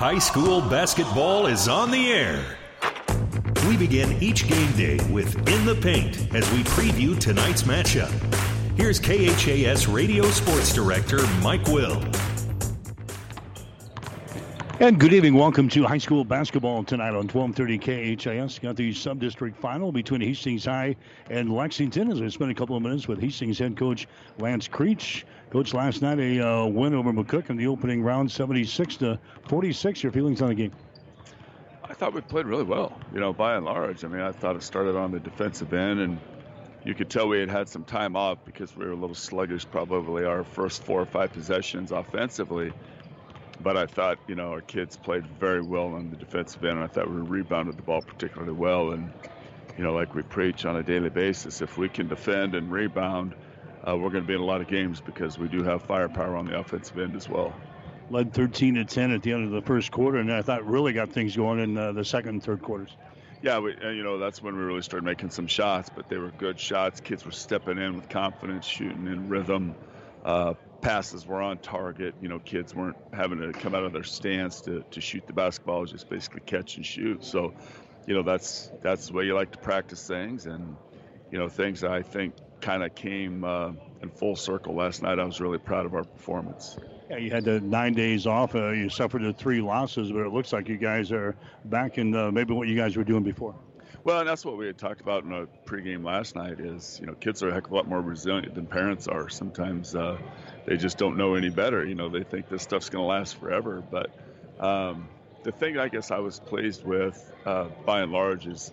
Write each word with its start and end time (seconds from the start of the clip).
High 0.00 0.18
school 0.18 0.62
basketball 0.62 1.46
is 1.46 1.68
on 1.68 1.90
the 1.90 2.10
air. 2.10 2.56
We 3.68 3.76
begin 3.76 4.12
each 4.22 4.48
game 4.48 4.72
day 4.72 4.98
with 5.12 5.36
In 5.46 5.66
the 5.66 5.74
Paint 5.74 6.34
as 6.34 6.50
we 6.52 6.62
preview 6.62 7.20
tonight's 7.20 7.64
matchup. 7.64 8.10
Here's 8.78 8.98
KHAS 8.98 9.88
Radio 9.88 10.24
Sports 10.30 10.72
Director 10.72 11.18
Mike 11.42 11.66
Will. 11.66 12.02
And 14.80 14.98
good 14.98 15.12
evening. 15.12 15.34
Welcome 15.34 15.68
to 15.68 15.84
high 15.84 15.98
school 15.98 16.24
basketball 16.24 16.82
tonight 16.82 17.10
on 17.10 17.28
1230 17.28 18.16
KHAS. 18.16 18.58
Got 18.58 18.76
the 18.76 18.94
sub-district 18.94 19.54
final 19.60 19.92
between 19.92 20.22
Hastings 20.22 20.64
High 20.64 20.96
and 21.28 21.52
Lexington 21.52 22.10
as 22.10 22.22
we 22.22 22.30
spend 22.30 22.50
a 22.50 22.54
couple 22.54 22.74
of 22.74 22.82
minutes 22.82 23.06
with 23.06 23.20
Hastings 23.20 23.58
head 23.58 23.76
coach 23.76 24.08
Lance 24.38 24.66
Creech. 24.66 25.26
Coach, 25.50 25.74
last 25.74 26.00
night 26.00 26.18
a 26.18 26.40
uh, 26.40 26.66
win 26.66 26.94
over 26.94 27.12
McCook 27.12 27.50
in 27.50 27.56
the 27.56 27.66
opening 27.66 28.02
round, 28.02 28.30
76 28.30 28.96
to 28.96 29.18
46. 29.48 30.02
Your 30.02 30.12
feelings 30.12 30.40
on 30.42 30.48
the 30.48 30.54
game? 30.54 30.72
I 31.84 31.92
thought 31.92 32.14
we 32.14 32.20
played 32.20 32.46
really 32.46 32.62
well, 32.62 32.98
you 33.12 33.18
know, 33.18 33.32
by 33.32 33.56
and 33.56 33.64
large. 33.64 34.04
I 34.04 34.08
mean, 34.08 34.20
I 34.20 34.30
thought 34.30 34.54
it 34.54 34.62
started 34.62 34.94
on 34.94 35.10
the 35.10 35.18
defensive 35.18 35.74
end, 35.74 36.00
and 36.00 36.20
you 36.84 36.94
could 36.94 37.10
tell 37.10 37.26
we 37.28 37.40
had 37.40 37.50
had 37.50 37.68
some 37.68 37.84
time 37.84 38.14
off 38.14 38.38
because 38.44 38.76
we 38.76 38.86
were 38.86 38.92
a 38.92 38.96
little 38.96 39.14
sluggish, 39.14 39.66
probably 39.68 40.24
our 40.24 40.44
first 40.44 40.84
four 40.84 41.00
or 41.00 41.06
five 41.06 41.32
possessions 41.32 41.90
offensively 41.90 42.72
but 43.62 43.76
I 43.76 43.86
thought, 43.86 44.18
you 44.26 44.34
know, 44.34 44.52
our 44.52 44.62
kids 44.62 44.96
played 44.96 45.26
very 45.38 45.60
well 45.60 45.94
on 45.94 46.10
the 46.10 46.16
defensive 46.16 46.64
end. 46.64 46.78
And 46.78 46.84
I 46.84 46.86
thought 46.86 47.10
we 47.10 47.20
rebounded 47.20 47.76
the 47.76 47.82
ball 47.82 48.02
particularly 48.02 48.52
well. 48.52 48.92
And, 48.92 49.12
you 49.76 49.84
know, 49.84 49.92
like 49.92 50.14
we 50.14 50.22
preach 50.22 50.64
on 50.64 50.76
a 50.76 50.82
daily 50.82 51.10
basis, 51.10 51.60
if 51.60 51.76
we 51.76 51.88
can 51.88 52.08
defend 52.08 52.54
and 52.54 52.70
rebound, 52.72 53.34
uh, 53.86 53.96
we're 53.96 54.10
going 54.10 54.22
to 54.22 54.28
be 54.28 54.34
in 54.34 54.40
a 54.40 54.44
lot 54.44 54.60
of 54.60 54.68
games 54.68 55.00
because 55.00 55.38
we 55.38 55.48
do 55.48 55.62
have 55.62 55.82
firepower 55.82 56.36
on 56.36 56.46
the 56.46 56.58
offensive 56.58 56.98
end 56.98 57.16
as 57.16 57.28
well. 57.28 57.54
Led 58.10 58.32
13 58.32 58.74
to 58.74 58.84
10 58.84 59.12
at 59.12 59.22
the 59.22 59.32
end 59.32 59.44
of 59.44 59.50
the 59.50 59.62
first 59.62 59.90
quarter, 59.90 60.18
and 60.18 60.32
I 60.32 60.42
thought 60.42 60.66
really 60.66 60.92
got 60.92 61.12
things 61.12 61.36
going 61.36 61.60
in 61.60 61.76
uh, 61.76 61.92
the 61.92 62.04
second 62.04 62.30
and 62.30 62.42
third 62.42 62.60
quarters. 62.62 62.90
Yeah, 63.42 63.58
we, 63.58 63.74
you 63.82 64.02
know 64.02 64.18
that's 64.18 64.42
when 64.42 64.54
we 64.54 64.62
really 64.62 64.82
started 64.82 65.04
making 65.04 65.30
some 65.30 65.46
shots, 65.46 65.88
but 65.94 66.08
they 66.08 66.18
were 66.18 66.30
good 66.32 66.60
shots. 66.60 67.00
Kids 67.00 67.24
were 67.24 67.30
stepping 67.30 67.78
in 67.78 67.96
with 67.96 68.08
confidence, 68.08 68.66
shooting 68.66 69.06
in 69.06 69.30
rhythm. 69.30 69.74
Uh, 70.24 70.54
passes 70.82 71.26
were 71.26 71.40
on 71.40 71.56
target. 71.58 72.14
You 72.20 72.28
know, 72.28 72.38
kids 72.38 72.74
weren't 72.74 72.98
having 73.14 73.38
to 73.38 73.52
come 73.52 73.74
out 73.74 73.84
of 73.84 73.92
their 73.94 74.04
stance 74.04 74.60
to, 74.62 74.84
to 74.90 75.00
shoot 75.00 75.26
the 75.26 75.32
basketball, 75.32 75.86
just 75.86 76.08
basically 76.10 76.42
catch 76.44 76.76
and 76.76 76.84
shoot. 76.84 77.24
So, 77.24 77.54
you 78.06 78.14
know, 78.14 78.22
that's 78.22 78.70
that's 78.82 79.06
the 79.06 79.14
way 79.14 79.24
you 79.24 79.34
like 79.34 79.52
to 79.52 79.58
practice 79.58 80.06
things, 80.06 80.44
and 80.44 80.76
you 81.30 81.38
know, 81.38 81.48
things 81.48 81.82
I 81.82 82.02
think 82.02 82.34
kind 82.60 82.82
of 82.82 82.94
came 82.94 83.44
uh, 83.44 83.72
in 84.02 84.10
full 84.10 84.36
circle 84.36 84.74
last 84.74 85.02
night. 85.02 85.18
I 85.18 85.24
was 85.24 85.40
really 85.40 85.58
proud 85.58 85.86
of 85.86 85.94
our 85.94 86.04
performance. 86.04 86.76
Yeah, 87.08 87.16
you 87.16 87.30
had 87.30 87.44
the 87.44 87.60
nine 87.60 87.94
days 87.94 88.26
off. 88.26 88.54
Uh, 88.54 88.70
you 88.70 88.88
suffered 88.88 89.22
the 89.22 89.32
three 89.32 89.60
losses, 89.60 90.12
but 90.12 90.20
it 90.20 90.32
looks 90.32 90.52
like 90.52 90.68
you 90.68 90.76
guys 90.76 91.10
are 91.10 91.34
back 91.64 91.98
in 91.98 92.14
uh, 92.14 92.30
maybe 92.30 92.54
what 92.54 92.68
you 92.68 92.76
guys 92.76 92.96
were 92.96 93.04
doing 93.04 93.24
before. 93.24 93.54
Well, 94.02 94.20
and 94.20 94.28
that's 94.28 94.44
what 94.44 94.56
we 94.56 94.66
had 94.66 94.78
talked 94.78 95.00
about 95.02 95.24
in 95.24 95.32
a 95.32 95.46
pregame 95.68 96.04
last 96.04 96.34
night. 96.34 96.58
Is 96.60 96.98
you 97.00 97.06
know, 97.06 97.14
kids 97.14 97.42
are 97.42 97.50
a 97.50 97.52
heck 97.52 97.66
of 97.66 97.72
a 97.72 97.74
lot 97.74 97.88
more 97.88 98.00
resilient 98.00 98.54
than 98.54 98.66
parents 98.66 99.08
are. 99.08 99.28
Sometimes 99.28 99.94
uh, 99.94 100.16
they 100.66 100.76
just 100.76 100.96
don't 100.96 101.16
know 101.16 101.34
any 101.34 101.50
better. 101.50 101.84
You 101.84 101.94
know, 101.94 102.08
they 102.08 102.22
think 102.22 102.48
this 102.48 102.62
stuff's 102.62 102.88
going 102.88 103.02
to 103.02 103.06
last 103.06 103.36
forever. 103.36 103.82
But 103.82 104.10
um, 104.58 105.08
the 105.42 105.52
thing 105.52 105.78
I 105.78 105.88
guess 105.88 106.10
I 106.10 106.18
was 106.18 106.40
pleased 106.40 106.84
with, 106.84 107.30
uh, 107.44 107.68
by 107.84 108.00
and 108.00 108.12
large, 108.12 108.46
is 108.46 108.72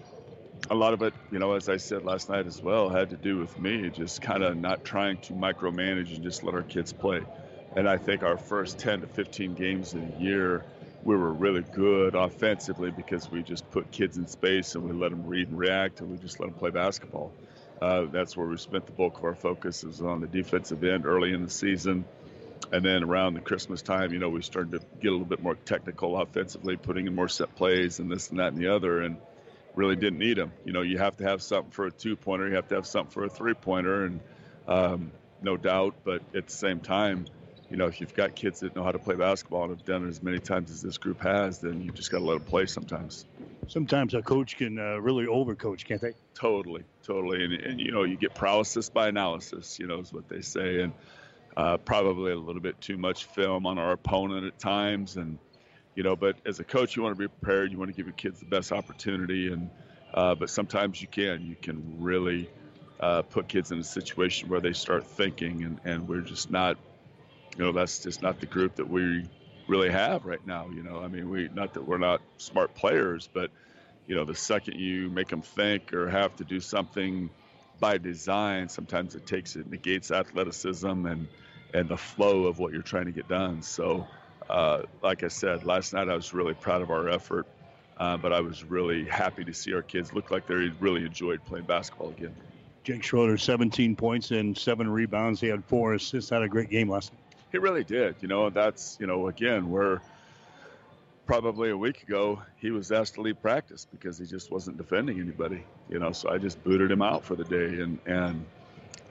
a 0.69 0.75
lot 0.75 0.93
of 0.93 1.01
it. 1.01 1.13
You 1.31 1.39
know, 1.39 1.53
as 1.53 1.69
I 1.69 1.77
said 1.77 2.03
last 2.03 2.29
night 2.29 2.45
as 2.45 2.61
well, 2.61 2.89
had 2.89 3.09
to 3.11 3.17
do 3.17 3.37
with 3.37 3.57
me 3.59 3.89
just 3.89 4.21
kind 4.21 4.43
of 4.43 4.57
not 4.57 4.83
trying 4.83 5.17
to 5.23 5.33
micromanage 5.33 6.13
and 6.13 6.23
just 6.23 6.43
let 6.43 6.55
our 6.55 6.63
kids 6.63 6.93
play. 6.93 7.21
And 7.75 7.87
I 7.87 7.97
think 7.97 8.23
our 8.23 8.37
first 8.37 8.79
10 8.79 9.01
to 9.01 9.07
15 9.07 9.53
games 9.55 9.93
in 9.93 10.13
a 10.17 10.23
year 10.23 10.63
we 11.03 11.15
were 11.15 11.31
really 11.31 11.63
good 11.73 12.15
offensively 12.15 12.91
because 12.91 13.31
we 13.31 13.41
just 13.41 13.69
put 13.71 13.89
kids 13.91 14.17
in 14.17 14.27
space 14.27 14.75
and 14.75 14.83
we 14.83 14.91
let 14.91 15.11
them 15.11 15.25
read 15.25 15.47
and 15.47 15.57
react 15.57 16.01
and 16.01 16.11
we 16.11 16.17
just 16.17 16.39
let 16.39 16.47
them 16.47 16.59
play 16.59 16.69
basketball. 16.69 17.31
Uh, 17.81 18.05
that's 18.11 18.35
where 18.35 18.47
we 18.47 18.57
spent 18.57 18.85
the 18.85 18.91
bulk 18.91 19.17
of 19.17 19.23
our 19.23 19.35
focus 19.35 19.85
is 19.85 20.01
on 20.01 20.19
the 20.19 20.27
defensive 20.27 20.83
end 20.83 21.05
early 21.05 21.33
in 21.33 21.43
the 21.43 21.49
season. 21.49 22.03
And 22.73 22.83
then 22.83 23.03
around 23.03 23.35
the 23.35 23.39
Christmas 23.39 23.81
time, 23.81 24.11
you 24.11 24.19
know, 24.19 24.27
we 24.27 24.41
started 24.41 24.71
to 24.71 24.79
get 24.99 25.07
a 25.07 25.11
little 25.11 25.25
bit 25.25 25.41
more 25.41 25.55
technical 25.55 26.19
offensively, 26.19 26.75
putting 26.75 27.07
in 27.07 27.15
more 27.15 27.29
set 27.29 27.55
plays 27.55 27.99
and 27.99 28.11
this 28.11 28.29
and 28.29 28.39
that 28.39 28.51
and 28.51 28.57
the 28.57 28.75
other, 28.75 29.01
and 29.01 29.17
really 29.77 29.95
didn't 29.95 30.19
need 30.19 30.37
them. 30.37 30.51
You 30.65 30.73
know, 30.73 30.81
you 30.81 30.97
have 30.97 31.15
to 31.17 31.23
have 31.23 31.41
something 31.41 31.71
for 31.71 31.85
a 31.85 31.91
two 31.91 32.15
pointer, 32.15 32.49
you 32.49 32.55
have 32.55 32.67
to 32.69 32.75
have 32.75 32.87
something 32.87 33.11
for 33.11 33.23
a 33.23 33.29
three 33.29 33.53
pointer, 33.53 34.05
and 34.05 34.19
um, 34.67 35.11
no 35.41 35.55
doubt. 35.55 35.95
But 36.03 36.23
at 36.35 36.47
the 36.47 36.51
same 36.51 36.79
time, 36.79 37.27
you 37.69 37.77
know, 37.77 37.85
if 37.85 38.01
you've 38.01 38.15
got 38.15 38.35
kids 38.35 38.61
that 38.61 38.75
know 38.75 38.83
how 38.83 38.91
to 38.91 38.99
play 38.99 39.15
basketball 39.15 39.63
and 39.63 39.71
have 39.71 39.85
done 39.85 40.05
it 40.05 40.09
as 40.09 40.23
many 40.23 40.39
times 40.39 40.71
as 40.71 40.81
this 40.81 40.97
group 40.97 41.21
has, 41.21 41.59
then 41.59 41.81
you 41.81 41.91
just 41.91 42.11
got 42.11 42.19
to 42.19 42.25
let 42.25 42.39
them 42.39 42.43
play 42.43 42.65
sometimes. 42.65 43.25
Sometimes 43.67 44.13
a 44.13 44.21
coach 44.21 44.57
can 44.57 44.79
uh, 44.79 44.97
really 44.97 45.25
overcoach, 45.25 45.85
can't 45.85 46.01
they? 46.01 46.13
Totally, 46.33 46.83
totally. 47.03 47.43
And, 47.43 47.53
and, 47.53 47.79
you 47.79 47.91
know, 47.91 48.03
you 48.03 48.15
get 48.15 48.33
paralysis 48.33 48.89
by 48.89 49.09
analysis, 49.09 49.79
you 49.79 49.87
know, 49.87 49.99
is 49.99 50.13
what 50.13 50.29
they 50.29 50.41
say. 50.41 50.81
And 50.81 50.93
uh, 51.57 51.77
probably 51.77 52.31
a 52.31 52.37
little 52.37 52.61
bit 52.61 52.79
too 52.79 52.97
much 52.97 53.25
film 53.25 53.65
on 53.65 53.77
our 53.77 53.91
opponent 53.91 54.45
at 54.45 54.57
times. 54.57 55.17
And, 55.17 55.37
you 55.97 56.03
know, 56.03 56.15
but 56.15 56.37
as 56.45 56.59
a 56.59 56.63
coach, 56.63 56.95
you 56.95 57.01
want 57.01 57.17
to 57.17 57.19
be 57.19 57.27
prepared. 57.27 57.71
You 57.71 57.79
want 57.79 57.89
to 57.89 57.97
give 57.97 58.05
your 58.05 58.13
kids 58.13 58.39
the 58.39 58.45
best 58.45 58.71
opportunity. 58.71 59.51
And, 59.51 59.69
uh, 60.13 60.35
but 60.35 60.51
sometimes 60.51 61.01
you 61.01 61.07
can. 61.07 61.43
You 61.43 61.55
can 61.59 61.83
really 61.99 62.47
uh, 62.99 63.23
put 63.23 63.47
kids 63.47 63.71
in 63.71 63.79
a 63.79 63.83
situation 63.83 64.47
where 64.47 64.61
they 64.61 64.73
start 64.73 65.05
thinking, 65.07 65.63
and, 65.63 65.79
and 65.83 66.07
we're 66.07 66.21
just 66.21 66.51
not 66.51 66.77
you 67.57 67.63
know 67.63 67.71
that's 67.71 68.03
just 68.03 68.21
not 68.21 68.39
the 68.39 68.45
group 68.45 68.75
that 68.75 68.87
we 68.87 69.25
really 69.67 69.89
have 69.89 70.25
right 70.25 70.45
now. 70.45 70.67
You 70.71 70.83
know, 70.83 71.01
I 71.03 71.07
mean, 71.07 71.29
we 71.29 71.49
not 71.53 71.73
that 71.73 71.87
we're 71.87 71.97
not 71.97 72.21
smart 72.37 72.75
players, 72.75 73.27
but 73.33 73.49
you 74.05 74.15
know, 74.15 74.23
the 74.23 74.35
second 74.35 74.79
you 74.79 75.09
make 75.09 75.29
them 75.29 75.41
think 75.41 75.93
or 75.93 76.09
have 76.09 76.35
to 76.37 76.43
do 76.43 76.59
something 76.59 77.29
by 77.79 77.97
design, 77.97 78.69
sometimes 78.69 79.15
it 79.15 79.25
takes 79.25 79.55
it 79.55 79.69
negates 79.69 80.11
athleticism 80.11 80.87
and 81.07 81.27
and 81.73 81.89
the 81.89 81.97
flow 81.97 82.45
of 82.45 82.59
what 82.59 82.71
you're 82.71 82.81
trying 82.81 83.05
to 83.05 83.11
get 83.11 83.27
done. 83.27 83.61
So, 83.61 84.07
uh, 84.49 84.83
like 85.01 85.23
I 85.23 85.27
said, 85.27 85.65
last 85.65 85.93
night 85.93 86.09
I 86.09 86.15
was 86.15 86.33
really 86.33 86.53
proud 86.53 86.81
of 86.81 86.89
our 86.89 87.09
effort, 87.09 87.47
uh, 87.97 88.17
but 88.17 88.33
I 88.33 88.41
was 88.41 88.63
really 88.63 89.05
happy 89.05 89.43
to 89.43 89.53
see 89.53 89.73
our 89.73 89.81
kids 89.81 90.13
look 90.13 90.31
like 90.31 90.47
they 90.47 90.55
really 90.79 91.05
enjoyed 91.05 91.43
playing 91.45 91.65
basketball 91.65 92.09
again. 92.09 92.35
Jake 92.83 93.03
Schroeder, 93.03 93.37
17 93.37 93.95
points 93.95 94.31
and 94.31 94.57
seven 94.57 94.89
rebounds. 94.89 95.41
He 95.41 95.47
had 95.47 95.65
four 95.65 95.93
assists. 95.93 96.29
Had 96.29 96.41
a 96.41 96.47
great 96.47 96.69
game 96.69 96.89
last 96.89 97.11
night. 97.11 97.21
He 97.51 97.57
really 97.57 97.83
did. 97.83 98.15
You 98.21 98.29
know, 98.29 98.49
that's, 98.49 98.97
you 98.99 99.07
know, 99.07 99.27
again, 99.27 99.69
we're 99.69 99.99
probably 101.27 101.69
a 101.69 101.77
week 101.77 102.01
ago, 102.03 102.41
he 102.55 102.71
was 102.71 102.91
asked 102.91 103.15
to 103.15 103.21
leave 103.21 103.39
practice 103.41 103.85
because 103.91 104.17
he 104.17 104.25
just 104.25 104.49
wasn't 104.49 104.77
defending 104.77 105.19
anybody, 105.19 105.63
you 105.89 105.99
know, 105.99 106.13
so 106.13 106.29
I 106.29 106.37
just 106.37 106.63
booted 106.63 106.89
him 106.89 107.01
out 107.01 107.25
for 107.25 107.35
the 107.35 107.43
day. 107.43 107.81
And, 107.81 107.99
and 108.05 108.45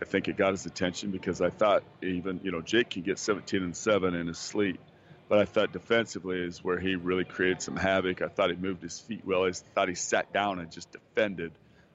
I 0.01 0.07
think 0.07 0.27
it 0.27 0.37
got 0.37 0.53
his 0.53 0.65
attention 0.65 1.11
because 1.11 1.43
I 1.43 1.51
thought 1.51 1.85
even, 2.03 2.41
you 2.43 2.51
know, 2.51 2.63
Jake 2.63 2.91
can 2.91 3.03
get 3.03 3.19
17 3.19 3.63
and 3.63 3.77
7 3.77 4.15
in 4.15 4.27
his 4.27 4.39
sleep. 4.39 4.81
But 5.29 5.39
I 5.41 5.45
thought 5.45 5.73
defensively 5.73 6.41
is 6.41 6.63
where 6.63 6.79
he 6.79 6.95
really 6.95 7.25
created 7.25 7.61
some 7.61 7.77
havoc. 7.77 8.23
I 8.23 8.29
thought 8.29 8.51
he 8.51 8.57
moved 8.57 8.83
his 8.83 9.01
feet 9.01 9.23
well. 9.25 9.45
I 9.45 9.53
thought 9.53 9.89
he 9.89 9.95
sat 9.95 10.33
down 10.33 10.61
and 10.61 10.71
just 10.71 10.93
defended 10.93 11.53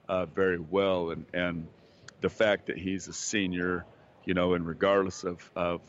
uh, 0.09 0.25
very 0.25 0.59
well. 0.59 1.11
And, 1.11 1.25
and 1.33 1.67
the 2.19 2.29
fact 2.29 2.67
that 2.67 2.77
he's 2.77 3.07
a 3.07 3.13
senior, 3.13 3.85
you 4.25 4.33
know, 4.33 4.53
and 4.53 4.67
regardless 4.67 5.23
of, 5.23 5.49
of 5.55 5.81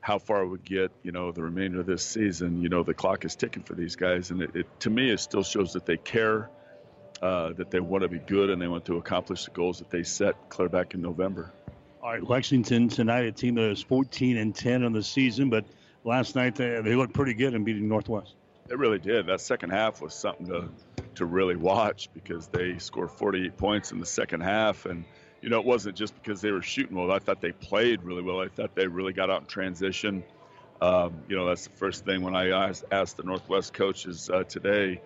how 0.00 0.18
far 0.18 0.46
we 0.46 0.58
get, 0.58 0.92
you 1.02 1.12
know, 1.12 1.32
the 1.32 1.42
remainder 1.42 1.80
of 1.80 1.86
this 1.86 2.04
season, 2.04 2.60
you 2.62 2.68
know, 2.68 2.82
the 2.82 2.94
clock 2.94 3.24
is 3.24 3.34
ticking 3.34 3.62
for 3.62 3.74
these 3.74 3.96
guys, 3.96 4.30
and 4.30 4.42
it, 4.42 4.54
it 4.54 4.80
to 4.80 4.90
me 4.90 5.10
it 5.10 5.18
still 5.18 5.42
shows 5.42 5.72
that 5.72 5.86
they 5.86 5.96
care, 5.96 6.50
uh, 7.22 7.54
that 7.54 7.70
they 7.70 7.80
want 7.80 8.02
to 8.02 8.08
be 8.08 8.18
good, 8.18 8.50
and 8.50 8.60
they 8.60 8.68
want 8.68 8.84
to 8.84 8.98
accomplish 8.98 9.46
the 9.46 9.50
goals 9.50 9.78
that 9.78 9.88
they 9.88 10.02
set 10.02 10.50
clear 10.50 10.68
back 10.68 10.92
in 10.92 11.00
November. 11.00 11.50
All 12.02 12.10
right, 12.10 12.22
Lexington 12.22 12.90
tonight, 12.90 13.24
a 13.24 13.32
team 13.32 13.54
that 13.54 13.70
is 13.70 13.82
14 13.82 14.36
and 14.36 14.54
10 14.54 14.84
on 14.84 14.92
the 14.92 15.02
season, 15.02 15.48
but 15.48 15.64
last 16.04 16.36
night 16.36 16.54
they, 16.54 16.80
they 16.80 16.94
looked 16.94 17.14
pretty 17.14 17.34
good 17.34 17.54
in 17.54 17.64
beating 17.64 17.88
Northwest. 17.88 18.34
They 18.66 18.76
really 18.76 18.98
did. 18.98 19.26
That 19.26 19.40
second 19.40 19.70
half 19.70 20.00
was 20.00 20.14
something 20.14 20.46
to 20.46 20.68
to 21.16 21.26
really 21.26 21.54
watch 21.54 22.08
because 22.12 22.48
they 22.48 22.76
scored 22.78 23.10
48 23.10 23.56
points 23.56 23.92
in 23.92 24.00
the 24.00 24.06
second 24.06 24.40
half 24.40 24.84
and 24.84 25.04
you 25.44 25.50
know, 25.50 25.60
it 25.60 25.66
wasn't 25.66 25.94
just 25.94 26.14
because 26.14 26.40
they 26.40 26.50
were 26.50 26.62
shooting 26.62 26.96
well. 26.96 27.12
I 27.12 27.18
thought 27.18 27.42
they 27.42 27.52
played 27.52 28.02
really 28.02 28.22
well. 28.22 28.40
I 28.40 28.48
thought 28.48 28.74
they 28.74 28.86
really 28.86 29.12
got 29.12 29.28
out 29.28 29.42
in 29.42 29.46
transition. 29.46 30.24
Um, 30.80 31.20
you 31.28 31.36
know, 31.36 31.46
that's 31.46 31.64
the 31.66 31.76
first 31.76 32.06
thing 32.06 32.22
when 32.22 32.34
I 32.34 32.48
asked, 32.90 33.18
the 33.18 33.24
Northwest 33.24 33.74
coaches 33.74 34.30
uh, 34.30 34.44
today, 34.44 35.02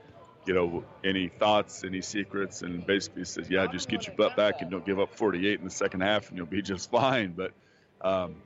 you 0.46 0.54
know, 0.54 0.84
any 1.02 1.26
thoughts, 1.26 1.82
any 1.82 2.00
secrets, 2.00 2.62
and 2.62 2.86
basically 2.86 3.24
says, 3.24 3.50
yeah, 3.50 3.66
just 3.66 3.88
get 3.88 4.06
your 4.06 4.14
butt 4.14 4.36
back 4.36 4.62
and 4.62 4.70
don't 4.70 4.86
give 4.86 5.00
up 5.00 5.12
48 5.16 5.58
in 5.58 5.64
the 5.64 5.72
second 5.72 6.02
half, 6.02 6.28
and 6.28 6.38
you'll 6.38 6.46
be 6.46 6.62
just 6.62 6.88
fine. 6.88 7.32
But 7.36 7.50
um, 8.00 8.36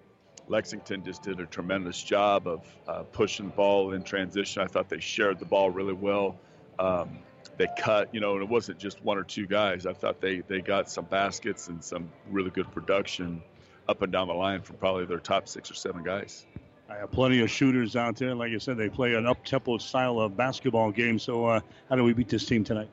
Lexington 0.48 1.04
just 1.04 1.22
did 1.22 1.40
a 1.40 1.46
tremendous 1.46 2.02
job 2.02 2.46
of 2.46 2.66
uh, 2.86 3.02
pushing 3.04 3.46
the 3.46 3.52
ball 3.52 3.92
in 3.92 4.02
transition. 4.02 4.62
I 4.62 4.66
thought 4.66 4.88
they 4.88 5.00
shared 5.00 5.38
the 5.38 5.44
ball 5.44 5.70
really 5.70 5.92
well. 5.92 6.36
Um, 6.78 7.18
they 7.56 7.68
cut, 7.78 8.14
you 8.14 8.20
know, 8.20 8.34
and 8.34 8.42
it 8.42 8.48
wasn't 8.48 8.78
just 8.78 9.02
one 9.04 9.18
or 9.18 9.24
two 9.24 9.46
guys. 9.46 9.86
I 9.86 9.92
thought 9.92 10.20
they 10.20 10.40
they 10.40 10.60
got 10.60 10.90
some 10.90 11.04
baskets 11.04 11.68
and 11.68 11.82
some 11.82 12.10
really 12.30 12.50
good 12.50 12.70
production 12.72 13.42
up 13.88 14.02
and 14.02 14.12
down 14.12 14.28
the 14.28 14.34
line 14.34 14.62
from 14.62 14.76
probably 14.76 15.04
their 15.04 15.18
top 15.18 15.48
six 15.48 15.70
or 15.70 15.74
seven 15.74 16.02
guys. 16.02 16.46
I 16.88 16.96
have 16.96 17.10
plenty 17.10 17.40
of 17.40 17.50
shooters 17.50 17.96
out 17.96 18.16
there. 18.16 18.34
Like 18.34 18.52
I 18.52 18.58
said, 18.58 18.76
they 18.76 18.88
play 18.88 19.14
an 19.14 19.26
up-tempo 19.26 19.78
style 19.78 20.20
of 20.20 20.36
basketball 20.36 20.90
game. 20.90 21.18
So, 21.18 21.46
uh, 21.46 21.60
how 21.88 21.96
do 21.96 22.04
we 22.04 22.12
beat 22.12 22.28
this 22.28 22.44
team 22.44 22.64
tonight? 22.64 22.90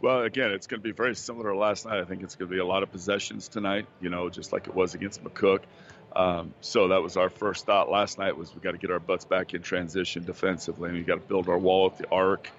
Well, 0.00 0.22
again, 0.22 0.50
it's 0.50 0.66
going 0.66 0.80
to 0.80 0.84
be 0.84 0.92
very 0.92 1.14
similar 1.14 1.52
to 1.52 1.58
last 1.58 1.86
night. 1.86 1.98
I 1.98 2.04
think 2.04 2.22
it's 2.22 2.34
going 2.34 2.50
to 2.50 2.54
be 2.54 2.60
a 2.60 2.66
lot 2.66 2.82
of 2.82 2.90
possessions 2.90 3.48
tonight. 3.48 3.86
You 4.00 4.10
know, 4.10 4.28
just 4.28 4.52
like 4.52 4.66
it 4.66 4.74
was 4.74 4.94
against 4.94 5.22
McCook. 5.22 5.60
Um, 6.16 6.54
so 6.62 6.88
that 6.88 7.02
was 7.02 7.18
our 7.18 7.28
first 7.28 7.66
thought 7.66 7.90
last 7.90 8.18
night 8.18 8.38
was 8.38 8.54
we 8.54 8.62
got 8.62 8.70
to 8.70 8.78
get 8.78 8.90
our 8.90 8.98
butts 8.98 9.26
back 9.26 9.52
in 9.52 9.60
transition 9.60 10.24
defensively, 10.24 10.88
and 10.88 10.98
we 10.98 11.04
got 11.04 11.16
to 11.16 11.28
build 11.28 11.50
our 11.50 11.58
wall 11.58 11.90
at 11.92 11.98
the 11.98 12.08
arc. 12.10 12.50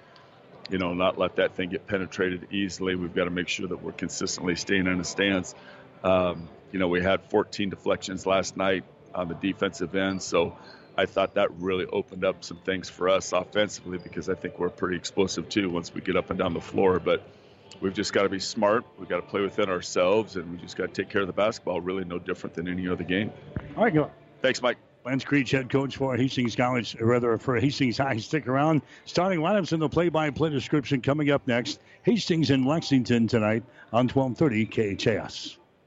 You 0.70 0.78
know, 0.78 0.94
not 0.94 1.18
let 1.18 1.36
that 1.36 1.56
thing 1.56 1.70
get 1.70 1.84
penetrated 1.88 2.52
easily. 2.52 2.94
We've 2.94 3.14
got 3.14 3.24
to 3.24 3.30
make 3.30 3.48
sure 3.48 3.66
that 3.66 3.82
we're 3.82 3.92
consistently 3.92 4.54
staying 4.54 4.86
in 4.86 5.00
a 5.00 5.04
stance. 5.04 5.56
Um, 6.04 6.48
you 6.70 6.78
know, 6.78 6.86
we 6.86 7.02
had 7.02 7.20
14 7.30 7.70
deflections 7.70 8.26
last 8.26 8.56
night 8.56 8.84
on 9.12 9.26
the 9.26 9.34
defensive 9.34 9.92
end, 9.96 10.22
so 10.22 10.56
I 10.96 11.06
thought 11.06 11.34
that 11.34 11.50
really 11.58 11.86
opened 11.86 12.24
up 12.24 12.44
some 12.44 12.58
things 12.58 12.88
for 12.88 13.08
us 13.08 13.32
offensively 13.32 13.98
because 13.98 14.28
I 14.28 14.34
think 14.34 14.60
we're 14.60 14.68
pretty 14.68 14.96
explosive 14.96 15.48
too 15.48 15.68
once 15.68 15.92
we 15.92 16.00
get 16.00 16.16
up 16.16 16.30
and 16.30 16.38
down 16.38 16.54
the 16.54 16.60
floor. 16.60 17.00
But 17.00 17.26
we've 17.80 17.94
just 17.94 18.12
got 18.12 18.22
to 18.22 18.28
be 18.28 18.38
smart. 18.38 18.84
We've 18.98 19.08
got 19.08 19.16
to 19.16 19.26
play 19.26 19.40
within 19.40 19.68
ourselves, 19.68 20.36
and 20.36 20.50
we 20.52 20.58
just 20.58 20.76
got 20.76 20.92
to 20.94 21.02
take 21.02 21.10
care 21.10 21.20
of 21.20 21.26
the 21.26 21.32
basketball. 21.32 21.80
Really, 21.80 22.04
no 22.04 22.18
different 22.18 22.54
than 22.54 22.68
any 22.68 22.88
other 22.88 23.04
game. 23.04 23.30
All 23.76 23.84
right, 23.84 23.94
go. 23.94 24.10
Thanks, 24.42 24.62
Mike. 24.62 24.78
Lance 25.04 25.24
Creech, 25.24 25.50
head 25.52 25.70
coach 25.70 25.96
for 25.96 26.16
Hastings 26.16 26.54
College, 26.54 26.96
or 27.00 27.06
rather 27.06 27.38
for 27.38 27.58
Hastings 27.58 27.98
High. 27.98 28.16
Stick 28.18 28.46
around. 28.46 28.82
Starting 29.04 29.40
lineups 29.40 29.72
in 29.72 29.80
the 29.80 29.88
play-by-play 29.88 30.50
description 30.50 31.00
coming 31.00 31.30
up 31.30 31.46
next. 31.46 31.80
Hastings 32.02 32.50
and 32.50 32.66
Lexington 32.66 33.26
tonight 33.26 33.62
on 33.92 34.08
1230 34.08 34.96
KHAS. 34.96 35.57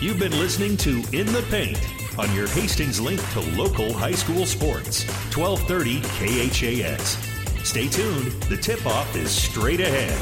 You've 0.00 0.20
been 0.20 0.38
listening 0.38 0.76
to 0.76 1.02
In 1.12 1.26
the 1.26 1.44
Paint 1.50 1.80
on 2.20 2.32
your 2.32 2.46
Hastings 2.46 3.00
link 3.00 3.20
to 3.32 3.40
local 3.56 3.92
high 3.92 4.12
school 4.12 4.46
sports, 4.46 5.02
1230 5.36 6.02
KHAS. 6.52 7.18
Stay 7.64 7.88
tuned, 7.88 8.30
the 8.44 8.56
tip 8.56 8.86
off 8.86 9.16
is 9.16 9.28
straight 9.28 9.80
ahead. 9.80 10.16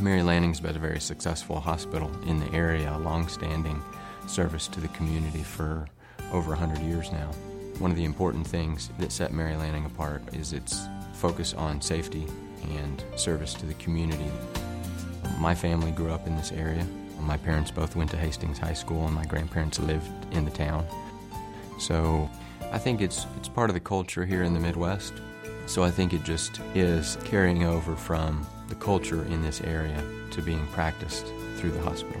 Mary 0.00 0.24
Lanning's 0.24 0.58
been 0.58 0.74
a 0.74 0.80
very 0.80 0.98
successful 0.98 1.60
hospital 1.60 2.10
in 2.26 2.40
the 2.40 2.52
area, 2.52 2.92
a 2.92 2.98
long 2.98 3.28
standing 3.28 3.80
service 4.26 4.66
to 4.66 4.80
the 4.80 4.88
community 4.88 5.44
for 5.44 5.86
over 6.32 6.50
100 6.50 6.82
years 6.82 7.12
now. 7.12 7.30
One 7.78 7.92
of 7.92 7.96
the 7.96 8.04
important 8.04 8.44
things 8.44 8.90
that 8.98 9.12
set 9.12 9.32
Mary 9.32 9.54
Lanning 9.54 9.84
apart 9.86 10.24
is 10.34 10.52
its 10.52 10.88
focus 11.12 11.54
on 11.54 11.80
safety 11.80 12.26
and 12.64 13.04
service 13.14 13.54
to 13.54 13.66
the 13.66 13.74
community. 13.74 14.32
My 15.38 15.54
family 15.54 15.90
grew 15.90 16.10
up 16.10 16.26
in 16.26 16.36
this 16.36 16.52
area. 16.52 16.86
My 17.20 17.36
parents 17.36 17.70
both 17.70 17.96
went 17.96 18.10
to 18.10 18.16
Hastings 18.16 18.58
High 18.58 18.74
School, 18.74 19.04
and 19.06 19.14
my 19.14 19.24
grandparents 19.24 19.78
lived 19.78 20.10
in 20.32 20.44
the 20.44 20.50
town. 20.50 20.86
So 21.78 22.30
I 22.72 22.78
think 22.78 23.00
it's, 23.00 23.26
it's 23.36 23.48
part 23.48 23.70
of 23.70 23.74
the 23.74 23.80
culture 23.80 24.24
here 24.24 24.42
in 24.42 24.54
the 24.54 24.60
Midwest. 24.60 25.14
So 25.66 25.82
I 25.82 25.90
think 25.90 26.12
it 26.12 26.22
just 26.24 26.60
is 26.74 27.18
carrying 27.24 27.64
over 27.64 27.96
from 27.96 28.46
the 28.68 28.74
culture 28.74 29.24
in 29.24 29.42
this 29.42 29.60
area 29.60 30.02
to 30.30 30.42
being 30.42 30.66
practiced 30.68 31.26
through 31.56 31.72
the 31.72 31.80
hospital. 31.80 32.20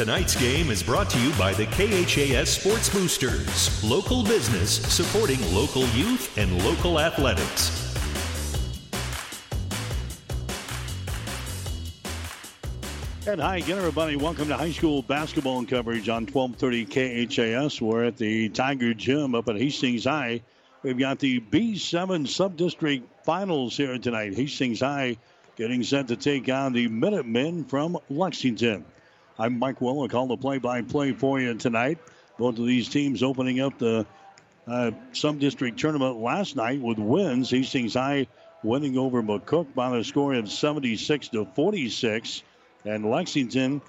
Tonight's 0.00 0.34
game 0.34 0.70
is 0.70 0.82
brought 0.82 1.10
to 1.10 1.20
you 1.20 1.30
by 1.34 1.52
the 1.52 1.66
KHAS 1.66 2.48
Sports 2.48 2.88
Boosters, 2.88 3.84
local 3.84 4.24
business 4.24 4.80
supporting 4.90 5.38
local 5.54 5.86
youth 5.88 6.38
and 6.38 6.64
local 6.64 6.98
athletics. 6.98 7.94
And 13.26 13.42
hi 13.42 13.58
again, 13.58 13.76
everybody. 13.76 14.16
Welcome 14.16 14.48
to 14.48 14.56
high 14.56 14.70
school 14.72 15.02
basketball 15.02 15.66
coverage 15.66 16.08
on 16.08 16.26
1230 16.26 17.26
KHAS. 17.26 17.82
We're 17.82 18.04
at 18.04 18.16
the 18.16 18.48
Tiger 18.48 18.94
Gym 18.94 19.34
up 19.34 19.50
at 19.50 19.56
Hastings 19.56 20.04
High. 20.04 20.40
We've 20.82 20.98
got 20.98 21.18
the 21.18 21.40
B7 21.40 22.26
Subdistrict 22.26 23.02
Finals 23.22 23.76
here 23.76 23.98
tonight. 23.98 24.32
Hastings 24.32 24.80
High 24.80 25.18
getting 25.56 25.82
set 25.82 26.08
to 26.08 26.16
take 26.16 26.48
on 26.48 26.72
the 26.72 26.88
Minutemen 26.88 27.64
from 27.66 27.98
Lexington. 28.08 28.86
I'm 29.40 29.58
Mike 29.58 29.80
Will. 29.80 30.02
I 30.02 30.08
call 30.08 30.26
the 30.26 30.36
play-by-play 30.36 31.12
for 31.12 31.40
you 31.40 31.54
tonight. 31.54 31.98
Both 32.36 32.58
of 32.58 32.66
these 32.66 32.90
teams 32.90 33.22
opening 33.22 33.58
up 33.60 33.78
the 33.78 34.06
uh, 34.66 34.90
Subdistrict 35.12 35.78
tournament 35.78 36.18
last 36.18 36.56
night 36.56 36.78
with 36.82 36.98
wins. 36.98 37.48
Hastings 37.48 37.94
High 37.94 38.26
winning 38.62 38.98
over 38.98 39.22
McCook 39.22 39.74
by 39.74 39.96
the 39.96 40.04
score 40.04 40.34
of 40.34 40.50
76 40.50 41.28
to 41.28 41.46
46. 41.56 42.42
And 42.84 43.10
Lexington, 43.10 43.80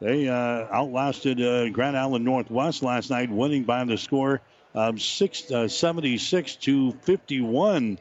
they 0.00 0.26
uh, 0.26 0.68
outlasted 0.72 1.38
uh, 1.38 1.68
Grand 1.68 1.98
Island 1.98 2.24
Northwest 2.24 2.82
last 2.82 3.10
night, 3.10 3.30
winning 3.30 3.64
by 3.64 3.84
the 3.84 3.98
score 3.98 4.40
of 4.72 5.02
six, 5.02 5.50
uh, 5.52 5.68
76 5.68 6.56
to 6.56 6.92
51 6.92 7.98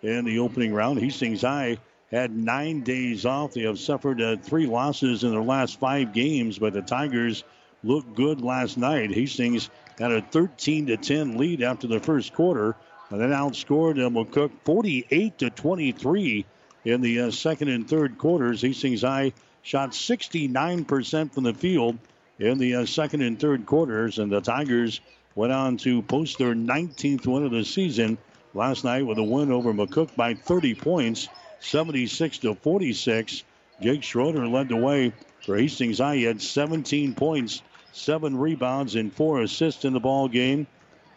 in 0.00 0.24
the 0.24 0.38
opening 0.38 0.72
round. 0.72 1.00
Hastings 1.00 1.42
High 1.42 1.76
had 2.10 2.36
nine 2.36 2.82
days 2.82 3.26
off. 3.26 3.52
They 3.52 3.62
have 3.62 3.78
suffered 3.78 4.20
uh, 4.20 4.36
three 4.36 4.66
losses 4.66 5.24
in 5.24 5.30
their 5.30 5.42
last 5.42 5.80
five 5.80 6.12
games, 6.12 6.58
but 6.58 6.72
the 6.72 6.82
Tigers 6.82 7.44
looked 7.82 8.14
good 8.14 8.40
last 8.40 8.78
night. 8.78 9.12
Hastings 9.12 9.70
had 9.98 10.12
a 10.12 10.22
13 10.22 10.86
to 10.86 10.96
10 10.96 11.36
lead 11.38 11.62
after 11.62 11.86
the 11.86 12.00
first 12.00 12.32
quarter, 12.32 12.76
and 13.10 13.20
then 13.20 13.30
outscored 13.30 13.98
uh, 13.98 14.10
McCook 14.10 14.50
48 14.64 15.38
to 15.38 15.50
23 15.50 16.44
in 16.84 17.00
the 17.00 17.22
uh, 17.22 17.30
second 17.30 17.68
and 17.68 17.88
third 17.88 18.18
quarters. 18.18 18.62
Hastings 18.62 19.02
High 19.02 19.32
shot 19.62 19.90
69% 19.90 21.32
from 21.32 21.44
the 21.44 21.54
field 21.54 21.98
in 22.38 22.58
the 22.58 22.76
uh, 22.76 22.86
second 22.86 23.22
and 23.22 23.38
third 23.38 23.66
quarters, 23.66 24.18
and 24.18 24.30
the 24.30 24.40
Tigers 24.40 25.00
went 25.34 25.52
on 25.52 25.76
to 25.78 26.02
post 26.02 26.38
their 26.38 26.54
19th 26.54 27.26
win 27.26 27.44
of 27.44 27.50
the 27.50 27.64
season 27.64 28.18
last 28.54 28.84
night 28.84 29.06
with 29.06 29.18
a 29.18 29.22
win 29.22 29.52
over 29.52 29.72
McCook 29.72 30.14
by 30.16 30.34
30 30.34 30.74
points, 30.74 31.28
76 31.60 32.38
to 32.38 32.54
46. 32.54 33.44
Jake 33.80 34.02
Schroeder 34.02 34.46
led 34.46 34.68
the 34.68 34.76
way 34.76 35.12
for 35.44 35.56
Hastings 35.56 35.98
High. 35.98 36.16
He 36.16 36.22
had 36.22 36.40
17 36.40 37.14
points, 37.14 37.62
seven 37.92 38.36
rebounds, 38.36 38.94
and 38.94 39.12
four 39.12 39.42
assists 39.42 39.84
in 39.84 39.92
the 39.92 40.00
ball 40.00 40.28
game. 40.28 40.66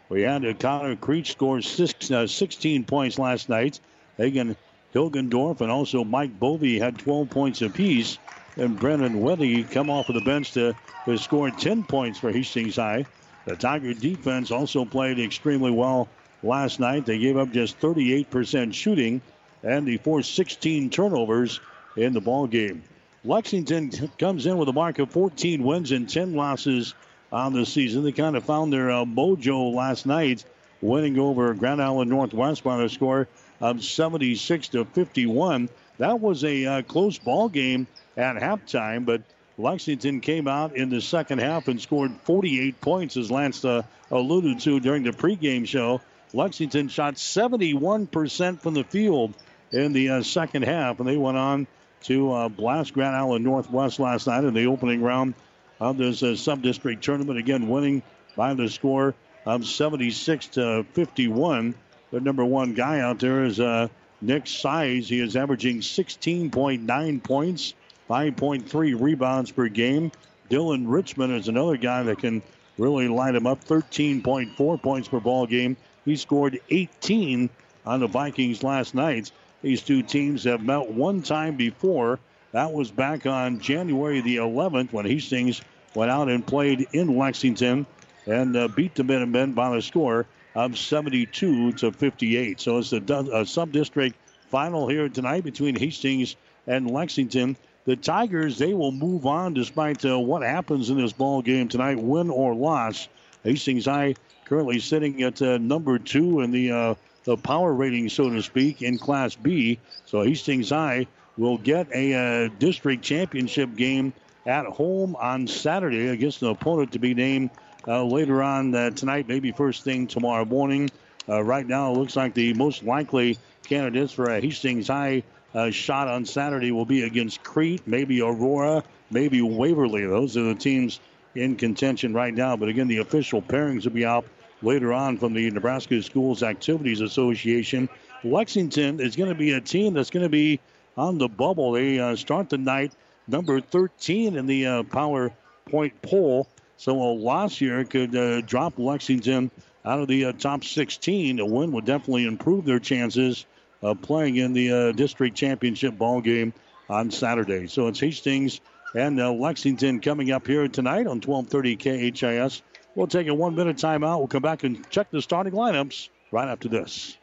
We 0.09 0.23
had 0.23 0.59
Connor 0.59 0.95
Creech 0.95 1.31
score 1.31 1.61
six, 1.61 2.09
uh, 2.11 2.27
16 2.27 2.83
points 2.85 3.19
last 3.19 3.47
night. 3.47 3.79
Hagen 4.17 4.55
Hilgendorf 4.93 5.61
and 5.61 5.71
also 5.71 6.03
Mike 6.03 6.39
Bovey 6.39 6.79
had 6.79 6.97
12 6.97 7.29
points 7.29 7.61
apiece 7.61 8.17
and 8.57 8.79
Brennan 8.79 9.21
Weddy 9.21 9.69
come 9.69 9.89
off 9.89 10.09
of 10.09 10.15
the 10.15 10.21
bench 10.21 10.51
to, 10.53 10.75
to 11.05 11.17
score 11.17 11.49
10 11.49 11.83
points 11.83 12.19
for 12.19 12.31
Hastings 12.31 12.75
High. 12.75 13.05
The 13.45 13.55
Tiger 13.55 13.93
defense 13.93 14.51
also 14.51 14.83
played 14.85 15.19
extremely 15.19 15.71
well 15.71 16.09
last 16.43 16.79
night. 16.79 17.05
They 17.05 17.19
gave 17.19 17.37
up 17.37 17.51
just 17.51 17.79
38% 17.79 18.73
shooting 18.73 19.21
and 19.63 19.87
they 19.87 19.97
forced 19.97 20.33
16 20.35 20.89
turnovers 20.89 21.59
in 21.95 22.13
the 22.13 22.21
ball 22.21 22.47
game. 22.47 22.83
Lexington 23.25 23.91
comes 24.17 24.45
in 24.45 24.57
with 24.57 24.69
a 24.69 24.73
mark 24.73 24.99
of 24.99 25.11
14 25.11 25.63
wins 25.63 25.91
and 25.91 26.09
10 26.09 26.35
losses 26.35 26.93
on 27.31 27.53
the 27.53 27.65
season. 27.65 28.03
They 28.03 28.11
kind 28.11 28.37
of 28.37 28.45
found 28.45 28.71
their 28.71 28.91
uh, 28.91 29.05
mojo 29.05 29.73
last 29.73 30.05
night, 30.05 30.45
winning 30.81 31.19
over 31.19 31.53
Grand 31.53 31.81
Island 31.81 32.09
Northwest 32.09 32.63
by 32.63 32.81
a 32.81 32.89
score 32.89 33.27
of 33.59 33.83
76 33.83 34.69
to 34.69 34.85
51. 34.85 35.69
That 35.97 36.21
was 36.21 36.45
a 36.45 36.65
uh, 36.65 36.81
close 36.83 37.17
ball 37.17 37.49
game 37.49 37.87
at 38.15 38.37
halftime, 38.37 39.05
but 39.05 39.21
Lexington 39.57 40.21
came 40.21 40.47
out 40.47 40.77
in 40.77 40.89
the 40.89 41.01
second 41.01 41.39
half 41.39 41.67
and 41.67 41.81
scored 41.81 42.13
48 42.23 42.79
points, 42.79 43.17
as 43.17 43.29
Lance 43.29 43.65
uh, 43.65 43.81
alluded 44.09 44.61
to 44.61 44.79
during 44.79 45.03
the 45.03 45.11
pregame 45.11 45.67
show. 45.67 45.99
Lexington 46.31 46.87
shot 46.87 47.15
71% 47.15 48.59
from 48.61 48.73
the 48.75 48.83
field 48.85 49.33
in 49.71 49.93
the 49.93 50.09
uh, 50.09 50.23
second 50.23 50.63
half, 50.63 50.99
and 50.99 51.07
they 51.07 51.17
went 51.17 51.37
on 51.37 51.67
to 52.01 52.31
uh, 52.31 52.49
blast 52.49 52.93
Grand 52.93 53.15
Island 53.15 53.43
Northwest 53.43 53.99
last 53.99 54.27
night 54.27 54.43
in 54.43 54.53
the 54.53 54.67
opening 54.67 55.01
round 55.01 55.33
of 55.79 55.97
this 55.97 56.23
uh, 56.23 56.35
sub-district 56.35 57.03
tournament. 57.03 57.37
Again, 57.39 57.67
winning 57.67 58.01
by 58.35 58.53
the 58.53 58.69
score 58.69 59.13
of 59.45 59.65
76 59.65 60.47
to 60.47 60.85
51. 60.93 61.75
The 62.11 62.19
number 62.19 62.45
one 62.45 62.73
guy 62.73 62.99
out 63.01 63.19
there 63.19 63.45
is 63.45 63.59
uh, 63.59 63.87
Nick 64.21 64.47
Size. 64.47 65.07
He 65.07 65.19
is 65.19 65.35
averaging 65.35 65.79
16.9 65.79 67.23
points, 67.23 67.73
5.3 68.09 69.01
rebounds 69.01 69.51
per 69.51 69.67
game. 69.67 70.11
Dylan 70.49 70.85
Richmond 70.87 71.33
is 71.33 71.47
another 71.47 71.77
guy 71.77 72.03
that 72.03 72.19
can 72.19 72.41
really 72.77 73.07
light 73.07 73.35
him 73.35 73.45
up. 73.45 73.63
13.4 73.63 74.81
points 74.81 75.07
per 75.07 75.19
ball 75.19 75.45
game. 75.45 75.77
He 76.05 76.15
scored 76.15 76.59
18 76.69 77.49
on 77.85 77.99
the 77.99 78.07
Vikings 78.07 78.63
last 78.63 78.95
night. 78.95 79.31
These 79.61 79.81
two 79.81 80.03
teams 80.03 80.43
have 80.45 80.61
met 80.61 80.89
one 80.89 81.21
time 81.21 81.55
before. 81.55 82.19
That 82.51 82.71
was 82.71 82.91
back 82.91 83.25
on 83.25 83.59
January 83.59 84.21
the 84.21 84.37
11th 84.37 84.91
when 84.93 85.05
Hastings 85.05 85.61
went 85.95 86.11
out 86.11 86.29
and 86.29 86.45
played 86.45 86.87
in 86.93 87.17
Lexington 87.17 87.85
and 88.25 88.55
uh, 88.55 88.67
beat 88.69 88.95
the 88.95 89.03
Minutemen 89.03 89.53
by 89.53 89.75
a 89.75 89.81
score 89.81 90.25
of 90.55 90.77
72 90.77 91.73
to 91.73 91.91
58. 91.91 92.59
So 92.59 92.77
it's 92.77 92.93
a, 92.93 93.01
a 93.33 93.45
sub-district 93.45 94.15
final 94.49 94.87
here 94.87 95.09
tonight 95.09 95.43
between 95.43 95.75
Hastings 95.75 96.35
and 96.67 96.89
Lexington. 96.89 97.55
The 97.85 97.95
Tigers 97.95 98.57
they 98.57 98.73
will 98.73 98.91
move 98.91 99.25
on 99.25 99.53
despite 99.53 100.05
uh, 100.05 100.19
what 100.19 100.41
happens 100.41 100.89
in 100.89 100.97
this 100.97 101.13
ball 101.13 101.41
game 101.41 101.67
tonight, 101.67 101.99
win 101.99 102.29
or 102.29 102.53
loss. 102.53 103.07
Hastings 103.43 103.85
High 103.85 104.15
currently 104.45 104.79
sitting 104.79 105.23
at 105.23 105.41
uh, 105.41 105.57
number 105.57 105.97
two 105.99 106.41
in 106.41 106.51
the 106.51 106.71
uh, 106.71 106.95
the 107.29 107.37
power 107.37 107.71
rating, 107.71 108.09
so 108.09 108.27
to 108.27 108.41
speak, 108.41 108.81
in 108.81 108.97
Class 108.97 109.35
B. 109.35 109.77
So 110.05 110.23
Hastings 110.23 110.71
High 110.71 111.05
will 111.37 111.59
get 111.59 111.87
a 111.93 112.15
uh, 112.15 112.49
district 112.57 113.03
championship 113.03 113.75
game 113.75 114.13
at 114.47 114.65
home 114.65 115.15
on 115.15 115.45
Saturday 115.45 116.07
against 116.07 116.41
an 116.41 116.47
opponent 116.47 116.93
to 116.93 116.99
be 116.99 117.13
named 117.13 117.51
uh, 117.87 118.03
later 118.03 118.41
on 118.41 118.73
uh, 118.73 118.89
tonight, 118.89 119.27
maybe 119.27 119.51
first 119.51 119.83
thing 119.83 120.07
tomorrow 120.07 120.43
morning. 120.43 120.89
Uh, 121.29 121.43
right 121.43 121.67
now, 121.67 121.91
it 121.91 121.97
looks 121.99 122.15
like 122.15 122.33
the 122.33 122.51
most 122.55 122.81
likely 122.83 123.37
candidates 123.63 124.11
for 124.11 124.31
a 124.31 124.41
Hastings 124.41 124.87
High 124.87 125.21
uh, 125.53 125.69
shot 125.69 126.07
on 126.07 126.25
Saturday 126.25 126.71
will 126.71 126.85
be 126.85 127.03
against 127.03 127.43
Crete, 127.43 127.85
maybe 127.85 128.23
Aurora, 128.23 128.83
maybe 129.11 129.43
Waverly. 129.43 130.03
Those 130.03 130.35
are 130.35 130.45
the 130.45 130.55
teams 130.55 130.99
in 131.35 131.57
contention 131.57 132.11
right 132.11 132.33
now. 132.33 132.55
But 132.55 132.69
again, 132.69 132.87
the 132.87 132.97
official 132.97 133.39
pairings 133.39 133.83
will 133.83 133.91
be 133.91 134.05
out 134.05 134.25
later 134.61 134.93
on 134.93 135.17
from 135.17 135.33
the 135.33 135.49
Nebraska 135.51 136.01
Schools 136.01 136.43
Activities 136.43 137.01
Association. 137.01 137.89
Lexington 138.23 138.99
is 138.99 139.15
going 139.15 139.29
to 139.29 139.35
be 139.35 139.53
a 139.53 139.61
team 139.61 139.93
that's 139.93 140.09
going 140.09 140.23
to 140.23 140.29
be 140.29 140.59
on 140.97 141.17
the 141.17 141.27
bubble. 141.27 141.71
They 141.71 141.99
uh, 141.99 142.15
start 142.15 142.49
the 142.49 142.57
night 142.57 142.93
number 143.27 143.61
13 143.61 144.35
in 144.35 144.45
the 144.45 144.65
uh, 144.65 144.83
power 144.83 145.31
point 145.69 146.01
poll. 146.01 146.47
So 146.77 146.93
a 146.93 147.11
loss 147.13 147.57
here 147.57 147.83
could 147.83 148.15
uh, 148.15 148.41
drop 148.41 148.77
Lexington 148.77 149.51
out 149.85 149.99
of 149.99 150.07
the 150.07 150.25
uh, 150.25 150.31
top 150.33 150.63
16. 150.63 151.39
A 151.39 151.45
win 151.45 151.71
would 151.71 151.85
definitely 151.85 152.25
improve 152.25 152.65
their 152.65 152.79
chances 152.79 153.45
of 153.81 154.01
playing 154.01 154.35
in 154.35 154.53
the 154.53 154.71
uh, 154.71 154.91
district 154.91 155.35
championship 155.35 155.97
ball 155.97 156.21
game 156.21 156.53
on 156.89 157.11
Saturday. 157.11 157.67
So 157.67 157.87
it's 157.87 157.99
Hastings 157.99 158.59
and 158.95 159.19
uh, 159.21 159.31
Lexington 159.31 160.01
coming 160.01 160.31
up 160.31 160.47
here 160.47 160.67
tonight 160.67 161.07
on 161.07 161.21
1230 161.21 162.11
KHAS. 162.11 162.61
We'll 162.95 163.07
take 163.07 163.27
a 163.27 163.33
one 163.33 163.55
minute 163.55 163.77
timeout. 163.77 164.17
We'll 164.19 164.27
come 164.27 164.41
back 164.41 164.63
and 164.63 164.87
check 164.89 165.11
the 165.11 165.21
starting 165.21 165.53
lineups 165.53 166.09
right 166.31 166.47
after 166.47 166.67
this. 166.67 167.17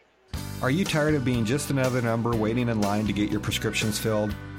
Are 0.62 0.70
you 0.70 0.84
tired 0.84 1.14
of 1.14 1.24
being 1.24 1.44
just 1.44 1.70
another 1.70 2.00
number 2.00 2.34
waiting 2.34 2.68
in 2.68 2.80
line 2.80 3.06
to 3.06 3.12
get 3.12 3.30
your 3.30 3.40
prescriptions 3.40 3.98
filled? 3.98 4.34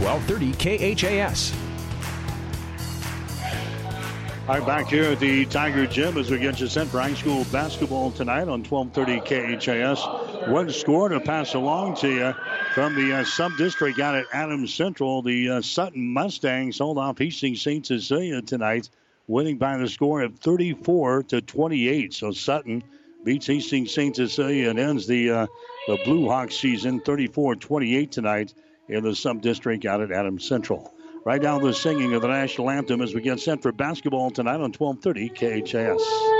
1230 0.00 0.96
KHAS. 0.96 1.52
All 4.48 4.56
right, 4.56 4.66
back 4.66 4.86
here 4.88 5.04
at 5.04 5.20
the 5.20 5.44
Tiger 5.44 5.86
Gym 5.86 6.16
as 6.16 6.30
we 6.30 6.38
get 6.38 6.58
you 6.58 6.68
sent 6.68 6.88
for 6.88 7.00
high 7.00 7.12
school 7.12 7.44
basketball 7.52 8.10
tonight 8.10 8.48
on 8.48 8.64
1230 8.64 9.58
KHAS. 9.58 10.48
One 10.48 10.70
score 10.70 11.10
to 11.10 11.20
pass 11.20 11.52
along 11.52 11.96
to 11.96 12.08
you 12.08 12.34
from 12.72 12.94
the 12.94 13.18
uh, 13.18 13.24
sub-district 13.24 14.00
out 14.00 14.14
at 14.14 14.24
Adams 14.32 14.72
Central. 14.72 15.20
The 15.20 15.50
uh, 15.50 15.60
Sutton 15.60 16.08
Mustangs 16.08 16.78
hold 16.78 16.96
off 16.96 17.18
Hastings 17.18 17.60
St. 17.60 17.84
Cecilia 17.84 18.40
tonight, 18.40 18.88
winning 19.28 19.58
by 19.58 19.76
the 19.76 19.86
score 19.86 20.22
of 20.22 20.38
34 20.38 21.24
to 21.24 21.42
28. 21.42 22.14
So 22.14 22.32
Sutton 22.32 22.82
beats 23.22 23.46
Hastings 23.46 23.92
St. 23.92 24.16
Cecilia 24.16 24.70
and 24.70 24.78
ends 24.78 25.06
the, 25.06 25.30
uh, 25.30 25.46
the 25.86 25.98
Blue 26.04 26.26
Hawk 26.26 26.50
season 26.50 27.02
34-28 27.02 28.10
tonight 28.10 28.54
in 28.90 29.04
the 29.04 29.14
sub-district 29.14 29.84
out 29.84 30.00
at 30.00 30.10
Adams 30.10 30.46
Central. 30.46 30.94
Right 31.24 31.40
now, 31.40 31.58
the 31.58 31.72
singing 31.72 32.14
of 32.14 32.22
the 32.22 32.28
national 32.28 32.70
anthem 32.70 33.00
as 33.02 33.14
we 33.14 33.20
get 33.20 33.40
set 33.40 33.62
for 33.62 33.72
basketball 33.72 34.30
tonight 34.30 34.54
on 34.54 34.72
1230 34.72 36.39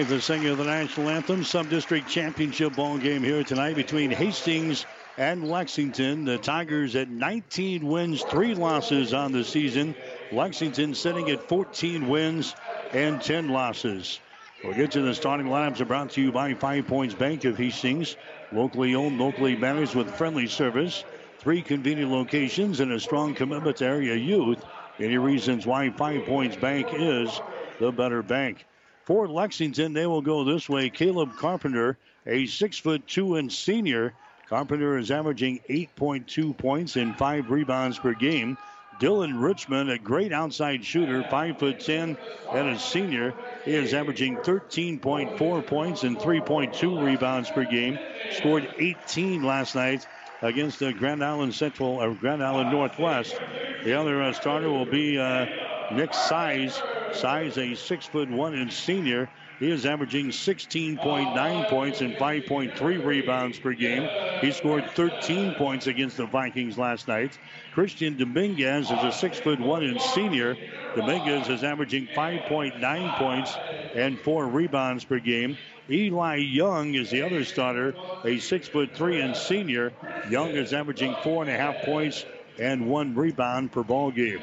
KHAS. 0.00 0.08
the 0.08 0.20
singing 0.22 0.48
of 0.48 0.56
the 0.56 0.64
national 0.64 1.10
anthem. 1.10 1.44
Sub-district 1.44 2.08
championship 2.08 2.74
ball 2.74 2.96
game 2.96 3.22
here 3.22 3.44
tonight 3.44 3.76
between 3.76 4.10
Hastings 4.10 4.86
and 5.18 5.46
Lexington. 5.46 6.24
The 6.24 6.38
Tigers 6.38 6.96
at 6.96 7.10
19 7.10 7.86
wins, 7.86 8.22
three 8.22 8.54
losses 8.54 9.12
on 9.12 9.32
the 9.32 9.44
season. 9.44 9.94
Lexington 10.32 10.94
sitting 10.94 11.28
at 11.28 11.46
14 11.50 12.08
wins 12.08 12.54
and 12.92 13.20
10 13.20 13.50
losses. 13.50 14.20
We'll 14.64 14.72
get 14.72 14.90
to 14.92 15.02
the 15.02 15.14
starting 15.14 15.48
lineups 15.48 15.86
brought 15.86 16.08
to 16.12 16.22
you 16.22 16.32
by 16.32 16.54
Five 16.54 16.86
Points 16.86 17.14
Bank 17.14 17.44
of 17.44 17.58
Hastings. 17.58 18.16
Locally 18.52 18.94
owned, 18.94 19.20
locally 19.20 19.54
managed 19.54 19.94
with 19.94 20.10
friendly 20.14 20.46
service. 20.46 21.04
Three 21.40 21.60
convenient 21.60 22.10
locations 22.10 22.80
and 22.80 22.90
a 22.92 23.00
strong 23.00 23.34
commitment 23.34 23.76
to 23.78 23.84
area 23.84 24.14
youth. 24.14 24.64
Any 24.98 25.18
reasons 25.18 25.66
why 25.66 25.90
Five 25.90 26.24
Points 26.24 26.56
Bank 26.56 26.88
is 26.94 27.38
the 27.78 27.92
better 27.92 28.22
bank. 28.22 28.64
For 29.04 29.28
Lexington, 29.28 29.92
they 29.92 30.06
will 30.06 30.22
go 30.22 30.44
this 30.44 30.68
way. 30.68 30.90
Caleb 30.90 31.36
Carpenter, 31.36 31.96
a 32.26 32.46
six 32.46 32.78
foot 32.78 33.06
two 33.06 33.36
and 33.36 33.52
senior. 33.52 34.14
Carpenter 34.48 34.98
is 34.98 35.10
averaging 35.10 35.60
8.2 35.68 36.56
points 36.56 36.96
and 36.96 37.16
five 37.16 37.50
rebounds 37.50 37.98
per 37.98 38.14
game. 38.14 38.58
Dylan 39.00 39.42
Richmond, 39.42 39.90
a 39.90 39.98
great 39.98 40.30
outside 40.30 40.84
shooter, 40.84 41.22
5'10 41.22 42.18
and 42.52 42.68
a 42.68 42.78
senior. 42.78 43.32
He 43.64 43.74
is 43.74 43.94
averaging 43.94 44.36
13.4 44.36 45.66
points 45.66 46.02
and 46.02 46.18
3.2 46.18 47.02
rebounds 47.02 47.50
per 47.50 47.64
game. 47.64 47.98
Scored 48.32 48.68
18 48.78 49.42
last 49.42 49.74
night 49.74 50.06
against 50.42 50.78
the 50.78 50.92
Grand 50.92 51.24
Island 51.24 51.54
Central 51.54 52.02
or 52.02 52.14
Grand 52.14 52.42
Island 52.42 52.70
Northwest. 52.70 53.40
The 53.84 53.94
other 53.94 54.22
uh, 54.22 54.34
starter 54.34 54.68
will 54.68 54.86
be 54.86 55.18
uh, 55.18 55.46
Nick 55.92 56.12
Size. 56.12 56.80
Size, 57.14 57.58
a 57.58 57.74
six 57.74 58.06
foot 58.06 58.30
one 58.30 58.54
and 58.54 58.72
senior. 58.72 59.28
He 59.58 59.70
is 59.70 59.84
averaging 59.84 60.28
16.9 60.28 61.68
points 61.68 62.00
and 62.00 62.14
5.3 62.14 63.04
rebounds 63.04 63.58
per 63.58 63.74
game. 63.74 64.08
He 64.40 64.52
scored 64.52 64.90
13 64.92 65.54
points 65.54 65.86
against 65.86 66.16
the 66.16 66.24
Vikings 66.24 66.78
last 66.78 67.08
night. 67.08 67.38
Christian 67.74 68.16
Dominguez 68.16 68.90
is 68.90 69.04
a 69.04 69.12
six 69.12 69.38
foot 69.38 69.60
one 69.60 69.84
and 69.84 70.00
senior. 70.00 70.56
Dominguez 70.96 71.48
is 71.50 71.62
averaging 71.62 72.06
5.9 72.06 73.18
points 73.18 73.54
and 73.94 74.18
four 74.18 74.46
rebounds 74.46 75.04
per 75.04 75.18
game. 75.18 75.58
Eli 75.90 76.36
Young 76.36 76.94
is 76.94 77.10
the 77.10 77.22
other 77.22 77.44
starter, 77.44 77.94
a 78.24 78.38
six 78.38 78.66
foot 78.68 78.94
three 78.94 79.20
and 79.20 79.36
senior. 79.36 79.92
Young 80.30 80.50
is 80.50 80.72
averaging 80.72 81.14
four 81.22 81.42
and 81.42 81.50
a 81.50 81.56
half 81.56 81.82
points 81.84 82.24
and 82.58 82.88
one 82.88 83.14
rebound 83.14 83.72
per 83.72 83.82
ball 83.82 84.10
game. 84.10 84.40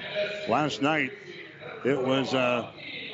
Last 0.47 0.81
night, 0.81 1.11
it 1.87 2.01
was 2.01 2.33
uh, 2.33 2.65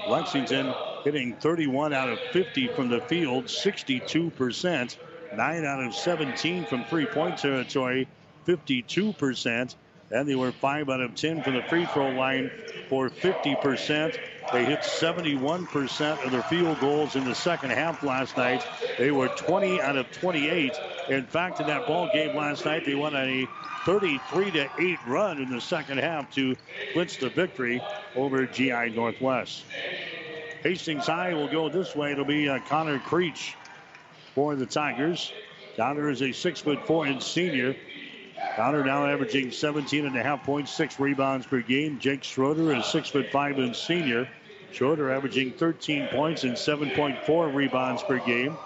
Lexington 0.05 0.75
hitting 1.03 1.35
31 1.35 1.93
out 1.93 2.09
of 2.09 2.19
50 2.31 2.69
from 2.69 2.89
the 2.89 3.01
field, 3.01 3.47
62%. 3.47 4.97
9 5.31 5.65
out 5.65 5.83
of 5.83 5.95
17 5.95 6.65
from 6.65 6.83
three 6.85 7.05
point 7.07 7.37
territory, 7.37 8.07
52%. 8.47 9.75
And 10.11 10.29
they 10.29 10.35
were 10.35 10.51
5 10.51 10.89
out 10.89 11.01
of 11.01 11.15
10 11.15 11.41
from 11.43 11.55
the 11.55 11.63
free 11.63 11.85
throw 11.85 12.09
line 12.09 12.51
for 12.87 13.09
50%. 13.09 14.19
They 14.53 14.65
hit 14.65 14.81
71% 14.81 16.24
of 16.24 16.31
their 16.31 16.43
field 16.43 16.79
goals 16.79 17.15
in 17.15 17.25
the 17.25 17.33
second 17.33 17.72
half 17.72 18.03
last 18.03 18.38
night. 18.38 18.63
They 19.00 19.10
were 19.10 19.27
20 19.27 19.81
out 19.81 19.98
of 19.98 20.12
28. 20.12 20.74
In 21.10 21.25
fact, 21.25 21.60
in 21.60 21.65
that 21.65 21.88
ball 21.88 22.07
game 22.13 22.36
last 22.36 22.63
night, 22.63 22.86
they 22.86 22.93
won 22.93 23.15
a 23.15 23.48
33 23.86 24.51
to 24.51 24.69
8 24.79 25.00
run 25.07 25.41
in 25.41 25.50
the 25.50 25.60
second 25.60 25.98
half 25.98 26.31
to 26.36 26.55
clinch 26.93 27.17
the 27.17 27.29
victory 27.29 27.81
over 28.15 28.45
GI 28.45 28.91
Northwest. 28.91 29.63
Hastings 30.62 31.07
High 31.07 31.33
will 31.33 31.50
go 31.50 31.67
this 31.67 31.95
way. 31.95 32.12
It'll 32.12 32.24
be 32.24 32.48
uh, 32.48 32.60
Connor 32.69 33.00
Creech 33.00 33.55
for 34.36 34.55
the 34.55 34.67
Tigers. 34.67 35.33
Connor 35.77 36.12
is 36.12 36.22
a 36.22 36.31
six 36.31 36.62
foot 36.62 36.86
four 36.86 37.07
inch 37.07 37.24
senior. 37.24 37.75
Connor 38.55 38.83
now 38.83 39.07
averaging 39.07 39.50
17 39.50 40.05
and 40.05 40.15
a 40.15 40.22
half 40.22 40.43
points, 40.43 40.72
six 40.72 41.00
rebounds 41.00 41.48
per 41.48 41.62
game. 41.62 41.98
Jake 41.98 42.24
Schroeder 42.24 42.75
is 42.75 42.86
six 42.86 43.10
foot 43.10 43.32
five 43.32 43.58
inch 43.58 43.84
senior. 43.84 44.30
Schroeder 44.73 45.12
averaging 45.12 45.51
13 45.51 46.07
points 46.07 46.43
and 46.43 46.53
7.4 46.53 47.53
rebounds 47.53 48.01
per 48.03 48.19
game. 48.19 48.57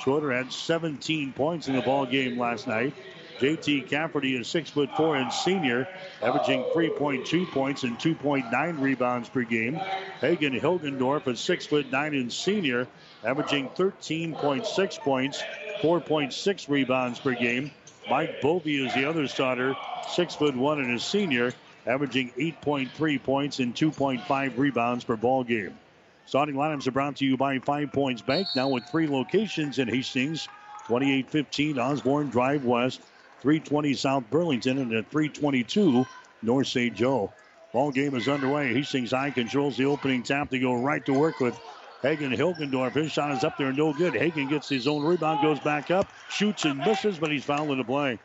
Schroeder 0.00 0.30
had 0.32 0.52
17 0.52 1.32
points 1.32 1.68
in 1.68 1.74
the 1.74 1.82
ball 1.82 2.04
game 2.04 2.38
last 2.38 2.66
night. 2.66 2.94
JT 3.38 3.88
Cafferty 3.88 4.36
is 4.36 4.48
six 4.48 4.70
foot 4.70 4.90
four 4.96 5.16
and 5.16 5.30
senior, 5.32 5.86
averaging 6.22 6.62
3.2 6.74 7.50
points 7.50 7.82
and 7.82 7.98
2.9 7.98 8.80
rebounds 8.80 9.28
per 9.28 9.42
game. 9.42 9.74
Hagen 10.20 10.58
Hilgendorf 10.58 11.28
is 11.28 11.40
six 11.40 11.66
foot 11.66 11.90
nine 11.90 12.14
and 12.14 12.32
senior, 12.32 12.86
averaging 13.24 13.68
13.6 13.70 14.98
points, 15.00 15.42
4.6 15.82 16.68
rebounds 16.68 17.18
per 17.18 17.34
game. 17.34 17.70
Mike 18.08 18.40
Bovey 18.40 18.86
is 18.86 18.94
the 18.94 19.04
other 19.04 19.26
starter, 19.26 19.74
six 20.08 20.34
foot 20.34 20.56
one 20.56 20.80
and 20.80 20.96
a 20.96 21.00
senior, 21.00 21.52
averaging 21.86 22.30
8.3 22.38 23.22
points 23.22 23.58
and 23.60 23.74
2.5 23.74 24.58
rebounds 24.58 25.04
per 25.04 25.16
ball 25.16 25.44
game. 25.44 25.78
Starting 26.26 26.56
lineups 26.56 26.86
are 26.88 26.92
brought 26.92 27.16
to 27.16 27.24
you 27.24 27.36
by 27.36 27.58
Five 27.60 27.92
Points 27.92 28.20
Bank, 28.20 28.48
now 28.56 28.68
with 28.68 28.84
three 28.84 29.06
locations 29.06 29.78
in 29.78 29.86
Hastings, 29.86 30.46
2815 30.88 31.78
Osborne 31.78 32.30
Drive 32.30 32.64
West, 32.64 33.00
320 33.42 33.94
South 33.94 34.24
Burlington 34.30 34.78
and 34.78 34.92
at 34.92 35.10
322 35.10 36.04
North 36.42 36.66
St. 36.66 36.94
Joe. 36.94 37.32
Ball 37.72 37.92
game 37.92 38.14
is 38.16 38.28
underway. 38.28 38.72
Hastings 38.72 39.12
High 39.12 39.30
controls 39.30 39.76
the 39.76 39.84
opening 39.84 40.22
tap. 40.22 40.50
They 40.50 40.58
go 40.58 40.74
right 40.74 41.04
to 41.06 41.12
work 41.12 41.38
with 41.38 41.58
Hagen 42.02 42.32
Hilgendorf. 42.32 42.94
His 42.94 43.12
shot 43.12 43.30
is 43.32 43.44
up 43.44 43.56
there, 43.56 43.72
no 43.72 43.92
good. 43.92 44.14
Hagen 44.14 44.48
gets 44.48 44.68
his 44.68 44.88
own 44.88 45.04
rebound, 45.04 45.42
goes 45.42 45.60
back 45.60 45.90
up, 45.90 46.08
shoots 46.28 46.64
and 46.64 46.78
misses, 46.78 47.18
but 47.18 47.30
he's 47.30 47.44
fouled 47.44 47.70
in 47.70 47.78
the 47.78 47.84
play. 47.84 48.18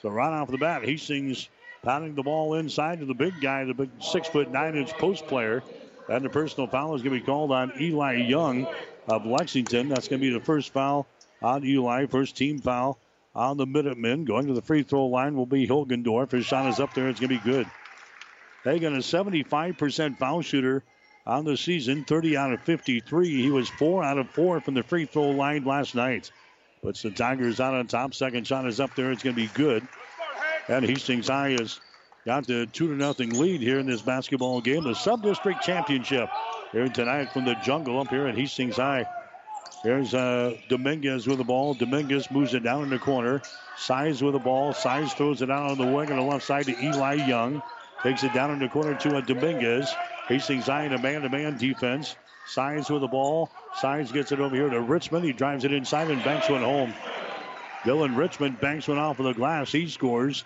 So 0.00 0.08
right 0.08 0.32
off 0.32 0.50
the 0.50 0.58
bat, 0.58 0.84
Hastings 0.84 1.48
pounding 1.82 2.14
the 2.14 2.22
ball 2.22 2.54
inside 2.54 3.00
to 3.00 3.06
the 3.06 3.14
big 3.14 3.40
guy, 3.40 3.64
the 3.64 3.74
big 3.74 3.90
six 4.00 4.28
foot 4.28 4.50
nine 4.50 4.76
inch 4.76 4.92
post 4.94 5.26
player. 5.26 5.62
And 6.08 6.24
the 6.24 6.28
personal 6.28 6.66
foul 6.66 6.96
is 6.96 7.02
going 7.02 7.14
to 7.14 7.20
be 7.20 7.26
called 7.26 7.52
on 7.52 7.72
Eli 7.80 8.14
Young 8.26 8.66
of 9.06 9.26
Lexington. 9.26 9.88
That's 9.88 10.08
going 10.08 10.20
to 10.20 10.26
be 10.26 10.32
the 10.32 10.44
first 10.44 10.72
foul 10.72 11.06
on 11.40 11.64
Eli, 11.64 12.06
first 12.06 12.36
team 12.36 12.58
foul 12.58 12.98
on 13.34 13.56
the 13.56 13.66
Minutemen. 13.66 14.24
Going 14.24 14.46
to 14.48 14.52
the 14.52 14.62
free 14.62 14.82
throw 14.82 15.06
line 15.06 15.36
will 15.36 15.46
be 15.46 15.68
Hilgendorf. 15.68 16.32
His 16.32 16.46
shot 16.46 16.68
is 16.68 16.80
up 16.80 16.94
there. 16.94 17.08
It's 17.08 17.20
going 17.20 17.30
to 17.30 17.36
be 17.36 17.50
good. 17.50 17.66
Hagen, 18.64 18.94
a 18.94 18.98
75% 18.98 20.18
foul 20.18 20.42
shooter 20.42 20.82
on 21.26 21.44
the 21.44 21.56
season, 21.56 22.04
30 22.04 22.36
out 22.36 22.52
of 22.52 22.62
53. 22.62 23.42
He 23.42 23.50
was 23.50 23.68
4 23.68 24.02
out 24.02 24.18
of 24.18 24.28
4 24.30 24.60
from 24.60 24.74
the 24.74 24.82
free 24.82 25.06
throw 25.06 25.30
line 25.30 25.64
last 25.64 25.94
night. 25.94 26.30
Puts 26.82 27.02
the 27.02 27.10
Tigers 27.10 27.60
out 27.60 27.74
on 27.74 27.86
top. 27.86 28.14
Second 28.14 28.46
shot 28.46 28.66
is 28.66 28.80
up 28.80 28.94
there. 28.96 29.12
It's 29.12 29.22
going 29.22 29.36
to 29.36 29.42
be 29.42 29.48
good. 29.48 29.86
And 30.70 30.84
Hastings 30.84 31.26
High 31.26 31.50
has 31.58 31.80
got 32.24 32.46
the 32.46 32.64
2 32.64 32.86
to 32.86 32.94
nothing 32.94 33.30
lead 33.30 33.60
here 33.60 33.80
in 33.80 33.86
this 33.86 34.02
basketball 34.02 34.60
game. 34.60 34.84
The 34.84 34.94
sub 34.94 35.20
district 35.20 35.62
championship 35.62 36.30
here 36.70 36.88
tonight 36.88 37.32
from 37.32 37.44
the 37.44 37.56
jungle 37.56 38.00
up 38.00 38.06
here 38.06 38.28
at 38.28 38.36
Hastings 38.36 38.76
High. 38.76 39.04
Here's 39.82 40.14
uh, 40.14 40.56
Dominguez 40.68 41.26
with 41.26 41.38
the 41.38 41.44
ball. 41.44 41.74
Dominguez 41.74 42.30
moves 42.30 42.54
it 42.54 42.62
down 42.62 42.84
in 42.84 42.90
the 42.90 43.00
corner. 43.00 43.42
Size 43.78 44.22
with 44.22 44.34
the 44.34 44.38
ball. 44.38 44.72
Size 44.72 45.12
throws 45.14 45.42
it 45.42 45.50
out 45.50 45.72
on 45.72 45.78
the 45.78 45.86
wing 45.86 46.12
on 46.12 46.18
the 46.18 46.22
left 46.22 46.46
side 46.46 46.66
to 46.66 46.84
Eli 46.84 47.14
Young. 47.14 47.60
Takes 48.04 48.22
it 48.22 48.32
down 48.32 48.52
in 48.52 48.60
the 48.60 48.68
corner 48.68 48.94
to 48.94 49.16
a 49.16 49.18
uh, 49.18 49.20
Dominguez. 49.22 49.92
Hastings 50.28 50.66
High 50.66 50.84
in 50.84 50.92
a 50.92 50.98
man-to-man 50.98 51.58
defense. 51.58 52.14
Size 52.46 52.88
with 52.88 53.00
the 53.00 53.08
ball. 53.08 53.50
Size 53.80 54.12
gets 54.12 54.30
it 54.30 54.38
over 54.38 54.54
here 54.54 54.70
to 54.70 54.80
Richmond. 54.80 55.24
He 55.24 55.32
drives 55.32 55.64
it 55.64 55.72
inside 55.72 56.12
and 56.12 56.22
banks 56.22 56.48
one 56.48 56.62
home. 56.62 56.94
Dylan 57.82 58.16
Richmond 58.16 58.60
banks 58.60 58.86
one 58.86 58.98
off 58.98 59.18
of 59.18 59.24
the 59.24 59.32
glass. 59.32 59.72
He 59.72 59.88
scores. 59.88 60.44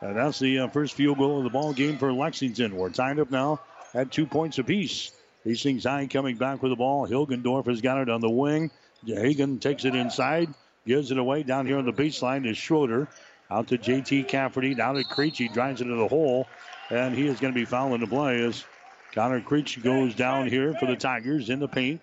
And 0.00 0.16
that's 0.16 0.38
the 0.38 0.60
uh, 0.60 0.68
first 0.68 0.94
field 0.94 1.18
goal 1.18 1.38
of 1.38 1.44
the 1.44 1.50
ball 1.50 1.72
game 1.72 1.98
for 1.98 2.12
Lexington. 2.12 2.76
We're 2.76 2.90
tied 2.90 3.18
up 3.18 3.30
now 3.30 3.60
at 3.94 4.10
two 4.10 4.26
points 4.26 4.58
apiece. 4.58 5.12
Hastings 5.44 5.84
High 5.84 6.06
coming 6.06 6.36
back 6.36 6.62
with 6.62 6.72
the 6.72 6.76
ball. 6.76 7.06
Hilgendorf 7.06 7.66
has 7.66 7.80
got 7.80 8.00
it 8.00 8.08
on 8.08 8.20
the 8.20 8.30
wing. 8.30 8.70
Hagen 9.06 9.58
takes 9.58 9.84
it 9.84 9.94
inside, 9.94 10.48
gives 10.86 11.10
it 11.10 11.18
away 11.18 11.42
down 11.42 11.66
here 11.66 11.78
on 11.78 11.86
the 11.86 11.92
baseline 11.92 12.44
to 12.44 12.54
Schroeder. 12.54 13.08
Out 13.50 13.68
to 13.68 13.78
JT 13.78 14.28
Cafferty, 14.28 14.74
down 14.74 14.94
to 14.94 15.04
Creech. 15.04 15.38
He 15.38 15.48
drives 15.48 15.80
into 15.80 15.96
the 15.96 16.06
hole, 16.06 16.46
and 16.88 17.14
he 17.14 17.26
is 17.26 17.40
going 17.40 17.52
to 17.52 17.58
be 17.58 17.64
fouling 17.64 18.00
the 18.00 18.06
play 18.06 18.44
as 18.44 18.64
Connor 19.12 19.40
Creech 19.40 19.82
goes 19.82 20.14
down 20.14 20.46
here 20.46 20.74
for 20.74 20.86
the 20.86 20.94
Tigers 20.94 21.50
in 21.50 21.58
the 21.58 21.66
paint. 21.66 22.00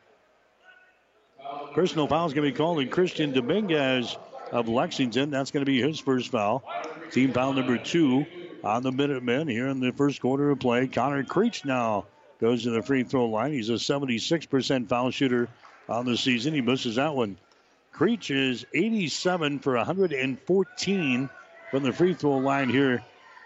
Personal 1.73 2.07
foul 2.07 2.27
is 2.27 2.33
going 2.33 2.45
to 2.45 2.51
be 2.51 2.57
called 2.57 2.79
on 2.79 2.89
Christian 2.89 3.31
Dominguez 3.31 4.17
of 4.51 4.67
Lexington. 4.67 5.29
That's 5.29 5.51
going 5.51 5.65
to 5.65 5.71
be 5.71 5.81
his 5.81 5.99
first 5.99 6.29
foul. 6.29 6.63
Team 7.11 7.33
foul 7.33 7.53
number 7.53 7.77
two 7.77 8.25
on 8.63 8.83
the 8.83 8.91
Minutemen 8.91 9.47
here 9.47 9.67
in 9.67 9.79
the 9.79 9.91
first 9.91 10.21
quarter 10.21 10.49
of 10.49 10.59
play. 10.59 10.87
Connor 10.87 11.23
Creech 11.23 11.65
now 11.65 12.05
goes 12.39 12.63
to 12.63 12.71
the 12.71 12.81
free 12.81 13.03
throw 13.03 13.27
line. 13.27 13.53
He's 13.53 13.69
a 13.69 13.73
76% 13.73 14.89
foul 14.89 15.11
shooter 15.11 15.47
on 15.87 16.05
the 16.05 16.17
season. 16.17 16.53
He 16.53 16.61
misses 16.61 16.95
that 16.95 17.15
one. 17.15 17.37
Creech 17.93 18.29
is 18.29 18.65
87 18.73 19.59
for 19.59 19.75
114 19.75 21.29
from 21.71 21.83
the 21.83 21.93
free 21.93 22.13
throw 22.13 22.37
line 22.37 22.69
here 22.69 23.03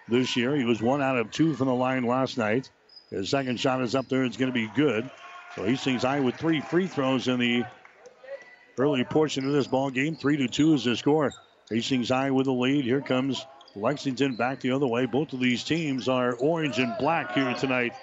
this 0.09 0.35
year. 0.35 0.55
He 0.55 0.65
was 0.65 0.81
one 0.81 1.01
out 1.01 1.17
of 1.17 1.31
two 1.31 1.53
from 1.53 1.67
the 1.67 1.73
line 1.73 2.03
last 2.03 2.37
night. 2.37 2.69
His 3.09 3.29
second 3.29 3.59
shot 3.59 3.81
is 3.81 3.95
up 3.95 4.07
there. 4.09 4.23
It's 4.23 4.37
going 4.37 4.51
to 4.51 4.53
be 4.53 4.69
good. 4.75 5.09
So 5.55 5.63
he 5.63 5.71
Hastings 5.71 6.03
High 6.03 6.21
with 6.21 6.35
three 6.35 6.61
free 6.61 6.87
throws 6.87 7.27
in 7.27 7.39
the 7.39 7.63
early 8.77 9.03
portion 9.03 9.45
of 9.45 9.53
this 9.53 9.67
ball 9.67 9.89
game. 9.89 10.15
Three 10.15 10.37
to 10.37 10.47
two 10.47 10.73
is 10.73 10.83
the 10.83 10.95
score. 10.95 11.31
Hastings 11.69 12.09
High 12.09 12.31
with 12.31 12.45
the 12.45 12.53
lead. 12.53 12.85
Here 12.85 13.01
comes 13.01 13.45
Lexington 13.75 14.35
back 14.35 14.59
the 14.59 14.71
other 14.71 14.87
way. 14.87 15.05
Both 15.05 15.33
of 15.33 15.39
these 15.39 15.63
teams 15.63 16.09
are 16.09 16.33
orange 16.33 16.79
and 16.79 16.93
black 16.99 17.33
here 17.33 17.53
tonight 17.53 17.93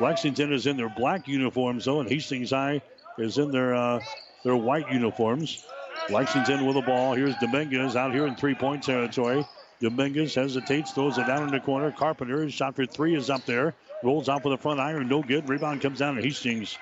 Lexington 0.00 0.52
is 0.52 0.66
in 0.66 0.76
their 0.76 0.88
black 0.88 1.26
uniforms, 1.26 1.84
though, 1.84 2.00
and 2.00 2.08
Hastings 2.08 2.50
High 2.50 2.82
is 3.18 3.38
in 3.38 3.50
their 3.50 3.74
uh, 3.74 4.00
their 4.44 4.56
white 4.56 4.90
uniforms. 4.92 5.64
Lexington 6.08 6.64
with 6.64 6.76
the 6.76 6.82
ball. 6.82 7.14
Here's 7.14 7.34
Dominguez 7.36 7.96
out 7.96 8.14
here 8.14 8.26
in 8.26 8.36
three 8.36 8.54
point 8.54 8.84
territory. 8.84 9.44
Dominguez 9.80 10.34
hesitates, 10.34 10.92
throws 10.92 11.18
it 11.18 11.26
down 11.26 11.42
in 11.42 11.50
the 11.50 11.60
corner. 11.60 11.90
Carpenter, 11.92 12.48
shot 12.50 12.76
for 12.76 12.86
three, 12.86 13.14
is 13.14 13.30
up 13.30 13.44
there. 13.44 13.74
Rolls 14.02 14.28
off 14.28 14.44
with 14.44 14.52
the 14.52 14.62
front 14.62 14.80
iron, 14.80 15.08
no 15.08 15.22
good. 15.22 15.48
Rebound 15.48 15.80
comes 15.80 15.98
down 15.98 16.16
to 16.16 16.22
Hastings. 16.22 16.78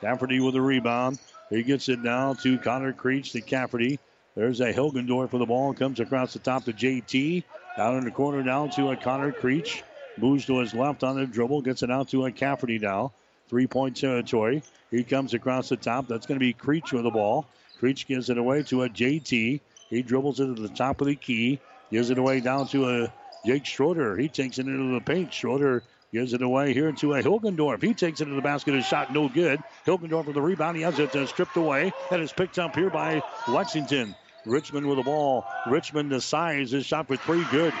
Cafferty 0.00 0.40
with 0.40 0.54
a 0.56 0.60
rebound. 0.60 1.18
He 1.50 1.62
gets 1.62 1.88
it 1.88 2.00
now 2.00 2.34
to 2.34 2.58
Connor 2.58 2.92
Creech 2.92 3.32
to 3.32 3.40
Cafferty. 3.40 3.98
There's 4.34 4.60
a 4.60 4.72
Hilgendorf 4.72 5.30
for 5.30 5.38
the 5.38 5.46
ball. 5.46 5.72
Comes 5.72 6.00
across 6.00 6.32
the 6.32 6.38
top 6.40 6.64
to 6.64 6.72
JT. 6.72 7.44
Down 7.76 7.96
in 7.96 8.04
the 8.04 8.10
corner 8.10 8.42
now 8.42 8.66
to 8.68 8.90
a 8.90 8.96
Connor 8.96 9.32
Creech. 9.32 9.84
Moves 10.18 10.46
to 10.46 10.58
his 10.58 10.74
left 10.74 11.04
on 11.04 11.16
the 11.16 11.26
dribble. 11.26 11.62
Gets 11.62 11.82
it 11.82 11.90
out 11.90 12.08
to 12.08 12.26
a 12.26 12.32
Cafferty 12.32 12.78
now. 12.78 13.12
Three 13.48 13.66
point 13.66 13.96
territory. 13.96 14.62
He 14.90 15.04
comes 15.04 15.34
across 15.34 15.68
the 15.68 15.76
top. 15.76 16.08
That's 16.08 16.26
going 16.26 16.38
to 16.38 16.44
be 16.44 16.52
Creech 16.52 16.92
with 16.92 17.04
the 17.04 17.10
ball. 17.10 17.46
Creech 17.78 18.06
gives 18.06 18.28
it 18.28 18.38
away 18.38 18.62
to 18.64 18.82
a 18.82 18.88
JT. 18.88 19.60
He 19.88 20.02
dribbles 20.02 20.40
it 20.40 20.46
to 20.46 20.60
the 20.60 20.68
top 20.68 21.00
of 21.00 21.06
the 21.06 21.14
key. 21.14 21.60
Gives 21.90 22.10
it 22.10 22.18
away 22.18 22.40
down 22.40 22.66
to 22.68 22.88
a 22.88 23.12
Jake 23.44 23.64
Schroeder. 23.64 24.16
He 24.16 24.28
takes 24.28 24.58
it 24.58 24.66
into 24.66 24.94
the 24.94 25.00
paint. 25.00 25.32
Schroeder 25.32 25.84
gives 26.12 26.32
it 26.32 26.42
away 26.42 26.72
here 26.72 26.92
to 26.92 27.14
a 27.14 27.22
Hilgendorf. 27.22 27.82
He 27.82 27.94
takes 27.94 28.20
it 28.20 28.26
to 28.26 28.34
the 28.34 28.42
basket. 28.42 28.74
His 28.74 28.86
shot 28.86 29.12
no 29.12 29.28
good. 29.28 29.60
Hilgendorf 29.86 30.26
with 30.26 30.34
the 30.34 30.42
rebound. 30.42 30.76
He 30.76 30.82
has 30.82 30.98
it 30.98 31.14
uh, 31.14 31.26
stripped 31.26 31.56
away. 31.56 31.92
And 32.10 32.22
is 32.22 32.32
picked 32.32 32.58
up 32.58 32.74
here 32.74 32.90
by 32.90 33.22
Lexington. 33.48 34.14
Richmond 34.44 34.86
with 34.86 34.98
the 34.98 35.02
ball. 35.02 35.44
Richmond 35.68 36.10
the 36.10 36.20
size. 36.20 36.70
His 36.70 36.86
shot 36.86 37.08
for 37.08 37.16
three 37.16 37.44
good. 37.50 37.74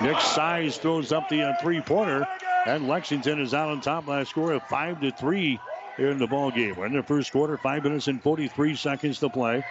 Nick 0.00 0.20
Size 0.20 0.76
throws 0.76 1.10
up 1.10 1.28
the 1.28 1.42
uh, 1.42 1.54
three-pointer, 1.60 2.24
and 2.66 2.86
Lexington 2.86 3.40
is 3.40 3.52
out 3.52 3.68
on 3.68 3.80
top 3.80 4.06
by 4.06 4.20
a 4.20 4.24
score 4.24 4.52
of 4.52 4.62
five 4.64 5.00
to 5.00 5.10
three 5.10 5.58
here 5.96 6.10
in 6.10 6.18
the 6.18 6.26
ball 6.28 6.52
game. 6.52 6.76
We're 6.76 6.86
in 6.86 6.92
the 6.92 7.02
first 7.02 7.32
quarter, 7.32 7.56
five 7.56 7.82
minutes 7.82 8.06
and 8.06 8.22
43 8.22 8.76
seconds 8.76 9.18
to 9.18 9.28
play. 9.28 9.64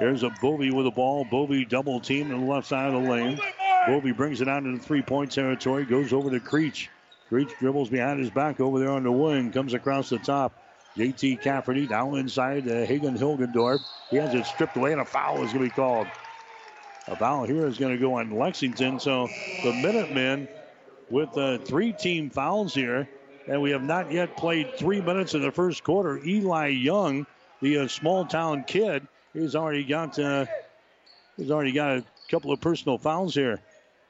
There's 0.00 0.24
a 0.24 0.30
Bovey 0.42 0.72
with 0.72 0.86
the 0.86 0.90
ball. 0.90 1.24
Bovey 1.24 1.64
double 1.64 2.00
team 2.00 2.34
on 2.34 2.40
the 2.40 2.52
left 2.52 2.66
side 2.66 2.92
of 2.92 3.00
the 3.00 3.08
lane. 3.08 3.38
Bovey 3.86 4.10
brings 4.10 4.40
it 4.40 4.48
out 4.48 4.64
into 4.64 4.82
three-point 4.82 5.30
territory, 5.30 5.84
goes 5.84 6.12
over 6.12 6.28
to 6.30 6.40
Creech. 6.40 6.90
Creech 7.28 7.50
dribbles 7.60 7.88
behind 7.88 8.18
his 8.18 8.30
back 8.30 8.60
over 8.60 8.80
there 8.80 8.90
on 8.90 9.04
the 9.04 9.12
wing, 9.12 9.52
comes 9.52 9.74
across 9.74 10.08
the 10.08 10.18
top. 10.18 10.52
JT 10.96 11.40
Cafferty 11.42 11.86
down 11.86 12.16
inside 12.16 12.68
uh, 12.68 12.84
Hagen 12.84 13.16
Hilgendorf. 13.16 13.80
He 14.10 14.16
has 14.16 14.34
it 14.34 14.46
stripped 14.46 14.76
away, 14.76 14.92
and 14.92 15.00
a 15.00 15.04
foul 15.04 15.42
is 15.44 15.52
going 15.52 15.64
to 15.64 15.70
be 15.70 15.70
called. 15.70 16.06
A 17.06 17.14
foul 17.14 17.44
here 17.44 17.66
is 17.66 17.78
going 17.78 17.94
to 17.94 18.00
go 18.00 18.14
on 18.14 18.30
Lexington. 18.30 18.98
So 18.98 19.28
the 19.62 19.72
Minutemen 19.72 20.48
with 21.10 21.36
uh, 21.36 21.58
three 21.58 21.92
team 21.92 22.30
fouls 22.30 22.74
here, 22.74 23.08
and 23.46 23.60
we 23.60 23.70
have 23.70 23.84
not 23.84 24.10
yet 24.10 24.36
played 24.36 24.74
three 24.76 25.00
minutes 25.00 25.34
in 25.34 25.42
the 25.42 25.52
first 25.52 25.84
quarter. 25.84 26.18
Eli 26.24 26.68
Young, 26.68 27.26
the 27.60 27.78
uh, 27.78 27.88
small 27.88 28.24
town 28.24 28.64
kid, 28.66 29.06
he's 29.32 29.54
already 29.54 29.84
got 29.84 30.18
uh, 30.18 30.46
he's 31.36 31.50
already 31.50 31.72
got 31.72 31.98
a 31.98 32.04
couple 32.30 32.52
of 32.52 32.60
personal 32.60 32.98
fouls 32.98 33.34
here 33.34 33.60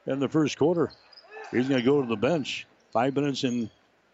in 0.07 0.19
the 0.19 0.29
first 0.29 0.57
quarter. 0.57 0.91
He's 1.51 1.67
going 1.67 1.81
to 1.81 1.85
go 1.85 2.01
to 2.01 2.07
the 2.07 2.15
bench. 2.15 2.65
Five 2.91 3.15
minutes 3.15 3.43
and 3.43 3.69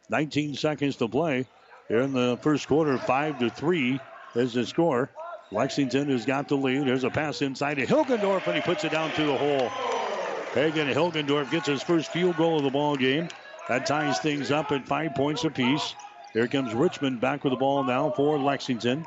19 0.09 0.55
seconds 0.55 0.97
to 0.97 1.07
play. 1.07 1.45
Here 1.87 2.01
in 2.01 2.13
the 2.13 2.37
first 2.41 2.67
quarter, 2.67 2.97
five 2.97 3.39
to 3.39 3.49
three 3.49 3.99
is 4.35 4.53
the 4.53 4.65
score. 4.65 5.09
Lexington 5.51 6.09
has 6.09 6.25
got 6.25 6.47
the 6.47 6.57
lead. 6.57 6.87
There's 6.87 7.03
a 7.03 7.09
pass 7.09 7.41
inside 7.41 7.75
to 7.75 7.85
Hilgendorf, 7.85 8.47
and 8.47 8.55
he 8.55 8.61
puts 8.61 8.83
it 8.83 8.91
down 8.91 9.11
to 9.11 9.25
the 9.25 9.37
hole. 9.37 9.69
Hagen 10.53 10.87
Hilgendorf 10.87 11.51
gets 11.51 11.67
his 11.67 11.83
first 11.83 12.11
field 12.11 12.37
goal 12.37 12.57
of 12.57 12.63
the 12.63 12.69
ball 12.69 12.95
game. 12.95 13.27
That 13.69 13.85
ties 13.85 14.19
things 14.19 14.51
up 14.51 14.71
at 14.71 14.87
five 14.87 15.15
points 15.15 15.43
apiece. 15.43 15.95
Here 16.33 16.47
comes 16.47 16.73
Richmond 16.73 17.21
back 17.21 17.43
with 17.43 17.53
the 17.53 17.57
ball 17.57 17.83
now 17.83 18.11
for 18.11 18.37
Lexington. 18.39 19.05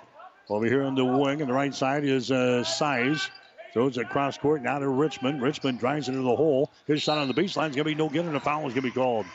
Over 0.49 0.66
here 0.66 0.85
on 0.85 0.94
the 0.94 1.05
wing 1.05 1.42
on 1.42 1.49
the 1.49 1.55
right 1.55 1.75
side 1.75 2.05
is 2.05 2.31
uh, 2.31 2.62
Size. 2.62 3.31
Throws 3.77 3.99
it 3.99 4.09
cross 4.09 4.39
court 4.39 4.62
now 4.62 4.79
to 4.79 4.89
Richmond. 4.89 5.43
Richmond 5.43 5.79
drives 5.79 6.09
into 6.09 6.23
the 6.23 6.35
hole. 6.35 6.71
His 6.87 7.03
shot 7.03 7.19
on 7.19 7.29
the 7.29 7.35
baseline 7.35 7.69
is 7.69 7.77
going 7.77 7.85
to 7.85 7.85
be 7.85 7.95
no 7.95 8.09
good, 8.09 8.25
and 8.25 8.35
a 8.35 8.41
foul 8.41 8.61
is 8.61 8.73
going 8.73 8.77
to 8.77 8.81
be 8.81 8.91
called. 8.91 9.27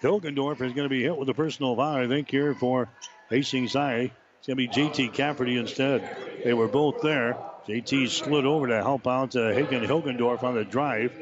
Hilgendorf 0.00 0.60
is 0.60 0.72
going 0.72 0.84
to 0.84 0.88
be 0.88 1.02
hit 1.02 1.16
with 1.16 1.28
a 1.28 1.34
personal 1.34 1.74
foul, 1.74 1.96
I 1.96 2.06
think, 2.06 2.30
here 2.30 2.54
for 2.54 2.88
Hastings 3.28 3.72
High. 3.72 4.12
It's 4.38 4.46
going 4.46 4.56
to 4.56 4.68
be 4.68 4.68
JT 4.68 5.14
Cafferty 5.14 5.56
instead. 5.56 6.08
They 6.44 6.54
were 6.54 6.68
both 6.68 7.02
there. 7.02 7.36
JT 7.66 8.08
slid 8.10 8.46
over 8.46 8.68
to 8.68 8.76
help 8.76 9.08
out 9.08 9.34
uh, 9.34 9.48
Hagen 9.48 9.84
Hilgendorf 9.84 10.44
on 10.44 10.54
the 10.54 10.64
drive. 10.64 11.12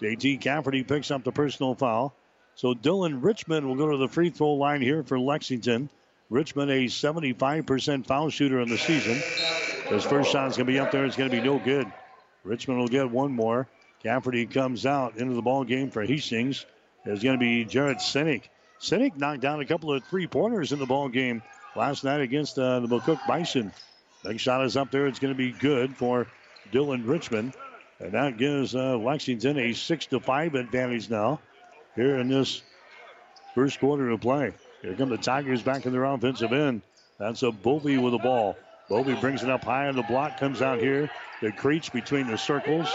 JT 0.00 0.40
Cafferty 0.40 0.82
picks 0.82 1.12
up 1.12 1.22
the 1.22 1.30
personal 1.30 1.76
foul. 1.76 2.16
So 2.56 2.74
Dylan 2.74 3.22
Richmond 3.22 3.64
will 3.68 3.76
go 3.76 3.92
to 3.92 3.96
the 3.96 4.08
free 4.08 4.30
throw 4.30 4.54
line 4.54 4.82
here 4.82 5.04
for 5.04 5.20
Lexington. 5.20 5.88
Richmond, 6.30 6.72
a 6.72 6.86
75% 6.86 8.06
foul 8.06 8.30
shooter 8.30 8.58
in 8.58 8.68
the 8.68 8.78
season. 8.78 9.22
His 9.90 10.04
first 10.04 10.30
shot 10.30 10.48
is 10.48 10.56
going 10.56 10.68
to 10.68 10.72
be 10.72 10.78
up 10.78 10.92
there. 10.92 11.04
It's 11.04 11.16
going 11.16 11.30
to 11.30 11.36
be 11.36 11.42
no 11.42 11.58
good. 11.58 11.90
Richmond 12.44 12.78
will 12.78 12.86
get 12.86 13.10
one 13.10 13.32
more. 13.32 13.66
Cafferty 14.04 14.46
comes 14.46 14.86
out 14.86 15.16
into 15.16 15.34
the 15.34 15.42
ball 15.42 15.64
game 15.64 15.90
for 15.90 16.02
Hastings. 16.02 16.64
There's 17.04 17.24
going 17.24 17.36
to 17.36 17.40
be 17.40 17.64
Jared 17.64 17.98
Sinek. 17.98 18.44
Sinek 18.80 19.16
knocked 19.16 19.40
down 19.40 19.60
a 19.60 19.66
couple 19.66 19.92
of 19.92 20.04
three 20.04 20.28
pointers 20.28 20.70
in 20.70 20.78
the 20.78 20.86
ball 20.86 21.08
game 21.08 21.42
last 21.74 22.04
night 22.04 22.20
against 22.20 22.56
uh, 22.56 22.78
the 22.78 22.86
McCook 22.86 23.18
Bison. 23.26 23.72
Next 24.24 24.42
shot 24.42 24.64
is 24.64 24.76
up 24.76 24.92
there. 24.92 25.08
It's 25.08 25.18
going 25.18 25.34
to 25.34 25.38
be 25.38 25.50
good 25.50 25.96
for 25.96 26.28
Dylan 26.72 27.08
Richmond. 27.08 27.54
And 27.98 28.12
that 28.12 28.38
gives 28.38 28.76
uh, 28.76 28.96
Lexington 28.96 29.58
a 29.58 29.72
6 29.72 30.06
to 30.06 30.20
5 30.20 30.54
advantage 30.54 31.10
now 31.10 31.40
here 31.96 32.16
in 32.18 32.28
this 32.28 32.62
first 33.56 33.80
quarter 33.80 34.08
of 34.08 34.20
play. 34.20 34.52
Here 34.82 34.94
come 34.94 35.08
the 35.08 35.18
Tigers 35.18 35.62
back 35.62 35.84
in 35.84 35.92
their 35.92 36.04
offensive 36.04 36.52
end. 36.52 36.82
That's 37.18 37.42
a 37.42 37.50
Bovey 37.50 37.98
with 37.98 38.12
the 38.12 38.18
ball. 38.18 38.56
Bovey 38.90 39.14
brings 39.14 39.44
it 39.44 39.48
up 39.48 39.62
high 39.62 39.86
on 39.86 39.94
the 39.94 40.02
block, 40.02 40.38
comes 40.38 40.60
out 40.60 40.80
here 40.80 41.08
to 41.40 41.52
Creech 41.52 41.92
between 41.92 42.26
the 42.26 42.36
circles. 42.36 42.92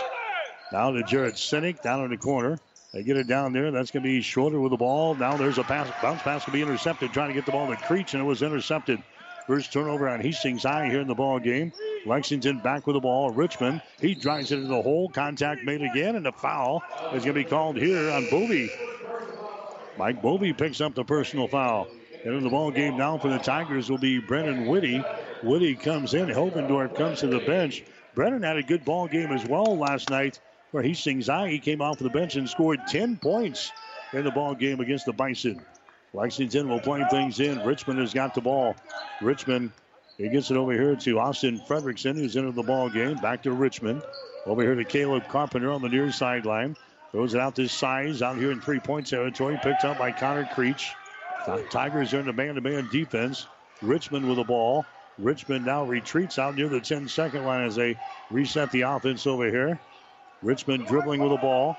Now 0.74 0.92
to 0.92 1.02
Jarrett 1.04 1.36
Sinek 1.36 1.82
down 1.82 2.04
in 2.04 2.12
the 2.12 2.18
corner. 2.18 2.60
They 2.94 3.02
get 3.02 3.16
it 3.16 3.28
down 3.28 3.54
there. 3.54 3.72
That's 3.72 3.92
going 3.92 4.04
to 4.04 4.08
be 4.08 4.22
Schroeder 4.22 4.60
with 4.60 4.72
the 4.72 4.78
ball. 4.78 5.16
Now 5.16 5.38
there's 5.38 5.58
a 5.58 5.64
pass. 5.64 5.90
Bounce 6.02 6.22
pass 6.22 6.46
will 6.46 6.54
be 6.54 6.62
intercepted. 6.62 7.14
Trying 7.14 7.30
to 7.30 7.34
get 7.34 7.46
the 7.46 7.54
ball 7.54 7.68
to 7.68 7.78
Creech, 7.78 8.14
and 8.14 8.22
it 8.22 8.26
was 8.26 8.42
intercepted. 8.42 9.02
First 9.48 9.72
turnover 9.72 10.10
on 10.10 10.20
Hastings 10.20 10.64
High 10.64 10.90
here 10.90 11.00
in 11.00 11.08
the 11.08 11.16
ball 11.16 11.40
game. 11.40 11.72
Lexington 12.06 12.60
back 12.60 12.88
with 12.88 12.96
the 12.96 13.00
ball. 13.00 13.32
Richmond, 13.32 13.82
he 14.00 14.16
drives 14.16 14.52
it 14.52 14.58
into 14.58 14.68
the 14.68 14.82
hole. 14.82 15.08
Contact 15.10 15.64
made 15.64 15.82
again, 15.82 16.16
and 16.16 16.26
the 16.26 16.32
foul 16.32 16.84
is 17.14 17.24
going 17.24 17.36
to 17.36 17.44
be 17.44 17.44
called 17.44 17.78
here 17.78 18.10
on 18.12 18.28
Bovey. 18.30 18.70
Mike 19.98 20.22
Bovey 20.22 20.52
picks 20.52 20.82
up 20.82 20.94
the 20.94 21.06
personal 21.06 21.48
foul. 21.48 21.88
And 22.24 22.34
in 22.34 22.44
the 22.44 22.50
ball 22.50 22.72
game 22.72 22.98
now 22.98 23.18
for 23.18 23.30
the 23.30 23.38
Tigers 23.38 23.90
will 23.90 24.00
be 24.00 24.20
Brennan 24.20 24.66
Whitty. 24.66 25.04
Whitty 25.46 25.76
comes 25.76 26.16
in. 26.16 26.28
Hilgendorf 26.28 26.96
comes 26.96 27.20
to 27.20 27.28
the 27.28 27.40
bench. 27.40 27.84
Brennan 28.16 28.42
had 28.42 28.58
a 28.58 28.64
good 28.64 28.84
ball 28.84 29.08
game 29.08 29.32
as 29.32 29.46
well 29.46 29.78
last 29.78 30.10
night 30.10 30.40
where 30.72 30.82
Hastings 30.82 31.28
High. 31.28 31.44
Ah, 31.44 31.46
he 31.46 31.60
came 31.60 31.82
off 31.82 32.00
the 32.00 32.10
bench 32.10 32.36
and 32.36 32.50
scored 32.50 32.80
10 32.88 33.18
points 33.18 33.72
in 34.12 34.24
the 34.24 34.32
ball 34.32 34.56
game 34.56 34.80
against 34.80 35.06
the 35.06 35.14
Bison. 35.14 35.64
Lexington 36.14 36.68
will 36.68 36.80
play 36.80 37.06
things 37.12 37.40
in. 37.40 37.64
Richmond 37.64 38.00
has 38.00 38.14
got 38.14 38.34
the 38.34 38.42
ball. 38.42 38.76
Richmond, 39.22 39.72
he 40.18 40.30
gets 40.30 40.50
it 40.50 40.58
over 40.58 40.74
here 40.74 40.96
to 40.96 41.20
Austin 41.20 41.62
Fredrickson, 41.68 42.16
who's 42.16 42.36
into 42.36 42.52
the 42.52 42.64
ball 42.64 42.90
game. 42.90 43.18
Back 43.18 43.44
to 43.44 43.52
Richmond. 43.52 44.02
Over 44.48 44.64
here 44.64 44.76
to 44.76 44.84
Caleb 44.84 45.28
Carpenter 45.28 45.72
on 45.72 45.82
the 45.82 45.90
near 45.90 46.12
sideline. 46.12 46.76
Throws 47.12 47.36
it 47.36 47.40
out 47.40 47.56
to 47.58 47.68
Size 47.68 48.22
out 48.22 48.38
here 48.38 48.52
in 48.52 48.62
three 48.62 48.80
point 48.80 49.08
territory. 49.08 49.60
Picked 49.62 49.86
up 49.86 50.00
by 50.00 50.12
Connor 50.12 50.50
Creech. 50.54 50.92
Tigers 51.70 52.14
are 52.14 52.20
in 52.20 52.26
the 52.26 52.34
man 52.34 52.56
to 52.56 52.62
man 52.62 52.90
defense. 52.92 53.46
Richmond 53.82 54.28
with 54.28 54.38
the 54.38 54.44
ball. 54.44 54.86
Richmond 55.18 55.66
now 55.66 55.86
retreats 55.86 56.38
out 56.38 56.56
near 56.56 56.68
the 56.68 56.82
10 56.82 57.08
second 57.08 57.46
line 57.46 57.66
as 57.66 57.76
they 57.76 57.98
reset 58.30 58.72
the 58.72 58.82
offense 58.82 59.26
over 59.26 59.50
here. 59.50 59.80
Richmond 60.42 60.88
dribbling 60.88 61.22
with 61.22 61.32
the 61.32 61.38
ball. 61.38 61.78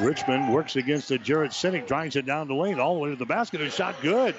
Richmond 0.00 0.52
works 0.52 0.76
against 0.76 1.08
the 1.08 1.18
Jarrett 1.18 1.50
Sinek, 1.50 1.86
drives 1.86 2.16
it 2.16 2.24
down 2.24 2.48
the 2.48 2.54
lane, 2.54 2.78
all 2.78 2.94
the 2.94 3.00
way 3.00 3.10
to 3.10 3.16
the 3.16 3.26
basket. 3.26 3.60
A 3.60 3.70
shot 3.70 3.96
good. 4.00 4.34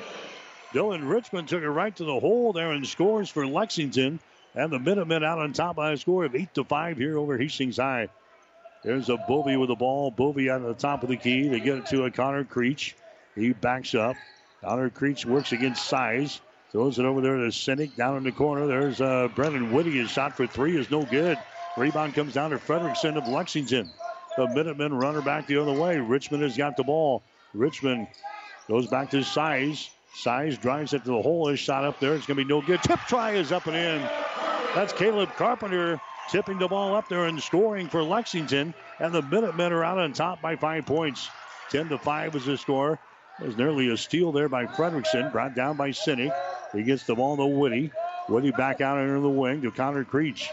Dylan 0.73 1.09
Richmond 1.09 1.47
took 1.47 1.61
it 1.61 1.69
right 1.69 1.95
to 1.95 2.05
the 2.05 2.19
hole 2.19 2.53
there 2.53 2.71
and 2.71 2.87
scores 2.87 3.29
for 3.29 3.45
Lexington. 3.45 4.19
And 4.55 4.71
the 4.71 4.79
Minutemen 4.79 5.23
out 5.23 5.39
on 5.39 5.53
top 5.53 5.75
by 5.75 5.91
a 5.91 5.97
score 5.97 6.25
of 6.25 6.35
8 6.35 6.53
to 6.55 6.63
5 6.63 6.97
here 6.97 7.17
over 7.17 7.37
Hastings 7.37 7.77
High. 7.77 8.09
There's 8.83 9.09
a 9.09 9.17
Bovey 9.17 9.57
with 9.57 9.69
the 9.69 9.75
ball. 9.75 10.09
Bovey 10.09 10.49
on 10.49 10.63
the 10.63 10.73
top 10.73 11.03
of 11.03 11.09
the 11.09 11.17
key. 11.17 11.49
They 11.49 11.59
get 11.59 11.77
it 11.77 11.85
to 11.87 12.05
a 12.05 12.11
Connor 12.11 12.45
Creech. 12.45 12.95
He 13.35 13.51
backs 13.53 13.93
up. 13.93 14.15
Connor 14.61 14.89
Creech 14.89 15.25
works 15.25 15.51
against 15.51 15.85
Size. 15.85 16.41
Throws 16.71 16.99
it 16.99 17.05
over 17.05 17.21
there 17.21 17.37
to 17.37 17.47
Sinek 17.47 17.95
down 17.95 18.17
in 18.17 18.23
the 18.23 18.31
corner. 18.31 18.67
There's 18.67 19.01
uh, 19.01 19.27
Brennan 19.35 19.71
Whitty. 19.73 19.97
His 19.97 20.11
shot 20.11 20.37
for 20.37 20.45
three 20.45 20.77
is 20.77 20.91
no 20.91 21.03
good. 21.03 21.37
Rebound 21.77 22.13
comes 22.13 22.33
down 22.33 22.51
to 22.51 22.57
Frederickson 22.57 23.17
of 23.17 23.27
Lexington. 23.27 23.89
The 24.37 24.47
Minutemen 24.47 24.93
runner 24.93 25.21
back 25.21 25.47
the 25.47 25.57
other 25.57 25.73
way. 25.73 25.97
Richmond 25.97 26.43
has 26.43 26.55
got 26.55 26.77
the 26.77 26.83
ball. 26.83 27.23
Richmond 27.53 28.07
goes 28.67 28.85
back 28.85 29.09
to 29.11 29.23
Size. 29.23 29.89
Size 30.13 30.57
drives 30.57 30.93
it 30.93 31.03
to 31.05 31.11
the 31.11 31.21
hole. 31.21 31.47
His 31.47 31.59
shot 31.59 31.85
up 31.85 31.99
there. 31.99 32.13
It's 32.13 32.27
going 32.27 32.37
to 32.37 32.45
be 32.45 32.49
no 32.49 32.61
good. 32.61 32.83
Tip 32.83 32.99
try 33.07 33.31
is 33.31 33.51
up 33.51 33.65
and 33.65 33.75
in. 33.75 34.01
That's 34.75 34.93
Caleb 34.93 35.29
Carpenter 35.35 35.99
tipping 36.29 36.59
the 36.59 36.67
ball 36.67 36.95
up 36.95 37.09
there 37.09 37.25
and 37.25 37.41
scoring 37.41 37.87
for 37.87 38.03
Lexington. 38.03 38.75
And 38.99 39.13
the 39.13 39.23
Minutemen 39.23 39.73
are 39.73 39.83
out 39.83 39.97
on 39.97 40.13
top 40.13 40.41
by 40.41 40.55
five 40.55 40.85
points. 40.85 41.29
10 41.71 41.89
to 41.89 41.97
5 41.97 42.35
is 42.35 42.45
the 42.45 42.57
score. 42.57 42.99
There's 43.39 43.57
nearly 43.57 43.89
a 43.89 43.97
steal 43.97 44.31
there 44.31 44.49
by 44.49 44.65
Fredrickson, 44.65 45.31
brought 45.31 45.55
down 45.55 45.77
by 45.77 45.91
Sinek. 45.91 46.35
He 46.73 46.83
gets 46.83 47.03
the 47.03 47.15
ball 47.15 47.37
to 47.37 47.45
Woody. 47.45 47.91
Woody 48.27 48.51
back 48.51 48.81
out 48.81 48.99
into 48.99 49.21
the 49.21 49.29
wing 49.29 49.61
to 49.61 49.71
Connor 49.71 50.03
Creech. 50.03 50.49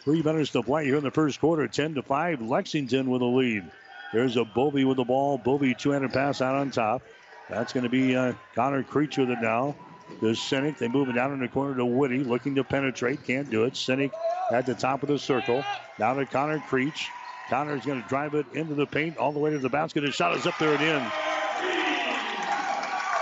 Three 0.00 0.22
minutes 0.22 0.50
to 0.52 0.62
play 0.62 0.84
here 0.84 0.96
in 0.96 1.04
the 1.04 1.10
first 1.10 1.40
quarter. 1.40 1.68
10 1.68 1.94
to 1.94 2.02
5. 2.02 2.42
Lexington 2.42 3.08
with 3.10 3.22
a 3.22 3.26
lead. 3.26 3.70
There's 4.12 4.36
a 4.36 4.44
Bovey 4.44 4.84
with 4.84 4.96
the 4.96 5.04
ball. 5.04 5.38
Bovey 5.38 5.74
200 5.74 6.12
pass 6.12 6.40
out 6.40 6.56
on 6.56 6.70
top. 6.70 7.02
That's 7.48 7.72
going 7.72 7.84
to 7.84 7.90
be 7.90 8.16
uh, 8.16 8.32
Connor 8.54 8.82
Creech 8.82 9.16
with 9.18 9.30
it 9.30 9.38
now. 9.40 9.74
The 10.20 10.28
Sinek, 10.28 10.78
they 10.78 10.88
move 10.88 11.08
it 11.10 11.12
down 11.12 11.32
in 11.32 11.40
the 11.40 11.48
corner 11.48 11.76
to 11.76 11.84
Woody, 11.84 12.18
looking 12.18 12.54
to 12.56 12.64
penetrate. 12.64 13.24
Can't 13.24 13.50
do 13.50 13.64
it. 13.64 13.74
Sinek 13.74 14.10
at 14.50 14.66
the 14.66 14.74
top 14.74 15.02
of 15.02 15.08
the 15.08 15.18
circle. 15.18 15.62
Now 15.98 16.14
to 16.14 16.26
Connor 16.26 16.60
Creech. 16.60 17.08
Connor's 17.48 17.84
going 17.84 18.02
to 18.02 18.08
drive 18.08 18.34
it 18.34 18.46
into 18.52 18.74
the 18.74 18.86
paint 18.86 19.16
all 19.16 19.32
the 19.32 19.38
way 19.38 19.50
to 19.50 19.58
the 19.58 19.70
basket. 19.70 20.02
His 20.02 20.14
shot 20.14 20.36
is 20.36 20.46
up 20.46 20.58
there 20.58 20.74
and 20.74 20.82
in. 20.82 21.27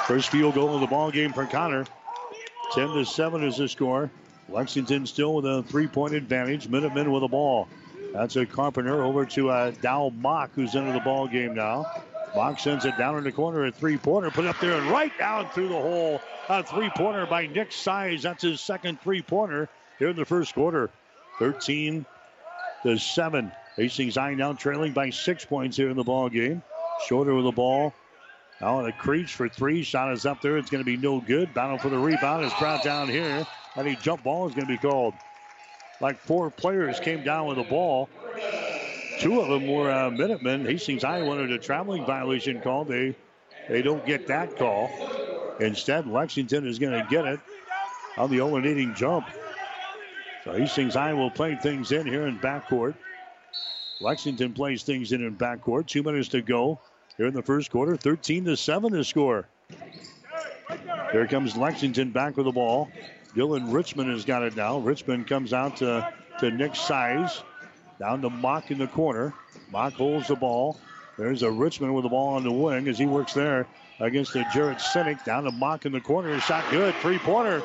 First 0.06 0.30
field 0.30 0.54
goal 0.54 0.72
of 0.72 0.80
the 0.80 0.86
ball 0.86 1.10
game 1.10 1.32
for 1.32 1.46
Connor. 1.46 1.84
10 2.74 2.88
to 2.90 3.04
7 3.04 3.42
is 3.42 3.56
the 3.56 3.68
score. 3.68 4.08
Lexington 4.48 5.04
still 5.04 5.34
with 5.34 5.46
a 5.46 5.64
three 5.64 5.88
point 5.88 6.14
advantage. 6.14 6.68
Minutemen 6.68 7.10
with 7.10 7.22
the 7.22 7.28
ball. 7.28 7.66
That's 8.12 8.36
a 8.36 8.46
Carpenter 8.46 9.02
over 9.02 9.26
to 9.26 9.50
uh, 9.50 9.72
Dow 9.82 10.12
Mock, 10.16 10.52
who's 10.54 10.76
into 10.76 10.92
the 10.92 11.00
ball 11.00 11.26
game 11.26 11.54
now. 11.54 11.86
Mock 12.36 12.60
sends 12.60 12.84
it 12.84 12.96
down 12.96 13.18
in 13.18 13.24
the 13.24 13.32
corner, 13.32 13.66
a 13.66 13.72
three 13.72 13.96
pointer, 13.96 14.30
put 14.30 14.44
it 14.44 14.48
up 14.48 14.60
there 14.60 14.78
and 14.78 14.88
right 14.90 15.10
down 15.18 15.48
through 15.50 15.68
the 15.68 15.74
hole. 15.74 16.20
A 16.48 16.62
three 16.62 16.90
pointer 16.96 17.26
by 17.26 17.48
Nick 17.48 17.72
Size. 17.72 18.22
That's 18.22 18.42
his 18.42 18.60
second 18.60 19.00
three 19.00 19.22
pointer 19.22 19.68
here 19.98 20.10
in 20.10 20.16
the 20.16 20.24
first 20.24 20.54
quarter. 20.54 20.88
13 21.40 22.06
to 22.84 22.96
7. 22.96 23.50
Hastings 23.76 24.14
High 24.14 24.34
now 24.34 24.52
trailing 24.52 24.92
by 24.92 25.10
six 25.10 25.44
points 25.44 25.76
here 25.76 25.90
in 25.90 25.96
the 25.96 26.04
ball 26.04 26.28
game. 26.28 26.62
Schroeder 27.06 27.34
with 27.34 27.44
the 27.44 27.50
ball. 27.52 27.92
Now 28.60 28.82
the 28.82 28.92
Creech 28.92 29.34
for 29.34 29.48
three. 29.48 29.82
Shot 29.82 30.12
is 30.12 30.24
up 30.24 30.40
there. 30.40 30.56
It's 30.56 30.70
going 30.70 30.82
to 30.82 30.84
be 30.84 30.96
no 30.96 31.20
good. 31.20 31.52
Battle 31.52 31.78
for 31.78 31.90
the 31.90 31.98
rebound 31.98 32.44
is 32.44 32.52
brought 32.58 32.82
down 32.82 33.08
here. 33.08 33.46
And 33.76 33.86
a 33.86 33.94
jump 33.96 34.22
ball 34.22 34.48
is 34.48 34.54
going 34.54 34.66
to 34.66 34.72
be 34.72 34.78
called. 34.78 35.14
Like 36.00 36.18
four 36.18 36.50
players 36.50 36.98
came 37.00 37.22
down 37.22 37.46
with 37.46 37.56
the 37.56 37.64
ball. 37.64 38.08
Two 39.20 39.40
of 39.40 39.48
them 39.48 39.66
were 39.66 39.90
uh, 39.90 40.10
Minutemen. 40.10 40.64
Hastings 40.64 41.02
High 41.02 41.22
wanted 41.22 41.50
a 41.52 41.58
traveling 41.58 42.04
violation 42.04 42.60
call. 42.60 42.84
They 42.84 43.14
they 43.68 43.82
don't 43.82 44.04
get 44.06 44.26
that 44.28 44.56
call. 44.56 44.90
Instead, 45.60 46.06
Lexington 46.06 46.66
is 46.66 46.78
going 46.78 46.92
to 46.92 47.06
get 47.08 47.24
it 47.24 47.40
on 48.16 48.30
the 48.30 48.40
alternating 48.40 48.94
jump. 48.94 49.26
So 50.44 50.52
Hastings 50.52 50.94
High 50.94 51.14
will 51.14 51.30
play 51.30 51.56
things 51.56 51.92
in 51.92 52.06
here 52.06 52.26
in 52.26 52.38
backcourt. 52.38 52.94
Lexington 54.00 54.52
plays 54.52 54.82
things 54.82 55.12
in 55.12 55.24
in 55.24 55.36
backcourt. 55.36 55.86
Two 55.86 56.02
minutes 56.02 56.28
to 56.28 56.42
go 56.42 56.78
here 57.16 57.26
in 57.26 57.34
the 57.34 57.42
first 57.42 57.70
quarter. 57.70 57.96
13 57.96 58.44
to 58.46 58.56
7 58.56 58.92
to 58.92 59.04
score. 59.04 59.46
Here 61.12 61.26
comes 61.26 61.56
Lexington 61.56 62.10
back 62.10 62.36
with 62.36 62.46
the 62.46 62.52
ball. 62.52 62.90
Dylan 63.34 63.72
Richmond 63.72 64.10
has 64.10 64.24
got 64.24 64.42
it 64.42 64.56
now. 64.56 64.78
Richmond 64.78 65.26
comes 65.26 65.52
out 65.52 65.78
to, 65.78 66.12
to 66.40 66.50
Nick 66.50 66.74
Size. 66.74 67.42
Down 67.98 68.22
to 68.22 68.30
Mock 68.30 68.70
in 68.70 68.78
the 68.78 68.86
corner. 68.86 69.32
Mock 69.70 69.94
holds 69.94 70.28
the 70.28 70.36
ball. 70.36 70.78
There's 71.16 71.42
a 71.42 71.50
Richmond 71.50 71.94
with 71.94 72.02
the 72.02 72.10
ball 72.10 72.34
on 72.34 72.44
the 72.44 72.52
wing 72.52 72.88
as 72.88 72.98
he 72.98 73.06
works 73.06 73.32
there 73.32 73.66
against 74.00 74.32
the 74.32 74.44
Jarrett 74.52 74.78
Sinek. 74.78 75.24
Down 75.24 75.44
to 75.44 75.50
Mock 75.50 75.86
in 75.86 75.92
the 75.92 76.00
corner. 76.00 76.38
Shot 76.40 76.64
good. 76.70 76.94
Three 76.96 77.18
pointer. 77.18 77.62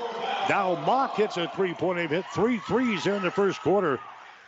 Now 0.50 0.76
Mock 0.86 1.18
hits 1.18 1.38
a 1.38 1.52
three 1.56 1.74
point. 1.74 1.98
They've 1.98 2.10
hit 2.10 2.26
three 2.34 2.60
threes 2.60 3.04
here 3.04 3.16
in 3.16 3.24
the 3.24 3.32
first 3.32 3.62
quarter. 3.62 4.00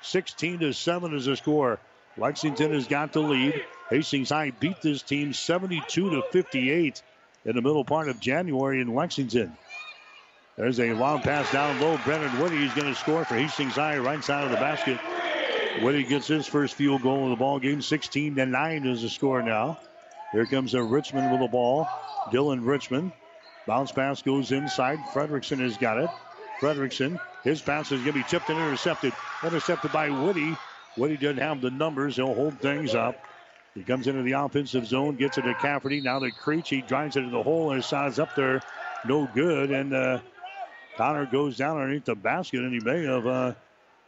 16 0.01 0.59
to 0.59 0.73
7 0.73 1.15
is 1.15 1.25
the 1.25 1.37
score. 1.37 1.79
Lexington 2.17 2.73
has 2.73 2.87
got 2.87 3.13
the 3.13 3.21
lead. 3.21 3.63
Hastings 3.89 4.29
High 4.29 4.51
beat 4.51 4.81
this 4.81 5.01
team 5.01 5.33
72 5.33 6.09
to 6.09 6.21
58 6.31 7.01
in 7.45 7.55
the 7.55 7.61
middle 7.61 7.83
part 7.83 8.07
of 8.07 8.19
January 8.19 8.81
in 8.81 8.93
Lexington. 8.93 9.55
There's 10.57 10.79
a 10.79 10.93
long 10.93 11.21
pass 11.21 11.51
down 11.51 11.81
low. 11.81 11.97
Brennan 12.05 12.39
Woody 12.39 12.63
is 12.63 12.73
going 12.73 12.93
to 12.93 12.99
score 12.99 13.25
for 13.25 13.35
Hastings 13.35 13.73
High 13.73 13.97
right 13.97 14.23
side 14.23 14.45
of 14.45 14.51
the 14.51 14.57
basket. 14.57 14.99
Woody 15.81 16.03
gets 16.03 16.27
his 16.27 16.45
first 16.45 16.75
field 16.75 17.01
goal 17.01 17.23
of 17.23 17.29
the 17.31 17.35
ball 17.35 17.59
game. 17.59 17.81
16 17.81 18.35
to 18.35 18.45
9 18.45 18.85
is 18.85 19.01
the 19.01 19.09
score 19.09 19.41
now. 19.41 19.79
Here 20.31 20.45
comes 20.45 20.75
a 20.75 20.83
Richmond 20.83 21.31
with 21.31 21.39
the 21.39 21.47
ball. 21.47 21.87
Dylan 22.31 22.65
Richmond. 22.65 23.11
Bounce 23.65 23.91
pass 23.91 24.21
goes 24.21 24.51
inside. 24.51 24.99
Frederickson 25.13 25.59
has 25.59 25.77
got 25.77 25.97
it. 25.97 26.09
Frederickson. 26.59 27.19
his 27.43 27.61
pass 27.61 27.91
is 27.91 28.01
going 28.01 28.13
to 28.13 28.19
be 28.19 28.23
tipped 28.23 28.49
and 28.49 28.59
intercepted. 28.59 29.13
Intercepted 29.43 29.91
by 29.91 30.09
Woody. 30.09 30.55
Woody 30.97 31.17
doesn't 31.17 31.37
have 31.37 31.61
the 31.61 31.71
numbers. 31.71 32.15
He'll 32.15 32.33
hold 32.33 32.59
things 32.59 32.93
up. 32.95 33.15
He 33.73 33.83
comes 33.83 34.05
into 34.05 34.21
the 34.21 34.33
offensive 34.33 34.85
zone, 34.85 35.15
gets 35.15 35.37
it 35.37 35.43
to 35.43 35.53
Cafferty. 35.55 35.99
Now 36.01 36.19
to 36.19 36.29
Creech. 36.29 36.69
He 36.69 36.81
drives 36.81 37.15
it 37.15 37.21
to 37.21 37.29
the 37.29 37.41
hole 37.41 37.71
and 37.71 37.77
his 37.77 37.87
size 37.87 38.19
up 38.19 38.35
there. 38.35 38.61
No 39.05 39.27
good. 39.33 39.71
And 39.71 39.93
uh, 39.93 40.19
Connor 40.95 41.25
goes 41.25 41.57
down 41.57 41.77
underneath 41.77 42.05
the 42.05 42.15
basket, 42.15 42.59
and 42.59 42.73
he 42.73 42.79
may 42.79 43.03
have 43.05 43.25
uh, 43.25 43.53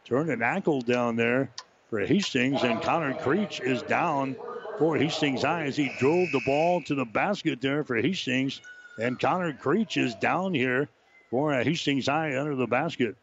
turned 0.04 0.30
an 0.30 0.42
ankle 0.42 0.80
down 0.80 1.16
there 1.16 1.50
for 1.90 2.00
Hastings. 2.00 2.62
And 2.62 2.80
Connor 2.80 3.14
Creech 3.14 3.60
is 3.60 3.82
down 3.82 4.36
for 4.78 4.96
Hastings 4.96 5.42
High 5.42 5.64
as 5.64 5.76
he 5.76 5.90
drove 5.98 6.30
the 6.30 6.42
ball 6.46 6.82
to 6.82 6.94
the 6.94 7.04
basket 7.04 7.60
there 7.60 7.82
for 7.82 7.96
Hastings. 7.96 8.60
And 8.98 9.18
Connor 9.18 9.52
Creech 9.52 9.96
is 9.96 10.14
down 10.14 10.54
here 10.54 10.88
for 11.30 11.52
uh, 11.52 11.64
Hastings 11.64 12.06
High 12.06 12.38
under 12.38 12.54
the 12.54 12.68
basket. 12.68 13.16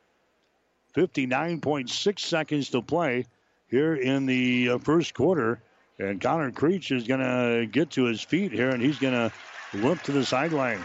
59.6 0.95 2.19
seconds 2.19 2.69
to 2.69 2.81
play 2.81 3.25
here 3.73 3.95
in 3.95 4.27
the 4.27 4.69
uh, 4.69 4.77
first 4.77 5.15
quarter. 5.15 5.59
And 5.97 6.21
Connor 6.21 6.51
Creech 6.51 6.91
is 6.91 7.07
going 7.07 7.21
to 7.21 7.65
get 7.65 7.89
to 7.91 8.03
his 8.03 8.21
feet 8.21 8.51
here, 8.51 8.69
and 8.69 8.81
he's 8.81 8.99
going 8.99 9.13
to 9.15 9.31
limp 9.73 10.03
to 10.03 10.11
the 10.11 10.23
sideline. 10.23 10.79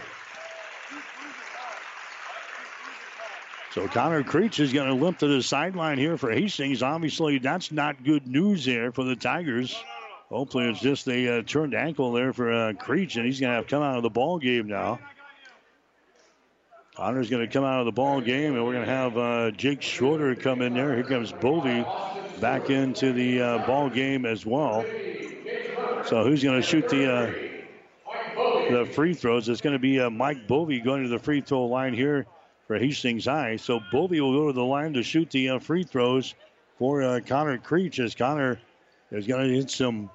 So 3.73 3.87
Connor 3.87 4.23
Creech 4.23 4.59
is 4.59 4.73
going 4.73 4.87
to 4.87 4.95
limp 4.95 5.19
to 5.19 5.27
the 5.27 5.43
sideline 5.43 5.99
here 5.99 6.17
for 6.17 6.31
Hastings. 6.31 6.81
Obviously, 6.81 7.37
that's 7.37 7.71
not 7.71 8.03
good 8.03 8.25
news 8.25 8.65
there 8.65 8.91
for 8.91 9.03
the 9.03 9.15
Tigers. 9.15 9.79
Hopefully, 10.29 10.69
it's 10.69 10.79
just 10.79 11.07
a 11.07 11.37
uh, 11.37 11.41
turned 11.43 11.75
ankle 11.75 12.11
there 12.11 12.33
for 12.33 12.51
uh, 12.51 12.73
Creech, 12.73 13.17
and 13.17 13.25
he's 13.25 13.39
going 13.39 13.51
to 13.51 13.55
have 13.57 13.65
to 13.65 13.69
come 13.69 13.83
out 13.83 13.97
of 13.97 14.03
the 14.03 14.09
ball 14.09 14.39
game 14.39 14.67
now. 14.67 14.99
Connor's 16.99 17.29
going 17.29 17.47
to 17.47 17.51
come 17.51 17.63
out 17.63 17.79
of 17.79 17.85
the 17.85 17.93
ball 17.93 18.19
game, 18.19 18.55
and 18.55 18.65
we're 18.65 18.73
going 18.73 18.85
to 18.85 18.91
have 18.91 19.17
uh, 19.17 19.51
Jake 19.51 19.81
Schroeder 19.81 20.35
come 20.35 20.61
in 20.61 20.73
there. 20.73 20.93
Here 20.93 21.05
comes 21.05 21.31
Bovey 21.31 21.85
back 22.41 22.69
into 22.69 23.13
the 23.13 23.41
uh, 23.41 23.65
ball 23.65 23.89
game 23.89 24.25
as 24.25 24.45
well. 24.45 24.83
So 26.07 26.25
who's 26.25 26.43
going 26.43 26.61
to 26.61 26.61
shoot 26.61 26.89
the 26.89 27.09
uh, 27.09 27.31
the 28.69 28.85
free 28.85 29.13
throws? 29.13 29.47
It's 29.47 29.61
going 29.61 29.77
to 29.77 29.79
be 29.79 30.01
uh, 30.01 30.09
Mike 30.09 30.45
Bovey 30.45 30.81
going 30.81 31.03
to 31.03 31.09
the 31.09 31.19
free 31.19 31.39
throw 31.39 31.67
line 31.67 31.93
here 31.93 32.25
for 32.67 32.77
Hastings 32.77 33.23
High. 33.23 33.55
So 33.55 33.79
Bovey 33.93 34.19
will 34.19 34.33
go 34.33 34.47
to 34.47 34.53
the 34.53 34.65
line 34.65 34.91
to 34.95 35.01
shoot 35.01 35.29
the 35.29 35.51
uh, 35.51 35.59
free 35.59 35.83
throws 35.83 36.35
for 36.79 37.01
uh, 37.01 37.21
Connor 37.25 37.59
Creech 37.59 37.99
as 37.99 38.13
Connor 38.13 38.59
is 39.09 39.25
going 39.25 39.47
to 39.47 39.55
hit 39.55 39.71
some 39.71 40.09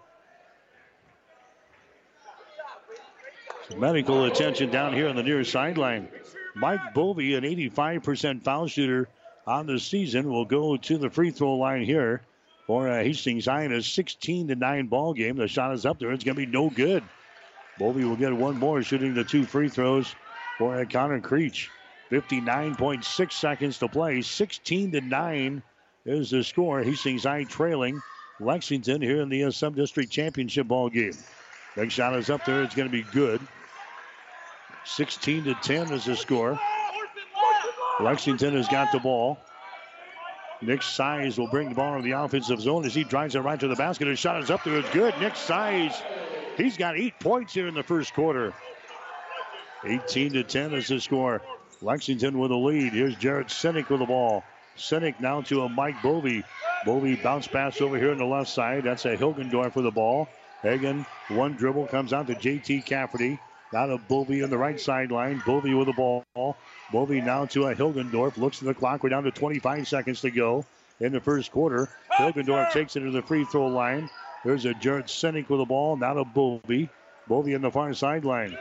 medical 3.75 4.27
attention 4.27 4.71
down 4.71 4.93
here 4.93 5.09
on 5.09 5.17
the 5.17 5.23
near 5.23 5.43
sideline. 5.45 6.09
Mike 6.55 6.95
Bovey, 6.95 7.35
an 7.35 7.45
85% 7.45 8.45
foul 8.45 8.67
shooter 8.69 9.09
on 9.47 9.67
the 9.67 9.79
season, 9.79 10.31
will 10.31 10.45
go 10.45 10.77
to 10.77 10.99
the 10.99 11.11
free 11.11 11.31
throw 11.31 11.57
line 11.57 11.83
here 11.83 12.23
for 12.67 12.89
uh, 12.89 13.03
Hastings 13.03 13.47
High 13.47 13.65
in 13.65 13.73
a 13.73 13.83
16 13.83 14.49
to 14.49 14.55
9 14.55 14.87
ball 14.87 15.15
game. 15.15 15.37
The 15.37 15.49
shot 15.49 15.75
is 15.75 15.85
up 15.85 15.99
there. 15.99 16.13
It's 16.13 16.25
going 16.25 16.37
to 16.37 16.47
be 16.47 16.51
no 16.51 16.71
good. 16.71 17.03
Bovey 17.79 18.05
will 18.05 18.17
get 18.17 18.33
one 18.33 18.59
more, 18.59 18.83
shooting 18.83 19.15
the 19.15 19.25
two 19.25 19.45
free 19.45 19.69
throws 19.69 20.15
for 20.59 20.81
uh, 20.81 20.85
Connor 20.85 21.21
Creech. 21.21 21.71
59.6 22.11 23.33
seconds 23.33 23.79
to 23.79 23.89
play. 23.89 24.23
16 24.23 24.93
to 24.93 25.01
9 25.01 25.63
is 26.05 26.31
the 26.31 26.45
score. 26.45 26.83
Hastings 26.83 27.25
High 27.25 27.45
trailing 27.45 28.01
Lexington 28.39 29.03
here 29.03 29.21
in 29.21 29.29
the 29.29 29.45
uh, 29.45 29.51
Sub 29.51 29.75
District 29.75 30.11
Championship 30.11 30.69
ball 30.69 30.89
game. 30.89 31.15
Big 31.75 31.91
shot 31.91 32.15
is 32.15 32.31
up 32.31 32.45
there. 32.45 32.63
It's 32.63 32.75
going 32.75 32.89
to 32.89 32.93
be 32.93 33.03
good. 33.03 33.41
16 34.85 35.45
to 35.45 35.55
10 35.55 35.93
is 35.93 36.05
the 36.05 36.17
score. 36.17 36.59
Lexington 38.01 38.55
has 38.55 38.69
got 38.69 38.93
the 38.93 38.99
ball. 38.99 39.39
Nick 40.61 40.83
Size 40.83 41.39
will 41.39 41.49
bring 41.49 41.69
the 41.69 41.75
ball 41.75 41.97
in 41.97 42.03
the 42.03 42.13
offensive 42.13 42.61
zone 42.61 42.85
as 42.85 42.95
he 42.95 43.05
drives 43.05 43.35
it 43.35 43.41
right 43.41 43.59
to 43.61 43.69
the 43.69 43.77
basket. 43.77 44.09
His 44.09 44.19
shot 44.19 44.43
is 44.43 44.51
up 44.51 44.65
there. 44.65 44.79
It's 44.79 44.91
good. 44.91 45.15
Nick 45.21 45.37
Size, 45.37 46.01
he's 46.57 46.77
got 46.77 46.97
eight 46.97 47.19
points 47.21 47.53
here 47.53 47.67
in 47.67 47.75
the 47.75 47.83
first 47.83 48.15
quarter. 48.15 48.53
18 49.85 50.33
to 50.35 50.45
10 50.45 50.75
is 50.75 50.89
the 50.89 51.01
score. 51.01 51.43
Lexington 51.83 52.39
with 52.39 52.51
a 52.51 52.57
lead. 52.57 52.93
Here's 52.93 53.17
Jared 53.17 53.49
Sinek 53.49 53.91
with 53.91 54.01
the 54.01 54.07
ball. 54.07 54.43
Sinek 54.77 55.21
now 55.21 55.43
to 55.43 55.63
a 55.63 55.69
Mike 55.69 56.03
Bovey. 56.03 56.43
Bovey 56.87 57.17
bounce 57.17 57.47
pass 57.47 57.81
over 57.81 57.99
here 57.99 58.11
on 58.11 58.19
the 58.19 58.25
left 58.25 58.49
side. 58.49 58.85
That's 58.85 59.05
a 59.05 59.17
Hilgendorf 59.17 59.75
with 59.75 59.85
the 59.85 59.91
ball. 59.91 60.29
Hagen, 60.63 61.05
one 61.29 61.55
dribble, 61.55 61.87
comes 61.89 62.13
out 62.13 62.27
to 62.29 62.35
JT 62.35 62.87
Cafferty. 62.87 63.39
Now 63.75 63.87
to 63.87 63.99
Bovey 63.99 64.45
on 64.45 64.51
the 64.51 64.57
right 64.57 64.79
sideline. 64.79 65.43
Bovey 65.45 65.75
with 65.75 65.89
the 65.89 65.95
ball. 65.95 66.57
Bovey 66.93 67.21
now 67.21 67.47
to 67.47 67.67
a 67.67 67.75
Hilgendorf. 67.75 68.37
Looks 68.37 68.63
at 68.63 68.69
the 68.69 68.75
clock. 68.75 69.03
We're 69.03 69.09
down 69.09 69.25
to 69.25 69.33
25 69.33 69.89
seconds 69.89 70.21
to 70.21 70.31
go. 70.31 70.65
in 71.01 71.11
the 71.11 71.21
first 71.21 71.51
quarter. 71.51 71.89
Hilgendorf 72.17 72.71
takes 72.71 72.95
it 72.95 73.01
to 73.01 73.11
the 73.11 73.21
free 73.21 73.45
throw 73.45 73.67
line. 73.67 74.09
There's 74.45 74.65
a 74.65 74.75
Jared 74.75 75.07
Sinek 75.07 75.49
with 75.49 75.59
the 75.59 75.65
ball. 75.65 75.97
Now 75.97 76.15
to 76.15 76.25
Bovey. 76.25 76.89
Bovey 77.27 77.57
on 77.57 77.63
the 77.63 77.71
far 77.73 77.93
sideline. 77.95 78.57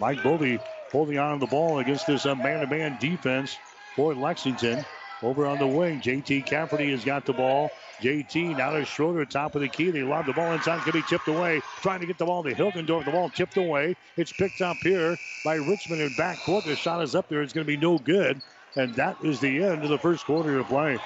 Mike 0.00 0.22
Bovey 0.22 0.60
holding 0.92 1.18
on 1.18 1.40
to 1.40 1.46
the 1.46 1.50
ball 1.50 1.78
against 1.78 2.06
this 2.06 2.26
man 2.26 2.60
to 2.60 2.66
man 2.66 2.98
defense 3.00 3.56
for 3.96 4.14
Lexington. 4.14 4.84
Over 5.22 5.46
on 5.46 5.58
the 5.58 5.66
wing, 5.66 6.00
JT 6.00 6.46
Cafferty 6.46 6.90
has 6.92 7.04
got 7.04 7.26
the 7.26 7.32
ball. 7.32 7.70
JT 8.00 8.56
now 8.56 8.70
to 8.70 8.84
Schroeder, 8.84 9.24
top 9.24 9.56
of 9.56 9.60
the 9.60 9.68
key. 9.68 9.90
They 9.90 10.02
lob 10.02 10.26
the 10.26 10.32
ball 10.32 10.52
inside, 10.52 10.82
can 10.82 10.92
be 10.92 11.02
tipped 11.02 11.26
away. 11.26 11.60
Trying 11.80 12.00
to 12.00 12.06
get 12.06 12.18
the 12.18 12.26
ball 12.26 12.44
to 12.44 12.54
Hilgendorf. 12.54 13.04
The 13.04 13.10
ball 13.10 13.28
tipped 13.28 13.56
away. 13.56 13.96
It's 14.16 14.32
picked 14.32 14.60
up 14.60 14.76
here 14.78 15.18
by 15.44 15.56
Richmond 15.56 16.02
in 16.02 16.14
back 16.16 16.38
backcourt. 16.38 16.64
The 16.64 16.76
shot 16.76 17.02
is 17.02 17.16
up 17.16 17.28
there. 17.28 17.42
It's 17.42 17.52
going 17.52 17.66
to 17.66 17.68
be 17.68 17.76
no 17.76 17.98
good. 17.98 18.40
And 18.76 18.94
that 18.94 19.16
is 19.24 19.40
the 19.40 19.64
end 19.64 19.82
of 19.82 19.88
the 19.88 19.98
first 19.98 20.24
quarter 20.24 20.56
of 20.58 20.68
play. 20.68 20.98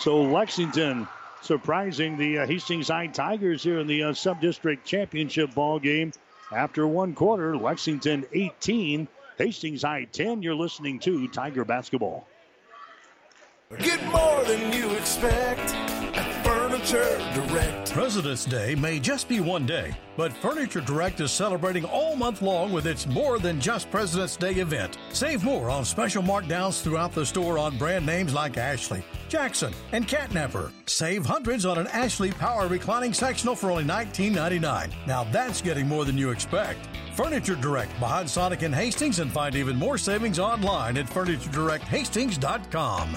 So 0.00 0.22
Lexington 0.22 1.06
surprising 1.40 2.16
the 2.16 2.38
uh, 2.38 2.46
Hastings 2.46 2.88
High 2.88 3.06
Tigers 3.06 3.62
here 3.62 3.78
in 3.78 3.86
the 3.86 4.02
uh, 4.02 4.14
sub-district 4.14 4.84
championship 4.84 5.54
ball 5.54 5.78
game. 5.78 6.12
After 6.50 6.86
one 6.86 7.14
quarter, 7.14 7.56
Lexington 7.56 8.24
18, 8.32 9.06
Hastings 9.38 9.82
High 9.82 10.04
10. 10.04 10.42
You're 10.42 10.54
listening 10.54 10.98
to 11.00 11.28
Tiger 11.28 11.64
Basketball. 11.64 12.26
Get 13.78 14.04
more 14.06 14.44
than 14.44 14.72
you 14.72 14.90
expect 14.92 15.93
Furniture 16.84 17.18
Direct. 17.32 17.92
President's 17.92 18.44
Day 18.44 18.74
may 18.74 19.00
just 19.00 19.26
be 19.26 19.40
one 19.40 19.64
day, 19.64 19.96
but 20.18 20.34
Furniture 20.34 20.82
Direct 20.82 21.18
is 21.20 21.32
celebrating 21.32 21.86
all 21.86 22.14
month 22.14 22.42
long 22.42 22.74
with 22.74 22.86
its 22.86 23.06
More 23.06 23.38
Than 23.38 23.58
Just 23.58 23.90
President's 23.90 24.36
Day 24.36 24.56
event. 24.56 24.98
Save 25.10 25.44
more 25.44 25.70
on 25.70 25.86
special 25.86 26.22
markdowns 26.22 26.82
throughout 26.82 27.12
the 27.12 27.24
store 27.24 27.56
on 27.56 27.78
brand 27.78 28.04
names 28.04 28.34
like 28.34 28.58
Ashley, 28.58 29.02
Jackson, 29.30 29.72
and 29.92 30.06
Catnapper. 30.06 30.72
Save 30.84 31.24
hundreds 31.24 31.64
on 31.64 31.78
an 31.78 31.86
Ashley 31.86 32.32
Power 32.32 32.68
reclining 32.68 33.14
sectional 33.14 33.56
for 33.56 33.70
only 33.70 33.84
$19.99. 33.84 34.92
Now 35.06 35.24
that's 35.24 35.62
getting 35.62 35.88
more 35.88 36.04
than 36.04 36.18
you 36.18 36.32
expect. 36.32 36.86
Furniture 37.14 37.56
Direct 37.56 37.98
behind 37.98 38.28
Sonic 38.28 38.60
and 38.60 38.74
Hastings 38.74 39.20
and 39.20 39.32
find 39.32 39.56
even 39.56 39.76
more 39.76 39.96
savings 39.96 40.38
online 40.38 40.98
at 40.98 41.06
FurnitureDirectHastings.com. 41.06 43.16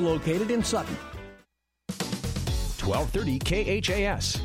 located 0.01 0.51
in 0.51 0.63
Sutton. 0.63 0.97
1230 2.83 3.81
KHAS. 3.81 4.41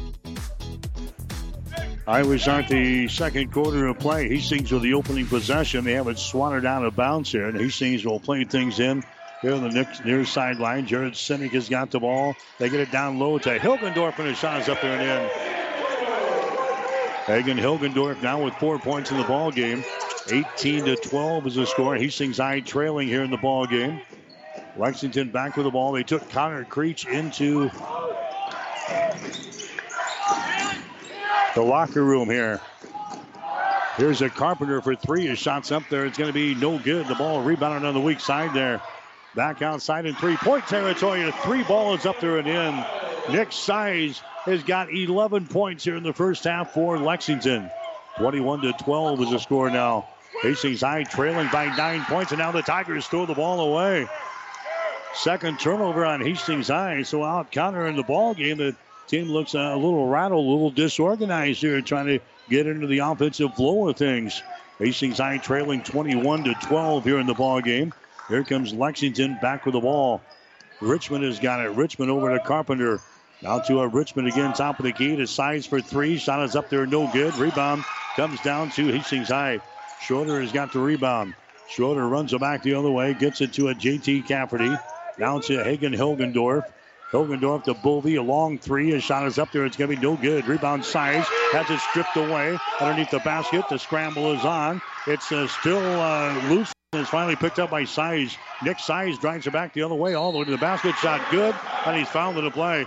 I 2.07 2.23
was 2.23 2.47
at 2.47 2.69
the 2.69 3.09
second 3.09 3.53
quarter 3.53 3.89
of 3.89 3.99
play. 3.99 4.29
Hastings 4.29 4.71
with 4.71 4.83
the 4.83 4.95
opening 4.95 5.27
possession. 5.27 5.85
They 5.85 5.95
have 5.95 6.07
it 6.07 6.19
swatted 6.19 6.65
out 6.65 6.85
of 6.85 6.95
bounds 6.95 7.33
here, 7.33 7.49
and 7.49 7.59
Hastings 7.59 8.05
will 8.05 8.21
play 8.21 8.45
things 8.45 8.79
in 8.79 9.03
here 9.43 9.55
on 9.55 9.63
the 9.63 9.71
next, 9.71 10.05
near 10.05 10.25
sideline. 10.25 10.87
Jared 10.87 11.15
Sinek 11.15 11.51
has 11.51 11.69
got 11.69 11.91
the 11.91 11.99
ball. 11.99 12.37
They 12.59 12.69
get 12.69 12.79
it 12.81 12.93
down 12.93 13.19
low 13.19 13.39
to 13.39 13.59
Hilgendorf, 13.59 14.19
and 14.19 14.29
his 14.29 14.39
shot 14.39 14.61
is 14.61 14.69
up 14.69 14.81
there 14.81 15.01
and 15.01 15.25
in. 15.25 15.31
Hagen 17.27 17.59
Hilgendorf 17.59 18.23
now 18.23 18.45
with 18.45 18.55
four 18.55 18.79
points 18.79 19.11
in 19.11 19.17
the 19.17 19.25
ball 19.25 19.51
game. 19.51 19.83
18 20.31 20.85
to 20.85 20.97
12 20.97 21.47
is 21.49 21.55
the 21.57 21.67
score. 21.67 21.97
Hastings 21.97 22.39
High 22.39 22.61
trailing 22.61 23.09
here 23.09 23.25
in 23.25 23.33
the 23.33 23.37
ball 23.37 23.67
game. 23.67 24.01
Lexington 24.77 25.31
back 25.31 25.57
with 25.57 25.65
the 25.65 25.71
ball. 25.71 25.93
They 25.93 26.03
took 26.03 26.29
Connor 26.31 26.65
Creech 26.65 27.07
into 27.07 27.71
the 31.55 31.63
locker 31.63 32.05
room 32.05 32.29
here. 32.29 32.61
Here's 33.97 34.21
a 34.21 34.29
Carpenter 34.29 34.83
for 34.83 34.95
three. 34.95 35.27
His 35.27 35.39
shot's 35.39 35.73
up 35.73 35.83
there. 35.89 36.05
It's 36.05 36.19
going 36.19 36.29
to 36.29 36.35
be 36.35 36.55
no 36.55 36.79
good. 36.79 37.09
The 37.09 37.15
ball 37.15 37.43
rebounded 37.43 37.87
on 37.87 37.95
the 37.95 38.01
weak 38.01 38.21
side 38.21 38.53
there. 38.55 38.83
Back 39.35 39.63
outside 39.63 40.05
in 40.05 40.15
three 40.15 40.37
point 40.37 40.67
territory. 40.67 41.23
The 41.23 41.33
three 41.33 41.63
ball 41.63 41.95
is 41.95 42.05
up 42.05 42.21
there 42.21 42.39
and 42.39 42.47
in. 42.47 42.85
Nick 43.31 43.53
Size 43.53 44.21
has 44.45 44.63
got 44.63 44.93
11 44.93 45.47
points 45.47 45.85
here 45.85 45.97
in 45.97 46.03
the 46.03 46.13
first 46.13 46.45
half 46.45 46.73
for 46.73 46.99
Lexington. 46.99 47.71
21 48.19 48.61
to 48.63 48.73
12 48.75 49.23
is 49.23 49.31
the 49.31 49.39
score 49.39 49.71
now. 49.71 50.09
Hastings 50.43 50.83
High 50.83 51.05
trailing 51.05 51.49
by 51.51 51.75
nine 51.77 52.03
points, 52.05 52.33
and 52.33 52.39
now 52.39 52.53
the 52.53 52.63
Tigers 52.63 53.07
throw 53.07 53.27
the 53.27 53.35
ball 53.35 53.61
away. 53.61 54.07
Second 55.17 55.59
turnover 55.59 56.05
on 56.05 56.21
Hastings 56.21 56.69
High, 56.69 57.03
so 57.03 57.25
out 57.25 57.51
counter 57.51 57.87
in 57.87 57.97
the 57.97 58.03
ball 58.03 58.35
game. 58.35 58.59
The 58.59 58.77
team 59.07 59.29
looks 59.31 59.55
a 59.55 59.75
little 59.75 60.07
rattled, 60.07 60.47
a 60.47 60.49
little 60.49 60.71
disorganized 60.71 61.63
here, 61.63 61.81
trying 61.81 62.07
to 62.07 62.19
get 62.51 62.67
into 62.67 62.87
the 62.87 62.99
offensive 62.99 63.55
flow 63.55 63.89
of 63.89 63.97
things. 63.97 64.43
Hastings 64.79 65.17
High 65.17 65.39
trailing 65.39 65.83
21 65.83 66.45
to 66.45 66.55
12 66.55 67.05
here 67.05 67.19
in 67.19 67.27
the 67.27 67.35
ball 67.35 67.63
game. 67.63 67.95
Here 68.29 68.45
comes 68.45 68.75
Lexington 68.75 69.39
back 69.41 69.65
with 69.65 69.73
the 69.73 69.81
ball. 69.81 70.21
Richmond 70.83 71.25
has 71.25 71.41
got 71.41 71.65
it. 71.65 71.71
Richmond 71.71 72.11
over 72.11 72.37
to 72.37 72.45
Carpenter. 72.45 73.01
Now 73.41 73.61
to 73.61 73.81
a 73.81 73.89
Richmond 73.89 74.29
again, 74.29 74.53
top 74.53 74.79
of 74.79 74.85
the 74.85 74.93
key 74.93 75.17
to 75.17 75.27
Size 75.27 75.65
for 75.65 75.81
three. 75.81 76.19
Shot 76.19 76.45
is 76.45 76.55
up 76.55 76.69
there, 76.69 76.87
no 76.87 77.11
good. 77.11 77.35
Rebound 77.37 77.85
comes 78.17 78.41
down 78.43 78.71
to 78.73 78.89
Hastings 78.89 79.29
High. 79.29 79.61
Schroeder 80.03 80.43
has 80.43 80.53
got 80.53 80.75
the 80.75 80.79
rebound. 80.79 81.35
Schroeder 81.71 82.07
runs 82.07 82.35
it 82.35 82.41
back 82.41 82.63
the 82.63 82.75
other 82.75 82.91
way, 82.91 83.15
gets 83.15 83.41
it 83.41 83.55
to 83.55 83.71
a 83.71 83.75
JT 83.75 84.29
Cafferty. 84.29 84.77
Now 85.19 85.39
to 85.41 85.65
Hagen 85.65 85.93
Hilgendorf. 85.93 86.65
Hilgendorf 87.13 87.65
to 87.65 87.75
Bovey, 87.75 88.17
a 88.17 88.23
long 88.23 88.59
three. 88.59 88.91
His 88.91 89.05
shot 89.05 89.27
is 89.27 89.39
up 89.39 89.53
there. 89.53 89.65
It's 89.65 89.77
going 89.77 89.91
to 89.91 89.97
be 89.97 90.03
no 90.03 90.17
good. 90.17 90.47
Rebound 90.47 90.85
Size 90.85 91.25
has 91.53 91.71
it 91.71 91.79
stripped 91.79 92.17
away 92.17 92.59
underneath 92.81 93.11
the 93.11 93.21
basket. 93.21 93.65
The 93.71 93.79
scramble 93.79 94.33
is 94.33 94.45
on. 94.45 94.83
It's 95.07 95.31
uh, 95.31 95.47
still 95.47 95.79
uh, 95.79 96.49
loose. 96.49 96.73
It's 96.93 97.09
finally 97.09 97.37
picked 97.37 97.59
up 97.59 97.71
by 97.71 97.85
Size. 97.85 98.37
Nick 98.63 98.81
Size 98.81 99.19
drives 99.19 99.47
it 99.47 99.53
back 99.53 99.73
the 99.73 99.83
other 99.83 99.95
way, 99.95 100.15
all 100.15 100.33
the 100.33 100.39
way 100.39 100.45
to 100.45 100.51
the 100.51 100.59
basket. 100.59 100.97
Shot 100.97 101.21
good, 101.31 101.55
and 101.87 101.97
he's 101.97 102.09
fouled 102.09 102.39
in 102.39 102.45
the 102.45 102.51
play. 102.51 102.87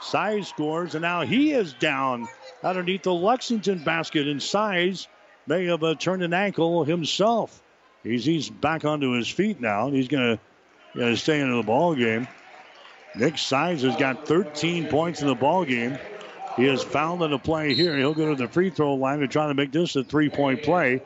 Size 0.00 0.48
scores, 0.48 0.94
and 0.94 1.02
now 1.02 1.22
he 1.22 1.52
is 1.52 1.72
down 1.72 2.28
underneath 2.62 3.04
the 3.04 3.14
Lexington 3.14 3.82
basket. 3.84 4.28
And 4.28 4.42
Size 4.42 5.08
may 5.46 5.64
have 5.66 5.82
uh, 5.82 5.94
turned 5.94 6.22
an 6.22 6.34
ankle 6.34 6.84
himself. 6.84 7.62
He's 8.02 8.24
he's 8.24 8.50
back 8.50 8.84
onto 8.84 9.12
his 9.12 9.28
feet 9.28 9.60
now. 9.60 9.90
He's 9.90 10.08
going 10.08 10.36
to 10.36 10.42
stay 11.16 11.40
into 11.40 11.56
the 11.56 11.62
ball 11.62 11.94
game. 11.94 12.28
Nick 13.16 13.38
Size 13.38 13.82
has 13.82 13.96
got 13.96 14.26
13 14.26 14.88
points 14.88 15.20
in 15.20 15.28
the 15.28 15.34
ball 15.34 15.64
game. 15.64 15.98
He 16.56 16.64
has 16.66 16.82
fouled 16.82 17.22
in 17.22 17.30
the 17.30 17.38
play 17.38 17.74
here. 17.74 17.96
He'll 17.96 18.14
go 18.14 18.30
to 18.30 18.36
the 18.36 18.48
free 18.48 18.70
throw 18.70 18.94
line 18.94 19.20
to 19.20 19.28
try 19.28 19.48
to 19.48 19.54
make 19.54 19.72
this 19.72 19.96
a 19.96 20.04
three-point 20.04 20.62
play 20.62 21.02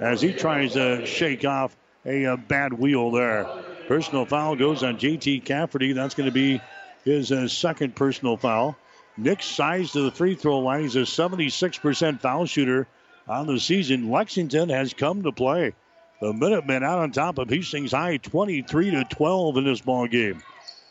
as 0.00 0.20
he 0.20 0.32
tries 0.32 0.74
to 0.74 1.06
shake 1.06 1.44
off 1.44 1.74
a, 2.04 2.24
a 2.24 2.36
bad 2.36 2.72
wheel 2.72 3.10
there. 3.10 3.46
Personal 3.88 4.26
foul 4.26 4.56
goes 4.56 4.82
on 4.82 4.98
JT 4.98 5.44
Cafferty. 5.44 5.92
That's 5.92 6.14
going 6.14 6.28
to 6.28 6.32
be 6.32 6.60
his 7.04 7.32
uh, 7.32 7.48
second 7.48 7.96
personal 7.96 8.36
foul. 8.36 8.76
Nick 9.16 9.42
Size 9.42 9.92
to 9.92 10.02
the 10.02 10.10
free 10.10 10.34
throw 10.34 10.60
line. 10.60 10.82
He's 10.82 10.96
a 10.96 11.00
76% 11.00 12.20
foul 12.20 12.46
shooter 12.46 12.86
on 13.28 13.46
the 13.46 13.58
season. 13.58 14.10
Lexington 14.10 14.68
has 14.68 14.94
come 14.94 15.22
to 15.22 15.32
play. 15.32 15.74
The 16.20 16.34
Minutemen 16.34 16.82
out 16.82 16.98
on 16.98 17.12
top 17.12 17.38
of 17.38 17.48
Hastings 17.48 17.92
High, 17.92 18.18
23 18.18 18.90
to 18.90 19.04
12 19.04 19.56
in 19.56 19.64
this 19.64 19.80
ball 19.80 20.06
game. 20.06 20.42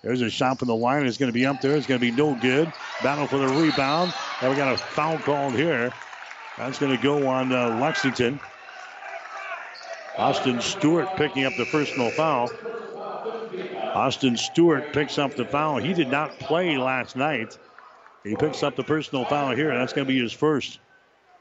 There's 0.02 0.22
a 0.22 0.30
shot 0.30 0.58
from 0.58 0.70
the 0.70 0.76
line. 0.76 1.06
It's 1.06 1.18
going 1.18 1.30
to 1.30 1.34
be 1.34 1.46
up 1.46 1.62
there. 1.62 1.76
It's 1.76 1.86
going 1.86 2.00
to 2.00 2.12
be 2.12 2.16
no 2.16 2.34
good. 2.34 2.74
Battle 3.04 3.28
for 3.28 3.38
the 3.38 3.48
rebound. 3.48 4.12
And 4.42 4.50
we 4.50 4.58
got 4.58 4.74
a 4.74 4.78
foul 4.78 5.20
called 5.20 5.54
here. 5.54 5.92
That's 6.58 6.80
going 6.80 6.96
to 6.96 7.04
go 7.04 7.28
on 7.28 7.52
uh, 7.52 7.78
Lexington. 7.80 8.40
Austin 10.18 10.62
Stewart 10.62 11.16
picking 11.16 11.46
up 11.46 11.54
the 11.58 11.66
personal 11.66 12.10
foul. 12.10 12.50
Austin 13.94 14.36
Stewart 14.36 14.94
picks 14.94 15.20
up 15.20 15.36
the 15.36 15.46
foul. 15.46 15.78
He 15.78 15.94
did 15.94 16.10
not 16.10 16.40
play 16.40 16.78
last 16.78 17.16
night. 17.16 17.58
He 18.24 18.36
picks 18.36 18.64
up 18.64 18.76
the 18.76 18.84
personal 18.84 19.26
foul 19.26 19.56
here. 19.56 19.78
That's 19.78 19.94
going 19.94 20.08
to 20.08 20.12
be 20.12 20.20
his 20.20 20.34
first. 20.34 20.80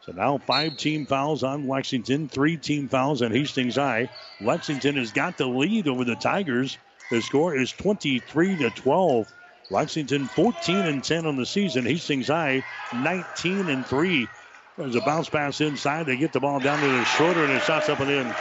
So 0.00 0.12
now 0.12 0.38
five 0.38 0.76
team 0.76 1.06
fouls 1.06 1.42
on 1.42 1.68
Lexington, 1.68 2.28
three 2.28 2.56
team 2.56 2.88
fouls 2.88 3.22
on 3.22 3.32
Hastings 3.32 3.76
High. 3.76 4.08
Lexington 4.40 4.96
has 4.96 5.12
got 5.12 5.36
the 5.36 5.46
lead 5.46 5.88
over 5.88 6.04
the 6.04 6.16
Tigers. 6.16 6.78
The 7.10 7.20
score 7.20 7.56
is 7.56 7.72
23 7.72 8.56
to 8.58 8.70
12. 8.70 9.32
Lexington 9.70 10.26
14 10.26 10.76
and 10.76 11.04
10 11.04 11.26
on 11.26 11.36
the 11.36 11.44
season. 11.44 11.84
Hastings 11.84 12.28
High 12.28 12.64
19 12.94 13.68
and 13.68 13.84
3. 13.84 14.28
There's 14.76 14.94
a 14.94 15.00
bounce 15.00 15.28
pass 15.28 15.60
inside. 15.60 16.06
They 16.06 16.16
get 16.16 16.32
the 16.32 16.40
ball 16.40 16.60
down 16.60 16.80
to 16.80 16.86
the 16.88 17.04
Schroeder 17.04 17.44
and 17.44 17.52
it 17.52 17.62
shots 17.64 17.88
up 17.88 18.00
and 18.00 18.10
in. 18.10 18.34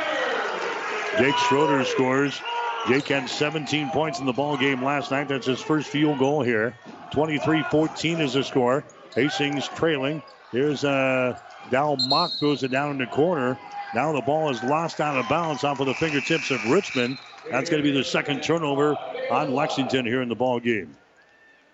Jake 1.18 1.36
Schroeder 1.38 1.84
scores. 1.84 2.39
Jake 2.88 3.08
had 3.08 3.28
17 3.28 3.89
points 3.89 4.20
in 4.20 4.26
the 4.26 4.34
ball 4.34 4.55
game 4.55 4.84
last 4.84 5.12
night. 5.12 5.28
That's 5.28 5.47
his 5.47 5.62
first 5.62 5.89
field 5.89 6.20
goal 6.20 6.43
here. 6.43 6.76
23-14 7.12 8.22
is 8.22 8.34
the 8.34 8.43
score. 8.43 8.84
Hastings 9.16 9.68
trailing. 9.70 10.22
Here's 10.52 10.84
uh, 10.84 11.38
Dal 11.72 11.98
Mock 12.08 12.32
throws 12.34 12.64
it 12.64 12.72
down 12.72 12.91
in 12.91 12.98
the 12.98 13.08
corner. 13.08 13.58
Now 13.93 14.12
the 14.14 14.22
ball 14.22 14.50
is 14.50 14.64
lost 14.64 15.00
out 15.00 15.18
of 15.18 15.28
bounds 15.30 15.64
off 15.64 15.80
of 15.80 15.88
the 15.88 15.93
fingertips 15.93 16.52
of 16.52 16.64
Richmond. 16.66 17.18
That's 17.50 17.70
going 17.70 17.82
to 17.82 17.89
be 17.89 17.95
the 17.95 18.04
second 18.04 18.43
turnover 18.43 18.95
on 19.32 19.54
Lexington 19.54 20.06
here 20.06 20.22
in 20.22 20.30
the 20.30 20.36
ball 20.36 20.60
game. 20.60 20.95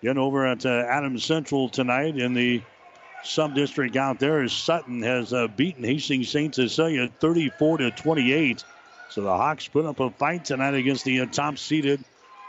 Again, 0.02 0.18
over 0.18 0.46
at 0.46 0.66
uh, 0.66 0.84
Adams 0.88 1.24
Central 1.24 1.68
tonight 1.68 2.18
in 2.18 2.34
the 2.34 2.62
sub 3.22 3.54
district 3.54 3.96
out 3.96 4.18
there 4.18 4.42
is 4.42 4.52
Sutton 4.52 5.02
has 5.02 5.32
uh, 5.32 5.48
beaten 5.48 5.82
Hastings 5.82 6.28
St. 6.28 6.54
Cecilia 6.54 7.08
34 7.20 7.78
to 7.78 7.90
28. 7.90 8.64
So 9.08 9.22
the 9.22 9.36
Hawks 9.36 9.66
put 9.66 9.86
up 9.86 10.00
a 10.00 10.10
fight 10.10 10.44
tonight 10.44 10.74
against 10.74 11.04
the 11.04 11.20
uh, 11.20 11.26
top 11.26 11.58
seeded 11.58 12.04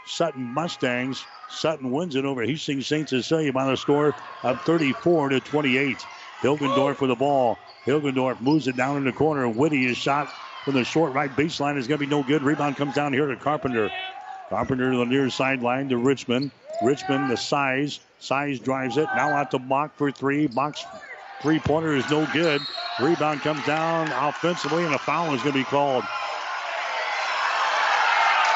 Sutton 0.06 0.54
Mustangs. 0.54 1.26
Sutton 1.48 1.90
wins 1.90 2.16
it 2.16 2.24
over 2.24 2.42
Hastings 2.42 2.86
St. 2.86 3.08
Cecilia 3.08 3.52
by 3.52 3.66
the 3.66 3.76
score 3.76 4.14
of 4.42 4.60
34 4.62 5.30
to 5.30 5.40
28. 5.40 5.96
Hilgendorf 6.42 7.00
with 7.00 7.10
the 7.10 7.16
ball. 7.16 7.58
Hilgendorf 7.86 8.40
moves 8.40 8.68
it 8.68 8.76
down 8.76 8.96
in 8.96 9.04
the 9.04 9.12
corner. 9.12 9.48
Whitty 9.48 9.86
is 9.86 9.96
shot 9.96 10.28
from 10.64 10.74
the 10.74 10.84
short 10.84 11.12
right 11.12 11.30
baseline 11.30 11.76
is 11.76 11.86
going 11.86 12.00
to 12.00 12.06
be 12.06 12.10
no 12.10 12.22
good. 12.22 12.42
Rebound 12.42 12.76
comes 12.76 12.94
down 12.94 13.12
here 13.12 13.26
to 13.26 13.36
Carpenter. 13.36 13.90
Carpenter 14.48 14.90
to 14.90 14.96
the 14.98 15.04
near 15.04 15.30
sideline 15.30 15.88
to 15.88 15.96
Richmond. 15.96 16.50
Richmond, 16.80 17.30
the 17.30 17.36
Size. 17.36 18.00
Size 18.18 18.58
drives 18.60 18.96
it. 18.96 19.08
Now 19.16 19.34
out 19.34 19.50
to 19.52 19.58
Mock 19.58 19.96
for 19.96 20.10
three. 20.10 20.48
Mock's 20.48 20.84
three 21.40 21.58
pointer 21.58 21.94
is 21.94 22.08
no 22.10 22.26
good. 22.32 22.60
Rebound 23.00 23.40
comes 23.42 23.64
down 23.66 24.08
offensively, 24.08 24.84
and 24.84 24.94
a 24.94 24.98
foul 24.98 25.34
is 25.34 25.42
going 25.42 25.54
to 25.54 25.60
be 25.60 25.64
called. 25.64 26.04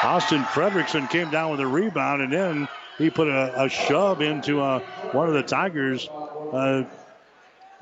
Austin 0.03 0.43
Fredrickson 0.43 1.09
came 1.09 1.29
down 1.29 1.51
with 1.51 1.59
a 1.59 1.67
rebound, 1.67 2.21
and 2.21 2.33
then 2.33 2.67
he 2.97 3.09
put 3.09 3.27
a, 3.27 3.63
a 3.63 3.69
shove 3.69 4.21
into 4.21 4.59
uh, 4.59 4.79
one 5.11 5.27
of 5.27 5.33
the 5.33 5.43
Tigers, 5.43 6.07
uh, 6.09 6.83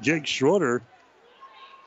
Jake 0.02 0.28
Schroeder. 0.28 0.82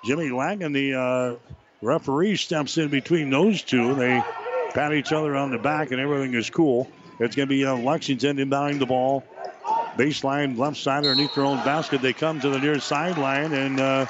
Jimmy 0.05 0.30
Langen, 0.30 0.72
the 0.72 0.95
uh, 0.95 1.35
referee, 1.80 2.37
steps 2.37 2.76
in 2.76 2.89
between 2.89 3.30
those 3.30 3.62
two. 3.62 3.95
They 3.95 4.22
pat 4.74 4.93
each 4.93 5.12
other 5.12 5.37
on 5.37 5.51
the 5.51 5.59
back, 5.59 5.93
and 5.93 6.01
everything 6.01 6.35
is 6.35 6.51
cool. 6.51 6.89
It's 7.20 7.37
going 7.37 7.49
to 7.49 7.55
be 7.55 7.64
uh, 7.64 7.76
Lexington 7.76 8.39
inbounding 8.39 8.78
the 8.78 8.87
ball. 8.87 9.22
Baseline 9.97 10.59
left 10.59 10.78
side 10.78 11.05
underneath 11.05 11.35
their 11.35 11.45
own 11.45 11.59
basket. 11.59 12.03
They 12.03 12.12
come 12.12 12.41
to 12.41 12.49
the 12.49 12.59
near 12.59 12.80
sideline, 12.80 13.53
and 13.53 13.78
uh, 13.78 14.07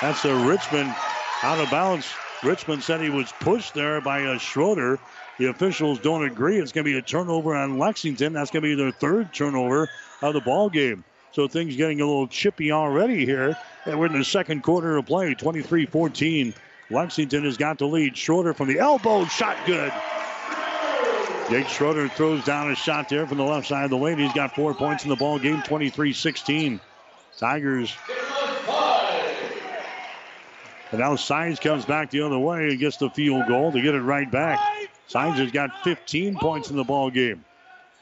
that's 0.00 0.24
a 0.24 0.34
Richmond 0.46 0.94
out 1.42 1.58
of 1.58 1.70
bounds. 1.70 2.10
Richmond 2.42 2.82
said 2.82 3.00
he 3.00 3.10
was 3.10 3.32
pushed 3.40 3.74
there 3.74 4.00
by 4.00 4.20
a 4.20 4.38
Schroeder. 4.38 4.98
The 5.38 5.46
officials 5.46 5.98
don't 5.98 6.24
agree. 6.24 6.58
It's 6.58 6.72
going 6.72 6.84
to 6.84 6.92
be 6.92 6.98
a 6.98 7.02
turnover 7.02 7.54
on 7.54 7.78
Lexington. 7.78 8.32
That's 8.32 8.50
going 8.50 8.62
to 8.62 8.68
be 8.68 8.74
their 8.74 8.92
third 8.92 9.34
turnover 9.34 9.88
of 10.22 10.34
the 10.34 10.40
ball 10.40 10.70
game. 10.70 11.04
So 11.32 11.48
things 11.48 11.76
getting 11.76 12.00
a 12.00 12.06
little 12.06 12.28
chippy 12.28 12.70
already 12.70 13.26
here. 13.26 13.56
And 13.84 13.98
we're 13.98 14.06
in 14.06 14.18
the 14.18 14.24
second 14.24 14.62
quarter 14.62 14.96
of 14.96 15.06
play, 15.06 15.34
23-14. 15.34 16.54
Lexington 16.90 17.44
has 17.44 17.56
got 17.56 17.78
the 17.78 17.86
lead. 17.86 18.16
Schroeder 18.16 18.54
from 18.54 18.68
the 18.68 18.78
elbow, 18.78 19.24
shot 19.24 19.56
good. 19.66 19.92
Jake 21.50 21.68
Schroeder 21.68 22.08
throws 22.08 22.44
down 22.44 22.70
a 22.70 22.74
shot 22.74 23.08
there 23.08 23.26
from 23.26 23.38
the 23.38 23.44
left 23.44 23.66
side 23.66 23.84
of 23.84 23.90
the 23.90 23.98
lane. 23.98 24.18
He's 24.18 24.32
got 24.32 24.54
four 24.54 24.72
points 24.72 25.04
in 25.04 25.10
the 25.10 25.16
ball 25.16 25.38
game, 25.38 25.60
23-16. 25.62 26.80
Tigers. 27.36 27.94
And 30.92 31.00
now 31.00 31.16
Size 31.16 31.58
comes 31.58 31.84
back 31.84 32.10
the 32.10 32.20
other 32.20 32.38
way 32.38 32.68
and 32.68 32.78
gets 32.78 32.98
the 32.98 33.10
field 33.10 33.48
goal 33.48 33.72
to 33.72 33.82
get 33.82 33.94
it 33.94 34.00
right 34.00 34.30
back. 34.30 34.60
Size 35.06 35.38
has 35.38 35.50
got 35.52 35.84
15 35.84 36.36
points 36.36 36.70
in 36.70 36.76
the 36.76 36.84
ball 36.84 37.10
game, 37.10 37.44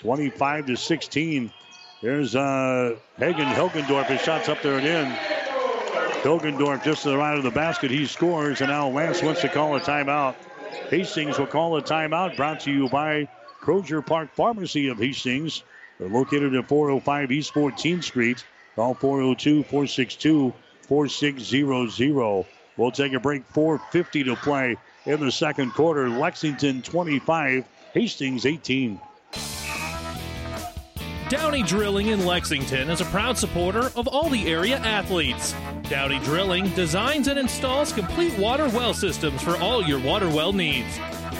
25 0.00 0.66
to 0.66 0.76
16. 0.76 1.53
There's 2.00 2.34
uh, 2.34 2.96
Hagen 3.16 3.46
Hilgendorf. 3.46 4.07
His 4.07 4.20
shot's 4.22 4.48
up 4.48 4.62
there 4.62 4.78
and 4.78 4.86
in. 4.86 5.16
Hilgendorf 6.22 6.84
just 6.84 7.03
to 7.03 7.11
the 7.11 7.16
right 7.16 7.36
of 7.36 7.44
the 7.44 7.50
basket. 7.50 7.90
He 7.90 8.07
scores, 8.07 8.61
and 8.61 8.70
now 8.70 8.88
Lance 8.88 9.22
wants 9.22 9.40
to 9.42 9.48
call 9.48 9.76
a 9.76 9.80
timeout. 9.80 10.34
Hastings 10.88 11.38
will 11.38 11.46
call 11.46 11.76
a 11.76 11.82
timeout. 11.82 12.36
Brought 12.36 12.61
to 12.61 12.72
you 12.72 12.88
by 12.88 13.28
Crozier 13.61 14.03
Park 14.03 14.30
Pharmacy 14.34 14.88
of 14.88 14.98
Hastings. 14.98 15.62
They're 15.98 16.09
located 16.09 16.55
at 16.55 16.68
405 16.68 17.30
East 17.32 17.55
14th 17.55 18.05
Street. 18.05 18.44
Call 18.76 18.94
402 18.94 19.64
462 19.64 20.53
4600. 20.82 22.46
We'll 22.76 22.90
take 22.90 23.12
a 23.12 23.20
break. 23.20 23.48
4.50 23.53 24.24
to 24.24 24.36
play 24.36 24.76
in 25.07 25.20
the 25.20 25.32
second 25.32 25.72
quarter. 25.72 26.09
Lexington 26.09 26.82
25, 26.82 27.64
Hastings 27.92 28.46
18. 28.46 29.00
Downey 31.28 31.62
Drilling 31.62 32.09
in 32.09 32.26
Lexington 32.26 32.90
is 32.90 33.00
a 33.00 33.07
proud 33.07 33.38
supporter 33.38 33.90
of 33.96 34.07
all 34.07 34.28
the 34.28 34.53
area 34.53 34.76
athletes. 34.76 35.55
Downey 35.88 36.18
Drilling 36.20 36.68
designs 36.74 37.26
and 37.26 37.38
installs 37.38 37.90
complete 37.90 38.36
water 38.38 38.68
well 38.68 38.92
systems 38.92 39.40
for 39.40 39.57
all 39.57 39.82
your 39.82 39.98
water 39.98 40.28
well 40.28 40.53
needs. 40.53 40.98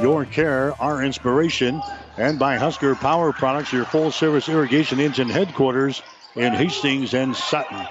Your 0.00 0.24
care, 0.24 0.74
our 0.80 1.02
inspiration. 1.02 1.82
And 2.16 2.38
by 2.38 2.56
Husker 2.56 2.94
Power 2.94 3.32
Products, 3.32 3.72
your 3.72 3.84
full 3.84 4.10
service 4.10 4.48
irrigation 4.48 5.00
engine 5.00 5.28
headquarters 5.28 6.02
in 6.36 6.52
Hastings 6.52 7.14
and 7.14 7.34
Sutton. 7.34 7.86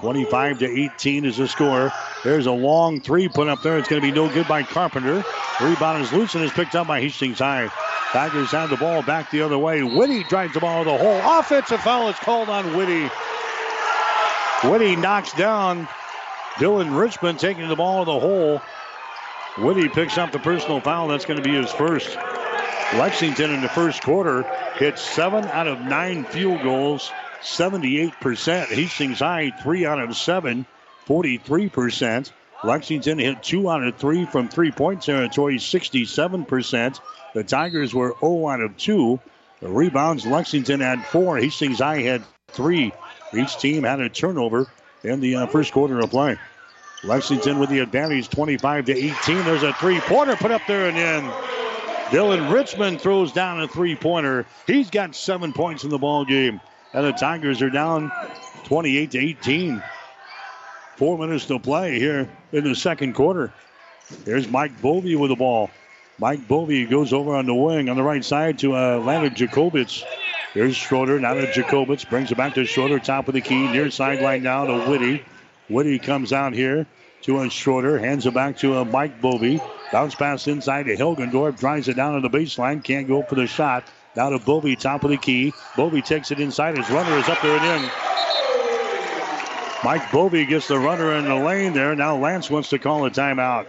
25 0.00 0.58
to 0.58 0.66
18 0.66 1.24
is 1.24 1.36
the 1.36 1.48
score. 1.48 1.92
There's 2.24 2.46
a 2.46 2.52
long 2.52 3.00
three 3.00 3.28
put 3.28 3.48
up 3.48 3.62
there. 3.62 3.78
It's 3.78 3.88
going 3.88 4.02
to 4.02 4.06
be 4.06 4.12
no 4.12 4.28
good 4.28 4.48
by 4.48 4.62
Carpenter. 4.62 5.24
Rebound 5.60 6.02
is 6.02 6.12
loose 6.12 6.34
and 6.34 6.44
is 6.44 6.52
picked 6.52 6.74
up 6.74 6.86
by 6.86 7.00
Hastings 7.00 7.38
High. 7.38 7.70
Tigers 8.12 8.50
have 8.50 8.70
the 8.70 8.76
ball 8.76 9.02
back 9.02 9.30
the 9.30 9.42
other 9.42 9.58
way. 9.58 9.82
Whitty 9.82 10.24
drives 10.24 10.54
the 10.54 10.60
ball 10.60 10.84
to 10.84 10.90
the 10.90 10.96
hole. 10.96 11.38
Offensive 11.38 11.80
foul 11.80 12.08
is 12.08 12.16
called 12.16 12.48
on 12.48 12.76
Whitty. 12.76 13.08
Whitty 14.64 14.96
knocks 14.96 15.32
down 15.32 15.88
Dylan 16.56 16.98
Richmond 16.98 17.38
taking 17.38 17.68
the 17.68 17.76
ball 17.76 18.04
to 18.04 18.10
the 18.12 18.20
hole. 18.20 18.62
Whitty 19.56 19.88
picks 19.88 20.18
up 20.18 20.32
the 20.32 20.40
personal 20.40 20.80
foul. 20.80 21.08
That's 21.08 21.24
going 21.24 21.40
to 21.40 21.48
be 21.48 21.54
his 21.54 21.70
first. 21.70 22.16
Lexington 22.94 23.52
in 23.52 23.60
the 23.60 23.68
first 23.68 24.02
quarter 24.02 24.42
hit 24.76 24.98
seven 24.98 25.44
out 25.44 25.68
of 25.68 25.80
nine 25.80 26.24
field 26.24 26.62
goals, 26.62 27.10
78%. 27.42 28.66
Hastings 28.66 29.20
High, 29.20 29.50
three 29.62 29.86
out 29.86 30.00
of 30.00 30.16
seven, 30.16 30.66
43%. 31.06 32.32
Lexington 32.64 33.18
hit 33.18 33.42
two 33.42 33.70
out 33.70 33.84
of 33.84 33.96
three 33.96 34.26
from 34.26 34.48
three 34.48 34.72
point 34.72 35.02
territory, 35.02 35.56
67%. 35.56 37.00
The 37.34 37.44
Tigers 37.44 37.94
were 37.94 38.14
0 38.20 38.48
out 38.48 38.60
of 38.60 38.76
2. 38.76 39.20
The 39.60 39.68
rebounds, 39.68 40.26
Lexington 40.26 40.80
had 40.80 41.04
four. 41.06 41.36
Hastings 41.36 41.78
High 41.78 42.02
had 42.02 42.24
three. 42.48 42.92
Each 43.32 43.56
team 43.58 43.84
had 43.84 44.00
a 44.00 44.08
turnover 44.08 44.66
in 45.02 45.20
the 45.20 45.36
uh, 45.36 45.46
first 45.46 45.72
quarter 45.72 46.00
of 46.00 46.10
play. 46.10 46.38
Lexington 47.04 47.58
with 47.58 47.70
the 47.70 47.80
advantage 47.80 48.28
25 48.28 48.86
to 48.86 48.92
18. 48.96 49.44
There's 49.44 49.62
a 49.62 49.72
three 49.74 50.00
pointer 50.00 50.36
put 50.36 50.50
up 50.50 50.62
there 50.66 50.88
and 50.88 50.96
in. 50.96 51.30
Dylan 52.08 52.52
Richmond 52.52 53.00
throws 53.00 53.32
down 53.32 53.60
a 53.60 53.68
three 53.68 53.96
pointer. 53.96 54.46
He's 54.66 54.90
got 54.90 55.14
seven 55.14 55.52
points 55.52 55.84
in 55.84 55.90
the 55.90 55.98
ball 55.98 56.24
game. 56.24 56.60
And 56.92 57.04
the 57.04 57.12
Tigers 57.12 57.60
are 57.60 57.70
down 57.70 58.12
28 58.64 59.10
to 59.12 59.18
18. 59.18 59.82
Four 60.96 61.18
minutes 61.18 61.46
to 61.46 61.58
play 61.58 61.98
here 61.98 62.30
in 62.52 62.64
the 62.64 62.74
second 62.74 63.14
quarter. 63.14 63.52
There's 64.24 64.48
Mike 64.48 64.80
Bovey 64.80 65.16
with 65.16 65.30
the 65.30 65.36
ball. 65.36 65.70
Mike 66.18 66.46
Bovey 66.46 66.84
goes 66.84 67.12
over 67.12 67.34
on 67.34 67.46
the 67.46 67.54
wing 67.54 67.88
on 67.88 67.96
the 67.96 68.02
right 68.02 68.24
side 68.24 68.60
to 68.60 68.76
uh, 68.76 68.98
Landon 68.98 69.34
Jacobitz. 69.34 70.04
Here's 70.52 70.76
Schroeder. 70.76 71.18
Now 71.18 71.34
to 71.34 71.46
Jacobitz. 71.48 72.08
Brings 72.08 72.30
it 72.30 72.36
back 72.36 72.54
to 72.54 72.64
Schroeder. 72.64 73.00
Top 73.00 73.26
of 73.26 73.34
the 73.34 73.40
key. 73.40 73.66
Near 73.66 73.90
sideline 73.90 74.44
now 74.44 74.66
to 74.66 74.88
Whitty. 74.88 75.24
Whitty 75.68 75.98
comes 75.98 76.32
out 76.32 76.52
here 76.52 76.86
to 77.22 77.40
a 77.40 77.50
Schroeder. 77.50 77.98
Hands 77.98 78.24
it 78.26 78.34
back 78.34 78.58
to 78.58 78.78
a 78.78 78.84
Mike 78.84 79.20
Bovey. 79.20 79.60
Bounce 79.92 80.14
pass 80.14 80.46
inside 80.46 80.84
to 80.84 80.96
Hilgendorf. 80.96 81.58
Drives 81.58 81.88
it 81.88 81.96
down 81.96 82.20
to 82.20 82.28
the 82.28 82.36
baseline. 82.36 82.84
Can't 82.84 83.08
go 83.08 83.22
for 83.22 83.34
the 83.34 83.46
shot. 83.46 83.84
Now 84.14 84.30
to 84.30 84.38
Bovey. 84.38 84.76
Top 84.76 85.04
of 85.04 85.10
the 85.10 85.16
key. 85.16 85.52
Bovey 85.76 86.02
takes 86.02 86.30
it 86.30 86.40
inside. 86.40 86.76
His 86.76 86.90
runner 86.90 87.16
is 87.16 87.28
up 87.28 87.40
there 87.42 87.56
and 87.56 87.84
in. 87.84 87.90
Mike 89.84 90.10
Bovey 90.10 90.46
gets 90.46 90.68
the 90.68 90.78
runner 90.78 91.14
in 91.14 91.24
the 91.24 91.34
lane 91.34 91.72
there. 91.72 91.94
Now 91.94 92.16
Lance 92.16 92.50
wants 92.50 92.70
to 92.70 92.78
call 92.78 93.04
a 93.06 93.10
timeout. 93.10 93.66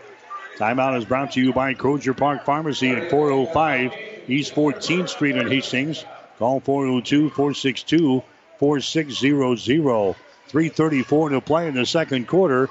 Timeout 0.57 0.97
is 0.97 1.05
brought 1.05 1.33
to 1.33 1.41
you 1.41 1.51
by 1.51 1.73
Crozier 1.73 2.13
Park 2.13 2.45
Pharmacy 2.45 2.89
at 2.91 3.09
405 3.09 3.93
East 4.29 4.55
14th 4.55 5.09
Street 5.09 5.35
in 5.35 5.47
Hastings. 5.49 6.05
Call 6.39 6.61
402 6.61 7.29
462 7.31 8.23
4600. 8.59 10.15
334 10.47 11.29
to 11.29 11.41
play 11.41 11.67
in 11.67 11.73
the 11.73 11.85
second 11.85 12.27
quarter. 12.27 12.69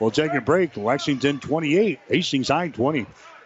We'll 0.00 0.10
take 0.10 0.34
a 0.34 0.40
break. 0.40 0.76
Lexington 0.76 1.40
28, 1.40 2.00
Hastings 2.08 2.48
High 2.48 2.68
20. 2.68 3.06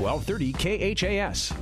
1230 0.00 0.94
KHAS. 0.94 1.52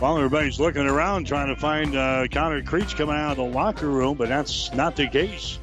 While 0.00 0.16
everybody's 0.16 0.58
looking 0.58 0.86
around 0.86 1.26
trying 1.26 1.54
to 1.54 1.60
find 1.60 1.94
uh, 1.94 2.26
Connor 2.28 2.62
Creech 2.62 2.96
coming 2.96 3.14
out 3.14 3.32
of 3.32 3.36
the 3.36 3.44
locker 3.44 3.88
room, 3.88 4.16
but 4.16 4.28
that's 4.28 4.72
not 4.74 4.96
the 4.96 5.06
case. 5.06 5.58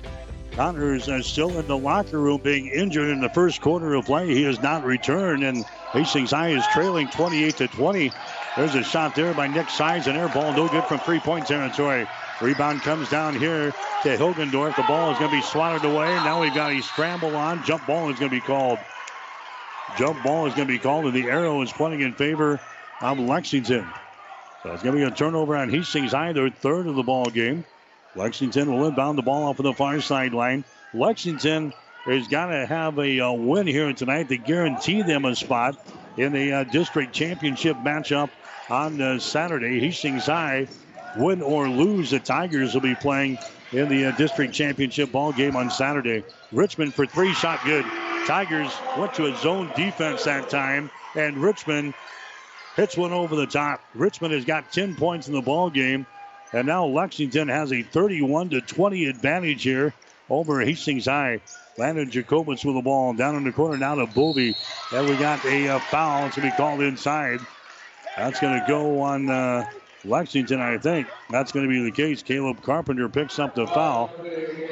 Connor 0.52 0.96
is 0.96 1.10
uh, 1.10 1.22
still 1.22 1.58
in 1.58 1.68
the 1.68 1.78
locker 1.78 2.20
room 2.20 2.40
being 2.42 2.68
injured 2.68 3.10
in 3.10 3.20
the 3.20 3.30
first 3.30 3.62
quarter 3.62 3.96
of 3.96 4.06
play. 4.06 4.28
He 4.28 4.44
has 4.44 4.62
not 4.62 4.86
returned, 4.86 5.44
and 5.44 5.66
Hastings 5.92 6.32
High 6.32 6.50
is 6.50 6.64
trailing 6.74 7.10
28 7.10 7.58
to 7.58 7.68
20. 7.68 8.12
There's 8.56 8.76
a 8.76 8.84
shot 8.84 9.14
there 9.14 9.34
by 9.34 9.48
Nick 9.48 9.70
Size, 9.70 10.08
an 10.08 10.16
air 10.16 10.30
ball, 10.30 10.54
no 10.54 10.68
good 10.68 10.84
from 10.86 11.00
three 11.00 11.20
point 11.20 11.48
territory. 11.48 12.08
Rebound 12.42 12.82
comes 12.82 13.10
down 13.10 13.36
here 13.36 13.72
to 14.04 14.18
Hilgendorf. 14.18 14.76
The 14.76 14.84
ball 14.84 15.12
is 15.12 15.20
going 15.20 15.32
to 15.32 15.38
be 15.38 15.44
swatted 15.44 15.84
away. 15.84 16.08
Now 16.08 16.42
we've 16.42 16.54
got 16.54 16.72
a 16.72 16.82
scramble 16.82 17.36
on. 17.36 17.64
Jump 17.64 17.86
ball 17.86 18.10
is 18.10 18.20
going 18.20 18.30
to 18.30 18.36
be 18.36 18.42
called. 18.42 18.80
Jump 19.96 20.22
ball 20.24 20.46
is 20.48 20.54
going 20.54 20.68
to 20.68 20.74
be 20.74 20.80
called, 20.80 21.06
and 21.06 21.14
the 21.14 21.30
arrow 21.30 21.62
is 21.62 21.72
pointing 21.72 22.02
in 22.02 22.14
favor 22.14 22.60
of 23.02 23.20
Lexington. 23.20 23.88
So 24.64 24.74
it's 24.74 24.84
going 24.84 24.96
to 24.96 25.02
be 25.02 25.04
a 25.04 25.16
turnover 25.16 25.56
on 25.56 25.70
Hastings 25.70 26.12
High, 26.12 26.34
their 26.34 26.50
third 26.50 26.88
of 26.88 26.96
the 26.96 27.04
ball 27.04 27.26
game. 27.26 27.64
Lexington 28.16 28.72
will 28.72 28.88
inbound 28.88 29.18
the 29.18 29.22
ball 29.22 29.44
off 29.44 29.60
of 29.60 29.64
the 29.64 29.74
far 29.74 30.02
sideline. 30.02 30.66
Lexington 30.94 31.74
has 32.06 32.28
got 32.28 32.48
to 32.48 32.66
have 32.66 32.98
a 33.00 33.20
uh, 33.20 33.32
win 33.32 33.68
here 33.68 33.94
tonight 33.94 34.30
to 34.30 34.38
guarantee 34.38 35.04
them 35.04 35.26
a 35.26 35.36
spot 35.36 35.78
in 36.18 36.32
the 36.32 36.52
uh, 36.52 36.64
district 36.66 37.14
championship 37.14 37.78
matchup 37.78 38.30
on 38.70 39.00
uh, 39.00 39.20
Saturday. 39.20 39.80
Hastings 39.80 40.26
High, 40.26 40.68
win 41.18 41.42
or 41.42 41.70
lose, 41.70 42.12
the 42.12 42.20
Tigers 42.20 42.74
will 42.74 42.82
be 42.82 42.96
playing 42.96 43.38
in 43.72 43.90
the 43.90 44.06
uh, 44.06 44.12
district 44.12 44.54
championship 44.54 45.12
ball 45.12 45.32
game 45.32 45.56
on 45.56 45.70
Saturday. 45.70 46.24
Richmond 46.52 46.94
for 46.94 47.06
three, 47.06 47.34
shot 47.34 47.60
good. 47.66 47.86
Tigers 48.26 48.72
went 48.98 49.14
to 49.16 49.28
a 49.28 49.38
zone 49.38 49.72
defense 49.76 50.24
that 50.26 50.50
time, 50.50 50.90
and 51.16 51.38
Richmond 51.38 51.94
hits 52.76 52.98
one 52.98 53.12
over 53.12 53.36
the 53.36 53.48
top. 53.48 53.82
Richmond 53.96 54.34
has 54.34 54.46
got 54.46 54.72
10 54.72 54.96
points 54.96 55.28
in 55.28 55.34
the 55.34 55.42
ball 55.42 55.70
game, 55.70 56.06
and 56.54 56.68
now 56.68 56.86
Lexington 56.86 57.48
has 57.48 57.74
a 57.74 57.84
31 57.84 58.50
to 58.52 58.62
20 58.62 59.06
advantage 59.06 59.64
here 59.64 59.94
over 60.30 60.62
Hastings 60.62 61.06
High. 61.06 61.42
Landon 61.78 62.10
Jacobus 62.10 62.66
with 62.66 62.76
the 62.76 62.82
ball 62.82 63.14
down 63.14 63.36
in 63.36 63.44
the 63.44 63.52
corner 63.52 63.78
now 63.78 63.96
to 63.96 64.08
Bovey. 64.08 64.56
And 64.92 65.08
we 65.08 65.16
got 65.18 65.44
a 65.46 65.70
uh, 65.70 65.80
foul 65.80 66.30
to 66.32 66.42
be 66.42 66.50
called 66.52 66.82
inside. 66.82 67.40
That's 68.16 68.40
going 68.40 68.60
to 68.60 68.66
go 68.68 69.02
on 69.02 69.30
uh, 69.30 69.70
Lexington, 70.06 70.60
I 70.60 70.78
think. 70.78 71.08
That's 71.30 71.52
going 71.52 71.68
to 71.68 71.70
be 71.70 71.84
the 71.84 71.92
case. 71.92 72.24
Caleb 72.24 72.62
Carpenter 72.62 73.10
picks 73.10 73.40
up 73.40 73.56
the 73.56 73.68
foul, 73.68 74.10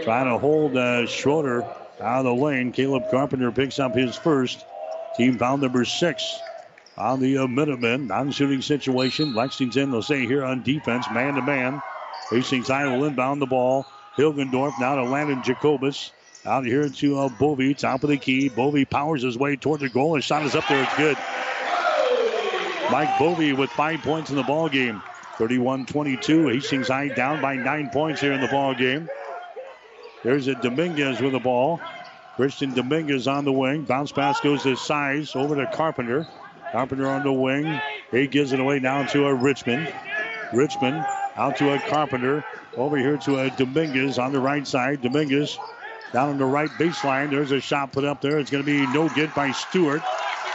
trying 0.03 0.25
to 0.25 0.37
hold 0.37 0.77
uh, 0.77 1.05
Schroeder 1.07 1.63
out 1.99 2.19
of 2.19 2.25
the 2.25 2.33
lane. 2.33 2.71
Caleb 2.71 3.09
Carpenter 3.09 3.51
picks 3.51 3.79
up 3.79 3.95
his 3.95 4.15
first. 4.15 4.65
Team 5.17 5.37
foul 5.37 5.57
number 5.57 5.85
six 5.85 6.39
on 6.97 7.19
the 7.19 7.37
uh, 7.39 7.47
Minutemen. 7.47 8.07
Non-shooting 8.07 8.61
situation. 8.61 9.33
Lexington, 9.33 9.91
they'll 9.91 10.01
say 10.01 10.25
here 10.25 10.43
on 10.43 10.63
defense, 10.63 11.07
man 11.11 11.35
to 11.35 11.41
man. 11.41 11.81
Hastings 12.29 12.67
High 12.67 12.85
will 12.85 13.05
inbound 13.05 13.41
the 13.41 13.45
ball. 13.45 13.85
Hilgendorf 14.17 14.73
now 14.79 14.95
to 14.95 15.03
Landon 15.03 15.43
Jacobus. 15.43 16.11
Out 16.45 16.63
here 16.63 16.87
to 16.87 17.19
uh, 17.19 17.29
Bovey, 17.29 17.73
top 17.73 18.03
of 18.03 18.09
the 18.09 18.17
key. 18.17 18.49
Bovey 18.49 18.85
powers 18.85 19.23
his 19.23 19.37
way 19.37 19.55
toward 19.55 19.79
the 19.79 19.89
goal. 19.89 20.15
His 20.15 20.25
shot 20.25 20.45
is 20.45 20.55
up 20.55 20.67
there. 20.67 20.83
It's 20.83 20.95
good. 20.95 21.17
Mike 22.91 23.17
Bovey 23.17 23.53
with 23.53 23.71
five 23.71 24.01
points 24.01 24.29
in 24.29 24.35
the 24.35 24.43
ball 24.43 24.69
game. 24.69 25.01
31-22. 25.37 26.53
Hastings 26.53 26.87
High 26.87 27.09
down 27.09 27.41
by 27.41 27.55
nine 27.55 27.89
points 27.89 28.21
here 28.21 28.33
in 28.33 28.41
the 28.41 28.47
ball 28.47 28.73
game. 28.73 29.09
There's 30.23 30.47
a 30.47 30.55
Dominguez 30.55 31.21
with 31.21 31.33
the 31.33 31.39
ball. 31.39 31.79
Christian 32.35 32.73
Dominguez 32.73 33.27
on 33.27 33.45
the 33.45 33.51
wing. 33.51 33.83
Bounce 33.83 34.11
pass 34.11 34.41
goes 34.41 34.63
to 34.63 34.75
Size 34.75 35.35
over 35.35 35.55
to 35.55 35.67
Carpenter. 35.67 36.27
Carpenter 36.71 37.07
on 37.07 37.23
the 37.23 37.31
wing. 37.31 37.79
He 38.11 38.27
gives 38.27 38.51
it 38.51 38.59
away 38.59 38.79
now 38.79 39.05
to 39.05 39.27
a 39.27 39.33
Richmond. 39.33 39.93
Richmond 40.53 41.05
out 41.35 41.57
to 41.57 41.73
a 41.73 41.79
Carpenter. 41.79 42.43
Over 42.75 42.97
here 42.97 43.17
to 43.17 43.39
a 43.39 43.49
Dominguez 43.51 44.19
on 44.19 44.33
the 44.33 44.39
right 44.39 44.67
side. 44.67 45.01
Dominguez 45.01 45.57
down 46.11 46.29
on 46.29 46.37
the 46.37 46.45
right 46.45 46.69
baseline. 46.71 47.29
There's 47.29 47.51
a 47.51 47.61
shot 47.61 47.91
put 47.91 48.03
up 48.03 48.21
there. 48.21 48.39
It's 48.39 48.51
going 48.51 48.63
to 48.63 48.65
be 48.65 48.85
no 48.93 49.09
good 49.09 49.33
by 49.33 49.51
Stewart. 49.51 50.01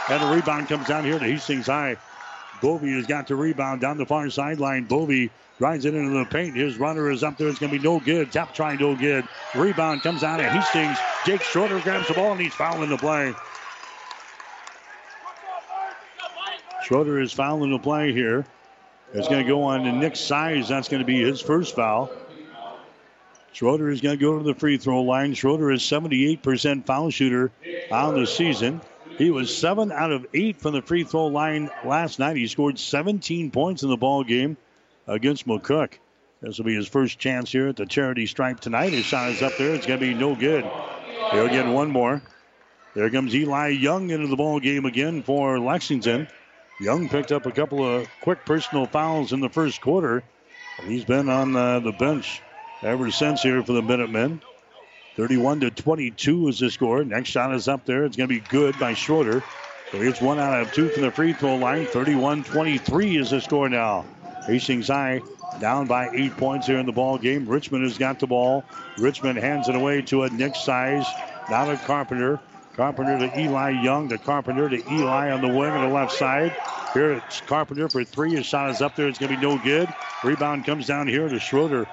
And 0.09 0.21
the 0.21 0.35
rebound 0.35 0.67
comes 0.67 0.87
down 0.87 1.03
here 1.03 1.17
to 1.17 1.25
Hastings 1.25 1.67
High. 1.67 1.97
Bovey 2.61 2.93
has 2.93 3.07
got 3.07 3.27
the 3.27 3.35
rebound 3.35 3.81
down 3.81 3.97
the 3.97 4.05
far 4.05 4.29
sideline. 4.29 4.85
Bovey 4.85 5.31
drives 5.57 5.85
it 5.85 5.93
into 5.93 6.17
the 6.17 6.25
paint. 6.25 6.55
His 6.55 6.77
runner 6.77 7.09
is 7.11 7.23
up 7.23 7.37
there. 7.37 7.47
It's 7.47 7.59
going 7.59 7.71
to 7.71 7.77
be 7.77 7.83
no 7.83 7.99
good. 7.99 8.31
Tap 8.31 8.53
try 8.53 8.75
no 8.75 8.95
good. 8.95 9.27
Rebound 9.55 10.01
comes 10.03 10.23
out 10.23 10.39
of 10.39 10.45
Hastings. 10.45 10.97
Jake 11.25 11.41
Schroeder 11.41 11.79
grabs 11.79 12.07
the 12.07 12.13
ball 12.13 12.31
and 12.31 12.41
he's 12.41 12.53
fouling 12.53 12.89
the 12.89 12.97
play. 12.97 13.33
Schroeder 16.83 17.19
is 17.19 17.33
fouling 17.33 17.71
the 17.71 17.79
play 17.79 18.11
here. 18.11 18.45
It's 19.13 19.27
going 19.27 19.43
to 19.43 19.47
go 19.47 19.63
on 19.63 19.83
to 19.83 19.91
Nick 19.91 20.15
Size. 20.15 20.69
That's 20.69 20.87
going 20.87 21.01
to 21.01 21.05
be 21.05 21.21
his 21.21 21.41
first 21.41 21.75
foul. 21.75 22.11
Schroeder 23.53 23.89
is 23.89 24.01
going 24.01 24.17
to 24.17 24.21
go 24.23 24.37
to 24.37 24.43
the 24.43 24.55
free 24.55 24.77
throw 24.77 25.01
line. 25.01 25.33
Schroeder 25.33 25.71
is 25.71 25.81
78% 25.81 26.85
foul 26.85 27.09
shooter 27.09 27.51
on 27.91 28.15
the 28.15 28.25
season. 28.25 28.81
He 29.21 29.29
was 29.29 29.55
seven 29.55 29.91
out 29.91 30.11
of 30.11 30.25
eight 30.33 30.59
from 30.59 30.73
the 30.73 30.81
free 30.81 31.03
throw 31.03 31.27
line 31.27 31.69
last 31.85 32.17
night. 32.17 32.37
He 32.37 32.47
scored 32.47 32.79
17 32.79 33.51
points 33.51 33.83
in 33.83 33.89
the 33.89 33.95
ball 33.95 34.23
game 34.23 34.57
against 35.05 35.45
McCook. 35.45 35.93
This 36.41 36.57
will 36.57 36.65
be 36.65 36.73
his 36.73 36.87
first 36.87 37.19
chance 37.19 37.51
here 37.51 37.67
at 37.67 37.75
the 37.75 37.85
charity 37.85 38.25
stripe 38.25 38.59
tonight. 38.59 38.93
His 38.93 39.05
shot 39.05 39.29
is 39.29 39.43
up 39.43 39.55
there. 39.59 39.75
It's 39.75 39.85
going 39.85 39.99
to 39.99 40.07
be 40.07 40.15
no 40.15 40.33
good. 40.33 40.65
He'll 41.33 41.49
get 41.49 41.67
one 41.67 41.91
more. 41.91 42.23
There 42.95 43.11
comes 43.11 43.35
Eli 43.35 43.67
Young 43.67 44.09
into 44.09 44.25
the 44.25 44.35
ball 44.35 44.59
game 44.59 44.85
again 44.85 45.21
for 45.21 45.59
Lexington. 45.59 46.27
Young 46.79 47.07
picked 47.07 47.31
up 47.31 47.45
a 47.45 47.51
couple 47.51 47.85
of 47.87 48.07
quick 48.21 48.43
personal 48.43 48.87
fouls 48.87 49.33
in 49.33 49.39
the 49.39 49.49
first 49.49 49.81
quarter. 49.81 50.23
He's 50.87 51.05
been 51.05 51.29
on 51.29 51.55
uh, 51.55 51.79
the 51.79 51.91
bench 51.91 52.41
ever 52.81 53.11
since 53.11 53.43
here 53.43 53.61
for 53.61 53.73
the 53.73 53.83
Minutemen. 53.83 54.41
31 55.15 55.59
to 55.61 55.71
22 55.71 56.47
is 56.47 56.59
the 56.59 56.71
score. 56.71 57.03
Next 57.03 57.29
shot 57.29 57.53
is 57.53 57.67
up 57.67 57.85
there. 57.85 58.05
It's 58.05 58.15
going 58.15 58.29
to 58.29 58.35
be 58.35 58.47
good 58.47 58.77
by 58.79 58.93
Schroeder. 58.93 59.43
So 59.91 60.01
it's 60.01 60.21
one 60.21 60.39
out 60.39 60.61
of 60.61 60.71
two 60.71 60.87
from 60.89 61.03
the 61.03 61.11
free 61.11 61.33
throw 61.33 61.57
line. 61.57 61.85
31 61.85 62.45
23 62.45 63.17
is 63.17 63.31
the 63.31 63.41
score 63.41 63.67
now. 63.67 64.05
Hastings 64.47 64.87
High 64.87 65.21
down 65.59 65.85
by 65.85 66.09
eight 66.13 66.35
points 66.37 66.65
here 66.65 66.79
in 66.79 66.85
the 66.85 66.93
ball 66.93 67.17
game. 67.17 67.47
Richmond 67.47 67.83
has 67.83 67.97
got 67.97 68.19
the 68.19 68.27
ball. 68.27 68.63
Richmond 68.97 69.37
hands 69.37 69.67
it 69.67 69.75
away 69.75 70.01
to 70.03 70.23
a 70.23 70.29
Nick 70.29 70.55
Size. 70.55 71.05
Now 71.49 71.65
to 71.65 71.75
Carpenter. 71.77 72.39
Carpenter 72.75 73.19
to 73.19 73.39
Eli 73.39 73.81
Young. 73.83 74.07
To 74.09 74.17
Carpenter 74.17 74.69
to 74.69 74.93
Eli 74.93 75.31
on 75.31 75.41
the 75.41 75.47
wing 75.49 75.71
on 75.71 75.89
the 75.89 75.93
left 75.93 76.13
side. 76.13 76.55
Here 76.93 77.13
it's 77.13 77.41
Carpenter 77.41 77.89
for 77.89 78.03
three. 78.05 78.35
His 78.35 78.45
shot 78.45 78.69
is 78.69 78.81
up 78.81 78.95
there. 78.95 79.09
It's 79.09 79.19
going 79.19 79.31
to 79.33 79.37
be 79.37 79.43
no 79.43 79.57
good. 79.57 79.89
Rebound 80.23 80.65
comes 80.65 80.87
down 80.87 81.07
here 81.07 81.27
to 81.27 81.39
Schroeder. 81.39 81.85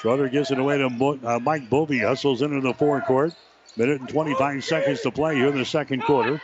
Schroeder 0.00 0.28
gives 0.28 0.50
it 0.52 0.58
away 0.58 0.78
to 0.78 1.18
uh, 1.24 1.40
Mike 1.40 1.68
Bovey. 1.68 1.98
Hustles 1.98 2.42
into 2.42 2.60
the 2.60 2.72
forecourt. 2.72 3.34
Minute 3.76 4.00
and 4.00 4.08
25 4.08 4.64
seconds 4.64 5.00
to 5.02 5.10
play 5.10 5.34
here 5.34 5.48
in 5.48 5.58
the 5.58 5.64
second 5.64 6.02
quarter. 6.02 6.40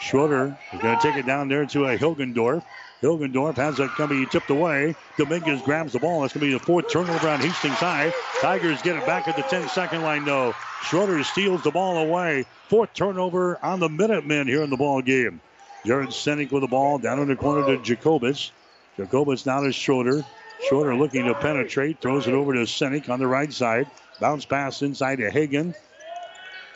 Schroeder 0.00 0.58
is 0.72 0.80
going 0.80 0.98
to 0.98 1.02
take 1.02 1.16
it 1.16 1.26
down 1.26 1.48
there 1.48 1.66
to 1.66 1.86
a 1.86 1.96
Hilgendorf. 1.96 2.62
Hilgendorf 3.02 3.56
has 3.56 3.78
it 3.78 3.90
coming 3.90 4.26
tipped 4.26 4.50
away. 4.50 4.94
Dominguez 5.16 5.62
grabs 5.62 5.92
the 5.92 5.98
ball. 6.00 6.20
That's 6.20 6.34
going 6.34 6.46
to 6.46 6.52
be 6.52 6.58
the 6.58 6.64
fourth 6.64 6.90
turnover 6.90 7.28
on 7.28 7.40
Hastings 7.40 7.74
High. 7.76 8.12
Tigers 8.40 8.82
get 8.82 8.96
it 8.96 9.06
back 9.06 9.28
at 9.28 9.36
the 9.36 9.42
10 9.42 9.68
second 9.68 10.02
line, 10.02 10.24
though. 10.24 10.54
Schroeder 10.82 11.22
steals 11.24 11.62
the 11.62 11.70
ball 11.70 11.98
away. 11.98 12.44
Fourth 12.68 12.92
turnover 12.92 13.58
on 13.64 13.80
the 13.80 13.88
Minutemen 13.88 14.48
here 14.48 14.62
in 14.62 14.70
the 14.70 14.76
ball 14.76 15.00
game. 15.00 15.40
Jared 15.86 16.10
Senek 16.10 16.50
with 16.50 16.62
the 16.62 16.68
ball 16.68 16.98
down 16.98 17.20
in 17.20 17.28
the 17.28 17.36
corner 17.36 17.64
to 17.66 17.82
Jacobus. 17.82 18.50
Jacobus 18.96 19.46
now 19.46 19.60
to 19.60 19.72
Schroeder. 19.72 20.24
Schroeder 20.66 20.94
looking 20.94 21.26
to 21.26 21.34
penetrate. 21.34 22.00
Throws 22.00 22.26
it 22.26 22.34
over 22.34 22.54
to 22.54 22.60
Senek 22.60 23.08
on 23.08 23.18
the 23.18 23.26
right 23.26 23.52
side. 23.52 23.90
Bounce 24.20 24.44
pass 24.44 24.82
inside 24.82 25.16
to 25.16 25.30
Hagen. 25.30 25.74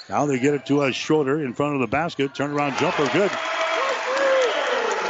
Now 0.08 0.26
they 0.26 0.38
get 0.38 0.54
it 0.54 0.66
to 0.66 0.82
a 0.82 0.92
Schroeder 0.92 1.44
in 1.44 1.54
front 1.54 1.74
of 1.74 1.80
the 1.80 1.86
basket. 1.86 2.34
Turn 2.34 2.52
around 2.52 2.78
jumper. 2.78 3.08
Good. 3.12 3.30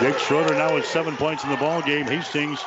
Jake 0.00 0.18
Schroeder 0.18 0.54
now 0.54 0.74
with 0.74 0.86
seven 0.86 1.16
points 1.16 1.44
in 1.44 1.50
the 1.50 1.56
ball 1.56 1.82
game. 1.82 2.06
Hastings 2.06 2.58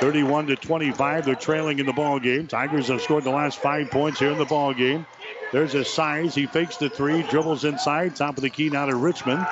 31 0.00 0.48
to 0.48 0.56
25. 0.56 1.24
They're 1.24 1.34
trailing 1.34 1.78
in 1.78 1.86
the 1.86 1.92
ball 1.92 2.18
game. 2.18 2.46
Tigers 2.46 2.88
have 2.88 3.00
scored 3.00 3.24
the 3.24 3.30
last 3.30 3.58
five 3.58 3.90
points 3.90 4.18
here 4.18 4.32
in 4.32 4.38
the 4.38 4.44
ball 4.44 4.74
game. 4.74 5.06
There's 5.52 5.74
a 5.74 5.84
Size. 5.84 6.34
He 6.34 6.46
fakes 6.46 6.76
the 6.76 6.88
three, 6.88 7.22
dribbles 7.22 7.64
inside, 7.64 8.16
top 8.16 8.36
of 8.36 8.42
the 8.42 8.50
key 8.50 8.68
now 8.68 8.86
to 8.86 8.96
Richmond. 8.96 9.46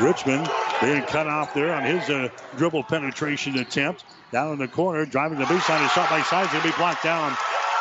Richmond 0.00 0.48
being 0.80 1.02
cut 1.02 1.26
off 1.26 1.52
there 1.52 1.74
on 1.74 1.84
his 1.84 2.08
uh, 2.08 2.28
dribble 2.56 2.84
penetration 2.84 3.58
attempt. 3.58 4.04
Down 4.32 4.52
in 4.52 4.58
the 4.58 4.68
corner, 4.68 5.04
driving 5.06 5.38
the 5.38 5.44
baseline, 5.44 5.84
a 5.84 5.88
shot 5.88 6.08
by 6.08 6.22
Sizer 6.22 6.56
to 6.56 6.62
be 6.62 6.72
blocked 6.76 7.02
down. 7.02 7.36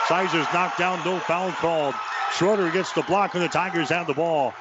Sizer's 0.08 0.48
knocked 0.52 0.80
down, 0.80 1.04
no 1.06 1.20
foul 1.20 1.52
called. 1.52 1.94
Schroeder 2.34 2.72
gets 2.72 2.92
the 2.94 3.04
block, 3.04 3.36
and 3.36 3.44
the 3.44 3.48
Tigers 3.48 3.90
have 3.90 4.08
the 4.08 4.14
ball. 4.14 4.54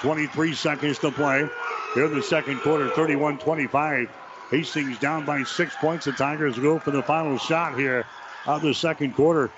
23 0.00 0.54
seconds 0.54 0.98
to 1.00 1.10
play. 1.10 1.48
Here 1.94 2.06
in 2.06 2.14
the 2.14 2.22
second 2.22 2.60
quarter, 2.60 2.88
31 2.90 3.38
25. 3.38 4.08
Hastings 4.50 4.98
down 4.98 5.24
by 5.24 5.42
six 5.42 5.74
points. 5.76 6.04
The 6.04 6.12
Tigers 6.12 6.58
go 6.58 6.78
for 6.78 6.90
the 6.92 7.02
final 7.02 7.38
shot 7.38 7.78
here 7.78 8.04
of 8.46 8.62
the 8.62 8.74
second 8.74 9.14
quarter. 9.14 9.50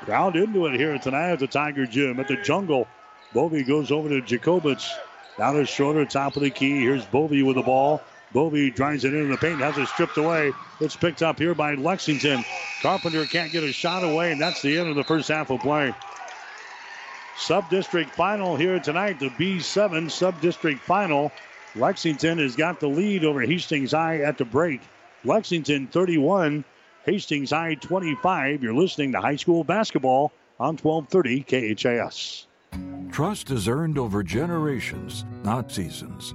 Crowd 0.00 0.36
into 0.36 0.66
it 0.66 0.74
here 0.74 0.98
tonight 0.98 1.30
at 1.30 1.38
the 1.38 1.46
Tiger 1.46 1.86
Gym 1.86 2.18
at 2.18 2.28
the 2.28 2.36
Jungle. 2.36 2.88
Bovey 3.32 3.62
goes 3.62 3.90
over 3.90 4.08
to 4.08 4.20
Jacobitz. 4.20 4.90
Down 5.38 5.54
to 5.54 5.64
Schroeder, 5.64 6.04
top 6.04 6.36
of 6.36 6.42
the 6.42 6.50
key. 6.50 6.80
Here's 6.80 7.04
Bovey 7.06 7.42
with 7.42 7.56
the 7.56 7.62
ball. 7.62 8.02
Bovey 8.32 8.70
drives 8.70 9.04
it 9.04 9.14
into 9.14 9.30
the 9.30 9.36
paint, 9.36 9.60
has 9.60 9.76
it 9.78 9.88
stripped 9.88 10.16
away. 10.16 10.52
It's 10.80 10.96
picked 10.96 11.22
up 11.22 11.38
here 11.38 11.54
by 11.54 11.74
Lexington. 11.74 12.44
Carpenter 12.80 13.26
can't 13.26 13.52
get 13.52 13.64
a 13.64 13.72
shot 13.72 14.04
away, 14.04 14.32
and 14.32 14.40
that's 14.40 14.62
the 14.62 14.78
end 14.78 14.88
of 14.88 14.96
the 14.96 15.04
first 15.04 15.28
half 15.28 15.50
of 15.50 15.60
play. 15.60 15.94
Sub-district 17.38 18.14
final 18.14 18.56
here 18.56 18.78
tonight, 18.78 19.18
the 19.18 19.30
B7 19.30 20.10
sub-district 20.10 20.80
final. 20.80 21.32
Lexington 21.74 22.38
has 22.38 22.56
got 22.56 22.80
the 22.80 22.88
lead 22.88 23.24
over 23.24 23.40
Hastings 23.40 23.92
High 23.92 24.20
at 24.20 24.38
the 24.38 24.44
break. 24.44 24.80
Lexington 25.24 25.86
31, 25.86 26.64
Hastings 27.04 27.50
High 27.50 27.74
25. 27.74 28.62
You're 28.62 28.74
listening 28.74 29.12
to 29.12 29.20
high 29.20 29.36
school 29.36 29.64
basketball 29.64 30.32
on 30.60 30.76
1230 30.76 31.74
KHAS. 31.74 32.46
Trust 33.10 33.50
is 33.50 33.68
earned 33.68 33.98
over 33.98 34.22
generations, 34.22 35.24
not 35.44 35.70
seasons. 35.70 36.34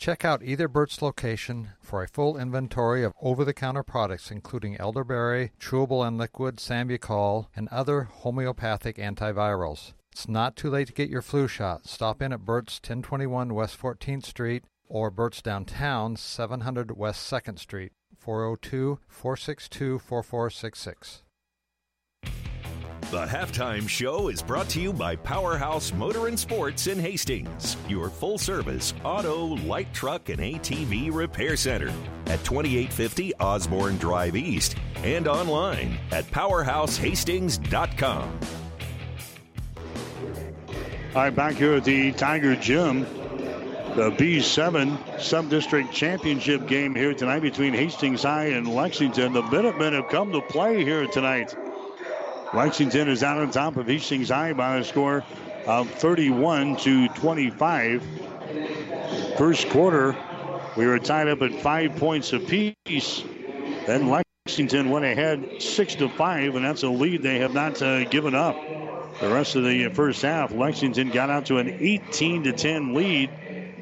Check 0.00 0.24
out 0.24 0.42
either 0.42 0.66
Burt's 0.66 1.02
location 1.02 1.72
for 1.82 2.02
a 2.02 2.08
full 2.08 2.38
inventory 2.38 3.04
of 3.04 3.12
over 3.20 3.44
the 3.44 3.52
counter 3.52 3.82
products, 3.82 4.30
including 4.30 4.78
elderberry, 4.78 5.52
chewable 5.60 6.08
and 6.08 6.16
liquid, 6.16 6.56
Sambucol, 6.56 7.48
and 7.54 7.68
other 7.68 8.04
homeopathic 8.04 8.96
antivirals. 8.96 9.92
It's 10.10 10.26
not 10.26 10.56
too 10.56 10.70
late 10.70 10.86
to 10.86 10.94
get 10.94 11.10
your 11.10 11.20
flu 11.20 11.46
shot. 11.46 11.86
Stop 11.86 12.22
in 12.22 12.32
at 12.32 12.46
Burt's 12.46 12.76
1021 12.76 13.52
West 13.52 13.78
14th 13.78 14.24
Street 14.24 14.64
or 14.88 15.10
Burt's 15.10 15.42
Downtown 15.42 16.16
700 16.16 16.96
West 16.96 17.30
2nd 17.30 17.58
Street, 17.58 17.92
402 18.16 19.00
462 19.06 19.98
4466. 19.98 21.24
The 23.08 23.26
halftime 23.26 23.88
show 23.88 24.28
is 24.28 24.40
brought 24.40 24.68
to 24.68 24.80
you 24.80 24.92
by 24.92 25.16
Powerhouse 25.16 25.92
Motor 25.92 26.28
and 26.28 26.38
Sports 26.38 26.86
in 26.86 26.96
Hastings, 26.96 27.76
your 27.88 28.08
full 28.08 28.38
service 28.38 28.94
auto, 29.02 29.56
light 29.66 29.92
truck, 29.92 30.28
and 30.28 30.38
ATV 30.38 31.12
repair 31.12 31.56
center 31.56 31.92
at 32.26 32.44
2850 32.44 33.34
Osborne 33.40 33.96
Drive 33.96 34.36
East 34.36 34.76
and 34.98 35.26
online 35.26 35.98
at 36.12 36.24
powerhousehastings.com. 36.26 38.38
All 41.12 41.22
right, 41.22 41.34
back 41.34 41.54
here 41.54 41.74
at 41.74 41.84
the 41.84 42.12
Tiger 42.12 42.54
Gym. 42.54 43.00
The 43.96 44.12
B7 44.12 45.20
Sub-District 45.20 45.92
Championship 45.92 46.68
game 46.68 46.94
here 46.94 47.12
tonight 47.12 47.40
between 47.40 47.74
Hastings 47.74 48.22
High 48.22 48.50
and 48.50 48.68
Lexington. 48.68 49.32
The 49.32 49.42
Minutemen 49.42 49.94
have 49.94 50.08
come 50.08 50.30
to 50.30 50.40
play 50.40 50.84
here 50.84 51.08
tonight. 51.08 51.56
Lexington 52.52 53.08
is 53.08 53.22
out 53.22 53.38
on 53.38 53.50
top 53.52 53.76
of 53.76 53.86
Hastings 53.86 54.28
High 54.28 54.52
by 54.54 54.78
a 54.78 54.84
score 54.84 55.22
of 55.66 55.88
31 55.88 56.76
to 56.78 57.08
25. 57.08 58.02
First 59.38 59.68
quarter, 59.68 60.16
we 60.76 60.84
were 60.84 60.98
tied 60.98 61.28
up 61.28 61.42
at 61.42 61.54
five 61.60 61.94
points 61.96 62.32
apiece. 62.32 63.22
Then 63.86 64.10
Lexington 64.46 64.90
went 64.90 65.04
ahead 65.04 65.62
six 65.62 65.94
to 65.96 66.08
five, 66.08 66.56
and 66.56 66.64
that's 66.64 66.82
a 66.82 66.88
lead 66.88 67.22
they 67.22 67.38
have 67.38 67.54
not 67.54 67.80
uh, 67.82 68.04
given 68.06 68.34
up. 68.34 68.56
The 69.20 69.28
rest 69.28 69.54
of 69.54 69.62
the 69.62 69.88
first 69.90 70.22
half, 70.22 70.52
Lexington 70.52 71.10
got 71.10 71.30
out 71.30 71.46
to 71.46 71.58
an 71.58 71.68
18 71.68 72.44
to 72.44 72.52
10 72.52 72.94
lead 72.94 73.30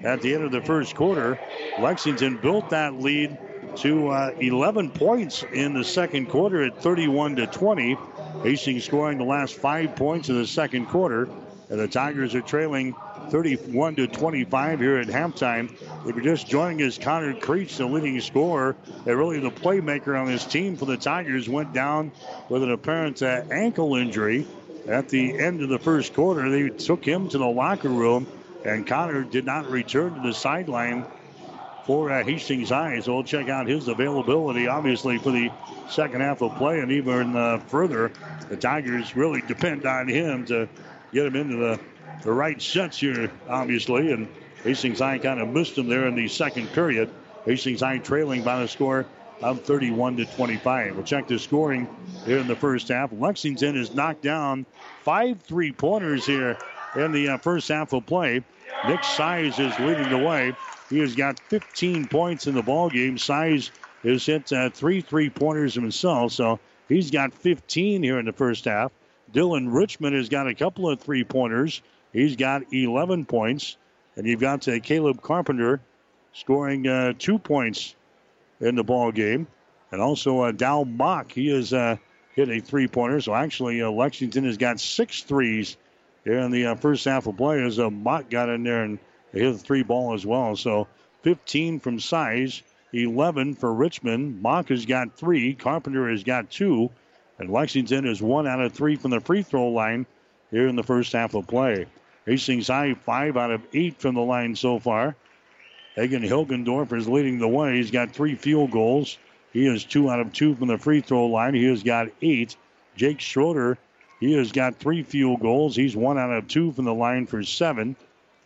at 0.03 0.21
the 0.21 0.35
end 0.35 0.45
of 0.45 0.53
the 0.53 0.61
first 0.61 0.95
quarter. 0.95 1.39
Lexington 1.81 2.37
built 2.37 2.69
that 2.71 2.95
lead 2.95 3.39
to 3.77 4.09
uh, 4.09 4.33
11 4.41 4.91
points 4.91 5.45
in 5.55 5.73
the 5.73 5.85
second 5.85 6.27
quarter 6.29 6.63
at 6.65 6.83
31 6.83 7.37
to 7.37 7.47
20. 7.47 7.97
Hastings 8.43 8.85
scoring 8.85 9.19
the 9.19 9.25
last 9.25 9.55
five 9.55 9.97
points 9.97 10.29
in 10.29 10.37
the 10.37 10.47
second 10.47 10.87
quarter, 10.87 11.29
and 11.71 11.79
the 11.79 11.89
Tigers 11.89 12.35
are 12.35 12.41
trailing 12.41 12.95
31 13.31 13.97
to 13.97 14.07
25 14.07 14.81
here 14.81 14.97
at 14.99 15.09
halftime. 15.09 15.71
If 16.07 16.15
you're 16.15 16.25
just 16.25 16.47
joining 16.47 16.83
us, 16.87 16.97
Connor 16.99 17.35
Creech, 17.35 17.77
the 17.77 17.87
leading 17.87 18.21
scorer, 18.21 18.77
and 18.87 19.07
really 19.07 19.41
the 19.41 19.51
playmaker 19.51 20.19
on 20.19 20.27
this 20.27 20.45
team 20.45 20.77
for 20.77 20.87
the 20.87 20.97
Tigers, 20.97 21.49
went 21.49 21.73
down 21.73 22.13
with 22.49 22.63
an 22.63 22.71
apparent 22.71 23.23
uh, 23.23 23.43
ankle 23.51 23.97
injury 23.97 24.47
at 24.87 25.09
the 25.09 25.39
end 25.39 25.63
of 25.63 25.69
the 25.69 25.79
first 25.79 26.15
quarter. 26.15 26.49
They 26.49 26.71
took 26.71 27.05
him 27.05 27.29
to 27.31 27.39
the 27.39 27.47
locker 27.47 27.91
room, 27.91 28.27
and 28.65 28.87
Connor 28.87 29.25
did 29.25 29.45
not 29.45 29.71
return 29.71 30.15
to 30.15 30.21
the 30.21 30.33
sideline 30.33 31.05
for 31.89 32.13
uh, 32.13 32.23
Hastings 32.23 32.69
High. 32.69 33.01
So 33.01 33.15
we'll 33.15 33.25
check 33.25 33.49
out 33.49 33.67
his 33.67 33.89
availability, 33.89 34.69
obviously, 34.69 35.17
for 35.17 35.31
the 35.31 35.51
second 35.89 36.21
half 36.21 36.43
of 36.43 36.55
play. 36.57 36.81
And 36.81 36.93
even 36.93 37.35
uh, 37.35 37.61
further, 37.61 38.13
the 38.51 38.59
Tigers 38.59 39.17
really 39.17 39.41
depend 39.41 39.87
on 39.87 40.07
him 40.07 40.45
to 40.47 40.69
get 41.15 41.25
him 41.25 41.35
into 41.35 41.57
the, 41.57 41.81
the 42.25 42.31
right 42.31 42.61
sets 42.61 42.99
here, 42.99 43.33
obviously. 43.49 44.13
And 44.13 44.29
Hastings 44.65 44.99
High 44.99 45.17
kind 45.19 45.41
of 45.41 45.49
missed 45.49 45.79
him 45.79 45.89
there 45.89 46.07
in 46.07 46.15
the 46.15 46.29
second 46.29 46.71
period. 46.75 47.09
Hastings 47.47 47.81
High 47.81 47.97
trailing 47.97 48.43
by 48.43 48.61
the 48.61 48.69
score 48.69 49.07
of 49.41 49.63
31 49.63 50.19
to 50.19 50.27
25. 50.27 50.95
We'll 50.95 51.05
check 51.05 51.27
the 51.27 51.39
scoring 51.39 51.89
here 52.27 52.37
in 52.37 52.49
the 52.49 52.57
first 52.57 52.89
half. 52.89 53.13
Lexington 53.15 53.77
has 53.77 53.95
knocked 53.95 54.21
down 54.21 54.67
five 55.05 55.41
three 55.41 55.73
pointers 55.73 56.27
here 56.27 56.59
in 56.97 57.13
the 57.13 57.31
uh, 57.31 57.39
first 57.39 57.69
half 57.69 57.95
of 57.95 58.05
play. 58.05 58.45
Nick 58.87 59.03
Size 59.03 59.59
is 59.59 59.79
leading 59.79 60.11
the 60.11 60.19
way. 60.19 60.55
He 60.89 60.99
has 61.01 61.15
got 61.15 61.39
15 61.39 62.09
points 62.09 62.47
in 62.47 62.55
the 62.55 62.63
ball 62.63 62.89
game. 62.89 63.19
Size 63.19 63.71
has 64.03 64.25
hit 64.25 64.53
uh, 64.53 64.71
three 64.71 65.01
three 65.01 65.29
pointers 65.29 65.75
himself, 65.75 66.33
so 66.33 66.59
he's 66.89 67.11
got 67.11 67.35
15 67.35 68.03
here 68.03 68.19
in 68.19 68.27
the 68.27 68.33
first 68.33 68.65
half. 68.65 68.93
Dylan 69.33 69.73
Richmond 69.73 70.17
has 70.17 70.29
got 70.29 70.47
a 70.47 70.55
couple 70.55 70.89
of 70.89 71.01
three 71.01 71.25
pointers. 71.25 71.83
He's 72.13 72.37
got 72.37 72.73
11 72.73 73.27
points, 73.27 73.77
and 74.17 74.27
you've 74.27 74.41
got 74.41 74.67
uh, 74.67 74.81
Caleb 74.81 75.21
Carpenter 75.21 75.81
scoring 76.33 76.87
uh, 76.87 77.13
two 77.19 77.39
points 77.39 77.95
in 78.61 78.75
the 78.75 78.85
ball 78.85 79.13
game, 79.13 79.47
and 79.93 80.01
also 80.01 80.41
uh, 80.41 80.53
Dow 80.53 80.85
Mock. 80.85 81.33
He 81.33 81.49
has 81.49 81.73
uh, 81.73 81.97
hit 82.35 82.49
a 82.49 82.61
three 82.61 82.89
pointer. 82.89 83.21
So 83.21 83.35
actually, 83.35 83.83
uh, 83.83 83.91
Lexington 83.91 84.45
has 84.45 84.57
got 84.57 84.81
six 84.81 85.23
threes 85.23 85.77
here 86.25 86.39
in 86.39 86.51
the 86.51 86.67
uh, 86.67 86.75
first 86.77 87.05
half 87.05 87.27
of 87.27 87.37
play. 87.37 87.63
As 87.63 87.79
uh, 87.79 87.91
Mock 87.91 88.31
got 88.31 88.49
in 88.49 88.63
there 88.63 88.85
and 88.85 88.99
they 89.33 89.41
hit 89.41 89.53
the 89.53 89.59
three 89.59 89.83
ball 89.83 90.15
as 90.15 90.25
well. 90.25 90.57
So 90.57 90.89
15 91.23 91.81
from 91.81 92.01
Size, 92.01 92.63
11 92.93 93.55
for 93.55 93.73
Richmond. 93.73 94.41
Mock 94.41 94.69
has 94.69 94.87
got 94.87 95.17
three. 95.17 95.55
Carpenter 95.55 96.09
has 96.11 96.25
got 96.25 96.51
two. 96.51 96.91
And 97.39 97.51
Lexington 97.51 98.07
is 98.07 98.21
one 98.21 98.47
out 98.47 98.61
of 98.61 98.73
three 98.73 98.97
from 98.97 99.11
the 99.13 99.21
free 99.21 99.43
throw 99.43 99.69
line 99.69 100.07
here 100.51 100.67
in 100.67 100.77
the 100.77 100.83
first 100.83 101.13
half 101.13 101.35
of 101.35 101.47
play. 101.47 101.87
Hastings 102.27 102.69
High, 102.69 102.95
five 102.95 103.37
out 103.37 103.51
of 103.51 103.63
eight 103.73 104.01
from 104.01 104.15
the 104.15 104.23
line 104.23 104.57
so 104.57 104.79
far. 104.79 105.15
Hagen 105.95 106.23
Hilgendorf 106.23 106.93
is 106.93 107.09
leading 107.09 107.39
the 107.39 107.49
way. 107.49 107.77
He's 107.77 107.91
got 107.91 108.13
three 108.13 108.35
field 108.35 108.71
goals. 108.71 109.19
He 109.53 109.67
is 109.67 109.85
two 109.85 110.11
out 110.11 110.21
of 110.21 110.33
two 110.33 110.55
from 110.55 110.69
the 110.69 110.79
free 110.79 111.01
throw 111.01 111.27
line. 111.27 111.55
He 111.55 111.65
has 111.65 111.83
got 111.83 112.09
eight. 112.23 112.57
Jake 112.97 113.21
Schroeder, 113.21 113.79
he 114.21 114.33
has 114.35 114.53
got 114.53 114.77
three 114.77 115.03
field 115.03 115.41
goals. 115.41 115.75
He's 115.75 115.97
one 115.97 116.19
out 116.19 116.31
of 116.31 116.49
two 116.49 116.73
from 116.73 116.85
the 116.85 116.95
line 116.95 117.27
for 117.27 117.43
seven. 117.43 117.97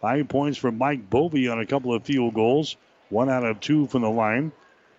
Five 0.03 0.27
points 0.27 0.59
for 0.59 0.73
Mike 0.73 1.09
Bovey 1.09 1.47
on 1.47 1.61
a 1.61 1.67
couple 1.67 1.95
of 1.95 2.03
field 2.03 2.35
goals. 2.35 2.77
one 3.09 3.31
out 3.31 3.45
of 3.45 3.61
two 3.61 3.87
from 3.87 4.03
the 4.03 4.11
line. 4.11 4.51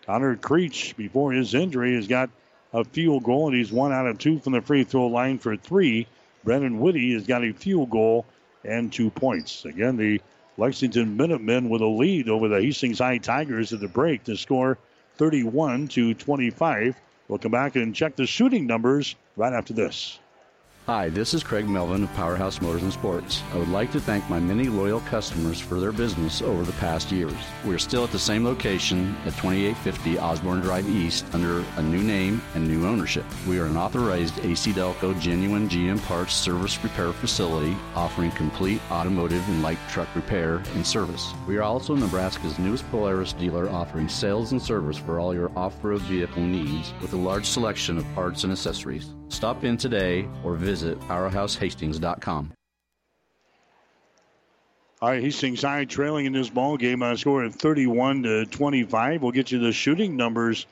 Connor 0.06 0.38
Creech, 0.38 0.96
before 0.96 1.34
his 1.34 1.54
injury, 1.54 1.96
has 1.96 2.08
got 2.08 2.30
a 2.72 2.86
field 2.86 3.24
goal, 3.24 3.48
and 3.48 3.58
he's 3.58 3.70
one 3.70 3.92
out 3.92 4.08
of 4.08 4.18
two 4.18 4.40
from 4.40 4.54
the 4.54 4.62
free 4.62 4.86
throw 4.86 5.08
line 5.08 5.40
for 5.40 5.58
three. 5.58 6.08
Brennan 6.46 6.80
Whitty 6.80 7.14
has 7.16 7.28
got 7.28 7.44
a 7.44 7.52
field 7.52 7.90
goal 7.90 8.26
and 8.64 8.94
two 8.94 9.10
points. 9.10 9.66
Again, 9.66 9.98
the 9.98 10.22
Lexington 10.58 11.18
Minutemen 11.18 11.68
with 11.68 11.82
a 11.82 11.86
lead 11.86 12.30
over 12.30 12.48
the 12.48 12.62
Hastings 12.62 13.00
High 13.00 13.18
Tigers 13.18 13.74
at 13.74 13.82
the 13.82 13.90
break 13.90 14.24
to 14.24 14.38
score 14.38 14.78
31 15.18 15.90
to 15.90 16.14
25. 16.14 16.96
We'll 17.28 17.40
come 17.40 17.52
back 17.52 17.76
and 17.76 17.94
check 17.94 18.16
the 18.16 18.26
shooting 18.26 18.68
numbers 18.68 19.16
right 19.36 19.52
after 19.52 19.74
this. 19.74 20.18
Hi, 20.86 21.08
this 21.08 21.34
is 21.34 21.46
Craig 21.46 21.70
Melvin 21.70 22.04
of 22.04 22.14
Powerhouse 22.14 22.60
Motors 22.60 22.84
and 22.84 22.92
Sports. 22.92 23.42
I 23.54 23.58
would 23.58 23.70
like 23.70 23.90
to 23.94 24.02
thank 24.02 24.30
my 24.30 24.38
many 24.38 24.66
loyal 24.66 25.00
customers 25.00 25.58
for 25.58 25.80
their 25.80 25.94
business 25.94 26.42
over 26.42 26.64
the 26.64 26.74
past 26.74 27.10
years. 27.10 27.32
We 27.66 27.74
are 27.74 27.80
still 27.80 28.04
at 28.04 28.12
the 28.12 28.20
same 28.20 28.44
location 28.44 29.16
at 29.26 29.32
2850 29.38 30.20
Osborne 30.20 30.60
Drive 30.60 30.90
East 30.90 31.24
under 31.32 31.64
a 31.78 31.82
new 31.82 32.04
name 32.04 32.42
and 32.54 32.68
new 32.68 32.86
ownership. 32.86 33.24
We 33.48 33.60
are 33.60 33.66
an 33.66 33.78
authorized 33.78 34.44
AC 34.44 34.74
Delco 34.74 35.18
genuine 35.22 35.70
GM 35.70 36.04
parts 36.04 36.34
service 36.34 36.84
repair 36.84 37.14
facility 37.14 37.78
offering 37.96 38.32
complete 38.32 38.82
automotive 38.92 39.48
and 39.48 39.64
light 39.64 39.80
truck 39.88 40.14
repair 40.14 40.62
and 40.76 40.86
service. 40.86 41.34
We 41.48 41.56
are 41.56 41.64
also 41.64 41.96
Nebraska's 41.96 42.60
newest 42.60 42.86
Polaris 42.92 43.32
dealer 43.32 43.70
offering 43.70 44.10
sales 44.10 44.52
and 44.52 44.62
service 44.62 44.98
for 44.98 45.22
all 45.22 45.34
your 45.34 45.50
off-road 45.58 46.02
vehicle 46.02 46.44
needs 46.44 46.94
with 47.02 47.14
a 47.14 47.18
large 47.18 47.46
selection 47.46 47.98
of 47.98 48.16
parts 48.16 48.44
and 48.44 48.52
accessories. 48.52 49.14
Stop 49.30 49.64
in 49.64 49.78
today 49.78 50.28
or 50.44 50.56
visit 50.56 51.00
powerhousehastings.com. 51.02 52.52
All 55.04 55.10
right, 55.10 55.22
Hastings 55.22 55.62
High 55.62 55.84
trailing 55.84 56.28
in 56.28 56.32
this 56.32 56.50
ball 56.50 56.78
game 56.78 57.02
uh, 57.02 57.08
on 57.08 57.12
a 57.12 57.18
score 57.18 57.44
of 57.44 57.56
31 57.56 58.24
to 58.24 58.46
25. 58.46 59.22
We'll 59.22 59.34
get 59.34 59.52
you 59.52 59.60
the 59.60 59.74
shooting 59.74 60.16
numbers 60.16 60.66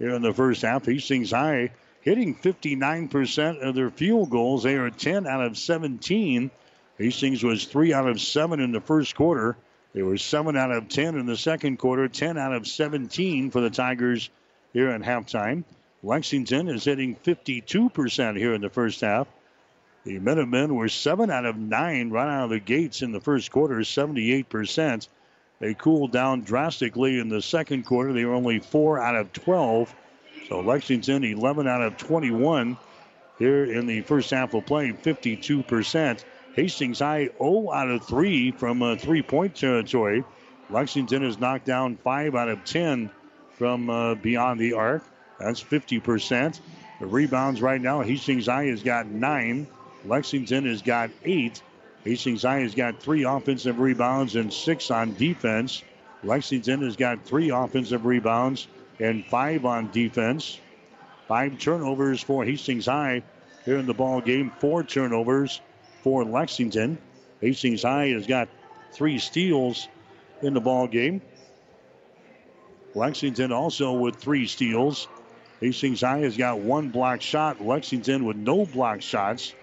here 0.00 0.10
in 0.10 0.22
the 0.22 0.34
first 0.34 0.62
half. 0.62 0.86
Hastings 0.86 1.30
High 1.30 1.70
hitting 2.00 2.34
59% 2.34 3.62
of 3.62 3.76
their 3.76 3.90
field 3.90 4.30
goals. 4.30 4.64
They 4.64 4.74
are 4.74 4.90
10 4.90 5.28
out 5.28 5.44
of 5.44 5.56
17. 5.56 6.50
Hastings 6.98 7.44
was 7.44 7.64
3 7.66 7.92
out 7.92 8.08
of 8.08 8.20
7 8.20 8.58
in 8.58 8.72
the 8.72 8.80
first 8.80 9.14
quarter. 9.14 9.56
They 9.92 10.02
were 10.02 10.18
7 10.18 10.56
out 10.56 10.72
of 10.72 10.88
10 10.88 11.16
in 11.16 11.26
the 11.26 11.36
second 11.36 11.78
quarter, 11.78 12.08
10 12.08 12.38
out 12.38 12.54
of 12.54 12.66
17 12.66 13.52
for 13.52 13.60
the 13.60 13.70
Tigers 13.70 14.30
here 14.72 14.88
at 14.88 15.02
halftime. 15.02 15.62
Lexington 16.06 16.68
is 16.68 16.84
hitting 16.84 17.16
52% 17.16 18.38
here 18.38 18.54
in 18.54 18.60
the 18.60 18.70
first 18.70 19.00
half. 19.00 19.26
The 20.04 20.20
Minutemen 20.20 20.76
were 20.76 20.88
7 20.88 21.32
out 21.32 21.44
of 21.44 21.56
9 21.56 22.10
right 22.10 22.28
out 22.28 22.44
of 22.44 22.50
the 22.50 22.60
gates 22.60 23.02
in 23.02 23.10
the 23.10 23.20
first 23.20 23.50
quarter, 23.50 23.78
78%. 23.78 25.08
They 25.58 25.74
cooled 25.74 26.12
down 26.12 26.42
drastically 26.42 27.18
in 27.18 27.28
the 27.28 27.42
second 27.42 27.86
quarter. 27.86 28.12
They 28.12 28.24
were 28.24 28.34
only 28.34 28.60
4 28.60 29.00
out 29.00 29.16
of 29.16 29.32
12. 29.32 29.92
So 30.48 30.60
Lexington 30.60 31.24
11 31.24 31.66
out 31.66 31.82
of 31.82 31.96
21 31.96 32.76
here 33.40 33.64
in 33.64 33.88
the 33.88 34.02
first 34.02 34.30
half 34.30 34.54
of 34.54 34.64
play, 34.64 34.92
52%. 34.92 36.24
Hastings 36.54 37.00
High 37.00 37.30
0 37.36 37.72
out 37.72 37.90
of 37.90 38.06
3 38.06 38.52
from 38.52 38.80
uh, 38.80 38.94
three 38.94 39.22
point 39.22 39.56
territory. 39.56 40.22
Lexington 40.70 41.24
has 41.24 41.40
knocked 41.40 41.66
down 41.66 41.96
5 41.96 42.36
out 42.36 42.48
of 42.48 42.64
10 42.64 43.10
from 43.54 43.90
uh, 43.90 44.14
beyond 44.14 44.60
the 44.60 44.74
arc. 44.74 45.02
That's 45.38 45.62
50%. 45.62 46.60
The 47.00 47.06
rebounds 47.06 47.60
right 47.60 47.80
now, 47.80 48.00
Hastings 48.00 48.46
High 48.46 48.66
has 48.66 48.82
got 48.82 49.06
nine. 49.06 49.66
Lexington 50.04 50.66
has 50.66 50.82
got 50.82 51.10
eight. 51.24 51.62
Hastings 52.04 52.42
High 52.42 52.60
has 52.60 52.74
got 52.74 53.00
three 53.00 53.24
offensive 53.24 53.78
rebounds 53.78 54.36
and 54.36 54.52
six 54.52 54.90
on 54.90 55.14
defense. 55.14 55.82
Lexington 56.22 56.82
has 56.82 56.96
got 56.96 57.24
three 57.24 57.50
offensive 57.50 58.06
rebounds 58.06 58.68
and 58.98 59.24
five 59.26 59.64
on 59.64 59.90
defense. 59.90 60.58
Five 61.28 61.58
turnovers 61.58 62.22
for 62.22 62.44
Hastings 62.44 62.86
High 62.86 63.22
here 63.64 63.78
in 63.78 63.86
the 63.86 63.94
ball 63.94 64.20
game. 64.20 64.52
Four 64.58 64.84
turnovers 64.84 65.60
for 66.02 66.24
Lexington. 66.24 66.96
Hastings 67.40 67.82
High 67.82 68.08
has 68.08 68.26
got 68.26 68.48
three 68.92 69.18
steals 69.18 69.88
in 70.40 70.54
the 70.54 70.60
ball 70.60 70.86
game. 70.86 71.20
Lexington 72.94 73.52
also 73.52 73.92
with 73.92 74.16
three 74.16 74.46
steals. 74.46 75.08
Hastings 75.60 76.02
High 76.02 76.18
has 76.18 76.36
got 76.36 76.58
one 76.58 76.90
block 76.90 77.22
shot. 77.22 77.64
Lexington 77.64 78.24
with 78.24 78.36
no 78.36 78.66
block 78.66 79.00
shots. 79.00 79.54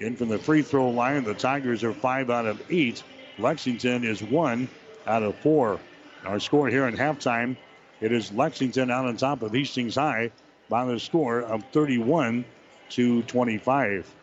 In 0.00 0.16
from 0.16 0.28
the 0.28 0.38
free 0.38 0.62
throw 0.62 0.90
line, 0.90 1.24
the 1.24 1.34
Tigers 1.34 1.82
are 1.82 1.92
five 1.92 2.28
out 2.30 2.46
of 2.46 2.62
eight. 2.70 3.02
Lexington 3.38 4.04
is 4.04 4.22
one 4.22 4.68
out 5.06 5.22
of 5.22 5.36
four. 5.36 5.80
Our 6.24 6.40
score 6.40 6.68
here 6.68 6.86
in 6.88 6.96
halftime, 6.96 7.56
it 8.00 8.12
is 8.12 8.32
Lexington 8.32 8.90
out 8.90 9.06
on 9.06 9.16
top 9.16 9.42
of 9.42 9.52
Hastings 9.52 9.94
High 9.94 10.30
by 10.68 10.84
the 10.84 10.98
score 10.98 11.40
of 11.40 11.64
31 11.72 12.44
to 12.90 13.22
25. 13.22 14.14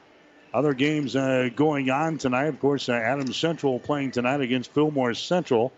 Other 0.54 0.74
games 0.74 1.16
uh, 1.16 1.50
going 1.56 1.90
on 1.90 2.18
tonight, 2.18 2.48
of 2.48 2.60
course, 2.60 2.90
uh, 2.90 2.94
Adams 2.94 3.38
Central 3.38 3.80
playing 3.80 4.12
tonight 4.12 4.42
against 4.42 4.74
Fillmore 4.74 5.14
Central. 5.14 5.72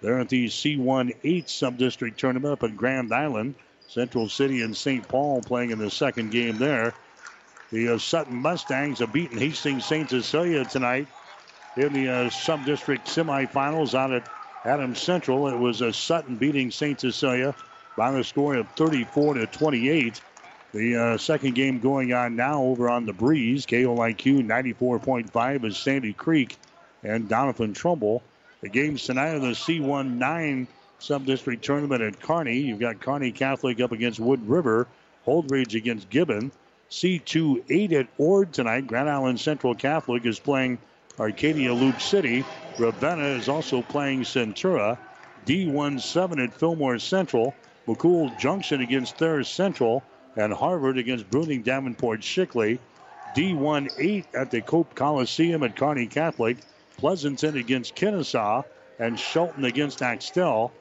They're 0.00 0.20
at 0.20 0.28
the 0.28 0.46
C1 0.46 1.16
8 1.22 1.50
sub-district 1.50 2.18
tournament 2.18 2.52
up 2.52 2.62
at 2.62 2.76
Grand 2.76 3.12
Island. 3.12 3.56
Central 3.90 4.28
City 4.28 4.62
and 4.62 4.76
St. 4.76 5.06
Paul 5.08 5.42
playing 5.42 5.70
in 5.70 5.78
the 5.78 5.90
second 5.90 6.30
game 6.30 6.58
there. 6.58 6.94
The 7.72 7.94
uh, 7.94 7.98
Sutton 7.98 8.36
Mustangs 8.36 9.00
have 9.00 9.12
beaten 9.12 9.36
Hastings 9.36 9.84
St. 9.84 10.08
Cecilia 10.08 10.64
tonight 10.64 11.08
in 11.76 11.92
the 11.92 12.08
uh, 12.08 12.30
sub-district 12.30 13.08
semifinals 13.08 13.94
out 13.94 14.12
at 14.12 14.28
Adams 14.64 15.00
Central. 15.00 15.48
It 15.48 15.56
was 15.56 15.82
uh, 15.82 15.90
Sutton 15.90 16.36
beating 16.36 16.70
St. 16.70 17.00
Cecilia 17.00 17.52
by 17.96 18.12
the 18.12 18.22
score 18.22 18.54
of 18.54 18.68
34 18.76 19.34
to 19.34 19.46
28. 19.46 20.20
The 20.72 20.96
uh, 20.96 21.18
second 21.18 21.56
game 21.56 21.80
going 21.80 22.12
on 22.12 22.36
now 22.36 22.62
over 22.62 22.88
on 22.88 23.06
the 23.06 23.12
breeze. 23.12 23.66
KLIQ 23.66 24.46
94.5 24.46 25.64
is 25.64 25.76
Sandy 25.76 26.12
Creek 26.12 26.56
and 27.02 27.28
Doniphan 27.28 27.74
Trumbull. 27.74 28.22
The 28.60 28.68
games 28.68 29.02
tonight 29.02 29.34
are 29.34 29.40
the 29.40 29.48
C1 29.48 30.16
9 30.16 30.68
sub-district 31.02 31.64
tournament 31.64 32.02
at 32.02 32.20
Kearney. 32.20 32.58
You've 32.58 32.80
got 32.80 33.00
Kearney 33.00 33.32
Catholic 33.32 33.80
up 33.80 33.92
against 33.92 34.20
Wood 34.20 34.48
River, 34.48 34.86
Holdrege 35.26 35.74
against 35.74 36.10
Gibbon. 36.10 36.50
C2 36.90 37.62
8 37.70 37.92
at 37.92 38.08
Ord 38.18 38.52
tonight. 38.52 38.86
Grand 38.86 39.08
Island 39.08 39.38
Central 39.38 39.74
Catholic 39.74 40.26
is 40.26 40.40
playing 40.40 40.78
Arcadia 41.20 41.72
Loop 41.72 42.00
City. 42.00 42.44
Ravenna 42.78 43.26
is 43.38 43.48
also 43.48 43.82
playing 43.82 44.22
Centura. 44.22 44.98
D1 45.46 46.00
7 46.00 46.40
at 46.40 46.52
Fillmore 46.54 46.98
Central. 46.98 47.54
McCool 47.86 48.36
Junction 48.38 48.80
against 48.80 49.18
Thayer 49.18 49.44
Central. 49.44 50.02
And 50.36 50.52
Harvard 50.52 50.98
against 50.98 51.30
Bruning 51.30 51.62
Davenport 51.62 52.20
Shickley. 52.20 52.78
D1 53.36 53.90
8 53.98 54.26
at 54.34 54.50
the 54.50 54.60
Cope 54.60 54.94
Coliseum 54.96 55.62
at 55.62 55.76
Kearney 55.76 56.06
Catholic. 56.06 56.56
Pleasanton 56.96 57.56
against 57.56 57.94
Kenesaw. 57.94 58.64
And 58.98 59.18
Shelton 59.18 59.64
against 59.64 60.02
Axtell. 60.02 60.72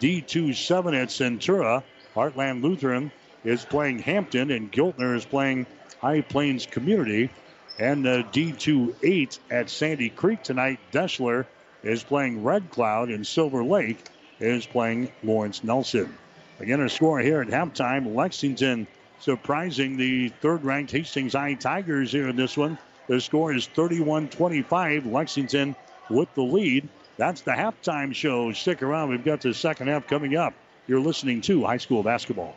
D2 0.00 0.54
7 0.54 0.94
at 0.94 1.08
Centura. 1.08 1.82
Heartland 2.14 2.62
Lutheran 2.62 3.10
is 3.44 3.64
playing 3.64 4.00
Hampton, 4.00 4.50
and 4.50 4.72
Giltner 4.72 5.16
is 5.16 5.24
playing 5.24 5.66
High 6.00 6.22
Plains 6.22 6.66
Community. 6.66 7.30
And 7.78 8.06
uh, 8.06 8.22
D2 8.24 8.94
8 9.02 9.38
at 9.50 9.70
Sandy 9.70 10.08
Creek 10.08 10.42
tonight. 10.42 10.80
Deshler 10.92 11.46
is 11.82 12.02
playing 12.02 12.42
Red 12.42 12.70
Cloud, 12.70 13.10
and 13.10 13.26
Silver 13.26 13.62
Lake 13.62 14.02
is 14.40 14.66
playing 14.66 15.12
Lawrence 15.22 15.62
Nelson. 15.62 16.16
Again, 16.58 16.80
our 16.80 16.88
score 16.88 17.20
here 17.20 17.42
at 17.42 17.48
halftime 17.48 18.14
Lexington 18.14 18.86
surprising 19.20 19.96
the 19.96 20.28
third 20.40 20.64
ranked 20.64 20.92
Hastings 20.92 21.32
High 21.32 21.54
Tigers 21.54 22.12
here 22.12 22.28
in 22.28 22.36
this 22.36 22.56
one. 22.56 22.78
The 23.08 23.20
score 23.20 23.52
is 23.54 23.66
31 23.66 24.28
25. 24.28 25.06
Lexington 25.06 25.76
with 26.10 26.32
the 26.34 26.42
lead. 26.42 26.88
That's 27.16 27.40
the 27.40 27.52
halftime 27.52 28.14
show. 28.14 28.52
Stick 28.52 28.82
around. 28.82 29.10
We've 29.10 29.24
got 29.24 29.40
the 29.40 29.54
second 29.54 29.88
half 29.88 30.06
coming 30.06 30.36
up. 30.36 30.54
You're 30.86 31.00
listening 31.00 31.40
to 31.42 31.64
high 31.64 31.78
school 31.78 32.02
basketball. 32.02 32.54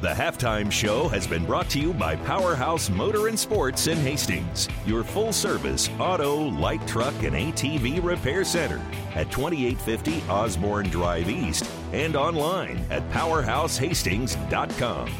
The 0.00 0.08
halftime 0.08 0.70
show 0.70 1.08
has 1.08 1.26
been 1.26 1.44
brought 1.44 1.68
to 1.70 1.80
you 1.80 1.92
by 1.92 2.14
Powerhouse 2.16 2.88
Motor 2.88 3.26
and 3.26 3.38
Sports 3.38 3.88
in 3.88 3.98
Hastings, 3.98 4.68
your 4.86 5.02
full 5.02 5.32
service 5.32 5.90
auto, 5.98 6.36
light 6.36 6.86
truck, 6.86 7.14
and 7.24 7.34
ATV 7.34 8.02
repair 8.02 8.44
center 8.44 8.80
at 9.16 9.30
2850 9.32 10.22
Osborne 10.30 10.88
Drive 10.88 11.28
East 11.28 11.68
and 11.92 12.14
online 12.14 12.78
at 12.90 13.08
powerhousehastings.com. 13.10 15.10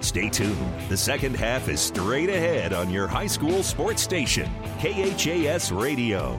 Stay 0.00 0.30
tuned. 0.30 0.88
The 0.88 0.96
second 0.96 1.36
half 1.36 1.68
is 1.68 1.80
straight 1.80 2.30
ahead 2.30 2.72
on 2.72 2.90
your 2.90 3.06
high 3.06 3.26
school 3.26 3.62
sports 3.62 4.02
station, 4.02 4.50
KHAS 4.78 5.72
Radio. 5.72 6.38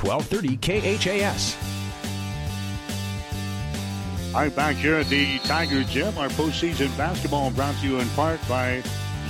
1230 0.00 0.56
KHAS. 0.58 1.56
All 4.34 4.42
right, 4.42 4.54
back 4.54 4.76
here 4.76 4.96
at 4.96 5.06
the 5.06 5.38
Tiger 5.40 5.82
Gym, 5.84 6.16
our 6.18 6.28
postseason 6.28 6.96
basketball 6.96 7.50
brought 7.50 7.74
to 7.76 7.86
you 7.86 7.98
in 7.98 8.08
part 8.10 8.38
by 8.48 8.82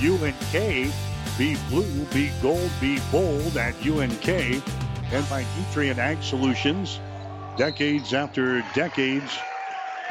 UNK. 0.03 0.93
Be 1.37 1.57
blue, 1.69 2.05
be 2.13 2.31
gold, 2.41 2.69
be 2.81 2.99
bold 3.11 3.57
at 3.57 3.73
UNK. 3.85 4.27
And 4.27 5.29
by 5.29 5.45
Nutrient 5.57 5.99
Ag 5.99 6.21
Solutions. 6.21 6.99
Decades 7.57 8.13
after 8.13 8.61
decades, 8.75 9.37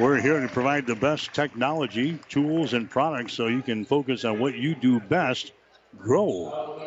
we're 0.01 0.21
here 0.21 0.41
to 0.41 0.49
provide 0.49 0.87
the 0.87 0.97
best 0.97 1.33
technology, 1.33 2.19
tools, 2.29 2.73
and 2.73 2.91
products 2.91 3.35
so 3.35 3.47
you 3.47 3.63
can 3.63 3.85
focus 3.85 4.25
on 4.25 4.39
what 4.39 4.55
you 4.55 4.75
do 4.75 5.01
best 5.01 5.53
grow. 5.99 6.79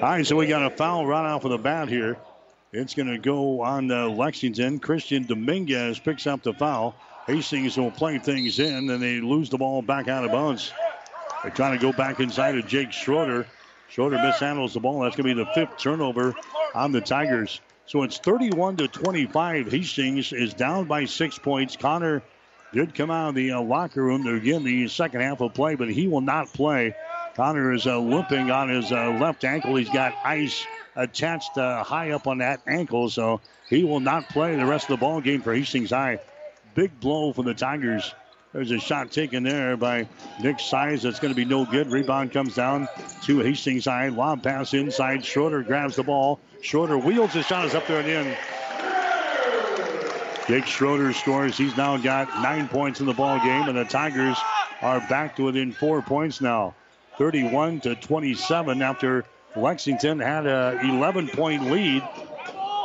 All 0.00 0.08
right, 0.10 0.24
so 0.24 0.36
we 0.36 0.46
got 0.46 0.64
a 0.64 0.70
foul 0.70 1.04
right 1.04 1.26
off 1.26 1.44
of 1.44 1.50
the 1.50 1.58
bat 1.58 1.88
here. 1.88 2.16
It's 2.72 2.94
going 2.94 3.08
to 3.08 3.18
go 3.18 3.62
on 3.62 3.88
Lexington. 3.88 4.78
Christian 4.78 5.26
Dominguez 5.26 5.98
picks 5.98 6.24
up 6.28 6.44
the 6.44 6.52
foul. 6.52 6.94
Hastings 7.26 7.76
will 7.76 7.90
play 7.90 8.18
things 8.18 8.60
in, 8.60 8.90
and 8.90 9.02
they 9.02 9.20
lose 9.20 9.50
the 9.50 9.58
ball 9.58 9.82
back 9.82 10.06
out 10.06 10.24
of 10.24 10.30
bounds. 10.30 10.72
They're 11.42 11.50
trying 11.50 11.76
to 11.76 11.82
go 11.82 11.92
back 11.92 12.20
inside 12.20 12.56
of 12.56 12.68
Jake 12.68 12.92
Schroeder. 12.92 13.44
Schroeder 13.88 14.18
mishandles 14.18 14.74
the 14.74 14.78
ball. 14.78 15.00
That's 15.00 15.16
going 15.16 15.30
to 15.30 15.34
be 15.34 15.44
the 15.44 15.50
fifth 15.52 15.78
turnover 15.78 16.32
on 16.76 16.92
the 16.92 17.00
Tigers. 17.00 17.60
So 17.86 18.04
it's 18.04 18.18
31 18.18 18.76
to 18.76 18.86
25. 18.86 19.68
Hastings 19.68 20.32
is 20.32 20.54
down 20.54 20.84
by 20.84 21.06
six 21.06 21.40
points. 21.40 21.74
Connor 21.76 22.22
did 22.72 22.94
come 22.94 23.10
out 23.10 23.30
of 23.30 23.34
the 23.34 23.50
uh, 23.50 23.62
locker 23.62 24.04
room 24.04 24.22
to 24.22 24.38
begin 24.38 24.62
the 24.62 24.86
second 24.86 25.22
half 25.22 25.40
of 25.40 25.54
play, 25.54 25.74
but 25.74 25.90
he 25.90 26.06
will 26.06 26.20
not 26.20 26.52
play. 26.52 26.94
Connor 27.38 27.72
is 27.72 27.86
uh, 27.86 28.00
limping 28.00 28.50
on 28.50 28.68
his 28.68 28.90
uh, 28.90 29.10
left 29.10 29.44
ankle. 29.44 29.76
He's 29.76 29.88
got 29.88 30.12
ice 30.24 30.66
attached 30.96 31.56
uh, 31.56 31.84
high 31.84 32.10
up 32.10 32.26
on 32.26 32.38
that 32.38 32.60
ankle, 32.66 33.08
so 33.10 33.40
he 33.70 33.84
will 33.84 34.00
not 34.00 34.28
play 34.28 34.56
the 34.56 34.66
rest 34.66 34.90
of 34.90 34.98
the 34.98 35.06
ball 35.06 35.20
game 35.20 35.40
for 35.42 35.54
Hastings 35.54 35.90
High. 35.90 36.18
Big 36.74 36.98
blow 36.98 37.32
for 37.32 37.44
the 37.44 37.54
Tigers. 37.54 38.12
There's 38.52 38.72
a 38.72 38.80
shot 38.80 39.12
taken 39.12 39.44
there 39.44 39.76
by 39.76 40.08
Nick 40.42 40.58
Size. 40.58 41.02
That's 41.02 41.20
going 41.20 41.32
to 41.32 41.36
be 41.36 41.44
no 41.44 41.64
good. 41.64 41.92
Rebound 41.92 42.32
comes 42.32 42.56
down 42.56 42.88
to 43.22 43.38
Hastings 43.38 43.84
High. 43.84 44.08
Lob 44.08 44.42
pass 44.42 44.74
inside. 44.74 45.24
Schroeder 45.24 45.62
grabs 45.62 45.94
the 45.94 46.02
ball. 46.02 46.40
Schroeder 46.60 46.98
wheels 46.98 47.34
the 47.34 47.44
shot 47.44 47.64
is 47.66 47.76
up 47.76 47.86
there 47.86 48.00
and 48.00 48.08
in. 48.08 48.36
Jake 50.48 50.66
Schroeder 50.66 51.12
scores. 51.12 51.56
He's 51.56 51.76
now 51.76 51.98
got 51.98 52.42
nine 52.42 52.66
points 52.66 52.98
in 52.98 53.06
the 53.06 53.14
ball 53.14 53.38
game, 53.38 53.68
and 53.68 53.78
the 53.78 53.84
Tigers 53.84 54.36
are 54.82 54.98
back 55.08 55.36
to 55.36 55.44
within 55.44 55.70
four 55.70 56.02
points 56.02 56.40
now. 56.40 56.74
31 57.18 57.80
to 57.80 57.96
27 57.96 58.80
after 58.80 59.24
Lexington 59.56 60.20
had 60.20 60.46
a 60.46 60.78
11 60.84 61.28
point 61.28 61.70
lead 61.70 62.02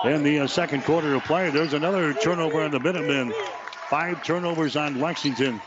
in 0.06 0.24
the 0.24 0.40
uh, 0.40 0.48
second 0.48 0.84
quarter 0.84 1.14
of 1.14 1.24
play. 1.24 1.52
There's 1.52 1.74
another 1.74 2.14
turnover 2.14 2.62
on 2.62 2.72
the 2.72 2.80
Minutemen. 2.80 3.34
Five 3.90 4.24
turnovers 4.24 4.76
on 4.76 5.00
Lexington. 5.00 5.62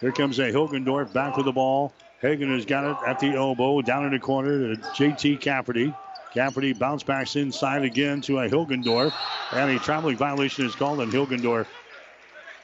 Here 0.00 0.12
comes 0.12 0.38
a 0.40 0.52
Hilgendorf 0.52 1.12
back 1.12 1.36
with 1.36 1.46
the 1.46 1.52
ball. 1.52 1.92
Hagen 2.20 2.52
has 2.52 2.66
got 2.66 2.84
it 2.84 2.96
at 3.06 3.20
the 3.20 3.34
elbow, 3.34 3.80
down 3.80 4.04
in 4.06 4.12
the 4.12 4.18
corner 4.18 4.74
to 4.74 4.80
JT 4.80 5.40
Cafferty. 5.40 5.94
Cafferty 6.32 6.72
bounce 6.72 7.04
backs 7.04 7.36
inside 7.36 7.84
again 7.84 8.20
to 8.22 8.40
a 8.40 8.48
Hilgendorf. 8.48 9.12
And 9.52 9.70
a 9.70 9.78
traveling 9.78 10.16
violation 10.16 10.66
is 10.66 10.74
called 10.74 11.00
on 11.00 11.12
Hilgendorf. 11.12 11.66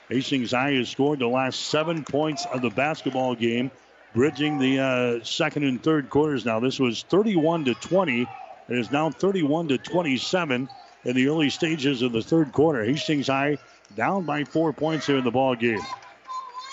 Hastings 0.08 0.50
High 0.50 0.72
has 0.72 0.88
scored 0.88 1.20
the 1.20 1.28
last 1.28 1.60
seven 1.66 2.04
points 2.04 2.44
of 2.46 2.62
the 2.62 2.70
basketball 2.70 3.36
game, 3.36 3.70
bridging 4.14 4.58
the 4.58 4.78
uh, 4.78 5.24
second 5.24 5.64
and 5.64 5.82
third 5.82 6.10
quarters 6.10 6.44
now. 6.44 6.60
This 6.60 6.78
was 6.78 7.02
31 7.04 7.66
to 7.66 7.74
20. 7.74 8.22
It 8.22 8.78
is 8.78 8.90
now 8.90 9.10
31 9.10 9.68
to 9.68 9.78
27 9.78 10.68
in 11.04 11.16
the 11.16 11.28
early 11.28 11.50
stages 11.50 12.02
of 12.02 12.12
the 12.12 12.22
third 12.22 12.52
quarter. 12.52 12.84
Hastings 12.84 13.26
High 13.26 13.58
down 13.96 14.24
by 14.24 14.44
four 14.44 14.72
points 14.72 15.06
here 15.06 15.18
in 15.18 15.24
the 15.24 15.30
ball 15.30 15.54
game. 15.56 15.80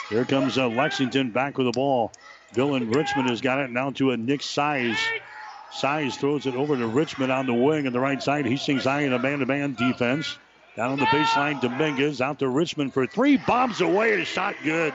Here 0.09 0.25
comes 0.25 0.57
uh, 0.57 0.67
Lexington 0.67 1.31
back 1.31 1.57
with 1.57 1.67
the 1.67 1.71
ball. 1.71 2.11
Dylan 2.53 2.93
Richmond 2.93 3.29
has 3.29 3.41
got 3.41 3.59
it 3.59 3.71
now 3.71 3.91
to 3.91 4.11
a 4.11 4.17
Nick 4.17 4.41
Size. 4.41 4.97
Size 5.71 6.15
throws 6.15 6.45
it 6.45 6.55
over 6.55 6.77
to 6.77 6.87
Richmond 6.87 7.31
on 7.31 7.45
the 7.45 7.53
wing 7.53 7.87
on 7.87 7.93
the 7.93 7.99
right 7.99 8.21
side. 8.23 8.45
Hastings 8.45 8.85
High 8.85 9.01
in 9.01 9.13
a 9.13 9.19
man-to-man 9.19 9.73
defense. 9.73 10.37
Down 10.77 10.91
on 10.91 10.99
the 10.99 11.05
baseline, 11.05 11.59
Dominguez 11.59 12.21
out 12.21 12.39
to 12.39 12.47
Richmond 12.47 12.93
for 12.93 13.07
three. 13.07 13.37
Bombs 13.37 13.81
away. 13.81 14.21
A 14.21 14.25
shot 14.25 14.55
good. 14.63 14.93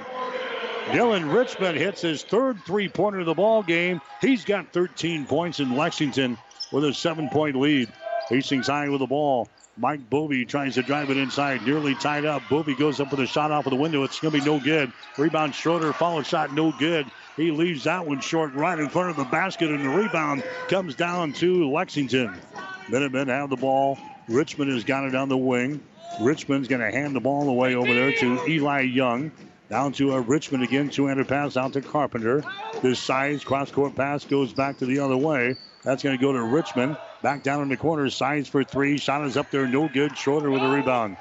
Dylan 0.90 1.32
Richmond 1.32 1.78
hits 1.78 2.02
his 2.02 2.22
third 2.22 2.62
three-pointer 2.64 3.20
of 3.20 3.26
the 3.26 3.34
ball 3.34 3.62
game. 3.62 4.00
He's 4.20 4.44
got 4.44 4.72
13 4.72 5.26
points 5.26 5.60
in 5.60 5.76
Lexington 5.76 6.36
with 6.70 6.84
a 6.84 6.92
seven-point 6.92 7.56
lead. 7.56 7.88
Hastings 8.28 8.66
High 8.66 8.88
with 8.88 9.00
the 9.00 9.06
ball. 9.06 9.48
Mike 9.78 10.10
Bovey 10.10 10.44
tries 10.44 10.74
to 10.74 10.82
drive 10.82 11.08
it 11.08 11.16
inside, 11.16 11.64
nearly 11.64 11.94
tied 11.94 12.26
up. 12.26 12.42
Bovey 12.50 12.74
goes 12.74 13.00
up 13.00 13.10
with 13.10 13.20
a 13.20 13.26
shot 13.26 13.50
off 13.50 13.66
of 13.66 13.70
the 13.70 13.76
window. 13.76 14.02
It's 14.04 14.20
going 14.20 14.32
to 14.32 14.38
be 14.38 14.44
no 14.44 14.60
good. 14.60 14.92
Rebound 15.16 15.54
Schroeder, 15.54 15.94
follow 15.94 16.22
shot, 16.22 16.52
no 16.52 16.72
good. 16.72 17.06
He 17.36 17.50
leaves 17.50 17.84
that 17.84 18.06
one 18.06 18.20
short 18.20 18.52
right 18.52 18.78
in 18.78 18.90
front 18.90 19.10
of 19.10 19.16
the 19.16 19.24
basket, 19.24 19.70
and 19.70 19.82
the 19.82 19.88
rebound 19.88 20.44
comes 20.68 20.94
down 20.94 21.32
to 21.34 21.70
Lexington. 21.70 22.34
Minutemen 22.90 23.28
have 23.28 23.48
the 23.48 23.56
ball. 23.56 23.98
Richmond 24.28 24.70
has 24.72 24.84
got 24.84 25.04
it 25.04 25.14
on 25.14 25.30
the 25.30 25.38
wing. 25.38 25.80
Richmond's 26.20 26.68
going 26.68 26.82
to 26.82 26.90
hand 26.90 27.16
the 27.16 27.20
ball 27.20 27.48
away 27.48 27.74
over 27.74 27.92
there 27.94 28.12
to 28.12 28.46
Eli 28.46 28.82
Young. 28.82 29.32
Down 29.72 29.92
to 29.92 30.12
a 30.12 30.20
Richmond 30.20 30.62
again. 30.64 30.90
Two-handed 30.90 31.28
pass 31.28 31.56
out 31.56 31.72
to 31.72 31.80
Carpenter. 31.80 32.44
This 32.82 33.00
Size 33.00 33.42
cross-court 33.42 33.96
pass 33.96 34.22
goes 34.22 34.52
back 34.52 34.76
to 34.80 34.84
the 34.84 34.98
other 34.98 35.16
way. 35.16 35.56
That's 35.82 36.02
going 36.02 36.14
to 36.14 36.20
go 36.20 36.30
to 36.30 36.42
Richmond. 36.42 36.98
Back 37.22 37.42
down 37.42 37.62
in 37.62 37.70
the 37.70 37.78
corner. 37.78 38.10
Size 38.10 38.46
for 38.46 38.64
three. 38.64 38.98
Shot 38.98 39.24
is 39.24 39.38
up 39.38 39.50
there. 39.50 39.66
No 39.66 39.88
good. 39.88 40.14
Schroeder 40.14 40.50
with 40.50 40.60
a 40.60 40.68
rebound. 40.68 41.16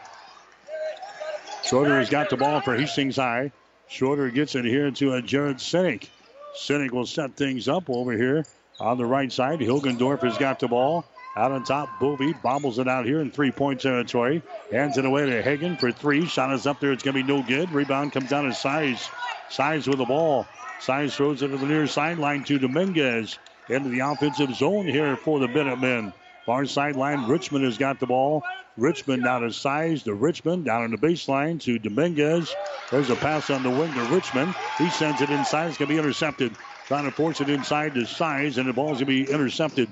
Schroeder 1.63 1.97
has 1.97 2.09
got 2.09 2.29
the 2.29 2.35
ball 2.35 2.59
for 2.59 2.75
Hastings 2.75 3.15
High. 3.15 3.53
Schroeder 3.87 4.29
gets 4.29 4.53
it 4.55 4.65
here 4.65 4.91
to 4.91 5.13
a 5.13 5.21
Jared 5.21 5.59
Sinek. 5.59 6.09
Sinek 6.53 6.91
will 6.91 7.05
set 7.05 7.37
things 7.37 7.69
up 7.69 7.89
over 7.89 8.11
here 8.11 8.45
on 8.81 8.97
the 8.97 9.05
right 9.05 9.31
side. 9.31 9.61
Hilgendorf 9.61 10.23
has 10.23 10.37
got 10.37 10.59
the 10.59 10.67
ball. 10.67 11.05
Out 11.35 11.53
on 11.53 11.63
top, 11.63 11.97
Bovey 11.99 12.33
bobbles 12.33 12.77
it 12.77 12.89
out 12.89 13.05
here 13.05 13.21
in 13.21 13.31
three-point 13.31 13.79
territory. 13.79 14.43
Hands 14.69 14.97
it 14.97 15.05
away 15.05 15.25
to 15.27 15.41
Hagen 15.41 15.77
for 15.77 15.91
three. 15.91 16.25
Shot 16.25 16.53
is 16.53 16.67
up 16.67 16.81
there. 16.81 16.91
It's 16.91 17.03
going 17.03 17.15
to 17.15 17.23
be 17.23 17.27
no 17.27 17.41
good. 17.41 17.71
Rebound 17.71 18.11
comes 18.11 18.29
down 18.29 18.43
to 18.45 18.53
Size. 18.53 19.09
Size 19.49 19.87
with 19.87 19.99
the 19.99 20.05
ball. 20.05 20.45
Size 20.81 21.15
throws 21.15 21.41
it 21.41 21.47
to 21.47 21.57
the 21.57 21.65
near 21.65 21.87
sideline 21.87 22.43
to 22.45 22.59
Dominguez. 22.59 23.39
Into 23.69 23.89
the 23.89 23.99
offensive 23.99 24.53
zone 24.55 24.87
here 24.87 25.15
for 25.15 25.39
the 25.39 25.47
Minutemen. 25.47 26.11
Far 26.45 26.65
sideline, 26.65 27.29
Richmond 27.29 27.63
has 27.63 27.77
got 27.77 27.99
the 28.01 28.07
ball. 28.07 28.43
Richmond 28.75 29.23
down 29.23 29.41
to 29.41 29.53
Size 29.53 30.03
to 30.03 30.13
Richmond. 30.13 30.65
Down 30.65 30.83
on 30.83 30.91
the 30.91 30.97
baseline 30.97 31.61
to 31.61 31.79
Dominguez. 31.79 32.53
There's 32.89 33.09
a 33.09 33.15
pass 33.15 33.49
on 33.49 33.63
the 33.63 33.69
wing 33.69 33.93
to 33.93 34.03
Richmond. 34.05 34.53
He 34.77 34.89
sends 34.89 35.21
it 35.21 35.29
inside. 35.29 35.67
It's 35.67 35.77
going 35.77 35.87
to 35.87 35.93
be 35.93 35.99
intercepted. 35.99 36.53
Trying 36.87 37.05
to 37.05 37.11
force 37.11 37.39
it 37.39 37.47
inside 37.47 37.93
to 37.93 38.05
Size, 38.05 38.57
and 38.57 38.67
the 38.67 38.73
ball's 38.73 39.01
going 39.01 39.05
to 39.05 39.25
be 39.25 39.31
intercepted. 39.31 39.87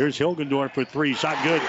Here's 0.00 0.18
Hilgendorf 0.18 0.72
for 0.72 0.82
three. 0.82 1.12
Shot 1.12 1.36
good. 1.44 1.60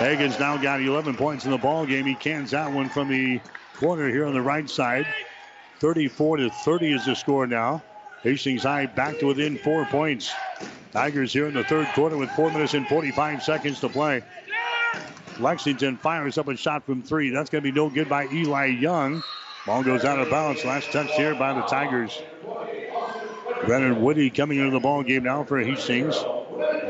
Hagen's 0.00 0.40
now 0.40 0.56
got 0.56 0.82
11 0.82 1.14
points 1.14 1.44
in 1.44 1.52
the 1.52 1.56
ball 1.56 1.86
game. 1.86 2.04
He 2.04 2.16
cans 2.16 2.50
that 2.50 2.72
one 2.72 2.88
from 2.88 3.10
the 3.10 3.40
corner 3.76 4.08
here 4.08 4.26
on 4.26 4.34
the 4.34 4.42
right 4.42 4.68
side. 4.68 5.06
34 5.78 6.38
to 6.38 6.50
30 6.50 6.94
is 6.94 7.04
the 7.04 7.14
score 7.14 7.46
now. 7.46 7.80
Hastings 8.24 8.64
High 8.64 8.86
back 8.86 9.20
to 9.20 9.26
within 9.26 9.56
four 9.56 9.84
points. 9.84 10.32
Tigers 10.90 11.32
here 11.32 11.46
in 11.46 11.54
the 11.54 11.62
third 11.62 11.86
quarter 11.94 12.16
with 12.16 12.30
four 12.30 12.50
minutes 12.50 12.74
and 12.74 12.88
45 12.88 13.44
seconds 13.44 13.78
to 13.78 13.88
play. 13.88 14.24
Lexington 15.38 15.96
fires 15.96 16.38
up 16.38 16.48
a 16.48 16.56
shot 16.56 16.84
from 16.84 17.04
three. 17.04 17.30
That's 17.30 17.50
going 17.50 17.62
to 17.62 17.70
be 17.70 17.76
no 17.76 17.88
good 17.88 18.08
by 18.08 18.26
Eli 18.32 18.66
Young. 18.66 19.22
Ball 19.64 19.84
goes 19.84 20.04
out 20.04 20.18
of 20.18 20.28
bounds. 20.28 20.64
Last 20.64 20.90
touch 20.90 21.14
here 21.14 21.36
by 21.36 21.52
the 21.52 21.62
Tigers. 21.62 22.20
Brennan 23.64 24.02
Whitty 24.02 24.30
coming 24.30 24.58
into 24.58 24.70
the 24.70 24.80
ball 24.80 25.02
game 25.02 25.24
now 25.24 25.44
for 25.44 25.58
Hastings. 25.58 26.16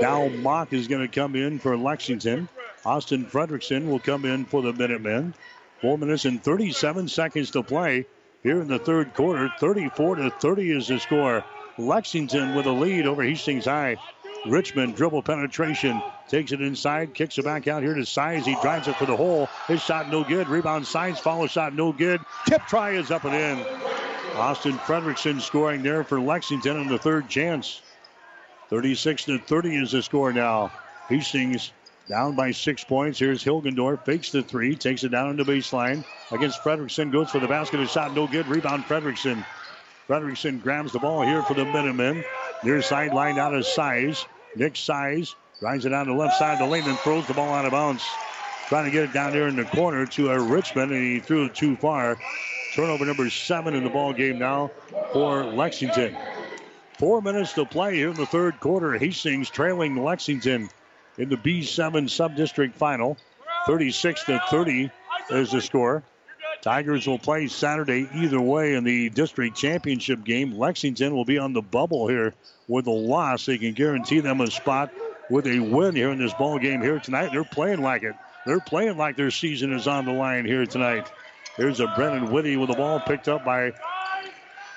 Dow 0.00 0.28
Mock 0.28 0.72
is 0.72 0.88
going 0.88 1.02
to 1.02 1.08
come 1.08 1.34
in 1.34 1.58
for 1.58 1.76
Lexington. 1.76 2.48
Austin 2.84 3.26
Fredrickson 3.26 3.88
will 3.88 3.98
come 3.98 4.24
in 4.24 4.44
for 4.44 4.62
the 4.62 4.72
Minutemen. 4.72 5.34
Four 5.80 5.98
minutes 5.98 6.24
and 6.24 6.42
37 6.42 7.08
seconds 7.08 7.50
to 7.52 7.62
play 7.62 8.06
here 8.42 8.60
in 8.60 8.68
the 8.68 8.78
third 8.78 9.14
quarter. 9.14 9.52
34 9.58 10.16
to 10.16 10.30
30 10.30 10.76
is 10.76 10.88
the 10.88 10.98
score. 10.98 11.44
Lexington 11.76 12.54
with 12.54 12.66
a 12.66 12.72
lead 12.72 13.06
over 13.06 13.22
Hastings 13.22 13.64
High. 13.64 13.96
Richmond 14.46 14.96
dribble 14.96 15.22
penetration. 15.22 16.00
Takes 16.28 16.52
it 16.52 16.60
inside, 16.60 17.14
kicks 17.14 17.38
it 17.38 17.44
back 17.44 17.66
out 17.66 17.82
here 17.82 17.94
to 17.94 18.04
Size. 18.04 18.44
He 18.44 18.56
drives 18.60 18.86
it 18.86 18.96
for 18.96 19.06
the 19.06 19.16
hole. 19.16 19.48
His 19.66 19.82
shot 19.82 20.10
no 20.10 20.24
good. 20.24 20.48
Rebound 20.48 20.86
Size, 20.86 21.18
follow 21.18 21.46
shot 21.46 21.74
no 21.74 21.92
good. 21.92 22.20
Tip 22.46 22.62
try 22.66 22.92
is 22.92 23.10
up 23.10 23.24
and 23.24 23.34
in. 23.34 24.07
Austin 24.38 24.78
Fredrickson 24.78 25.40
scoring 25.40 25.82
there 25.82 26.04
for 26.04 26.20
Lexington 26.20 26.76
in 26.80 26.86
the 26.86 26.98
third 26.98 27.28
chance. 27.28 27.82
36 28.70 29.24
to 29.24 29.38
30 29.38 29.76
is 29.76 29.90
the 29.90 30.02
score 30.02 30.32
now. 30.32 30.70
Hastings 31.08 31.72
down 32.08 32.36
by 32.36 32.52
six 32.52 32.84
points. 32.84 33.18
Here's 33.18 33.42
Hilgendorf. 33.42 34.04
Fakes 34.04 34.30
the 34.30 34.42
three. 34.42 34.76
Takes 34.76 35.02
it 35.02 35.08
down 35.08 35.28
on 35.28 35.36
the 35.36 35.42
baseline. 35.42 36.04
Against 36.30 36.62
Fredrickson. 36.62 37.10
Goes 37.10 37.30
for 37.30 37.40
the 37.40 37.48
basket. 37.48 37.80
A 37.80 37.86
shot 37.86 38.14
no 38.14 38.28
good. 38.28 38.46
Rebound 38.46 38.84
Fredrickson. 38.84 39.44
Fredrickson 40.08 40.62
grabs 40.62 40.92
the 40.92 41.00
ball 41.00 41.22
here 41.22 41.42
for 41.42 41.54
the 41.54 41.64
Minutemen. 41.64 42.24
Near 42.62 42.80
sideline 42.80 43.38
out 43.38 43.54
of 43.54 43.66
size. 43.66 44.24
Nick 44.54 44.76
Size 44.76 45.34
drives 45.58 45.84
it 45.84 45.90
down 45.90 46.06
the 46.06 46.14
left 46.14 46.38
side 46.38 46.54
of 46.54 46.58
the 46.60 46.66
lane 46.66 46.84
and 46.84 46.98
throws 46.98 47.26
the 47.26 47.34
ball 47.34 47.52
out 47.52 47.64
of 47.64 47.72
bounds. 47.72 48.04
Trying 48.68 48.84
to 48.84 48.90
get 48.90 49.04
it 49.04 49.12
down 49.12 49.32
there 49.32 49.48
in 49.48 49.56
the 49.56 49.64
corner 49.64 50.06
to 50.06 50.30
a 50.30 50.40
Richmond, 50.40 50.92
and 50.92 51.02
he 51.02 51.20
threw 51.20 51.46
it 51.46 51.54
too 51.54 51.74
far. 51.76 52.18
Turnover 52.78 53.06
number 53.06 53.28
seven 53.28 53.74
in 53.74 53.82
the 53.82 53.90
ball 53.90 54.12
game 54.12 54.38
now 54.38 54.70
for 55.12 55.42
Lexington. 55.42 56.16
Four 56.96 57.20
minutes 57.20 57.52
to 57.54 57.64
play 57.64 57.96
here 57.96 58.10
in 58.10 58.14
the 58.14 58.24
third 58.24 58.60
quarter. 58.60 58.96
Hastings 58.96 59.50
trailing 59.50 59.96
Lexington 59.96 60.70
in 61.18 61.28
the 61.28 61.34
B7 61.34 62.08
sub-district 62.08 62.76
final. 62.76 63.16
36 63.66 64.22
to 64.26 64.40
30 64.48 64.92
is 65.30 65.50
the 65.50 65.60
score. 65.60 66.04
Tigers 66.62 67.08
will 67.08 67.18
play 67.18 67.48
Saturday 67.48 68.08
either 68.14 68.40
way 68.40 68.74
in 68.74 68.84
the 68.84 69.10
district 69.10 69.56
championship 69.56 70.22
game. 70.22 70.56
Lexington 70.56 71.12
will 71.16 71.24
be 71.24 71.36
on 71.36 71.54
the 71.54 71.62
bubble 71.62 72.06
here 72.06 72.32
with 72.68 72.86
a 72.86 72.92
loss. 72.92 73.46
They 73.46 73.58
can 73.58 73.72
guarantee 73.72 74.20
them 74.20 74.40
a 74.40 74.48
spot 74.52 74.92
with 75.30 75.48
a 75.48 75.58
win 75.58 75.96
here 75.96 76.10
in 76.10 76.18
this 76.20 76.34
ball 76.34 76.60
game 76.60 76.80
here 76.80 77.00
tonight. 77.00 77.30
They're 77.32 77.42
playing 77.42 77.82
like 77.82 78.04
it. 78.04 78.14
They're 78.46 78.60
playing 78.60 78.96
like 78.96 79.16
their 79.16 79.32
season 79.32 79.72
is 79.72 79.88
on 79.88 80.04
the 80.04 80.12
line 80.12 80.44
here 80.44 80.64
tonight. 80.64 81.10
Here's 81.58 81.80
a 81.80 81.88
Brennan 81.88 82.30
Whitty 82.30 82.56
with 82.56 82.70
the 82.70 82.76
ball 82.76 83.00
picked 83.00 83.26
up 83.26 83.44
by 83.44 83.72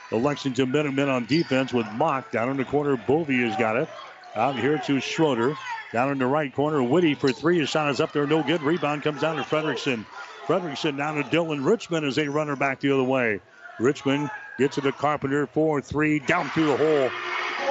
the 0.10 0.18
Lexington 0.18 0.72
Minutemen 0.72 1.10
on 1.10 1.28
defense 1.28 1.72
with 1.72 1.86
Mock 1.94 2.32
down 2.32 2.50
in 2.50 2.58
the 2.58 2.66
corner. 2.66 2.98
Bovey 2.98 3.48
has 3.48 3.56
got 3.56 3.78
it. 3.78 3.88
Out 4.36 4.58
here 4.58 4.80
to 4.80 5.00
Schroeder. 5.00 5.56
Down 5.94 6.10
in 6.10 6.18
the 6.18 6.26
right 6.26 6.52
corner, 6.52 6.82
Whitty 6.82 7.14
for 7.14 7.32
three. 7.32 7.60
His 7.60 7.70
shot 7.70 7.92
is 7.92 8.02
up 8.02 8.14
there, 8.14 8.26
no 8.26 8.42
good. 8.42 8.64
Rebound 8.64 9.04
comes 9.04 9.22
down 9.22 9.36
to 9.36 9.44
Fredrickson. 9.44 10.06
Fredrickson 10.48 10.98
down 10.98 11.18
to 11.18 11.24
Dylan 11.24 11.64
Richmond 11.64 12.04
as 12.04 12.16
they 12.16 12.28
run 12.28 12.48
her 12.48 12.56
back 12.56 12.80
the 12.80 12.92
other 12.92 13.04
way. 13.04 13.42
Richmond 13.80 14.32
gets 14.58 14.80
it 14.80 14.82
to 14.82 14.92
Carpenter, 14.92 15.46
4 15.46 15.82
3, 15.82 16.20
down 16.20 16.50
through 16.50 16.66
the 16.66 16.78
hole. 16.78 17.12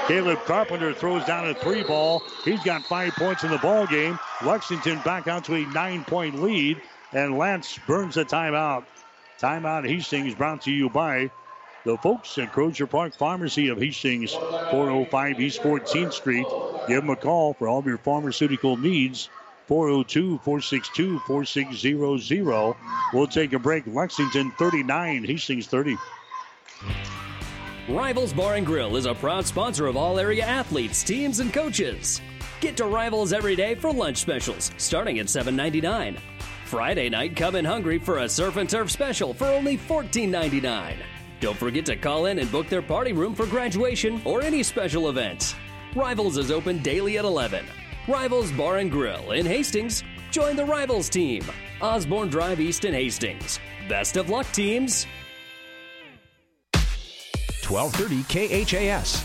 Caleb 0.06 0.38
Carpenter 0.44 0.92
throws 0.92 1.24
down 1.24 1.48
a 1.48 1.54
three 1.54 1.82
ball. 1.82 2.22
He's 2.44 2.62
got 2.62 2.82
five 2.84 3.14
points 3.14 3.42
in 3.42 3.50
the 3.50 3.58
ball 3.58 3.86
game. 3.86 4.18
Lexington 4.44 5.00
back 5.04 5.26
out 5.26 5.44
to 5.44 5.54
a 5.54 5.66
nine 5.66 6.04
point 6.04 6.40
lead, 6.40 6.80
and 7.12 7.38
Lance 7.38 7.78
burns 7.86 8.16
a 8.16 8.24
timeout. 8.24 8.84
Timeout 9.40 9.88
Hastings 9.88 10.34
brought 10.34 10.60
to 10.62 10.70
you 10.70 10.90
by 10.90 11.30
the 11.86 11.96
folks 11.98 12.36
at 12.36 12.52
Crozier 12.52 12.86
Park 12.86 13.14
Pharmacy 13.16 13.68
of 13.68 13.78
Hastings, 13.78 14.32
405 14.34 15.40
East 15.40 15.62
14th 15.62 16.12
Street. 16.12 16.46
Give 16.86 17.00
them 17.00 17.08
a 17.08 17.16
call 17.16 17.54
for 17.54 17.66
all 17.66 17.78
of 17.78 17.86
your 17.86 17.96
pharmaceutical 17.96 18.76
needs. 18.76 19.30
402 19.66 20.40
462 20.44 21.20
4600. 21.20 22.76
We'll 23.14 23.26
take 23.26 23.54
a 23.54 23.58
break. 23.58 23.86
Lexington 23.86 24.50
39, 24.58 25.24
Hastings 25.24 25.66
30. 25.68 25.96
Rivals 27.88 28.34
Bar 28.34 28.56
and 28.56 28.66
Grill 28.66 28.96
is 28.96 29.06
a 29.06 29.14
proud 29.14 29.46
sponsor 29.46 29.86
of 29.86 29.96
all 29.96 30.18
area 30.18 30.44
athletes, 30.44 31.02
teams, 31.02 31.40
and 31.40 31.52
coaches. 31.52 32.20
Get 32.60 32.76
to 32.76 32.84
Rivals 32.84 33.32
every 33.32 33.56
day 33.56 33.74
for 33.74 33.90
lunch 33.90 34.18
specials, 34.18 34.70
starting 34.76 35.18
at 35.18 35.26
$7.99. 35.26 36.18
Friday 36.70 37.08
night, 37.08 37.34
come 37.34 37.56
in 37.56 37.64
hungry 37.64 37.98
for 37.98 38.18
a 38.18 38.28
surf 38.28 38.56
and 38.56 38.70
turf 38.70 38.92
special 38.92 39.34
for 39.34 39.46
only 39.46 39.76
$14.99. 39.76 40.98
Don't 41.40 41.56
forget 41.56 41.84
to 41.86 41.96
call 41.96 42.26
in 42.26 42.38
and 42.38 42.52
book 42.52 42.68
their 42.68 42.80
party 42.80 43.12
room 43.12 43.34
for 43.34 43.44
graduation 43.46 44.22
or 44.24 44.40
any 44.40 44.62
special 44.62 45.08
events. 45.08 45.56
Rivals 45.96 46.38
is 46.38 46.52
open 46.52 46.80
daily 46.80 47.18
at 47.18 47.24
11. 47.24 47.66
Rivals 48.06 48.52
Bar 48.52 48.76
and 48.76 48.88
Grill 48.88 49.32
in 49.32 49.46
Hastings. 49.46 50.04
Join 50.30 50.54
the 50.54 50.64
Rivals 50.64 51.08
team. 51.08 51.42
Osborne 51.82 52.28
Drive 52.28 52.60
East 52.60 52.84
in 52.84 52.94
Hastings. 52.94 53.58
Best 53.88 54.16
of 54.16 54.30
luck, 54.30 54.46
teams. 54.52 55.08
1230 57.68 58.64
KHAS. 58.64 59.24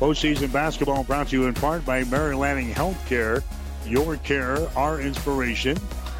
Postseason 0.00 0.50
basketball 0.50 1.04
brought 1.04 1.28
to 1.28 1.36
you 1.36 1.46
in 1.46 1.52
part 1.52 1.84
by 1.84 2.04
Mary 2.04 2.34
Lanning 2.34 2.72
Healthcare. 2.72 3.42
Your 3.86 4.16
care, 4.18 4.68
our 4.76 5.00
inspiration. 5.00 5.76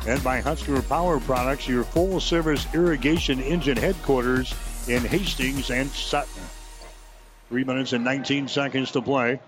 And 0.07 0.23
by 0.25 0.41
Husker 0.41 0.83
Power 0.83 1.21
Products, 1.21 1.69
your 1.69 1.85
full 1.85 2.19
service 2.19 2.67
irrigation 2.75 3.41
engine 3.41 3.77
headquarters 3.77 4.55
in 4.89 5.03
Hastings 5.03 5.71
and 5.71 5.89
Sutton. 5.91 6.43
Three 7.49 7.65
minutes 7.65 7.93
and 7.93 8.05
19 8.05 8.49
seconds 8.49 8.91
to 8.93 9.03
play. 9.03 9.41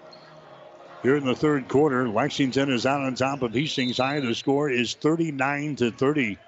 Here 1.02 1.16
in 1.16 1.24
the 1.26 1.34
third 1.34 1.68
quarter, 1.68 2.08
Lexington 2.08 2.72
is 2.72 2.86
out 2.86 3.00
on 3.00 3.14
top 3.14 3.42
of 3.42 3.52
Hastings 3.52 3.98
High. 3.98 4.20
The 4.20 4.34
score 4.34 4.70
is 4.70 4.94
39 4.94 5.76
to 5.76 5.90
30. 5.90 6.38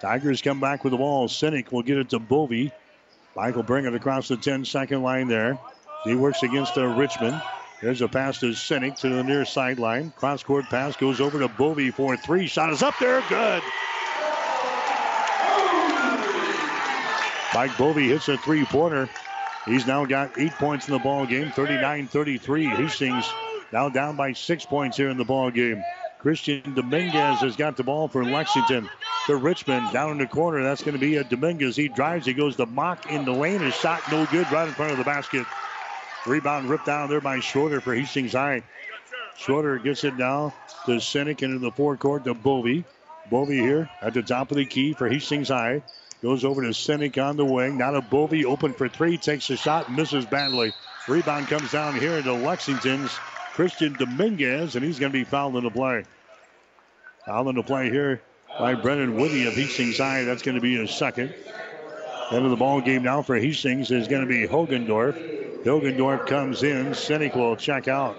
Tigers 0.00 0.42
come 0.42 0.60
back 0.60 0.84
with 0.84 0.90
the 0.90 0.98
ball. 0.98 1.28
Sinek 1.28 1.72
will 1.72 1.82
get 1.82 1.98
it 1.98 2.10
to 2.10 2.18
Bovey. 2.18 2.72
Mike 3.36 3.56
will 3.56 3.62
bring 3.62 3.86
it 3.86 3.94
across 3.94 4.28
the 4.28 4.36
10 4.36 4.64
second 4.64 5.02
line 5.02 5.28
there. 5.28 5.58
He 6.04 6.14
works 6.14 6.42
against 6.42 6.76
uh, 6.76 6.86
Richmond. 6.86 7.40
There's 7.84 8.00
a 8.00 8.08
pass 8.08 8.40
to 8.40 8.46
Sinek 8.46 8.96
to 9.00 9.10
the 9.10 9.22
near 9.22 9.44
sideline. 9.44 10.10
Cross 10.16 10.44
court 10.44 10.64
pass 10.70 10.96
goes 10.96 11.20
over 11.20 11.38
to 11.38 11.48
Bovey 11.48 11.90
for 11.90 12.16
three. 12.16 12.46
Shot 12.46 12.72
is 12.72 12.82
up 12.82 12.94
there. 12.98 13.22
Good. 13.28 13.62
Mike 17.52 17.76
Bovey 17.76 18.08
hits 18.08 18.26
a 18.30 18.38
three 18.38 18.64
pointer. 18.64 19.10
He's 19.66 19.86
now 19.86 20.06
got 20.06 20.38
eight 20.38 20.52
points 20.52 20.88
in 20.88 20.94
the 20.94 20.98
ball 20.98 21.26
game, 21.26 21.50
39 21.50 22.06
33. 22.06 22.64
Hastings 22.68 23.30
now 23.70 23.90
down 23.90 24.16
by 24.16 24.32
six 24.32 24.64
points 24.64 24.96
here 24.96 25.10
in 25.10 25.18
the 25.18 25.24
ball 25.26 25.50
game. 25.50 25.84
Christian 26.20 26.62
Dominguez 26.74 27.40
has 27.40 27.54
got 27.54 27.76
the 27.76 27.84
ball 27.84 28.08
for 28.08 28.24
Lexington 28.24 28.88
to 29.26 29.36
Richmond 29.36 29.92
down 29.92 30.12
in 30.12 30.18
the 30.18 30.26
corner. 30.26 30.62
That's 30.62 30.82
going 30.82 30.94
to 30.94 30.98
be 30.98 31.16
a 31.16 31.24
Dominguez. 31.24 31.76
He 31.76 31.88
drives. 31.88 32.24
He 32.24 32.32
goes 32.32 32.56
to 32.56 32.64
Mock 32.64 33.12
in 33.12 33.26
the 33.26 33.32
lane. 33.32 33.60
His 33.60 33.74
shot 33.74 34.00
no 34.10 34.24
good 34.32 34.50
right 34.50 34.66
in 34.66 34.72
front 34.72 34.92
of 34.92 34.96
the 34.96 35.04
basket. 35.04 35.46
Rebound 36.26 36.70
ripped 36.70 36.86
down 36.86 37.08
there 37.08 37.20
by 37.20 37.40
Schroeder 37.40 37.80
for 37.80 37.94
Hastings 37.94 38.32
High. 38.32 38.62
Schroeder 39.36 39.78
gets 39.78 40.04
it 40.04 40.16
now 40.16 40.54
to 40.86 40.92
Sinek 40.92 41.42
into 41.42 41.58
the 41.58 41.70
forecourt 41.70 42.24
to 42.24 42.34
Bovey. 42.34 42.84
Bovey 43.30 43.58
here 43.58 43.90
at 44.00 44.14
the 44.14 44.22
top 44.22 44.50
of 44.50 44.56
the 44.56 44.64
key 44.64 44.94
for 44.94 45.08
Hastings 45.08 45.48
High. 45.48 45.82
Goes 46.22 46.44
over 46.44 46.62
to 46.62 46.68
Sinek 46.68 47.22
on 47.22 47.36
the 47.36 47.44
wing. 47.44 47.76
Now 47.76 47.90
to 47.90 48.00
Bovey, 48.00 48.46
open 48.46 48.72
for 48.72 48.88
three. 48.88 49.18
Takes 49.18 49.50
a 49.50 49.56
shot, 49.56 49.92
misses 49.92 50.24
badly. 50.24 50.72
Rebound 51.06 51.48
comes 51.48 51.70
down 51.70 51.98
here 51.98 52.22
to 52.22 52.32
Lexington's 52.32 53.10
Christian 53.52 53.92
Dominguez, 53.92 54.76
and 54.76 54.84
he's 54.84 54.98
going 54.98 55.12
to 55.12 55.18
be 55.18 55.24
fouled 55.24 55.56
in 55.56 55.64
the 55.64 55.70
play. 55.70 56.04
Foul 57.26 57.50
in 57.50 57.56
the 57.56 57.62
play 57.62 57.90
here 57.90 58.22
by 58.58 58.74
Brennan 58.74 59.16
Whitty 59.16 59.46
of 59.46 59.54
Hastings 59.54 59.98
High. 59.98 60.24
That's 60.24 60.42
going 60.42 60.54
to 60.54 60.62
be 60.62 60.76
his 60.76 60.90
second. 60.90 61.34
End 62.30 62.44
of 62.44 62.50
the 62.50 62.56
ball 62.56 62.80
game 62.80 63.02
now 63.02 63.20
for 63.20 63.36
Hastings 63.36 63.90
is 63.90 64.08
going 64.08 64.22
to 64.22 64.28
be 64.28 64.46
Hilgendorf. 64.46 65.43
Hilgendorf 65.64 66.26
comes 66.26 66.62
in. 66.62 66.88
Sinek 66.88 67.34
will 67.34 67.56
check 67.56 67.88
out. 67.88 68.16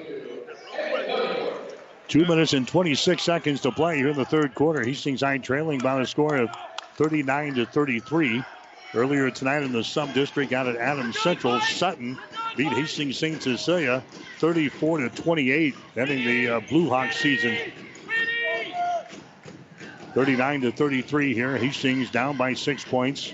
Two 2.07 2.25
minutes 2.25 2.53
and 2.53 2.67
26 2.67 3.21
seconds 3.21 3.61
to 3.61 3.71
play 3.71 3.97
here 3.97 4.09
in 4.09 4.17
the 4.17 4.25
third 4.25 4.55
quarter. 4.55 4.83
Hastings 4.83 5.21
High 5.21 5.37
trailing 5.37 5.79
by 5.79 6.01
a 6.01 6.05
score 6.07 6.37
of 6.37 6.49
39 6.95 7.55
to 7.55 7.65
33. 7.67 8.43
Earlier 8.95 9.29
tonight 9.29 9.61
in 9.61 9.73
the 9.73 9.83
sub 9.83 10.13
district 10.13 10.53
out 10.53 10.67
at 10.67 10.77
Adams 10.77 11.19
Central, 11.19 11.59
Sutton 11.59 12.17
beat 12.55 12.71
Hastings 12.71 13.17
St. 13.17 13.41
Cecilia 13.41 14.03
34 14.39 14.99
to 14.99 15.09
28, 15.09 15.75
ending 15.97 16.25
the 16.25 16.47
uh, 16.47 16.59
Blue 16.61 16.89
Hawks 16.89 17.17
season. 17.17 17.57
39 20.13 20.61
to 20.61 20.71
33 20.71 21.33
here. 21.33 21.57
Hastings 21.57 22.09
down 22.09 22.37
by 22.37 22.53
six 22.53 22.83
points. 22.83 23.33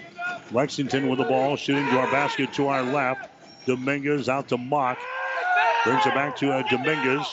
Lexington 0.51 1.07
with 1.07 1.19
the 1.19 1.25
ball, 1.25 1.55
shooting 1.55 1.85
to 1.85 1.99
our 1.99 2.11
basket 2.11 2.51
to 2.53 2.67
our 2.67 2.83
left. 2.83 3.30
Dominguez 3.65 4.29
out 4.29 4.49
to 4.49 4.57
Mock. 4.57 4.97
Brings 5.83 6.05
it 6.05 6.13
back 6.13 6.35
to 6.37 6.51
uh, 6.51 6.63
Dominguez. 6.69 7.25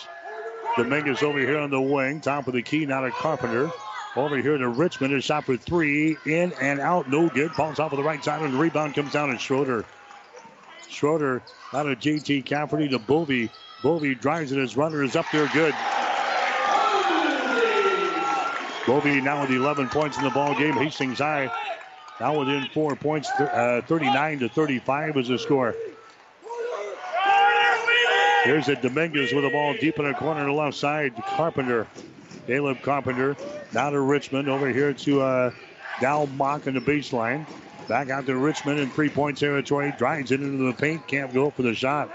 Dominguez 0.77 1.23
over 1.23 1.39
here 1.39 1.59
on 1.59 1.71
the 1.71 1.81
wing. 1.81 2.21
Top 2.21 2.47
of 2.47 2.55
the 2.55 2.63
key 2.63 2.87
now 2.87 3.03
to 3.03 3.11
Carpenter. 3.11 3.71
Over 4.17 4.37
here 4.39 4.57
to 4.57 4.69
Richmond. 4.69 5.15
A 5.15 5.21
shot 5.21 5.45
for 5.45 5.57
three. 5.57 6.17
In 6.25 6.53
and 6.61 6.81
out. 6.81 7.11
No 7.11 7.29
good. 7.29 7.53
Falls 7.53 7.79
off 7.79 7.93
of 7.93 7.99
the 7.99 8.05
right 8.05 8.23
side. 8.23 8.43
And 8.43 8.55
the 8.55 8.59
rebound 8.59 8.95
comes 8.95 9.13
down 9.13 9.29
to 9.29 9.39
Schroeder. 9.39 9.85
Schroeder 10.89 11.43
out 11.73 11.87
of 11.87 11.99
JT 11.99 12.45
Cafferty 12.45 12.89
to 12.89 12.99
Bovey. 12.99 13.51
Bovey 13.83 14.15
drives 14.15 14.53
it. 14.53 14.59
His 14.59 14.77
runner 14.77 15.03
is 15.03 15.17
up 15.17 15.27
there 15.33 15.49
good. 15.53 15.75
Bovey 18.87 19.21
now 19.21 19.43
with 19.43 19.51
11 19.51 19.89
points 19.91 20.17
in 20.17 20.25
the 20.25 20.31
ball 20.31 20.55
game. 20.55 20.73
Hastings 20.73 21.19
High 21.19 21.51
now 22.21 22.39
within 22.39 22.67
four 22.73 22.97
points. 22.97 23.31
Uh, 23.31 23.83
39 23.87 24.41
to 24.41 24.49
35 24.49 25.17
is 25.19 25.29
the 25.29 25.39
score. 25.39 25.75
Here's 28.45 28.69
a 28.69 28.77
Dominguez 28.77 29.33
with 29.33 29.45
the 29.45 29.51
ball 29.51 29.75
deep 29.75 29.99
in 29.99 30.05
the 30.05 30.15
corner 30.15 30.41
to 30.41 30.47
the 30.47 30.53
left 30.53 30.77
side. 30.77 31.15
Carpenter, 31.17 31.87
Caleb 32.47 32.81
Carpenter, 32.83 33.37
now 33.73 33.91
to 33.91 34.01
Richmond. 34.01 34.49
Over 34.49 34.69
here 34.69 34.93
to 34.93 35.21
uh, 35.21 35.51
Dow 36.01 36.27
Mock 36.27 36.67
in 36.67 36.75
the 36.75 36.81
baseline. 36.81 37.47
Back 37.89 38.11
out 38.11 38.27
to 38.27 38.37
Richmond 38.37 38.81
in 38.81 38.91
three-point 38.91 39.39
territory. 39.39 39.93
Drives 39.99 40.31
it 40.31 40.41
into 40.41 40.67
the 40.67 40.73
paint. 40.73 41.07
Can't 41.07 41.33
go 41.33 41.51
for 41.51 41.63
the 41.63 41.75
shot. 41.75 42.11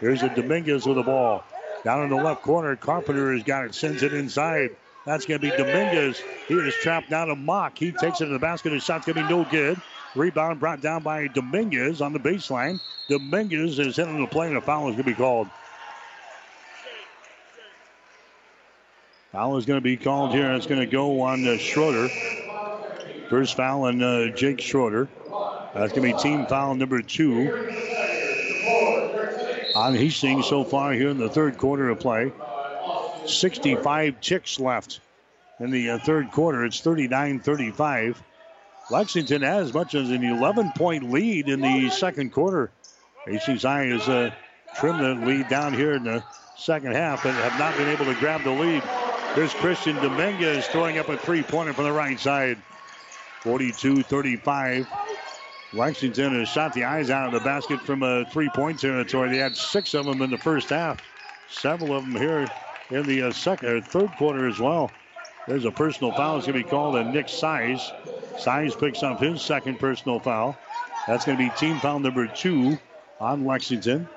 Here's 0.00 0.22
a 0.22 0.28
Dominguez 0.28 0.86
with 0.86 0.96
the 0.96 1.02
ball. 1.02 1.44
Down 1.84 2.02
in 2.04 2.10
the 2.10 2.16
left 2.16 2.42
corner, 2.42 2.76
Carpenter 2.76 3.32
has 3.32 3.42
got 3.42 3.64
it. 3.64 3.74
Sends 3.74 4.02
it 4.02 4.14
inside. 4.14 4.70
That's 5.04 5.26
going 5.26 5.40
to 5.40 5.50
be 5.50 5.56
Dominguez. 5.56 6.22
He 6.48 6.54
is 6.54 6.74
trapped 6.76 7.10
down 7.10 7.28
to 7.28 7.36
Mock. 7.36 7.78
He 7.78 7.92
takes 7.92 8.20
it 8.20 8.26
to 8.26 8.32
the 8.32 8.38
basket. 8.38 8.72
His 8.72 8.84
shot's 8.84 9.06
going 9.06 9.16
to 9.16 9.22
be 9.22 9.28
no 9.28 9.44
good. 9.44 9.80
Rebound 10.14 10.60
brought 10.60 10.80
down 10.80 11.02
by 11.02 11.26
Dominguez 11.26 12.00
on 12.00 12.12
the 12.12 12.20
baseline. 12.20 12.80
Dominguez 13.08 13.78
is 13.78 13.96
hitting 13.96 14.20
the 14.20 14.26
play, 14.26 14.46
and 14.46 14.56
a 14.56 14.60
foul 14.60 14.88
is 14.88 14.94
going 14.94 15.04
to 15.04 15.10
be 15.10 15.14
called. 15.14 15.48
Foul 19.32 19.56
is 19.56 19.66
going 19.66 19.78
to 19.78 19.84
be 19.84 19.96
called 19.96 20.30
here. 20.30 20.52
It's 20.52 20.66
going 20.66 20.80
to 20.80 20.86
go 20.86 21.20
on 21.22 21.46
uh, 21.46 21.56
Schroeder. 21.56 22.08
First 23.28 23.56
foul 23.56 23.82
on 23.82 24.00
uh, 24.00 24.28
Jake 24.28 24.60
Schroeder. 24.60 25.08
That's 25.74 25.92
going 25.92 26.08
to 26.08 26.16
be 26.16 26.22
team 26.22 26.46
foul 26.46 26.76
number 26.76 27.02
two 27.02 27.50
on 29.74 29.94
Hastings 29.94 30.46
so 30.46 30.62
far 30.62 30.92
here 30.92 31.08
in 31.08 31.18
the 31.18 31.28
third 31.28 31.58
quarter 31.58 31.90
of 31.90 31.98
play. 31.98 32.32
65 33.26 34.20
ticks 34.20 34.60
left 34.60 35.00
in 35.58 35.72
the 35.72 35.90
uh, 35.90 35.98
third 35.98 36.30
quarter. 36.30 36.64
It's 36.64 36.80
39 36.80 37.40
35. 37.40 38.22
Lexington 38.90 39.42
has 39.42 39.68
as 39.68 39.74
much 39.74 39.94
as 39.94 40.10
an 40.10 40.22
11 40.22 40.72
point 40.76 41.10
lead 41.10 41.48
in 41.48 41.60
the 41.60 41.90
second 41.90 42.32
quarter. 42.32 42.70
High 43.26 43.86
has 43.86 44.08
uh, 44.08 44.30
trimmed 44.76 45.00
the 45.00 45.26
lead 45.26 45.48
down 45.48 45.72
here 45.72 45.94
in 45.94 46.04
the 46.04 46.22
second 46.56 46.92
half 46.92 47.24
and 47.24 47.34
have 47.34 47.58
not 47.58 47.76
been 47.76 47.88
able 47.88 48.04
to 48.04 48.14
grab 48.20 48.44
the 48.44 48.50
lead. 48.50 48.82
There's 49.34 49.54
Christian 49.54 49.96
Dominguez 49.96 50.66
throwing 50.66 50.98
up 50.98 51.08
a 51.08 51.16
three 51.16 51.42
pointer 51.42 51.72
from 51.72 51.84
the 51.84 51.92
right 51.92 52.20
side. 52.20 52.58
42 53.40 54.02
35. 54.02 54.86
Lexington 55.72 56.38
has 56.38 56.48
shot 56.48 56.72
the 56.72 56.84
eyes 56.84 57.10
out 57.10 57.26
of 57.26 57.32
the 57.32 57.44
basket 57.44 57.80
from 57.80 58.02
a 58.02 58.24
three 58.26 58.50
point 58.54 58.78
territory. 58.78 59.30
They 59.30 59.38
had 59.38 59.56
six 59.56 59.94
of 59.94 60.04
them 60.04 60.22
in 60.22 60.30
the 60.30 60.38
first 60.38 60.68
half, 60.68 61.00
several 61.50 61.96
of 61.96 62.04
them 62.04 62.14
here 62.14 62.46
in 62.90 63.02
the 63.04 63.22
uh, 63.22 63.32
second 63.32 63.68
or 63.68 63.80
third 63.80 64.12
quarter 64.16 64.46
as 64.46 64.60
well. 64.60 64.90
There's 65.46 65.64
a 65.64 65.70
personal 65.70 66.12
foul. 66.12 66.38
It's 66.38 66.46
going 66.46 66.58
to 66.58 66.64
be 66.64 66.70
called 66.70 66.96
a 66.96 67.04
Nick 67.04 67.28
Size. 67.28 67.92
Size 68.38 68.74
picks 68.74 69.02
up 69.02 69.20
his 69.20 69.42
second 69.42 69.78
personal 69.78 70.18
foul. 70.18 70.56
That's 71.06 71.24
going 71.24 71.36
to 71.36 71.44
be 71.44 71.50
team 71.56 71.78
foul 71.80 71.98
number 71.98 72.26
two 72.26 72.78
on 73.20 73.44
Lexington. 73.44 74.08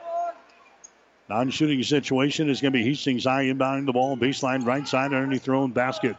Non 1.30 1.50
shooting 1.50 1.84
situation 1.84 2.50
is 2.50 2.62
going 2.62 2.72
to 2.72 2.80
be 2.80 2.86
Hastings 2.86 3.26
High 3.26 3.46
inbounding 3.46 3.86
the 3.86 3.92
ball, 3.92 4.16
baseline 4.16 4.66
right 4.66 4.88
side 4.88 5.14
underneath 5.14 5.44
their 5.44 5.56
own 5.56 5.72
basket. 5.72 6.16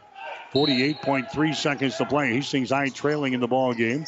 48.3 0.53 1.55
seconds 1.55 1.97
to 1.97 2.05
play. 2.05 2.33
Hastings 2.33 2.69
High 2.69 2.89
trailing 2.89 3.33
in 3.33 3.39
the 3.39 3.47
ball 3.47 3.73
game. 3.73 4.05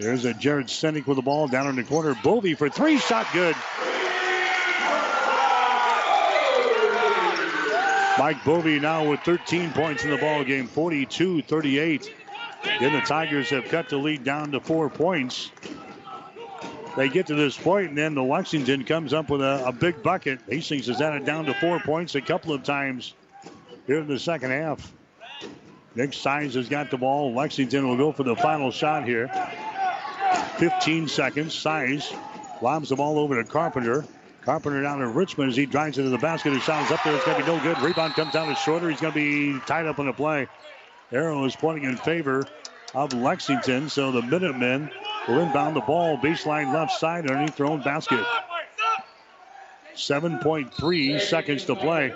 There's 0.00 0.24
a 0.24 0.34
Jared 0.34 0.66
Sinek 0.66 1.06
with 1.06 1.16
the 1.16 1.22
ball 1.22 1.46
down 1.46 1.68
in 1.68 1.76
the 1.76 1.84
corner. 1.84 2.16
Bovey 2.24 2.54
for 2.54 2.68
three, 2.68 2.98
shot 2.98 3.26
good. 3.32 3.54
Mike 8.20 8.44
Bovey 8.44 8.78
now 8.78 9.08
with 9.08 9.20
13 9.20 9.72
points 9.72 10.04
in 10.04 10.10
the 10.10 10.18
ball 10.18 10.44
game, 10.44 10.68
42-38. 10.68 12.10
Then 12.78 12.92
the 12.92 13.00
Tigers 13.00 13.48
have 13.48 13.64
cut 13.64 13.88
the 13.88 13.96
lead 13.96 14.24
down 14.24 14.52
to 14.52 14.60
four 14.60 14.90
points. 14.90 15.50
They 16.98 17.08
get 17.08 17.28
to 17.28 17.34
this 17.34 17.56
point, 17.56 17.88
and 17.88 17.96
then 17.96 18.14
the 18.14 18.22
Lexington 18.22 18.84
comes 18.84 19.14
up 19.14 19.30
with 19.30 19.40
a, 19.40 19.64
a 19.64 19.72
big 19.72 20.02
bucket. 20.02 20.40
Hastings 20.50 20.88
has 20.88 21.00
added 21.00 21.24
down 21.24 21.46
to 21.46 21.54
four 21.54 21.80
points 21.80 22.14
a 22.14 22.20
couple 22.20 22.52
of 22.52 22.62
times 22.62 23.14
here 23.86 24.00
in 24.00 24.06
the 24.06 24.18
second 24.18 24.50
half. 24.50 24.92
Nick 25.94 26.12
Size 26.12 26.52
has 26.56 26.68
got 26.68 26.90
the 26.90 26.98
ball. 26.98 27.32
Lexington 27.34 27.88
will 27.88 27.96
go 27.96 28.12
for 28.12 28.24
the 28.24 28.36
final 28.36 28.70
shot 28.70 29.06
here. 29.06 29.30
15 30.58 31.08
seconds. 31.08 31.54
Size 31.54 32.12
lobs 32.60 32.90
the 32.90 32.96
ball 32.96 33.18
over 33.18 33.42
to 33.42 33.48
Carpenter. 33.48 34.04
Carpenter 34.42 34.82
down 34.82 35.00
to 35.00 35.08
Richmond 35.08 35.50
as 35.50 35.56
he 35.56 35.66
drives 35.66 35.98
into 35.98 36.10
the 36.10 36.18
basket. 36.18 36.52
His 36.52 36.62
shot 36.62 36.84
is 36.84 36.90
up 36.90 37.04
there. 37.04 37.14
It's 37.14 37.24
going 37.24 37.38
to 37.38 37.44
be 37.44 37.52
no 37.52 37.62
good. 37.62 37.78
Rebound 37.82 38.14
comes 38.14 38.32
down 38.32 38.48
to 38.48 38.54
Schroeder. 38.54 38.88
He's 38.88 39.00
going 39.00 39.12
to 39.12 39.18
be 39.54 39.60
tied 39.66 39.86
up 39.86 39.98
in 39.98 40.06
the 40.06 40.12
play. 40.12 40.48
Arrow 41.12 41.44
is 41.44 41.54
pointing 41.56 41.84
in 41.84 41.96
favor 41.96 42.44
of 42.94 43.12
Lexington. 43.12 43.90
So 43.90 44.12
the 44.12 44.22
Minutemen 44.22 44.90
will 45.28 45.40
inbound 45.40 45.76
the 45.76 45.80
ball 45.80 46.16
baseline 46.16 46.72
left 46.72 46.92
side 46.92 47.30
underneath 47.30 47.56
their 47.56 47.66
own 47.66 47.82
basket. 47.82 48.24
7.3 49.94 51.20
seconds 51.20 51.64
to 51.66 51.76
play. 51.76 52.14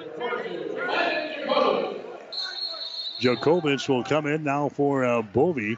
Jacobitz 3.21 3.89
will 3.89 4.05
come 4.05 4.27
in 4.27 4.45
now 4.45 4.71
for 4.71 5.05
uh, 5.05 5.21
Bovey. 5.23 5.77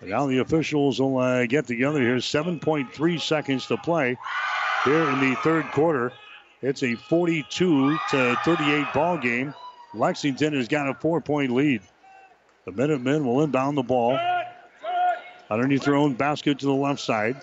Now 0.00 0.26
the 0.26 0.38
officials 0.38 1.00
will 1.00 1.18
uh, 1.18 1.46
get 1.46 1.66
together 1.66 2.00
here. 2.00 2.16
7.3 2.16 3.20
seconds 3.20 3.66
to 3.66 3.76
play 3.76 4.16
here 4.84 5.08
in 5.10 5.20
the 5.20 5.36
third 5.36 5.70
quarter. 5.72 6.12
It's 6.62 6.82
a 6.82 6.94
42 6.94 7.98
to 8.10 8.36
38 8.44 8.86
ball 8.92 9.18
game. 9.18 9.54
Lexington 9.94 10.54
has 10.54 10.68
got 10.68 10.88
a 10.88 10.94
four-point 10.94 11.50
lead. 11.52 11.82
The 12.64 12.72
Minutemen 12.72 13.24
will 13.24 13.42
inbound 13.42 13.78
the 13.78 13.82
ball 13.82 14.18
underneath 15.50 15.84
their 15.84 15.94
own 15.94 16.14
basket 16.14 16.58
to 16.58 16.66
the 16.66 16.72
left 16.72 17.00
side. 17.00 17.40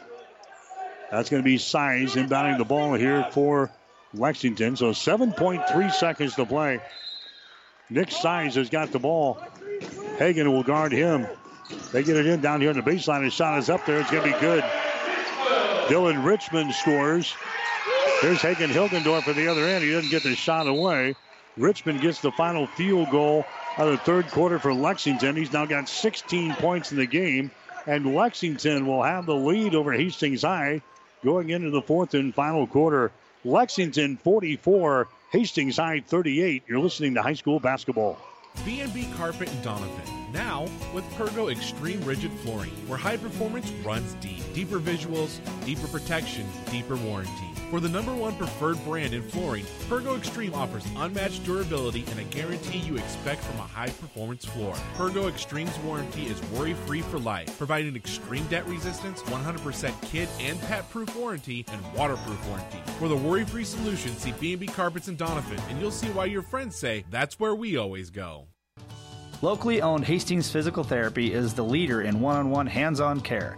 That's 1.12 1.30
going 1.30 1.42
to 1.42 1.46
be 1.46 1.58
Size 1.58 2.16
inbounding 2.16 2.58
the 2.58 2.66
ball 2.66 2.94
here 2.94 3.28
for 3.32 3.72
Lexington. 4.14 4.76
So 4.76 4.92
7.3 4.92 5.92
seconds 5.92 6.36
to 6.36 6.46
play. 6.46 6.82
Nick 7.90 8.12
Size 8.12 8.56
has 8.56 8.70
got 8.70 8.92
the 8.92 9.00
ball. 9.00 9.40
Hagen 10.18 10.52
will 10.52 10.64
guard 10.64 10.92
him. 10.92 11.28
They 11.92 12.04
get 12.04 12.16
it 12.16 12.26
in 12.26 12.42
down 12.42 12.62
here 12.62 12.70
on 12.70 12.76
the 12.76 12.82
baseline. 12.82 13.24
His 13.24 13.34
shot 13.34 13.58
is 13.58 13.70
up 13.70 13.86
there. 13.86 14.00
It's 14.00 14.12
going 14.12 14.24
to 14.24 14.34
be 14.34 14.40
good. 14.40 14.64
Dylan 15.88 16.26
Richmond 16.26 16.74
scores. 16.74 17.36
Here's 18.22 18.42
Hagen 18.42 18.72
Hilgendorf 18.72 19.22
for 19.22 19.34
the 19.34 19.48
other 19.48 19.66
end. 19.66 19.84
He 19.84 19.92
doesn't 19.92 20.10
get 20.10 20.24
the 20.24 20.36
shot 20.36 20.66
away. 20.66 21.16
Richmond 21.58 22.02
gets 22.02 22.22
the 22.22 22.32
final 22.32 22.66
field 22.66 23.12
goal 23.12 23.46
of 23.78 23.92
the 23.92 23.98
third 23.98 24.28
quarter 24.32 24.58
for 24.58 24.74
Lexington. 24.74 25.36
He's 25.36 25.54
now 25.54 25.68
got 25.68 25.88
16 25.88 26.56
points 26.56 26.92
in 26.92 26.98
the 26.98 27.06
game, 27.06 27.52
and 27.86 28.16
Lexington 28.16 28.88
will 28.88 29.04
have 29.04 29.28
the 29.28 29.36
lead 29.36 29.76
over 29.76 29.94
Hastings 29.94 30.42
High 30.42 30.82
going 31.24 31.52
into 31.52 31.70
the 31.70 31.84
fourth 31.84 32.16
and 32.16 32.34
final 32.34 32.66
quarter. 32.66 33.12
Lexington 33.44 34.18
44, 34.18 35.08
Hastings 35.32 35.78
High 35.78 36.00
38. 36.00 36.64
You're 36.68 36.80
listening 36.80 37.14
to 37.14 37.22
high 37.22 37.34
school 37.34 37.60
basketball. 37.60 38.18
B&B 38.64 39.08
Carpet 39.16 39.50
and 39.50 39.64
Doniphan. 39.64 40.32
Now 40.34 40.68
with 40.94 41.04
Pergo 41.14 41.52
Extreme 41.52 42.04
Rigid 42.04 42.32
Flooring, 42.32 42.72
where 42.88 42.98
high 42.98 43.18
performance 43.18 43.72
runs 43.84 44.14
deep. 44.16 44.42
Deeper 44.54 44.80
visuals, 44.80 45.40
deeper 45.66 45.88
protection, 45.88 46.46
deeper 46.72 46.96
warranty. 46.96 47.55
For 47.72 47.80
the 47.80 47.90
number 47.90 48.14
one 48.14 48.36
preferred 48.36 48.84
brand 48.86 49.16
in 49.16 49.24
flooring, 49.24 49.66
Pergo 49.90 50.16
Extreme 50.16 50.54
offers 50.54 50.86
unmatched 50.98 51.44
durability 51.44 52.06
and 52.12 52.20
a 52.20 52.24
guarantee 52.26 52.78
you 52.78 52.96
expect 52.96 53.44
from 53.44 53.60
a 53.60 53.64
high 53.64 53.90
performance 53.90 54.46
floor. 54.46 54.76
Pergo 54.96 55.28
Extreme's 55.28 55.78
warranty 55.80 56.28
is 56.28 56.42
worry 56.52 56.76
free 56.86 57.02
for 57.02 57.18
life, 57.18 57.58
providing 57.58 57.96
extreme 57.96 58.46
debt 58.48 58.68
resistance, 58.68 59.24
100% 59.24 60.02
kid 60.04 60.30
and 60.40 60.62
pet 60.62 60.88
proof 60.92 61.16
warranty, 61.16 61.66
and 61.72 61.82
waterproof 61.94 62.48
warranty. 62.48 62.78
For 63.00 63.08
the 63.08 63.16
worry 63.16 63.46
free 63.46 63.66
solution, 63.66 64.16
see 64.16 64.34
B&B 64.40 64.68
Carpets 64.68 65.08
and 65.08 65.18
Doniphan, 65.18 65.60
and 65.70 65.82
you'll 65.82 65.90
see 65.90 66.10
why 66.10 66.26
your 66.26 66.44
friends 66.44 66.76
say 66.76 67.04
that's 67.10 67.40
where 67.40 67.56
we 67.56 67.78
always 67.78 68.12
go. 68.12 68.48
Locally 69.42 69.82
owned 69.82 70.06
Hastings 70.06 70.50
Physical 70.50 70.84
Therapy 70.84 71.34
is 71.34 71.54
the 71.54 71.64
leader 71.64 72.02
in 72.02 72.22
one 72.22 72.38
on 72.38 72.50
one 72.52 72.68
hands 72.68 73.00
on 73.00 73.20
care. 73.20 73.58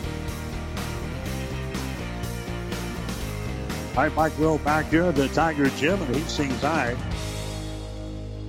All 3.93 4.03
right, 4.03 4.15
Mike 4.15 4.39
Will 4.39 4.57
back 4.59 4.85
here 4.85 5.03
at 5.03 5.15
the 5.15 5.27
Tiger 5.27 5.69
Gym 5.71 6.01
at 6.01 6.15
Hastings 6.15 6.61
High. 6.61 6.95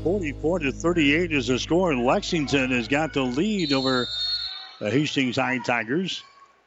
44 0.04 0.60
to 0.60 0.70
38 0.70 1.32
is 1.32 1.48
the 1.48 1.58
score. 1.58 1.90
and 1.90 2.04
Lexington 2.04 2.70
has 2.70 2.86
got 2.86 3.12
the 3.12 3.22
lead 3.22 3.72
over 3.72 4.06
the 4.78 4.88
Hastings 4.88 5.34
High 5.34 5.58
Tigers. 5.58 6.22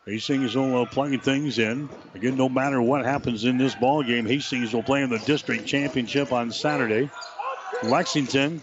Hastings 0.06 0.58
will 0.58 0.82
uh, 0.82 0.86
play 0.86 1.16
things 1.16 1.58
in. 1.58 1.88
Again, 2.16 2.36
no 2.36 2.50
matter 2.50 2.82
what 2.82 3.06
happens 3.06 3.46
in 3.46 3.58
this 3.58 3.74
ball 3.76 4.04
game, 4.04 4.26
Hastings 4.26 4.74
will 4.74 4.84
play 4.84 5.04
in 5.04 5.10
the 5.10 5.20
district 5.20 5.66
championship 5.66 6.34
on 6.34 6.52
Saturday. 6.52 7.10
Lexington 7.82 8.62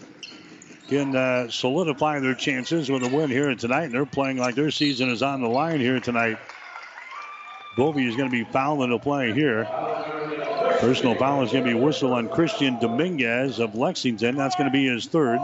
can 0.89 1.15
uh, 1.15 1.49
solidify 1.49 2.19
their 2.19 2.35
chances 2.35 2.91
with 2.91 3.01
a 3.01 3.09
win 3.09 3.31
here 3.31 3.53
tonight, 3.55 3.85
and 3.85 3.93
they're 3.93 4.05
playing 4.05 4.37
like 4.37 4.53
their 4.53 4.69
season 4.69 5.09
is 5.09 5.23
on 5.23 5.41
the 5.41 5.49
line 5.49 5.79
here 5.79 5.99
tonight. 5.99 6.37
Bovey 7.75 8.07
is 8.07 8.15
going 8.15 8.29
to 8.29 8.31
be 8.31 8.43
fouled 8.43 8.83
into 8.83 8.99
play 8.99 9.33
here. 9.33 9.65
Personal 10.79 11.15
foul 11.15 11.43
is 11.43 11.51
going 11.51 11.63
to 11.63 11.73
be 11.73 11.79
whistled 11.79 12.11
on 12.11 12.29
Christian 12.29 12.79
Dominguez 12.79 13.59
of 13.59 13.75
Lexington. 13.75 14.35
That's 14.35 14.55
going 14.55 14.69
to 14.69 14.71
be 14.71 14.87
his 14.87 15.07
third. 15.07 15.39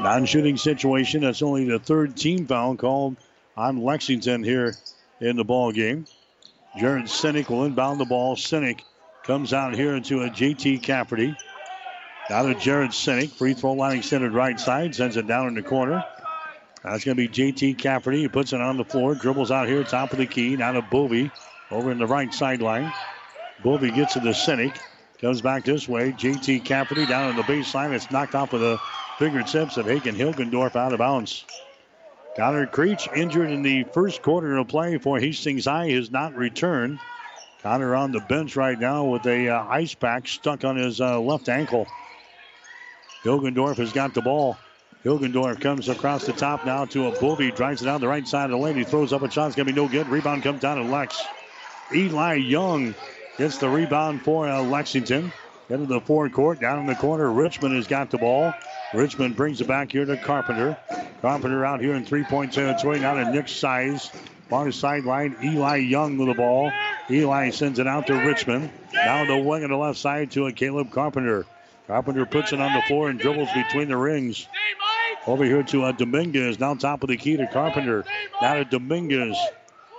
Non-shooting 0.00 0.56
situation. 0.56 1.22
That's 1.22 1.42
only 1.42 1.64
the 1.64 1.78
third 1.78 2.16
team 2.16 2.46
foul 2.46 2.76
called 2.76 3.16
on 3.56 3.82
Lexington 3.82 4.44
here 4.44 4.74
in 5.20 5.36
the 5.36 5.44
ball 5.44 5.72
game. 5.72 6.06
Jared 6.78 7.06
Sinek 7.06 7.48
will 7.48 7.64
inbound 7.64 7.98
the 7.98 8.04
ball. 8.04 8.36
Sinek 8.36 8.80
comes 9.24 9.52
out 9.52 9.74
here 9.74 9.94
into 9.94 10.22
a 10.22 10.28
JT 10.28 10.82
Cafferty. 10.82 11.36
Now 12.30 12.42
to 12.42 12.54
Jared 12.54 12.90
Sinek. 12.90 13.30
Free 13.30 13.54
throw 13.54 13.72
line 13.72 13.98
extended 13.98 14.32
right 14.32 14.60
side. 14.60 14.94
Sends 14.94 15.16
it 15.16 15.26
down 15.26 15.48
in 15.48 15.54
the 15.54 15.62
corner. 15.62 16.04
That's 16.84 17.04
going 17.04 17.16
to 17.16 17.28
be 17.28 17.28
JT 17.28 17.78
Cafferty. 17.78 18.20
He 18.20 18.28
puts 18.28 18.52
it 18.52 18.60
on 18.60 18.76
the 18.76 18.84
floor. 18.84 19.14
Dribbles 19.14 19.50
out 19.50 19.68
here, 19.68 19.82
top 19.84 20.12
of 20.12 20.18
the 20.18 20.26
key. 20.26 20.56
Now 20.56 20.72
to 20.72 20.82
Bovey 20.82 21.30
over 21.70 21.90
in 21.90 21.98
the 21.98 22.06
right 22.06 22.32
sideline. 22.32 22.92
Bovey 23.62 23.90
gets 23.90 24.16
it 24.16 24.22
the 24.22 24.30
Sinek. 24.30 24.78
Comes 25.20 25.40
back 25.40 25.64
this 25.64 25.88
way. 25.88 26.12
JT 26.12 26.64
Cafferty 26.64 27.04
down 27.06 27.30
on 27.30 27.36
the 27.36 27.42
baseline. 27.42 27.92
It's 27.92 28.10
knocked 28.10 28.36
off 28.36 28.52
of 28.52 28.60
the 28.60 28.78
fingertips 29.18 29.76
of 29.76 29.86
Hagen 29.86 30.14
Hilgendorf 30.14 30.76
out 30.76 30.92
of 30.92 30.98
bounds. 30.98 31.44
Connor 32.36 32.66
Creech 32.66 33.08
injured 33.16 33.50
in 33.50 33.62
the 33.62 33.82
first 33.82 34.22
quarter 34.22 34.56
of 34.56 34.68
play 34.68 34.96
for 34.98 35.18
Hastings 35.18 35.64
High 35.64 35.88
has 35.90 36.12
not 36.12 36.36
returned. 36.36 37.00
Connor 37.64 37.96
on 37.96 38.12
the 38.12 38.20
bench 38.20 38.54
right 38.54 38.78
now 38.78 39.06
with 39.06 39.26
a 39.26 39.48
uh, 39.48 39.64
ice 39.64 39.94
pack 39.94 40.28
stuck 40.28 40.64
on 40.64 40.76
his 40.76 41.00
uh, 41.00 41.18
left 41.18 41.48
ankle. 41.48 41.88
Hilgendorf 43.24 43.78
has 43.78 43.92
got 43.92 44.14
the 44.14 44.22
ball. 44.22 44.56
Hilgendorf 45.08 45.58
comes 45.58 45.88
across 45.88 46.26
the 46.26 46.34
top 46.34 46.66
now 46.66 46.84
to 46.84 47.06
a 47.06 47.18
Bovey, 47.18 47.50
drives 47.50 47.80
it 47.80 47.86
down 47.86 48.02
the 48.02 48.06
right 48.06 48.28
side 48.28 48.44
of 48.44 48.50
the 48.50 48.58
lane. 48.58 48.76
He 48.76 48.84
throws 48.84 49.14
up 49.14 49.22
a 49.22 49.30
shot. 49.30 49.46
It's 49.46 49.56
going 49.56 49.66
to 49.66 49.72
be 49.72 49.80
no 49.80 49.88
good. 49.88 50.06
Rebound 50.06 50.42
comes 50.42 50.60
down 50.60 50.76
to 50.76 50.82
Lex. 50.82 51.18
Eli 51.94 52.34
Young 52.34 52.94
gets 53.38 53.56
the 53.56 53.70
rebound 53.70 54.20
for 54.20 54.46
uh, 54.46 54.60
Lexington. 54.60 55.32
Into 55.70 55.86
the 55.86 56.02
forward 56.02 56.34
court, 56.34 56.60
down 56.60 56.80
in 56.80 56.86
the 56.86 56.94
corner. 56.94 57.30
Richmond 57.30 57.74
has 57.76 57.86
got 57.86 58.10
the 58.10 58.18
ball. 58.18 58.52
Richmond 58.92 59.34
brings 59.34 59.62
it 59.62 59.66
back 59.66 59.92
here 59.92 60.04
to 60.04 60.18
Carpenter. 60.18 60.76
Carpenter 61.22 61.64
out 61.64 61.80
here 61.80 61.94
in 61.94 62.04
three-point 62.04 62.52
territory. 62.52 63.00
Now 63.00 63.14
to 63.14 63.30
Nick 63.32 63.48
Size. 63.48 64.10
Far 64.50 64.70
sideline, 64.72 65.36
Eli 65.42 65.76
Young 65.76 66.18
with 66.18 66.28
the 66.28 66.34
ball. 66.34 66.70
Eli 67.10 67.48
sends 67.50 67.78
it 67.78 67.86
out 67.86 68.06
to 68.08 68.14
Richmond. 68.14 68.70
Now 68.92 69.24
the 69.24 69.38
wing 69.38 69.64
on 69.64 69.70
the 69.70 69.76
left 69.76 69.98
side 69.98 70.30
to 70.32 70.48
a 70.48 70.52
Caleb 70.52 70.90
Carpenter. 70.90 71.46
Carpenter 71.86 72.26
puts 72.26 72.52
it 72.52 72.60
on 72.60 72.74
the 72.74 72.82
floor 72.82 73.08
and 73.08 73.18
dribbles 73.18 73.48
between 73.54 73.88
the 73.88 73.96
rings. 73.96 74.46
Over 75.28 75.44
here 75.44 75.62
to 75.62 75.84
uh, 75.84 75.92
Dominguez. 75.92 76.58
Now 76.58 76.74
top 76.74 77.02
of 77.02 77.10
the 77.10 77.18
key 77.18 77.36
to 77.36 77.46
Carpenter. 77.46 78.06
Now 78.40 78.54
to 78.54 78.64
Dominguez. 78.64 79.36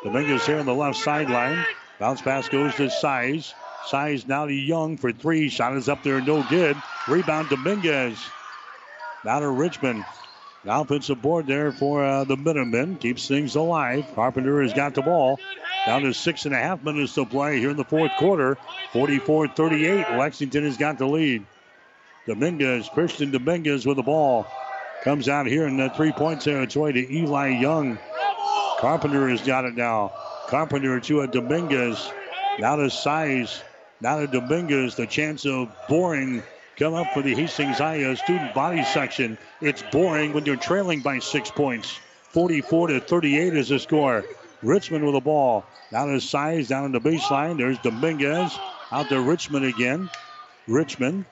Dominguez 0.04 0.44
here 0.44 0.58
on 0.58 0.66
the 0.66 0.74
left 0.74 0.98
sideline. 0.98 1.64
Bounce 2.00 2.20
pass 2.20 2.50
goes 2.50 2.74
to 2.76 2.90
Size. 2.90 3.54
Size 3.86 4.28
now 4.28 4.48
to 4.48 4.52
Young 4.52 4.98
for 4.98 5.12
three. 5.12 5.50
Shot 5.50 5.78
is 5.78 5.88
up 5.88 6.02
there, 6.02 6.20
no 6.20 6.42
good. 6.50 6.76
Rebound 7.08 7.50
Dominguez. 7.50 8.18
Now 9.24 9.40
to 9.40 9.48
Richmond. 9.50 10.04
Now 10.64 10.84
puts 10.84 11.12
a 11.12 11.16
board 11.16 11.46
there 11.46 11.72
for 11.72 12.04
uh, 12.04 12.24
the 12.24 12.36
Minutemen. 12.36 12.96
Keeps 12.96 13.28
things 13.28 13.54
alive. 13.54 14.08
Carpenter 14.16 14.64
has 14.64 14.74
got 14.74 14.96
the 14.96 15.04
ball. 15.04 15.40
Down 15.86 16.02
to 16.02 16.14
six 16.14 16.46
and 16.46 16.56
a 16.56 16.58
half 16.58 16.84
minutes 16.84 17.14
to 17.14 17.26
play 17.26 17.60
here 17.60 17.70
in 17.70 17.78
the 17.78 17.86
fourth 17.86 18.14
quarter. 18.18 18.58
44 18.94 19.50
38. 19.50 20.18
Lexington 20.18 20.64
has 20.64 20.78
got 20.78 20.98
the 20.98 21.06
lead. 21.06 21.46
Dominguez, 22.26 22.90
Christian 22.92 23.30
Dominguez 23.30 23.86
with 23.86 23.98
the 23.98 24.04
ball. 24.04 24.48
Comes 25.04 25.30
out 25.30 25.48
here 25.48 25.66
in 25.66 25.78
the 25.78 25.90
three 25.90 26.12
point 26.12 26.42
territory 26.42 26.92
to 26.92 27.14
Eli 27.14 27.60
Young. 27.60 27.98
Carpenter 28.80 29.30
has 29.30 29.42
got 29.42 29.64
it 29.64 29.76
now. 29.76 30.12
Carpenter 30.48 31.00
to 31.00 31.22
a 31.22 31.28
Dominguez. 31.28 32.12
Now 32.60 32.76
to 32.76 32.90
Size. 32.90 33.64
Now 34.02 34.20
to 34.20 34.28
Dominguez. 34.28 34.96
The 34.96 35.08
chance 35.08 35.46
of 35.46 35.70
boring 35.88 36.44
come 36.78 36.96
up 36.96 37.14
for 37.14 37.22
the 37.22 37.34
Hastings 37.34 37.78
High 37.78 38.14
student 38.16 38.54
body 38.54 38.84
section. 38.84 39.38
It's 39.62 39.82
boring 39.84 40.34
when 40.34 40.46
you're 40.46 40.58
trailing 40.58 41.00
by 41.00 41.20
six 41.20 41.50
points. 41.50 41.98
44 42.32 42.88
to 42.88 43.00
38 43.00 43.56
is 43.56 43.70
the 43.70 43.80
score. 43.80 44.26
Richmond 44.62 45.06
with 45.06 45.14
the 45.14 45.22
ball. 45.22 45.64
Now 45.94 46.08
to 46.08 46.20
Size 46.20 46.68
down 46.68 46.84
in 46.84 46.92
the 46.92 47.00
baseline. 47.00 47.58
There's 47.58 47.80
Dominguez. 47.80 48.58
Out 48.92 49.08
to 49.10 49.22
Richmond 49.22 49.66
again. 49.66 50.10
Richmond 50.68 51.24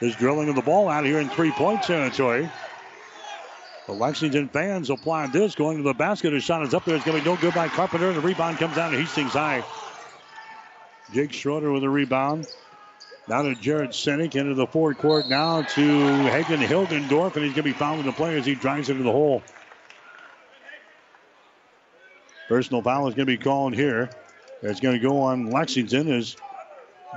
is 0.00 0.16
drilling 0.16 0.54
the 0.54 0.62
ball 0.62 0.88
out 0.88 1.04
here 1.04 1.18
in 1.18 1.28
three 1.28 1.52
point 1.52 1.82
territory. 1.82 2.48
The 3.90 3.96
Lexington 3.96 4.48
fans 4.48 4.88
applaud 4.88 5.32
this. 5.32 5.56
Going 5.56 5.78
to 5.78 5.82
the 5.82 5.94
basket. 5.94 6.32
A 6.32 6.38
shot 6.38 6.62
is 6.62 6.74
up 6.74 6.84
there. 6.84 6.94
It's 6.94 7.04
going 7.04 7.18
to 7.18 7.24
be 7.24 7.28
no 7.28 7.36
good 7.36 7.52
by 7.54 7.66
Carpenter. 7.66 8.12
The 8.12 8.20
rebound 8.20 8.58
comes 8.58 8.76
down 8.76 8.92
to 8.92 8.96
Hastings 8.96 9.32
High. 9.32 9.64
Jake 11.12 11.32
Schroeder 11.32 11.72
with 11.72 11.82
a 11.82 11.90
rebound. 11.90 12.46
Now 13.26 13.42
to 13.42 13.56
Jared 13.56 13.90
Sinek 13.90 14.36
into 14.36 14.54
the 14.54 14.68
forward 14.68 14.98
court 14.98 15.28
now 15.28 15.62
to 15.62 16.08
Hagen 16.22 16.60
Hilgendorf, 16.60 17.34
and 17.34 17.44
he's 17.44 17.52
going 17.52 17.54
to 17.54 17.62
be 17.64 17.72
fouling 17.72 18.06
the 18.06 18.12
play 18.12 18.38
as 18.38 18.46
he 18.46 18.54
drives 18.54 18.90
into 18.90 19.02
the 19.02 19.10
hole. 19.10 19.42
Personal 22.48 22.82
foul 22.82 23.08
is 23.08 23.16
going 23.16 23.26
to 23.26 23.36
be 23.36 23.42
called 23.42 23.74
here. 23.74 24.08
It's 24.62 24.78
going 24.78 25.00
to 25.00 25.02
go 25.02 25.20
on 25.20 25.50
Lexington 25.50 26.12
as 26.12 26.36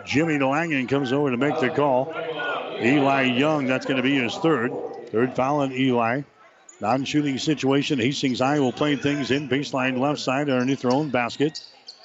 Jimmy 0.07 0.39
DeLangen 0.39 0.89
comes 0.89 1.13
over 1.13 1.29
to 1.29 1.37
make 1.37 1.59
the 1.59 1.69
call. 1.69 2.11
Eli 2.81 3.25
Young, 3.25 3.67
that's 3.67 3.85
going 3.85 3.97
to 3.97 4.03
be 4.03 4.15
his 4.15 4.33
third. 4.37 4.71
Third 5.11 5.35
foul 5.35 5.59
on 5.59 5.71
Eli. 5.71 6.23
Non 6.81 7.05
shooting 7.05 7.37
situation. 7.37 7.99
Hastings 7.99 8.39
High 8.39 8.59
will 8.59 8.73
play 8.73 8.95
things 8.95 9.31
in 9.31 9.47
baseline 9.47 9.99
left 9.99 10.19
side 10.19 10.49
underneath 10.49 10.81
their 10.81 10.91
own 10.91 11.09
basket. 11.09 11.63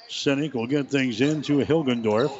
Sinek 0.09 0.53
will 0.53 0.67
get 0.67 0.89
things 0.89 1.21
into 1.21 1.59
Hilgendorf. 1.59 2.31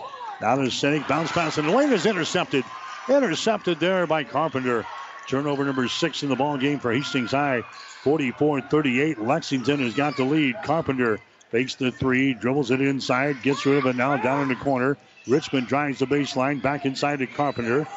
Now 0.42 0.56
to 0.56 0.64
Sinek. 0.64 1.08
Bounce 1.08 1.32
pass 1.32 1.58
and 1.58 1.68
the 1.68 1.76
lane 1.76 1.92
is 1.92 2.06
intercepted. 2.06 2.64
Intercepted 3.10 3.80
there 3.80 4.08
by 4.08 4.24
Carpenter. 4.24 4.86
Turnover 5.28 5.66
number 5.66 5.88
six 5.88 6.24
in 6.24 6.30
the 6.30 6.36
ball 6.36 6.58
game 6.58 6.80
for 6.80 6.92
Hastings 6.92 7.32
High. 7.32 7.64
44-38. 8.04 9.20
Lexington 9.20 9.80
has 9.80 9.94
got 9.94 10.16
the 10.16 10.24
lead. 10.24 10.56
Carpenter 10.64 11.20
fakes 11.52 11.76
the 11.76 11.92
three, 11.92 12.34
dribbles 12.34 12.72
it 12.72 12.82
inside, 12.82 13.42
gets 13.42 13.66
rid 13.66 13.78
of 13.78 13.86
it 13.86 13.96
now 13.96 14.16
down 14.18 14.44
in 14.44 14.48
the 14.50 14.56
corner. 14.56 14.98
Richmond 15.28 15.68
drives 15.68 16.00
the 16.00 16.06
baseline 16.06 16.62
back 16.62 16.86
inside 16.86 17.20
to 17.20 17.28
Carpenter. 17.28 17.88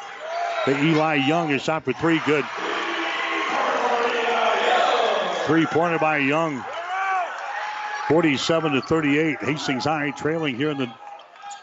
The 0.67 0.83
Eli 0.85 1.27
Young 1.27 1.51
is 1.51 1.63
shot 1.63 1.85
for 1.85 1.93
three. 1.93 2.21
Good. 2.27 2.45
Three 5.47 5.66
pointer 5.66 5.98
by 5.98 6.19
Young. 6.19 6.64
47 8.06 8.73
to 8.73 8.82
38. 8.82 9.39
Hastings 9.40 9.85
High 9.85 10.12
trailing 10.12 10.56
here 10.56 10.70
in 10.70 10.78
the 10.78 10.93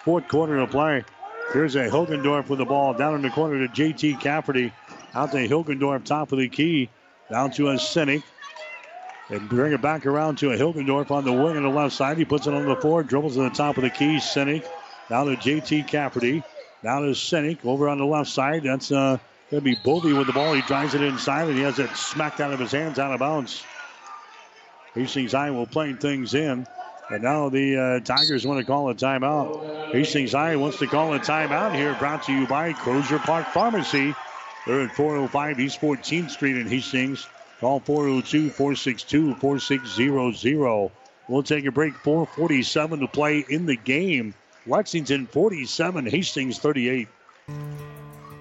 fourth 0.03 0.27
quarter 0.27 0.57
of 0.57 0.69
play. 0.69 1.06
Here's 1.53 1.76
a 1.76 1.89
Hilgendorf 1.89 2.49
with 2.49 2.60
the 2.60 2.65
ball 2.65 2.93
down 2.93 3.15
in 3.15 3.22
the 3.22 3.30
corner 3.30 3.65
to 3.65 3.73
JT 3.73 4.19
Cafferty. 4.19 4.73
Out 5.14 5.31
to 5.31 5.47
Hilgendorf, 5.47 6.03
top 6.03 6.34
of 6.34 6.39
the 6.39 6.49
key. 6.49 6.89
Down 7.31 7.51
to 7.51 7.69
a 7.69 7.76
Sinek. 7.76 8.22
And 9.30 9.47
bring 9.47 9.72
it 9.72 9.81
back 9.81 10.06
around 10.06 10.39
to 10.39 10.51
a 10.51 10.57
Hilgendorf 10.57 11.10
on 11.10 11.23
the 11.23 11.31
wing 11.31 11.56
on 11.56 11.64
the 11.64 11.69
left 11.69 11.95
side. 11.95 12.18
He 12.18 12.26
puts 12.26 12.47
it 12.47 12.53
on 12.53 12.65
the 12.65 12.76
floor, 12.76 13.01
dribbles 13.01 13.35
to 13.35 13.43
the 13.43 13.49
top 13.49 13.77
of 13.77 13.84
the 13.84 13.89
key. 13.89 14.18
Sinek. 14.18 14.65
Now 15.10 15.23
to 15.23 15.38
JT 15.38 15.88
Cafferty. 15.88 16.43
Now 16.84 16.99
to 16.99 17.11
Sinek 17.11 17.64
over 17.64 17.88
on 17.88 17.97
the 17.97 18.06
left 18.06 18.30
side. 18.30 18.64
That's 18.64 18.91
uh, 18.91 19.19
to 19.49 19.61
be 19.61 19.76
Bovey 19.76 20.13
with 20.13 20.27
the 20.27 20.34
ball. 20.34 20.53
He 20.53 20.61
drives 20.61 20.95
it 20.95 21.01
inside 21.01 21.47
and 21.47 21.57
he 21.57 21.63
has 21.63 21.80
it 21.80 21.95
smacked 21.95 22.39
out 22.39 22.53
of 22.53 22.59
his 22.59 22.71
hands 22.71 22.99
out 22.99 23.13
of 23.13 23.19
bounds. 23.19 23.63
Hastings 24.93 25.31
High 25.31 25.51
will 25.51 25.67
play 25.67 25.93
things 25.93 26.34
in. 26.34 26.67
And 27.09 27.23
now 27.23 27.49
the 27.49 27.77
uh, 27.77 27.99
Tigers 28.01 28.45
want 28.45 28.59
to 28.59 28.65
call 28.65 28.89
a 28.89 28.95
timeout. 28.95 29.91
Hastings 29.91 30.34
High 30.34 30.55
wants 30.55 30.77
to 30.80 30.88
call 30.88 31.13
a 31.13 31.19
timeout 31.19 31.73
here, 31.73 31.95
brought 31.95 32.23
to 32.23 32.34
you 32.34 32.45
by 32.45 32.73
Crozier 32.73 33.19
Park 33.19 33.47
Pharmacy. 33.47 34.13
They're 34.67 34.81
at 34.81 34.95
405 34.95 35.59
East 35.59 35.81
14th 35.81 36.30
Street 36.30 36.57
in 36.57 36.67
Hastings. 36.67 37.27
Call 37.59 37.80
402 37.80 38.51
462 38.51 39.35
4600. 39.35 40.91
We'll 41.27 41.43
take 41.43 41.65
a 41.65 41.71
break. 41.71 41.95
447 41.95 42.99
to 42.99 43.07
play 43.07 43.43
in 43.49 43.65
the 43.65 43.76
game. 43.76 44.34
Lexington 44.67 45.26
47, 45.26 46.05
Hastings 46.05 46.59
38. 46.59 47.07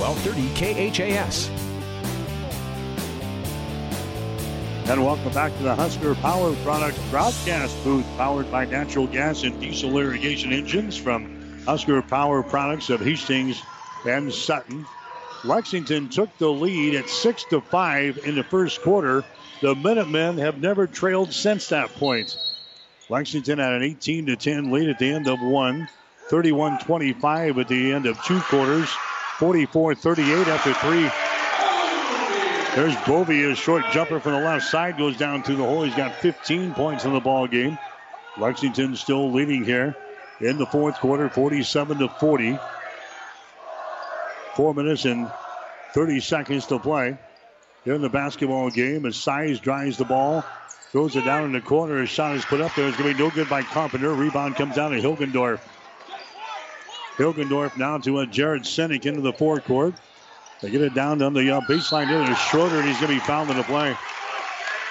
1230 0.00 1.12
KHAS. 1.12 1.50
And 4.88 5.04
welcome 5.04 5.32
back 5.34 5.54
to 5.58 5.62
the 5.62 5.74
Husker 5.74 6.14
Power 6.16 6.54
Product 6.64 6.98
broadcast 7.10 7.84
booth, 7.84 8.06
powered 8.16 8.50
by 8.50 8.64
natural 8.64 9.06
gas 9.06 9.42
and 9.42 9.60
diesel 9.60 9.98
irrigation 9.98 10.54
engines 10.54 10.96
from 10.96 11.62
Husker 11.66 12.00
Power 12.00 12.42
Products 12.42 12.88
of 12.88 13.00
Hastings 13.00 13.62
and 14.06 14.32
Sutton. 14.32 14.86
Lexington 15.44 16.08
took 16.08 16.30
the 16.38 16.48
lead 16.48 16.94
at 16.94 17.10
six 17.10 17.44
to 17.50 17.60
five 17.60 18.18
in 18.24 18.34
the 18.34 18.44
first 18.44 18.80
quarter. 18.80 19.22
The 19.60 19.74
Minutemen 19.74 20.38
have 20.38 20.62
never 20.62 20.86
trailed 20.86 21.30
since 21.30 21.68
that 21.68 21.90
point. 21.96 22.38
Lexington 23.10 23.58
had 23.58 23.74
an 23.74 23.82
18 23.82 24.26
to 24.26 24.36
10 24.36 24.70
lead 24.70 24.88
at 24.88 24.98
the 24.98 25.12
end 25.12 25.28
of 25.28 25.42
one, 25.42 25.88
31 26.28 26.78
25 26.78 27.58
at 27.58 27.68
the 27.68 27.92
end 27.92 28.06
of 28.06 28.22
two 28.24 28.40
quarters, 28.40 28.88
44 29.40 29.94
38 29.94 30.48
after 30.48 30.74
three. 30.74 31.10
There's 32.76 32.94
Bovey, 33.06 33.50
a 33.50 33.54
short 33.54 33.84
jumper 33.90 34.20
from 34.20 34.32
the 34.32 34.40
left 34.40 34.66
side, 34.66 34.98
goes 34.98 35.16
down 35.16 35.42
through 35.42 35.56
the 35.56 35.64
hole. 35.64 35.82
He's 35.82 35.94
got 35.94 36.14
15 36.16 36.74
points 36.74 37.06
in 37.06 37.14
the 37.14 37.20
ball 37.20 37.46
game. 37.46 37.78
Lexington 38.36 38.96
still 38.96 39.32
leading 39.32 39.64
here 39.64 39.96
in 40.42 40.58
the 40.58 40.66
fourth 40.66 40.96
quarter, 40.96 41.30
47 41.30 41.98
to 42.00 42.08
40. 42.10 42.58
Four 44.56 44.74
minutes 44.74 45.06
and 45.06 45.32
30 45.94 46.20
seconds 46.20 46.66
to 46.66 46.78
play. 46.78 47.16
Here 47.86 47.94
in 47.94 48.02
the 48.02 48.10
basketball 48.10 48.68
game, 48.68 49.06
as 49.06 49.16
Size 49.16 49.58
drives 49.58 49.96
the 49.96 50.04
ball, 50.04 50.44
throws 50.92 51.16
it 51.16 51.24
down 51.24 51.44
in 51.44 51.52
the 51.52 51.62
corner. 51.62 51.98
His 52.02 52.10
shot 52.10 52.36
is 52.36 52.44
put 52.44 52.60
up 52.60 52.74
there. 52.74 52.88
It's 52.88 52.96
going 52.98 53.12
to 53.12 53.16
be 53.16 53.24
no 53.24 53.30
good 53.30 53.48
by 53.48 53.62
Carpenter. 53.62 54.12
Rebound 54.12 54.56
comes 54.56 54.76
down 54.76 54.90
to 54.90 55.00
Hilgendorf. 55.00 55.60
Hilgendorf 57.20 57.76
now 57.76 57.98
to 57.98 58.20
a 58.20 58.26
Jared 58.26 58.62
Sinek 58.62 59.04
into 59.04 59.20
the 59.20 59.34
forecourt. 59.34 59.94
They 60.62 60.70
get 60.70 60.80
it 60.80 60.94
down 60.94 61.20
on 61.20 61.34
the 61.34 61.50
uh, 61.54 61.60
baseline 61.60 62.08
here. 62.08 62.24
There's 62.24 62.38
Schroeder, 62.38 62.78
and 62.78 62.88
he's 62.88 62.96
going 62.98 63.12
to 63.12 63.20
be 63.20 63.26
fouled 63.26 63.50
in 63.50 63.58
the 63.58 63.62
play. 63.62 63.94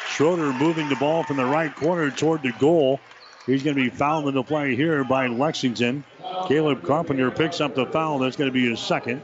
Schroeder 0.09 0.53
moving 0.53 0.89
the 0.89 0.95
ball 0.95 1.23
from 1.23 1.37
the 1.37 1.45
right 1.45 1.75
corner 1.75 2.11
toward 2.11 2.43
the 2.43 2.51
goal. 2.59 2.99
He's 3.47 3.63
going 3.63 3.75
to 3.75 3.81
be 3.81 3.89
fouled 3.89 4.27
in 4.27 4.35
the 4.35 4.43
play 4.43 4.75
here 4.75 5.03
by 5.03 5.25
Lexington. 5.25 6.03
Caleb 6.47 6.83
Carpenter 6.83 7.31
picks 7.31 7.61
up 7.61 7.73
the 7.73 7.87
foul. 7.87 8.19
That's 8.19 8.35
going 8.35 8.49
to 8.49 8.53
be 8.53 8.69
his 8.69 8.79
second. 8.79 9.23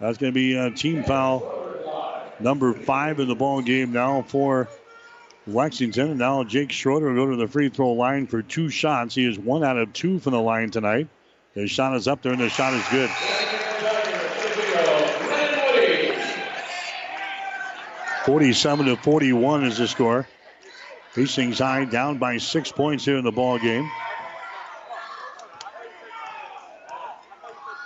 That's 0.00 0.16
going 0.16 0.32
to 0.32 0.34
be 0.34 0.56
a 0.56 0.70
team 0.70 1.04
foul 1.04 1.56
number 2.40 2.72
five 2.72 3.20
in 3.20 3.28
the 3.28 3.34
ball 3.34 3.60
game 3.60 3.92
now 3.92 4.22
for 4.22 4.68
Lexington. 5.46 6.10
And 6.10 6.18
now 6.18 6.42
Jake 6.44 6.72
Schroeder 6.72 7.12
will 7.12 7.26
go 7.26 7.30
to 7.32 7.36
the 7.36 7.48
free 7.48 7.68
throw 7.68 7.92
line 7.92 8.26
for 8.26 8.40
two 8.40 8.70
shots. 8.70 9.14
He 9.14 9.26
is 9.26 9.38
one 9.38 9.62
out 9.62 9.76
of 9.76 9.92
two 9.92 10.18
from 10.20 10.32
the 10.32 10.40
line 10.40 10.70
tonight. 10.70 11.08
His 11.58 11.72
shot 11.72 11.96
is 11.96 12.06
up 12.06 12.22
there, 12.22 12.30
and 12.30 12.40
the 12.40 12.48
shot 12.48 12.72
is 12.72 12.86
good. 12.88 13.10
47 18.24 18.86
to 18.86 18.96
41 18.96 19.64
is 19.64 19.78
the 19.78 19.88
score. 19.88 20.28
Hastings 21.14 21.58
High 21.58 21.84
down 21.84 22.18
by 22.18 22.38
six 22.38 22.70
points 22.70 23.04
here 23.04 23.16
in 23.16 23.24
the 23.24 23.32
ball 23.32 23.58
game. 23.58 23.90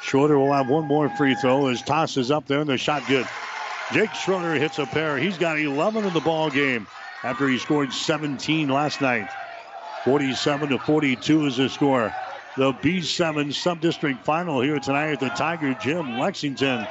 Schroeder 0.03 0.39
will 0.39 0.53
have 0.53 0.69
one 0.69 0.85
more 0.85 1.09
free 1.16 1.35
throw. 1.35 1.69
His 1.69 1.81
toss 1.81 2.19
is 2.19 2.31
up 2.31 2.47
there 2.47 2.61
and 2.61 2.69
the 2.69 2.77
shot 2.77 3.07
good. 3.09 3.27
Jake 3.94 4.12
Schroeder 4.12 4.55
hits 4.55 4.78
a 4.81 4.85
pair. 4.85 5.16
He's 5.16 5.39
got 5.39 5.59
11 5.59 6.05
in 6.05 6.12
the 6.12 6.20
ball 6.20 6.51
game 6.51 6.86
after 7.23 7.49
he 7.49 7.57
scored 7.57 7.90
17 7.90 8.69
last 8.69 9.01
night. 9.01 9.31
47 10.05 10.69
to 10.69 10.78
42 10.78 11.47
is 11.47 11.57
the 11.57 11.70
score. 11.70 12.12
The 12.55 12.74
B7 12.74 13.55
sub-district 13.55 14.27
final 14.27 14.61
here 14.61 14.79
tonight 14.79 15.12
at 15.12 15.20
the 15.20 15.31
Tiger 15.31 15.73
Gym, 15.74 16.19
Lexington. 16.19 16.87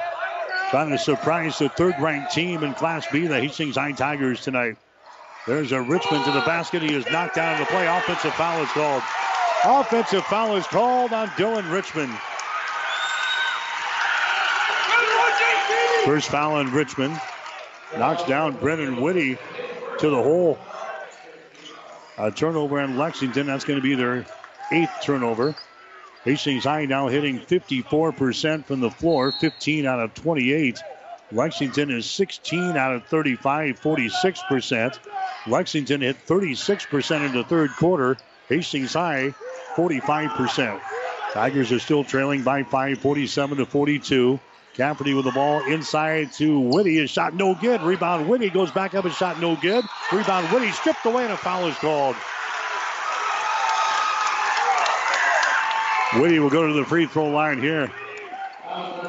Trying 0.70 0.90
to 0.90 0.98
surprise 0.98 1.58
the 1.58 1.68
third-ranked 1.68 2.32
team 2.32 2.64
in 2.64 2.74
Class 2.74 3.06
B, 3.12 3.28
the 3.28 3.40
Hastings 3.40 3.76
High 3.76 3.92
Tigers 3.92 4.40
tonight. 4.40 4.76
There's 5.46 5.70
a 5.70 5.80
Richmond 5.80 6.24
to 6.24 6.32
the 6.32 6.40
basket. 6.40 6.82
He 6.82 6.94
is 6.94 7.06
knocked 7.12 7.36
down 7.36 7.60
the 7.60 7.66
play. 7.66 7.86
Offensive 7.86 8.34
foul 8.34 8.60
is 8.62 8.70
called. 8.70 9.02
Offensive 9.64 10.24
foul 10.24 10.56
is 10.56 10.66
called 10.66 11.12
on 11.12 11.28
Dylan 11.28 11.70
Richmond. 11.72 12.12
First 16.04 16.28
foul 16.28 16.54
on 16.54 16.72
Richmond. 16.72 17.20
Knocks 17.96 18.24
down 18.24 18.56
Brennan 18.56 19.00
Whitty 19.00 19.38
to 19.98 20.10
the 20.10 20.16
hole. 20.16 20.58
A 22.18 22.32
turnover 22.32 22.80
in 22.80 22.98
Lexington. 22.98 23.46
That's 23.46 23.64
going 23.64 23.78
to 23.78 23.82
be 23.82 23.94
their 23.94 24.26
eighth 24.72 25.02
turnover. 25.02 25.54
Hastings 26.24 26.64
High 26.64 26.86
now 26.86 27.08
hitting 27.08 27.40
54% 27.40 28.64
from 28.64 28.80
the 28.80 28.90
floor, 28.90 29.32
15 29.32 29.86
out 29.86 30.00
of 30.00 30.14
28. 30.14 30.82
Lexington 31.32 31.90
is 31.90 32.08
16 32.10 32.76
out 32.76 32.94
of 32.94 33.04
35, 33.06 33.80
46%. 33.80 34.98
Lexington 35.46 36.00
hit 36.00 36.16
36% 36.26 37.26
in 37.26 37.32
the 37.32 37.44
third 37.44 37.70
quarter. 37.70 38.16
Hastings 38.48 38.92
High, 38.92 39.34
45%. 39.74 40.80
Tigers 41.32 41.72
are 41.72 41.78
still 41.78 42.04
trailing 42.04 42.42
by 42.42 42.62
5, 42.62 42.98
47 42.98 43.58
to 43.58 43.66
42. 43.66 44.38
Cafferty 44.74 45.12
with 45.14 45.24
the 45.24 45.32
ball 45.32 45.60
inside 45.66 46.32
to 46.32 46.60
Whitty. 46.60 46.96
His 46.96 47.10
shot 47.10 47.34
no 47.34 47.54
good. 47.54 47.82
Rebound 47.82 48.28
Whitty 48.28 48.48
goes 48.50 48.70
back 48.70 48.94
up. 48.94 49.04
His 49.04 49.14
shot 49.14 49.40
no 49.40 49.56
good. 49.56 49.84
Rebound 50.12 50.46
Whitty 50.48 50.70
stripped 50.72 51.04
away 51.04 51.24
and 51.24 51.32
a 51.32 51.36
foul 51.36 51.66
is 51.68 51.76
called. 51.76 52.16
Whitty 56.14 56.38
will 56.40 56.50
go 56.50 56.66
to 56.66 56.74
the 56.74 56.84
free 56.84 57.06
throw 57.06 57.28
line 57.28 57.60
here. 57.60 57.90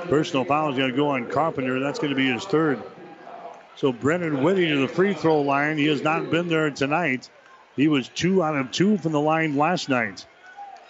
Personal 0.07 0.45
foul 0.45 0.71
is 0.71 0.77
going 0.77 0.91
to 0.91 0.95
go 0.95 1.09
on 1.09 1.29
Carpenter. 1.29 1.79
That's 1.79 1.99
going 1.99 2.11
to 2.11 2.15
be 2.15 2.31
his 2.31 2.45
third. 2.45 2.81
So 3.75 3.91
Brennan 3.91 4.41
Whitty 4.41 4.69
to 4.69 4.77
the 4.77 4.87
free 4.87 5.13
throw 5.13 5.41
line. 5.41 5.77
He 5.77 5.87
has 5.87 6.01
not 6.01 6.29
been 6.29 6.47
there 6.47 6.69
tonight. 6.71 7.29
He 7.75 7.87
was 7.87 8.07
two 8.07 8.43
out 8.43 8.55
of 8.55 8.71
two 8.71 8.97
from 8.97 9.11
the 9.11 9.19
line 9.19 9.57
last 9.57 9.89
night. 9.89 10.25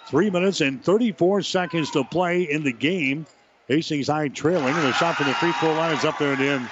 Three 0.08 0.30
minutes 0.30 0.62
and 0.62 0.84
34 0.84 1.42
seconds 1.42 1.92
to 1.92 2.04
play 2.04 2.44
in 2.44 2.64
the 2.64 2.74
game. 2.74 3.26
Hastings 3.68 4.08
High 4.08 4.28
trailing, 4.28 4.76
and 4.76 4.84
the 4.84 4.92
shot 4.94 5.16
from 5.16 5.28
the 5.28 5.34
free 5.36 5.54
throw 5.54 5.74
line 5.74 5.96
is 5.96 6.04
up 6.04 6.18
there 6.18 6.34
and 6.34 6.42
in. 6.42 6.70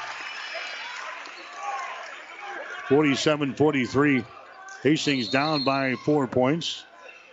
47 2.89 3.55
43. 3.55 4.25
Hastings 4.83 5.29
down 5.29 5.63
by 5.63 5.95
four 5.95 6.27
points. 6.27 6.83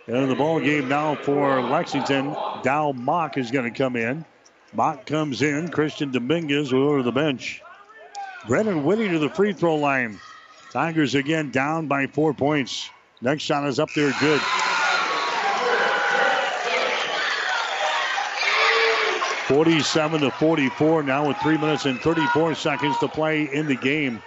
And 0.09 0.27
the 0.27 0.33
ball 0.33 0.59
game 0.59 0.89
now 0.89 1.13
for 1.13 1.61
Lexington. 1.61 2.35
Dow 2.63 2.93
Mock 2.93 3.37
is 3.37 3.51
going 3.51 3.71
to 3.71 3.77
come 3.77 3.95
in. 3.95 4.25
Mock 4.73 5.05
comes 5.05 5.43
in. 5.43 5.69
Christian 5.69 6.11
Dominguez 6.11 6.73
will 6.73 6.87
go 6.87 6.97
to 6.97 7.03
the 7.03 7.11
bench. 7.11 7.61
Brennan 8.47 8.83
Whitty 8.83 9.07
to 9.07 9.19
the 9.19 9.29
free 9.29 9.53
throw 9.53 9.75
line. 9.75 10.19
Tigers 10.71 11.13
again 11.13 11.51
down 11.51 11.85
by 11.85 12.07
four 12.07 12.33
points. 12.33 12.89
Next 13.21 13.43
shot 13.43 13.67
is 13.67 13.79
up 13.79 13.89
there, 13.95 14.11
good. 14.19 14.41
Forty-seven 19.45 20.21
to 20.21 20.31
forty-four 20.31 21.03
now 21.03 21.27
with 21.27 21.37
three 21.37 21.57
minutes 21.57 21.85
and 21.85 21.99
thirty-four 21.99 22.55
seconds 22.55 22.97
to 22.97 23.07
play 23.07 23.43
in 23.53 23.67
the 23.67 23.75
game. 23.75 24.23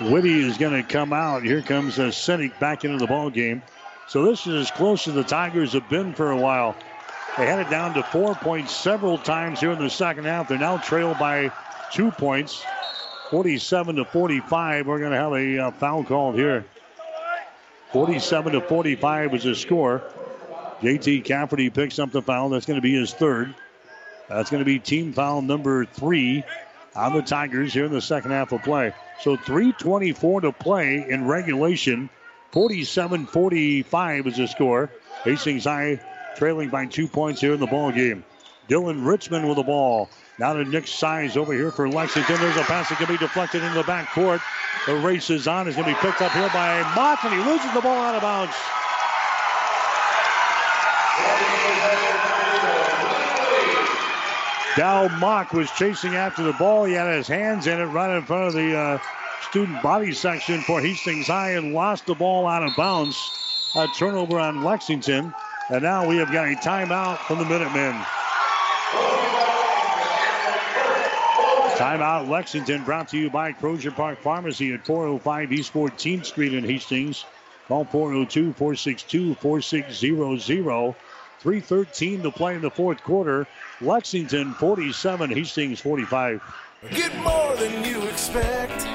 Whitty 0.00 0.46
is 0.46 0.58
going 0.58 0.80
to 0.80 0.88
come 0.88 1.12
out. 1.12 1.42
Here 1.42 1.60
comes 1.60 1.98
a 1.98 2.08
Sinek 2.08 2.56
back 2.60 2.84
into 2.84 2.98
the 2.98 3.06
ball 3.08 3.30
game. 3.30 3.62
So 4.10 4.24
this 4.24 4.44
is 4.48 4.62
as 4.62 4.70
close 4.72 5.06
as 5.06 5.14
the 5.14 5.22
Tigers 5.22 5.74
have 5.74 5.88
been 5.88 6.14
for 6.14 6.32
a 6.32 6.36
while. 6.36 6.74
They 7.38 7.46
had 7.46 7.60
it 7.60 7.70
down 7.70 7.94
to 7.94 8.02
four 8.02 8.34
points 8.34 8.74
several 8.74 9.16
times 9.16 9.60
here 9.60 9.70
in 9.70 9.78
the 9.78 9.88
second 9.88 10.24
half. 10.24 10.48
They're 10.48 10.58
now 10.58 10.78
trailed 10.78 11.20
by 11.20 11.52
two 11.92 12.10
points, 12.10 12.60
47 13.30 13.94
to 13.94 14.04
45. 14.04 14.88
We're 14.88 14.98
going 14.98 15.12
to 15.12 15.16
have 15.16 15.32
a 15.32 15.58
uh, 15.60 15.70
foul 15.70 16.02
called 16.02 16.34
here. 16.34 16.64
47 17.92 18.54
to 18.54 18.60
45 18.60 19.34
is 19.36 19.44
the 19.44 19.54
score. 19.54 20.02
JT 20.80 21.24
Cafferty 21.24 21.70
picks 21.70 22.00
up 22.00 22.10
the 22.10 22.20
foul. 22.20 22.48
That's 22.48 22.66
going 22.66 22.78
to 22.78 22.82
be 22.82 22.94
his 22.94 23.14
third. 23.14 23.54
That's 24.28 24.50
going 24.50 24.60
to 24.60 24.64
be 24.64 24.80
team 24.80 25.12
foul 25.12 25.40
number 25.40 25.84
three 25.84 26.42
on 26.96 27.14
the 27.14 27.22
Tigers 27.22 27.72
here 27.72 27.84
in 27.84 27.92
the 27.92 28.02
second 28.02 28.32
half 28.32 28.50
of 28.50 28.64
play. 28.64 28.92
So 29.20 29.36
3.24 29.36 30.42
to 30.42 30.50
play 30.50 31.08
in 31.08 31.28
regulation. 31.28 32.10
47 32.52 33.26
45 33.26 34.26
is 34.26 34.36
the 34.36 34.48
score. 34.48 34.90
Hastings 35.24 35.64
High 35.64 36.00
trailing 36.36 36.68
by 36.68 36.86
two 36.86 37.06
points 37.06 37.40
here 37.40 37.54
in 37.54 37.60
the 37.60 37.66
ball 37.66 37.92
game. 37.92 38.24
Dylan 38.68 39.06
Richmond 39.06 39.46
with 39.46 39.56
the 39.56 39.62
ball. 39.62 40.08
Now 40.38 40.54
to 40.54 40.64
Nick 40.64 40.86
Size 40.86 41.36
over 41.36 41.52
here 41.52 41.70
for 41.70 41.88
Lexington. 41.88 42.36
There's 42.40 42.56
a 42.56 42.62
pass 42.62 42.88
that 42.88 42.98
can 42.98 43.08
be 43.08 43.18
deflected 43.18 43.62
into 43.62 43.74
the 43.74 43.84
back 43.84 44.10
court. 44.12 44.40
The 44.86 44.96
race 44.96 45.28
is 45.28 45.46
on. 45.46 45.68
Is 45.68 45.76
going 45.76 45.88
to 45.88 45.94
be 45.94 46.00
picked 46.00 46.22
up 46.22 46.32
here 46.32 46.48
by 46.52 46.80
Mock, 46.94 47.22
and 47.24 47.34
he 47.34 47.40
loses 47.50 47.72
the 47.74 47.80
ball 47.80 47.98
out 47.98 48.14
of 48.14 48.22
bounds. 48.22 48.54
Dow 54.76 55.08
Mock 55.18 55.52
was 55.52 55.70
chasing 55.72 56.14
after 56.14 56.42
the 56.42 56.52
ball. 56.54 56.84
He 56.84 56.94
had 56.94 57.14
his 57.14 57.26
hands 57.26 57.66
in 57.66 57.80
it 57.80 57.86
right 57.86 58.16
in 58.16 58.24
front 58.24 58.48
of 58.48 58.54
the 58.54 58.78
uh, 58.78 58.98
student 59.42 59.82
body 59.82 60.12
section 60.12 60.60
for 60.62 60.80
Hastings 60.80 61.26
High 61.26 61.52
and 61.52 61.72
lost 61.72 62.06
the 62.06 62.14
ball 62.14 62.46
out 62.46 62.62
of 62.62 62.74
bounds. 62.76 63.16
A 63.76 63.86
turnover 63.96 64.38
on 64.38 64.64
Lexington. 64.64 65.34
And 65.70 65.82
now 65.82 66.06
we 66.06 66.16
have 66.16 66.32
got 66.32 66.48
a 66.48 66.56
timeout 66.56 67.18
from 67.18 67.38
the 67.38 67.44
Minutemen. 67.44 67.94
Timeout 71.76 72.28
Lexington 72.28 72.84
brought 72.84 73.08
to 73.08 73.18
you 73.18 73.30
by 73.30 73.52
Crozier 73.52 73.92
Park 73.92 74.20
Pharmacy 74.20 74.74
at 74.74 74.84
405 74.84 75.52
East 75.52 75.72
14th 75.72 76.26
Street 76.26 76.52
in 76.52 76.64
Hastings. 76.64 77.24
Call 77.68 77.84
402 77.84 78.52
462 78.52 79.34
4600. 79.36 80.94
3.13 81.42 82.22
to 82.22 82.30
play 82.30 82.54
in 82.54 82.60
the 82.60 82.70
fourth 82.70 83.02
quarter. 83.02 83.46
Lexington 83.80 84.52
47, 84.52 85.30
Hastings 85.30 85.80
45. 85.80 86.42
Get 86.90 87.16
more 87.22 87.56
than 87.56 87.84
you 87.84 88.02
expect 88.02 88.89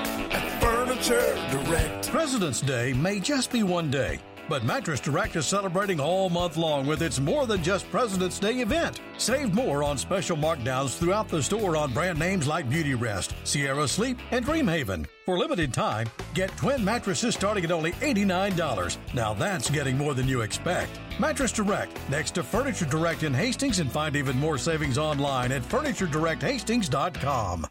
Furniture 1.06 1.36
Direct. 1.52 2.10
President's 2.10 2.62
Day 2.62 2.92
may 2.94 3.20
just 3.20 3.52
be 3.52 3.62
one 3.62 3.92
day 3.92 4.20
but 4.48 4.64
Mattress 4.64 5.00
Direct 5.00 5.36
is 5.36 5.48
celebrating 5.48 6.00
all 6.00 6.30
month 6.30 6.56
long 6.58 6.86
with 6.86 7.02
its 7.02 7.20
More 7.20 7.48
Than 7.48 7.64
Just 7.64 7.90
President's 7.90 8.38
Day 8.40 8.60
event. 8.60 9.02
Save 9.18 9.56
more 9.56 9.82
on 9.84 9.98
special 9.98 10.38
markdowns 10.38 10.96
throughout 10.98 11.28
the 11.30 11.42
store 11.42 11.76
on 11.76 11.92
brand 11.94 12.20
names 12.20 12.48
like 12.48 12.70
Beauty 12.70 12.94
Rest, 12.94 13.34
Sierra 13.44 13.88
Sleep, 13.88 14.20
and 14.32 14.46
Dreamhaven. 14.46 15.08
For 15.26 15.40
limited 15.40 15.74
time, 15.74 16.08
get 16.34 16.56
twin 16.58 16.84
mattresses 16.86 17.34
starting 17.34 17.66
at 17.66 17.72
only 17.72 17.94
$89. 17.94 18.98
Now 19.14 19.34
that's 19.34 19.70
getting 19.70 19.98
more 19.98 20.14
than 20.14 20.28
you 20.28 20.42
expect. 20.42 20.92
Mattress 21.20 21.52
Direct, 21.52 21.98
next 22.10 22.36
to 22.36 22.44
Furniture 22.44 22.86
Direct 22.86 23.24
in 23.24 23.34
Hastings, 23.34 23.80
and 23.80 23.92
find 23.92 24.16
even 24.16 24.40
more 24.40 24.60
savings 24.60 25.00
online 25.00 25.52
at 25.52 25.64
FurnitureDirectHastings.com. 25.64 27.68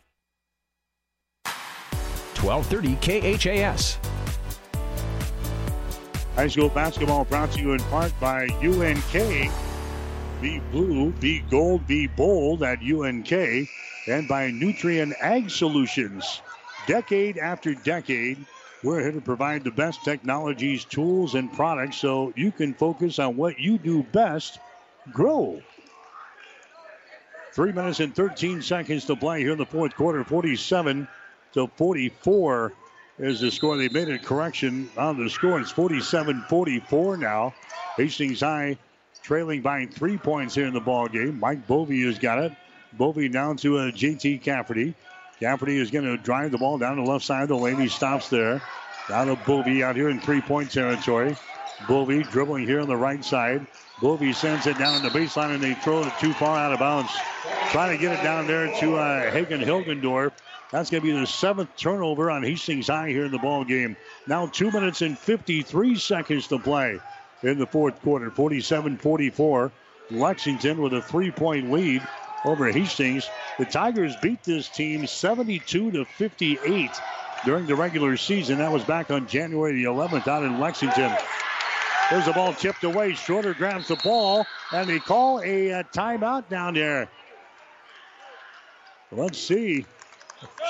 1230 2.45 3.39
KHAS. 3.39 3.99
High 6.35 6.49
school 6.49 6.69
basketball 6.69 7.25
brought 7.25 7.53
to 7.53 7.61
you 7.61 7.73
in 7.73 7.81
part 7.85 8.13
by 8.21 8.49
UNK. 8.63 9.51
Be 10.43 10.59
blue, 10.71 11.11
be 11.13 11.41
gold, 11.49 11.87
be 11.87 12.07
bold 12.07 12.63
at 12.63 12.83
UNK. 12.83 13.33
And 13.33 14.29
by 14.29 14.51
Nutrien 14.51 15.15
Ag 15.21 15.49
Solutions. 15.49 16.43
Decade 16.87 17.39
after 17.39 17.75
decade, 17.75 18.45
we're 18.83 19.01
here 19.01 19.13
to 19.13 19.23
provide 19.23 19.65
the 19.65 19.71
best 19.71 20.05
technologies, 20.05 20.85
tools, 20.85 21.35
and 21.35 21.51
products 21.51 21.97
so 21.97 22.35
you 22.37 22.53
can 22.53 22.75
focus 22.75 23.19
on 23.19 23.39
what 23.39 23.59
you 23.59 23.79
do 23.79 24.03
best 24.03 24.59
grow. 25.13 25.63
Three 27.53 27.73
minutes 27.73 28.01
and 28.01 28.15
13 28.15 28.61
seconds 28.61 29.07
to 29.07 29.17
play 29.17 29.41
here 29.41 29.53
in 29.53 29.59
the 29.59 29.65
fourth 29.65 29.95
quarter, 29.95 30.25
47 30.25 31.09
to 31.55 31.69
44 31.77 32.73
is 33.19 33.41
the 33.41 33.51
score. 33.51 33.77
They 33.77 33.89
made 33.89 34.09
a 34.09 34.19
correction 34.19 34.91
on 34.97 35.23
the 35.23 35.31
score. 35.31 35.61
It's 35.61 35.71
47 35.71 36.45
44 36.49 37.17
now. 37.17 37.55
Hastings 37.97 38.41
High 38.41 38.77
trailing 39.23 39.63
by 39.63 39.87
three 39.87 40.19
points 40.19 40.55
here 40.55 40.67
in 40.67 40.75
the 40.75 40.81
ball 40.81 41.09
game. 41.09 41.41
Mike 41.41 41.67
Bovey 41.67 42.05
has 42.05 42.19
got 42.19 42.39
it. 42.39 42.53
Bovey 42.93 43.29
down 43.29 43.57
to 43.59 43.79
uh, 43.79 43.91
JT 43.91 44.43
Cafferty. 44.43 44.95
Cafferty 45.41 45.79
is 45.79 45.91
going 45.91 46.05
to 46.05 46.17
drive 46.17 46.53
the 46.53 46.59
ball 46.59 46.79
down 46.79 47.03
the 47.03 47.11
left 47.11 47.25
side 47.25 47.43
of 47.43 47.49
the 47.49 47.57
lane. 47.57 47.79
He 47.79 47.89
stops 47.89 48.29
there. 48.29 48.63
Down 49.09 49.27
to 49.29 49.37
Bovey 49.47 49.83
out 49.83 49.97
here 49.97 50.11
in 50.11 50.21
three 50.21 50.41
point 50.41 50.71
territory. 50.71 51.37
Bovey 51.89 52.23
dribbling 52.25 52.67
here 52.67 52.81
on 52.81 52.89
the 52.89 52.97
right 52.97 53.25
side. 53.25 53.67
Bovey 54.01 54.33
sends 54.33 54.67
it 54.67 54.79
down 54.79 55.03
the 55.03 55.09
baseline 55.09 55.55
and 55.55 55.63
they 55.63 55.75
throw 55.75 56.03
it 56.03 56.13
too 56.21 56.33
far 56.35 56.59
out 56.59 56.73
of 56.73 56.79
bounds. 56.79 57.11
Trying 57.71 57.97
to 57.97 58.01
get 58.01 58.19
it 58.19 58.23
down 58.23 58.47
there 58.47 58.67
to 58.81 58.97
uh, 58.97 59.31
Hagen 59.31 59.61
Hilgendorf. 59.61 60.33
That's 60.75 60.91
going 60.91 61.05
to 61.05 61.07
be 61.07 61.17
the 61.17 61.25
seventh 61.25 61.77
turnover 61.77 62.33
on 62.33 62.43
Hastings 62.43 62.89
High 62.89 63.11
here 63.11 63.27
in 63.27 63.31
the 63.31 63.39
ball 63.39 63.65
game. 63.65 63.97
Now 64.27 64.49
two 64.49 64.73
minutes 64.73 65.03
and 65.03 65.17
53 65.17 65.95
seconds 65.95 66.49
to 66.49 66.59
play 66.59 66.99
in 67.45 67.61
the 67.61 67.67
fourth 67.67 68.03
quarter. 68.03 68.29
47-44. 68.29 69.71
Lexington 70.11 70.83
with 70.83 70.93
a 70.95 71.01
three-point 71.01 71.71
lead 71.71 72.03
over 72.45 72.73
Hastings. 72.73 73.31
The 73.57 73.67
Tigers 73.67 74.17
beat 74.21 74.43
this 74.43 74.69
team 74.69 75.07
72 75.07 75.93
to 75.93 76.05
58 76.05 76.91
during 77.45 77.67
the 77.67 77.77
regular 77.77 78.17
season. 78.17 78.59
That 78.59 78.73
was 78.73 78.83
back 78.83 79.13
on 79.13 79.29
January 79.29 79.75
the 79.75 79.85
11th 79.85 80.27
out 80.27 80.43
in 80.43 80.59
Lexington. 80.59 81.17
There's 82.11 82.27
the 82.27 82.33
ball 82.33 82.53
tipped 82.53 82.83
away. 82.83 83.15
Schroeder 83.15 83.55
grabs 83.55 83.87
the 83.87 83.97
ball, 84.03 84.45
and 84.73 84.91
they 84.91 84.99
call 84.99 85.39
a, 85.39 85.69
a 85.69 85.85
timeout 85.85 86.49
down 86.49 86.75
there. 86.75 87.09
Let's 89.13 89.39
see. 89.39 89.87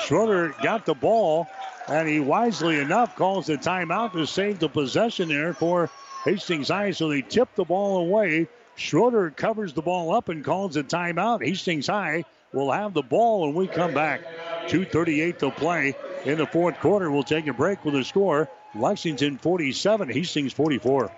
Schroeder 0.05 0.55
got 0.61 0.85
the 0.85 0.93
ball, 0.93 1.47
and 1.87 2.07
he 2.07 2.19
wisely 2.19 2.79
enough 2.79 3.15
calls 3.15 3.47
the 3.47 3.57
timeout 3.57 4.13
to 4.13 4.25
save 4.25 4.59
the 4.59 4.69
possession 4.69 5.29
there 5.29 5.53
for 5.53 5.89
Hastings 6.23 6.69
High. 6.69 6.91
So 6.91 7.09
they 7.09 7.21
tip 7.21 7.53
the 7.55 7.65
ball 7.65 7.97
away. 7.97 8.47
Schroeder 8.75 9.29
covers 9.31 9.73
the 9.73 9.81
ball 9.81 10.13
up 10.13 10.29
and 10.29 10.43
calls 10.43 10.75
a 10.75 10.83
timeout. 10.83 11.45
Hastings 11.45 11.87
High 11.87 12.25
will 12.53 12.71
have 12.71 12.93
the 12.93 13.03
ball 13.03 13.41
when 13.41 13.55
we 13.55 13.67
come 13.67 13.93
back. 13.93 14.21
2.38 14.67 15.39
to 15.39 15.51
play 15.51 15.95
in 16.25 16.37
the 16.37 16.47
fourth 16.47 16.79
quarter. 16.79 17.11
We'll 17.11 17.23
take 17.23 17.47
a 17.47 17.53
break 17.53 17.85
with 17.85 17.95
a 17.95 18.03
score 18.03 18.49
Lexington 18.75 19.37
47, 19.37 20.09
Hastings 20.09 20.53
44. 20.53 21.11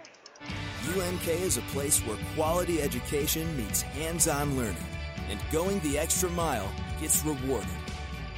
UNK 0.96 1.28
is 1.28 1.58
a 1.58 1.62
place 1.62 2.00
where 2.02 2.18
quality 2.36 2.82
education 2.82 3.58
meets 3.58 3.82
hands 3.82 4.28
on 4.28 4.56
learning, 4.56 4.78
and 5.30 5.40
going 5.52 5.80
the 5.80 5.98
extra 5.98 6.30
mile 6.30 6.72
gets 7.02 7.26
rewarded. 7.26 7.68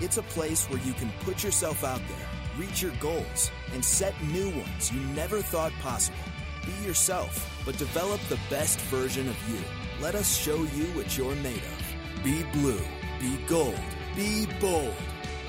It's 0.01 0.17
a 0.17 0.23
place 0.23 0.65
where 0.69 0.79
you 0.79 0.93
can 0.93 1.11
put 1.25 1.43
yourself 1.43 1.83
out 1.83 1.99
there, 2.07 2.27
reach 2.57 2.81
your 2.81 2.93
goals, 3.01 3.51
and 3.73 3.83
set 3.83 4.13
new 4.23 4.49
ones 4.49 4.93
you 4.93 5.01
never 5.13 5.41
thought 5.41 5.73
possible. 5.81 6.17
Be 6.65 6.71
yourself, 6.87 7.61
but 7.65 7.77
develop 7.77 8.21
the 8.29 8.39
best 8.49 8.79
version 8.81 9.27
of 9.27 9.35
you. 9.49 9.59
Let 10.01 10.15
us 10.15 10.37
show 10.37 10.55
you 10.55 10.85
what 10.95 11.17
you're 11.17 11.35
made 11.35 11.63
of. 11.63 12.23
Be 12.23 12.43
blue, 12.53 12.79
be 13.19 13.37
gold, 13.45 13.77
be 14.15 14.47
bold. 14.61 14.95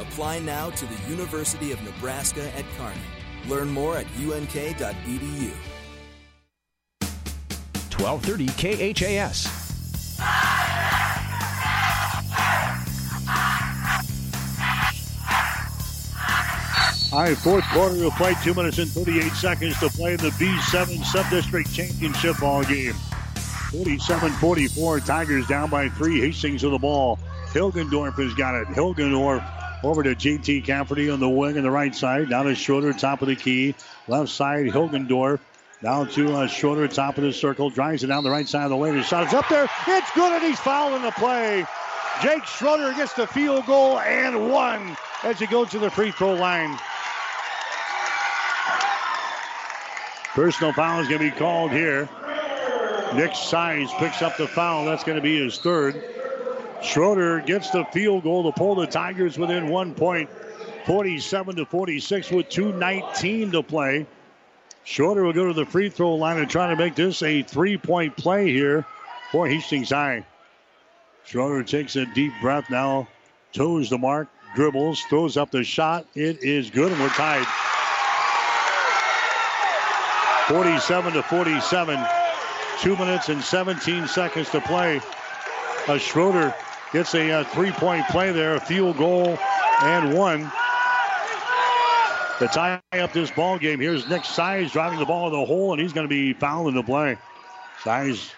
Apply 0.01 0.41
now 0.41 0.71
to 0.71 0.87
the 0.87 1.09
University 1.09 1.71
of 1.71 1.81
Nebraska 1.85 2.51
at 2.57 2.65
Kearney. 2.77 2.99
Learn 3.49 3.71
more 3.71 3.97
at 3.97 4.07
unk.edu. 4.17 5.53
1230 8.01 8.95
KHAS. 8.95 9.47
All 17.13 17.23
right, 17.23 17.37
fourth 17.37 17.65
quarter 17.73 17.97
will 17.97 18.13
play. 18.13 18.37
Two 18.45 18.55
minutes 18.55 18.79
and 18.79 18.89
38 18.89 19.33
seconds 19.33 19.81
to 19.81 19.89
play 19.89 20.15
the 20.15 20.29
B7 20.29 21.05
Sub-District 21.05 21.73
Championship 21.73 22.39
ball 22.39 22.63
game. 22.63 22.93
47-44, 23.73 25.05
Tigers 25.05 25.49
down 25.49 25.71
by 25.71 25.89
three. 25.89 26.21
Hastings 26.21 26.63
with 26.63 26.73
the 26.73 26.79
ball. 26.79 27.19
Hilgendorf 27.49 28.15
has 28.15 28.33
got 28.35 28.55
it. 28.55 28.69
Hilgendorf 28.69 29.45
over 29.83 30.05
to 30.05 30.15
JT 30.15 30.65
Cafferty 30.65 31.11
on 31.11 31.19
the 31.19 31.29
wing 31.29 31.57
on 31.57 31.65
the 31.65 31.71
right 31.71 31.93
side. 31.93 32.31
Down 32.31 32.45
to 32.45 32.55
Schroeder, 32.55 32.93
top 32.93 33.23
of 33.23 33.29
the 33.29 33.35
key. 33.35 33.75
Left 34.07 34.31
side, 34.31 34.67
Hilgendorf. 34.67 35.41
Down 35.83 36.09
to 36.11 36.37
uh, 36.37 36.47
Schroeder, 36.47 36.87
top 36.87 37.19
of 37.19 37.25
the 37.25 37.33
circle. 37.33 37.71
Drives 37.71 38.05
it 38.05 38.07
down 38.07 38.23
the 38.23 38.31
right 38.31 38.47
side 38.47 38.65
of 38.65 38.71
the 38.71 38.77
lane. 38.77 38.95
His 38.95 39.07
shot 39.07 39.27
is 39.27 39.35
up 39.35 39.49
there. 39.49 39.69
It's 39.89 40.13
good, 40.13 40.33
and 40.33 40.45
he's 40.45 40.61
fouling 40.61 41.03
the 41.03 41.11
play. 41.11 41.67
Jake 42.23 42.45
Schroeder 42.45 42.93
gets 42.93 43.15
the 43.15 43.27
field 43.27 43.67
goal 43.67 43.99
and 43.99 44.53
one 44.53 44.97
as 45.25 45.41
he 45.41 45.47
goes 45.47 45.71
to 45.71 45.81
the 45.81 45.91
free 45.91 46.13
throw 46.13 46.35
line. 46.35 46.79
Personal 50.35 50.73
foul 50.73 51.01
is 51.01 51.09
going 51.09 51.21
to 51.21 51.31
be 51.31 51.37
called 51.37 51.73
here. 51.73 52.09
Nick 53.15 53.35
Size 53.35 53.91
picks 53.99 54.23
up 54.23 54.37
the 54.37 54.47
foul. 54.47 54.85
That's 54.85 55.05
going 55.05 55.17
to 55.17 55.23
be 55.23 55.43
his 55.43 55.59
third. 55.59 56.03
Schroeder 56.83 57.41
gets 57.41 57.71
the 57.71 57.85
field 57.87 58.23
goal 58.23 58.51
to 58.51 58.59
pull 58.59 58.75
the 58.75 58.87
Tigers 58.87 59.37
within 59.37 59.69
one 59.69 59.95
point, 59.95 60.31
47 60.87 61.57
to 61.57 61.67
46 61.67 62.31
with 62.31 62.49
2.19 62.49 63.53
to 63.53 63.63
play 63.63 64.07
Schroeder 64.85 65.23
will 65.23 65.33
go 65.33 65.47
to 65.47 65.53
the 65.53 65.67
free 65.67 65.89
throw 65.89 66.15
line 66.15 66.39
and 66.39 66.49
try 66.49 66.69
to 66.69 66.77
make 66.77 66.95
this 66.95 67.23
a 67.23 67.43
three 67.43 67.77
point 67.77 68.17
play 68.17 68.51
here 68.51 68.85
for 69.31 69.47
Hastings 69.47 69.91
High. 69.91 70.25
Schroeder 71.25 71.63
takes 71.63 71.97
a 71.97 72.07
deep 72.07 72.33
breath 72.41 72.71
now, 72.71 73.07
toes 73.53 73.91
the 73.91 73.99
mark, 73.99 74.29
dribbles, 74.55 75.01
throws 75.03 75.37
up 75.37 75.51
the 75.51 75.63
shot. 75.63 76.07
It 76.15 76.43
is 76.43 76.71
good, 76.71 76.91
and 76.91 77.01
we're 77.01 77.09
tied. 77.11 77.47
47 80.51 81.13
to 81.13 81.23
47. 81.23 82.05
Two 82.81 82.97
minutes 82.97 83.29
and 83.29 83.41
17 83.41 84.09
seconds 84.09 84.51
to 84.51 84.61
play. 84.61 85.01
A 85.87 85.97
Schroeder 85.97 86.53
gets 86.93 87.15
a, 87.15 87.31
a 87.31 87.41
uh, 87.41 87.45
three-point 87.45 88.05
play 88.09 88.33
there, 88.33 88.57
a 88.57 88.61
field 88.61 88.99
goal 88.99 89.39
and 89.83 90.13
one. 90.13 90.51
To 92.41 92.49
tie 92.49 92.81
up 92.95 93.13
this 93.13 93.31
ball 93.31 93.59
game, 93.59 93.79
here's 93.79 94.09
Nick 94.09 94.25
Size 94.25 94.73
driving 94.73 94.99
the 94.99 95.05
ball 95.05 95.29
in 95.29 95.33
the 95.35 95.45
hole, 95.45 95.73
and 95.73 95.81
he's 95.81 95.93
going 95.93 96.09
to 96.09 96.13
be 96.13 96.33
fouled 96.33 96.67
in 96.67 96.75
the 96.75 96.83
play. 96.83 97.17
Size 97.85 98.33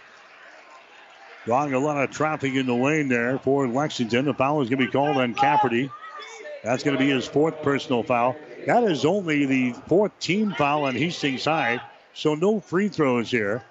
drawing 1.47 1.73
a 1.73 1.79
lot 1.79 1.97
of 1.97 2.11
traffic 2.11 2.53
in 2.53 2.67
the 2.67 2.75
lane 2.75 3.09
there 3.09 3.39
for 3.39 3.67
Lexington. 3.67 4.27
The 4.27 4.35
foul 4.35 4.61
is 4.61 4.69
going 4.69 4.81
to 4.81 4.87
be 4.87 4.93
called 4.93 5.17
on 5.17 5.33
Cafferty. 5.33 5.91
That's 6.63 6.83
going 6.83 6.95
to 6.95 7.03
be 7.03 7.11
his 7.11 7.27
fourth 7.27 7.63
personal 7.63 8.03
foul. 8.03 8.37
That 8.67 8.85
is 8.85 9.07
only 9.07 9.47
the 9.47 9.73
fourth 9.89 10.17
team 10.19 10.53
foul 10.53 10.85
on 10.85 10.95
Hastings 10.95 11.47
High, 11.47 11.81
so 12.15 12.35
no 12.35 12.61
free 12.61 12.89
throws 12.89 13.31
here. 13.31 13.63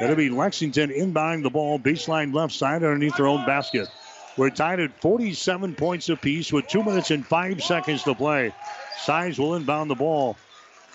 It'll 0.00 0.16
be 0.16 0.30
Lexington 0.30 0.90
inbounding 0.90 1.42
the 1.42 1.50
ball, 1.50 1.78
baseline 1.78 2.32
left 2.32 2.54
side 2.54 2.84
underneath 2.84 3.16
their 3.16 3.26
own 3.26 3.44
basket. 3.44 3.88
We're 4.36 4.50
tied 4.50 4.78
at 4.78 5.00
47 5.00 5.74
points 5.74 6.08
apiece 6.08 6.52
with 6.52 6.68
two 6.68 6.84
minutes 6.84 7.10
and 7.10 7.26
five 7.26 7.62
seconds 7.62 8.04
to 8.04 8.14
play. 8.14 8.54
Size 9.00 9.38
will 9.38 9.56
inbound 9.56 9.90
the 9.90 9.96
ball. 9.96 10.36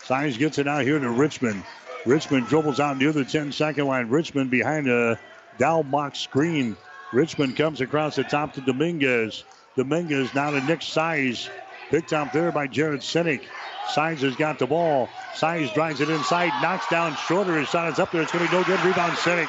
Size 0.05 0.37
gets 0.37 0.57
it 0.57 0.67
out 0.67 0.83
here 0.83 0.97
to 0.97 1.09
Richmond. 1.09 1.63
Richmond 2.05 2.47
dribbles 2.47 2.79
out 2.79 2.97
near 2.97 3.11
the 3.11 3.25
10 3.25 3.51
second 3.51 3.85
line. 3.85 4.07
Richmond 4.07 4.49
behind 4.49 4.87
a 4.87 5.19
Dow 5.57 5.81
Mock 5.81 6.15
screen. 6.15 6.77
Richmond 7.11 7.57
comes 7.57 7.81
across 7.81 8.15
the 8.15 8.23
top 8.23 8.53
to 8.53 8.61
Dominguez. 8.61 9.43
Dominguez 9.75 10.33
now 10.33 10.51
to 10.51 10.61
Nick 10.61 10.81
Size. 10.81 11.49
Picked 11.93 12.11
up 12.11 12.33
there 12.33 12.51
by 12.51 12.65
Jared 12.65 13.01
Sinek. 13.01 13.43
Size 13.89 14.21
has 14.21 14.35
got 14.35 14.57
the 14.57 14.65
ball. 14.65 15.07
Size 15.35 15.71
drives 15.73 16.01
it 16.01 16.09
inside, 16.09 16.51
knocks 16.59 16.87
down 16.89 17.15
Schroeder. 17.15 17.59
His 17.59 17.69
shot 17.69 17.93
is 17.93 17.99
up 17.99 18.11
there. 18.11 18.23
It's 18.23 18.31
going 18.31 18.43
to 18.43 18.51
be 18.51 18.57
no 18.57 18.63
good. 18.63 18.83
Rebound 18.83 19.13
Sinek. 19.17 19.47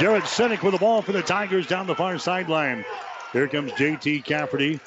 Jared 0.00 0.22
Sinek 0.22 0.62
with 0.62 0.72
the 0.72 0.78
ball 0.78 1.02
for 1.02 1.12
the 1.12 1.20
Tigers 1.20 1.66
down 1.66 1.86
the 1.86 1.94
far 1.94 2.16
sideline. 2.16 2.86
Here 3.34 3.48
comes 3.48 3.70
JT 3.72 4.24
Cafferty. 4.24 4.80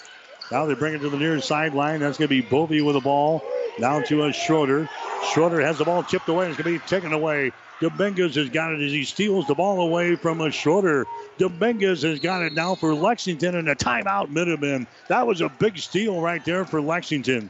Now 0.51 0.65
they 0.65 0.73
bring 0.73 0.95
it 0.95 1.01
to 1.01 1.09
the 1.11 1.17
near 1.17 1.39
sideline. 1.39 1.99
That's 1.99 2.17
going 2.17 2.29
to 2.29 2.41
be 2.41 2.41
Bovey 2.41 2.81
with 2.81 2.95
the 2.95 3.01
ball. 3.01 3.43
Down 3.79 4.03
to 4.05 4.23
a 4.23 4.33
Schroeder. 4.33 4.89
Schroeder 5.31 5.61
has 5.61 5.77
the 5.77 5.85
ball 5.85 6.01
tipped 6.01 6.29
away. 6.29 6.47
It's 6.47 6.57
going 6.57 6.73
to 6.73 6.83
be 6.83 6.87
taken 6.87 7.13
away. 7.13 7.51
Dominguez 7.81 8.35
has 8.35 8.49
got 8.49 8.73
it 8.73 8.81
as 8.81 8.91
he 8.91 9.05
steals 9.05 9.47
the 9.47 9.55
ball 9.55 9.81
away 9.81 10.15
from 10.15 10.41
a 10.41 10.51
Schroeder. 10.51 11.05
Dominguez 11.37 12.01
has 12.01 12.19
got 12.19 12.41
it 12.41 12.53
now 12.53 12.75
for 12.75 12.93
Lexington 12.93 13.55
and 13.55 13.69
a 13.69 13.75
timeout 13.75 14.29
Minutemen. 14.29 14.85
That 15.07 15.25
was 15.25 15.41
a 15.41 15.49
big 15.49 15.77
steal 15.77 16.21
right 16.21 16.43
there 16.43 16.65
for 16.65 16.81
Lexington. 16.81 17.49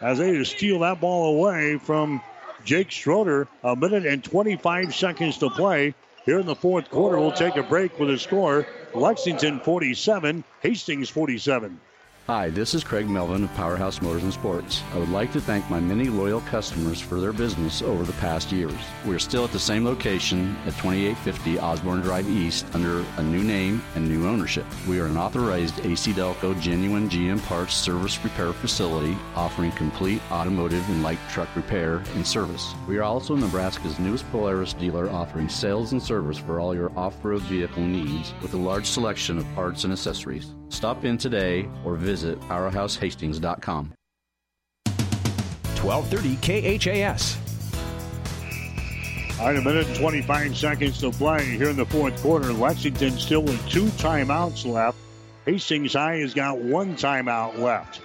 As 0.00 0.18
they 0.18 0.42
steal 0.44 0.80
that 0.80 1.00
ball 1.00 1.36
away 1.36 1.78
from 1.78 2.20
Jake 2.66 2.90
Schroeder. 2.90 3.48
A 3.64 3.74
minute 3.74 4.06
and 4.06 4.22
25 4.22 4.94
seconds 4.94 5.38
to 5.38 5.50
play. 5.50 5.94
Here 6.24 6.40
in 6.40 6.46
the 6.46 6.56
fourth 6.56 6.90
quarter, 6.90 7.18
we'll 7.18 7.32
take 7.32 7.56
a 7.56 7.62
break 7.62 7.98
with 7.98 8.10
a 8.10 8.18
score 8.18 8.66
Lexington 8.94 9.60
47, 9.60 10.42
Hastings 10.60 11.08
47. 11.08 11.80
Hi, 12.26 12.50
this 12.50 12.74
is 12.74 12.82
Craig 12.82 13.08
Melvin 13.08 13.44
of 13.44 13.54
Powerhouse 13.54 14.02
Motors 14.02 14.24
and 14.24 14.32
Sports. 14.32 14.82
I 14.92 14.98
would 14.98 15.10
like 15.10 15.30
to 15.30 15.40
thank 15.40 15.70
my 15.70 15.78
many 15.78 16.06
loyal 16.06 16.40
customers 16.40 17.00
for 17.00 17.20
their 17.20 17.32
business 17.32 17.82
over 17.82 18.02
the 18.02 18.14
past 18.14 18.50
years. 18.50 18.74
We 19.06 19.14
are 19.14 19.20
still 19.20 19.44
at 19.44 19.52
the 19.52 19.60
same 19.60 19.84
location 19.84 20.56
at 20.66 20.74
2850 20.78 21.60
Osborne 21.60 22.00
Drive 22.00 22.28
East 22.28 22.66
under 22.74 23.04
a 23.18 23.22
new 23.22 23.44
name 23.44 23.80
and 23.94 24.08
new 24.08 24.26
ownership. 24.26 24.66
We 24.88 24.98
are 24.98 25.06
an 25.06 25.16
authorized 25.16 25.86
AC 25.86 26.14
Delco 26.14 26.60
genuine 26.60 27.08
GM 27.08 27.40
parts 27.46 27.74
service 27.74 28.18
repair 28.24 28.52
facility 28.52 29.16
offering 29.36 29.70
complete 29.70 30.20
automotive 30.32 30.82
and 30.88 31.04
light 31.04 31.20
truck 31.30 31.54
repair 31.54 32.02
and 32.16 32.26
service. 32.26 32.74
We 32.88 32.98
are 32.98 33.04
also 33.04 33.36
Nebraska's 33.36 34.00
newest 34.00 34.28
Polaris 34.32 34.72
dealer 34.72 35.08
offering 35.10 35.48
sales 35.48 35.92
and 35.92 36.02
service 36.02 36.38
for 36.38 36.58
all 36.58 36.74
your 36.74 36.90
off-road 36.98 37.42
vehicle 37.42 37.84
needs 37.84 38.34
with 38.42 38.52
a 38.54 38.56
large 38.56 38.86
selection 38.86 39.38
of 39.38 39.54
parts 39.54 39.84
and 39.84 39.92
accessories. 39.92 40.56
Stop 40.68 41.04
in 41.04 41.18
today 41.18 41.68
or 41.84 41.96
visit 41.96 42.40
powerhousehastings.com. 42.40 43.92
1230 45.82 46.78
KHAS. 46.78 47.38
All 49.38 49.46
right, 49.46 49.56
a 49.56 49.60
minute 49.60 49.86
and 49.86 49.96
25 49.96 50.56
seconds 50.56 50.98
to 51.00 51.10
play 51.10 51.44
here 51.44 51.68
in 51.68 51.76
the 51.76 51.84
fourth 51.84 52.20
quarter. 52.22 52.52
Lexington 52.52 53.18
still 53.18 53.42
with 53.42 53.68
two 53.68 53.84
timeouts 53.84 54.64
left. 54.64 54.96
Hastings 55.44 55.92
High 55.92 56.16
has 56.16 56.32
got 56.32 56.58
one 56.58 56.96
timeout 56.96 57.58
left. 57.58 58.00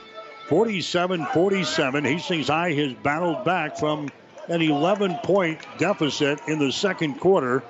47 0.50 1.26
47. 1.28 2.04
Hastings 2.04 2.50
High 2.50 2.74
has 2.74 2.94
battled 2.96 3.46
back 3.46 3.78
from 3.78 4.10
an 4.50 4.62
11 4.62 5.20
point 5.24 5.60
deficit 5.78 6.42
in 6.48 6.60
the 6.60 6.72
second 6.72 7.22
quarter. 7.22 7.64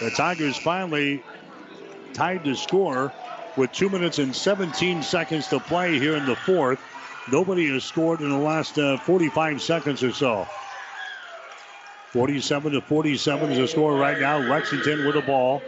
The 0.00 0.10
Tigers 0.10 0.56
finally 0.56 1.22
tied 2.14 2.42
the 2.42 2.56
score 2.56 3.12
with 3.56 3.72
two 3.72 3.88
minutes 3.88 4.18
and 4.18 4.34
17 4.34 5.02
seconds 5.02 5.48
to 5.48 5.60
play 5.60 5.98
here 5.98 6.16
in 6.16 6.26
the 6.26 6.36
fourth. 6.36 6.78
Nobody 7.30 7.68
has 7.72 7.84
scored 7.84 8.20
in 8.20 8.30
the 8.30 8.38
last 8.38 8.78
uh, 8.78 8.98
45 8.98 9.60
seconds 9.60 10.02
or 10.02 10.12
so. 10.12 10.46
47 12.12 12.72
to 12.72 12.80
47 12.80 13.52
is 13.52 13.58
the 13.58 13.68
score 13.68 13.96
right 13.96 14.20
now. 14.20 14.38
Lexington 14.38 15.04
with 15.04 15.14
the 15.14 15.22
ball. 15.22 15.60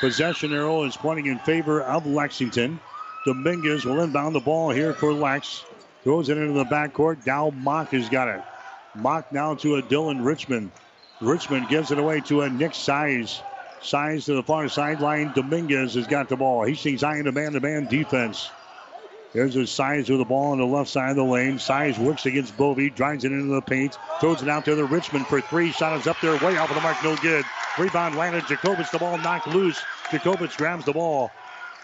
Possession 0.00 0.52
arrow 0.52 0.84
is 0.84 0.96
pointing 0.96 1.26
in 1.26 1.38
favor 1.38 1.82
of 1.82 2.06
Lexington. 2.06 2.80
Dominguez 3.24 3.84
will 3.84 4.00
inbound 4.02 4.34
the 4.34 4.40
ball 4.40 4.70
here 4.70 4.92
for 4.92 5.12
Lex. 5.12 5.64
Throws 6.02 6.28
it 6.28 6.36
into 6.36 6.52
the 6.52 6.64
backcourt. 6.64 7.24
Dow 7.24 7.50
Mock 7.50 7.90
has 7.90 8.08
got 8.08 8.28
it. 8.28 8.42
Mock 8.94 9.32
now 9.32 9.54
to 9.54 9.76
a 9.76 9.82
Dylan 9.82 10.24
Richmond. 10.24 10.70
Richmond 11.20 11.68
gives 11.68 11.90
it 11.90 11.98
away 11.98 12.20
to 12.22 12.42
a 12.42 12.50
Nick 12.50 12.74
Size. 12.74 13.40
Size 13.84 14.24
to 14.24 14.34
the 14.34 14.42
far 14.42 14.68
sideline. 14.68 15.32
Dominguez 15.34 15.94
has 15.94 16.06
got 16.06 16.30
the 16.30 16.36
ball. 16.36 16.64
Hastings 16.64 17.02
high 17.02 17.18
in 17.18 17.26
a 17.26 17.32
man-to-man 17.32 17.86
defense. 17.86 18.50
There's 19.34 19.56
a 19.56 19.66
Size 19.66 20.08
with 20.08 20.20
the 20.20 20.24
ball 20.24 20.52
on 20.52 20.58
the 20.58 20.64
left 20.64 20.88
side 20.88 21.10
of 21.10 21.16
the 21.16 21.24
lane. 21.24 21.58
Size 21.58 21.98
works 21.98 22.24
against 22.24 22.56
Bovey, 22.56 22.88
drives 22.88 23.24
it 23.24 23.32
into 23.32 23.54
the 23.54 23.60
paint, 23.60 23.98
throws 24.20 24.42
it 24.42 24.48
out 24.48 24.64
to 24.64 24.74
the 24.74 24.84
Richmond 24.84 25.26
for 25.26 25.40
three. 25.40 25.70
Shot 25.70 25.98
is 26.00 26.06
up 26.06 26.16
there, 26.22 26.32
way 26.38 26.56
off 26.56 26.70
of 26.70 26.76
the 26.76 26.80
mark, 26.80 26.96
no 27.04 27.14
good. 27.16 27.44
Rebound 27.76 28.16
landed. 28.16 28.44
Jacobitz, 28.44 28.90
the 28.90 28.98
ball 28.98 29.18
knocked 29.18 29.48
loose. 29.48 29.82
Jacobitz 30.10 30.56
grabs 30.56 30.84
the 30.86 30.92
ball. 30.92 31.30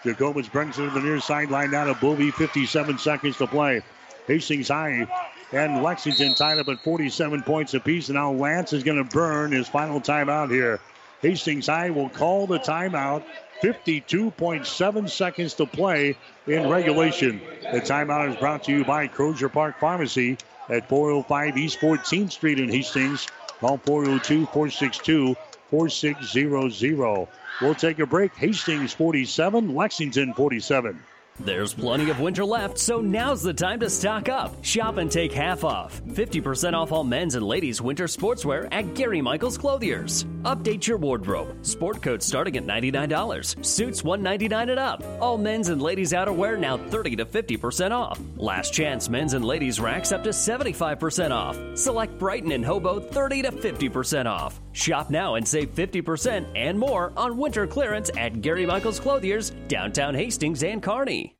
Jacobitz 0.03 0.51
brings 0.51 0.79
it 0.79 0.85
to 0.85 0.89
the 0.89 1.01
near 1.01 1.19
sideline 1.19 1.69
down 1.69 1.87
to 1.87 1.93
Bovey. 1.93 2.31
57 2.31 2.97
seconds 2.97 3.37
to 3.37 3.45
play. 3.45 3.83
Hastings 4.25 4.69
High 4.69 5.07
and 5.51 5.83
Lexington 5.83 6.33
tied 6.33 6.57
up 6.57 6.69
at 6.69 6.79
47 6.79 7.43
points 7.43 7.73
apiece. 7.73 8.07
And 8.07 8.15
now 8.15 8.31
Lance 8.31 8.73
is 8.73 8.83
going 8.83 8.97
to 8.97 9.03
burn 9.03 9.51
his 9.51 9.67
final 9.67 9.99
timeout 9.99 10.49
here. 10.49 10.79
Hastings 11.21 11.67
High 11.67 11.91
will 11.91 12.09
call 12.09 12.47
the 12.47 12.59
timeout. 12.59 13.23
52.7 13.61 15.09
seconds 15.09 15.53
to 15.53 15.67
play 15.67 16.17
in 16.47 16.67
regulation. 16.67 17.39
The 17.71 17.79
timeout 17.79 18.29
is 18.29 18.35
brought 18.35 18.63
to 18.63 18.71
you 18.71 18.83
by 18.83 19.07
Crozier 19.07 19.49
Park 19.49 19.77
Pharmacy 19.79 20.39
at 20.67 20.87
405 20.89 21.57
East 21.57 21.79
14th 21.79 22.31
Street 22.31 22.59
in 22.59 22.69
Hastings. 22.69 23.27
Call 23.59 23.77
402 23.77 24.47
462 24.47 25.35
4600. 25.69 27.27
We'll 27.61 27.75
take 27.75 27.99
a 27.99 28.07
break. 28.07 28.33
Hastings 28.33 28.91
47, 28.93 29.75
Lexington 29.75 30.33
47. 30.33 30.99
There's 31.39 31.73
plenty 31.73 32.09
of 32.11 32.19
winter 32.19 32.45
left, 32.45 32.77
so 32.77 32.99
now's 33.01 33.41
the 33.41 33.53
time 33.53 33.79
to 33.79 33.89
stock 33.89 34.29
up. 34.29 34.63
Shop 34.63 34.97
and 34.97 35.11
take 35.11 35.31
half 35.31 35.63
off. 35.63 35.99
50% 36.09 36.73
off 36.73 36.91
all 36.91 37.03
men's 37.03 37.35
and 37.35 37.45
ladies' 37.45 37.81
winter 37.81 38.05
sportswear 38.05 38.67
at 38.71 38.93
Gary 38.93 39.21
Michaels 39.21 39.57
Clothiers. 39.57 40.25
Update 40.43 40.85
your 40.85 40.97
wardrobe. 40.97 41.65
Sport 41.65 42.01
coats 42.01 42.27
starting 42.27 42.57
at 42.57 42.67
$99. 42.67 43.65
Suits 43.65 44.03
199 44.03 44.69
and 44.69 44.79
up. 44.79 45.03
All 45.19 45.37
men's 45.37 45.69
and 45.69 45.81
ladies' 45.81 46.11
outerwear 46.11 46.59
now 46.59 46.77
30 46.77 47.15
to 47.15 47.25
50% 47.25 47.91
off. 47.91 48.19
Last 48.35 48.73
chance 48.73 49.09
men's 49.09 49.33
and 49.33 49.45
ladies' 49.45 49.79
racks 49.79 50.11
up 50.11 50.23
to 50.23 50.29
75% 50.29 51.31
off. 51.31 51.57
Select 51.75 52.19
Brighton 52.19 52.51
and 52.51 52.65
Hobo 52.65 52.99
30 52.99 53.43
to 53.43 53.51
50% 53.51 54.25
off. 54.25 54.59
Shop 54.73 55.09
now 55.09 55.35
and 55.35 55.47
save 55.47 55.75
50% 55.75 56.45
and 56.55 56.79
more 56.79 57.11
on 57.17 57.37
winter 57.37 57.67
clearance 57.67 58.09
at 58.17 58.41
Gary 58.41 58.65
Michaels 58.65 58.99
Clothiers, 58.99 59.51
downtown 59.67 60.15
Hastings 60.15 60.63
and 60.63 60.81
Kearney. 60.81 61.35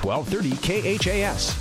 1230 0.00 0.98
KHAS. 0.98 1.56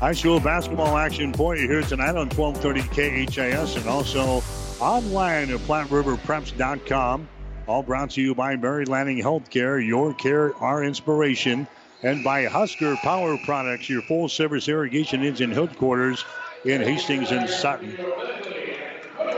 High 0.00 0.12
school 0.12 0.40
basketball 0.40 0.96
action 0.96 1.32
for 1.34 1.56
you 1.56 1.68
here 1.68 1.82
tonight 1.82 2.16
on 2.16 2.28
1230 2.30 3.26
KHAS 3.26 3.76
and 3.76 3.86
also 3.86 4.42
online 4.80 5.50
at 5.50 5.60
PlatteRiverPreps.com. 5.60 7.28
All 7.66 7.82
brought 7.82 8.10
to 8.10 8.22
you 8.22 8.34
by 8.34 8.56
Mary 8.56 8.86
Lanning 8.86 9.18
Healthcare, 9.18 9.86
your 9.86 10.14
care, 10.14 10.54
our 10.56 10.82
inspiration. 10.82 11.66
and 12.02 12.24
by 12.24 12.46
Husker 12.46 12.96
Power 12.96 13.36
Products, 13.44 13.90
your 13.90 14.00
full 14.02 14.28
service 14.28 14.68
irrigation 14.68 15.22
engine 15.22 15.52
headquarters 15.52 16.24
in 16.64 16.82
Hastings 16.82 17.30
and 17.30 17.48
Sutton. 17.48 17.96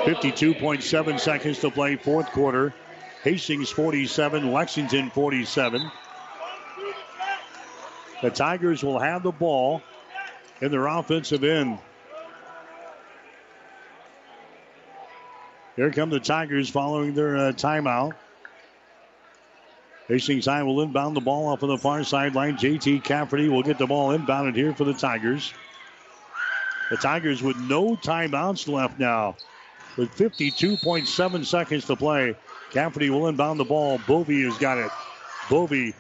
52.7 0.05 1.21
seconds 1.21 1.61
to 1.61 1.71
play, 1.71 1.97
fourth 1.97 2.31
quarter. 2.33 2.75
Hastings 3.23 3.71
47, 3.71 4.53
Lexington 4.53 5.11
47. 5.11 5.91
The 8.21 8.31
Tigers 8.31 8.83
will 8.83 8.99
have 8.99 9.23
the 9.23 9.31
ball 9.31 9.83
in 10.61 10.71
their 10.71 10.87
offensive 10.87 11.45
end. 11.45 11.79
Here 15.77 15.91
come 15.91 16.11
the 16.11 16.21
Tigers 16.21 16.69
following 16.69 17.15
their 17.15 17.37
uh, 17.37 17.53
timeout. 17.53 18.13
Hastings 20.09 20.47
High 20.47 20.63
will 20.63 20.83
inbound 20.83 21.17
the 21.17 21.21
ball 21.21 21.49
off 21.49 21.63
of 21.63 21.69
the 21.69 21.79
far 21.79 22.05
sideline. 22.05 22.57
JT 22.57 23.03
Cafferty 23.05 23.49
will 23.49 23.63
get 23.63 23.79
the 23.79 23.87
ball 23.87 24.17
inbounded 24.17 24.55
here 24.55 24.75
for 24.75 24.85
the 24.85 24.93
Tigers. 24.93 25.55
The 26.91 26.97
Tigers 26.97 27.43
with 27.43 27.57
no 27.57 27.97
timeouts 27.97 28.69
left 28.69 28.99
now. 28.99 29.37
With 29.97 30.15
52.7 30.17 31.45
seconds 31.45 31.87
to 31.87 31.97
play. 31.97 32.37
Cafferty 32.71 33.11
will 33.11 33.29
inbound 33.29 33.61
the 33.61 33.65
ball. 33.65 33.99
Bovey 34.07 34.43
has 34.45 34.57
got 34.59 34.79
it. 34.79 34.91
Bovey 35.51 35.95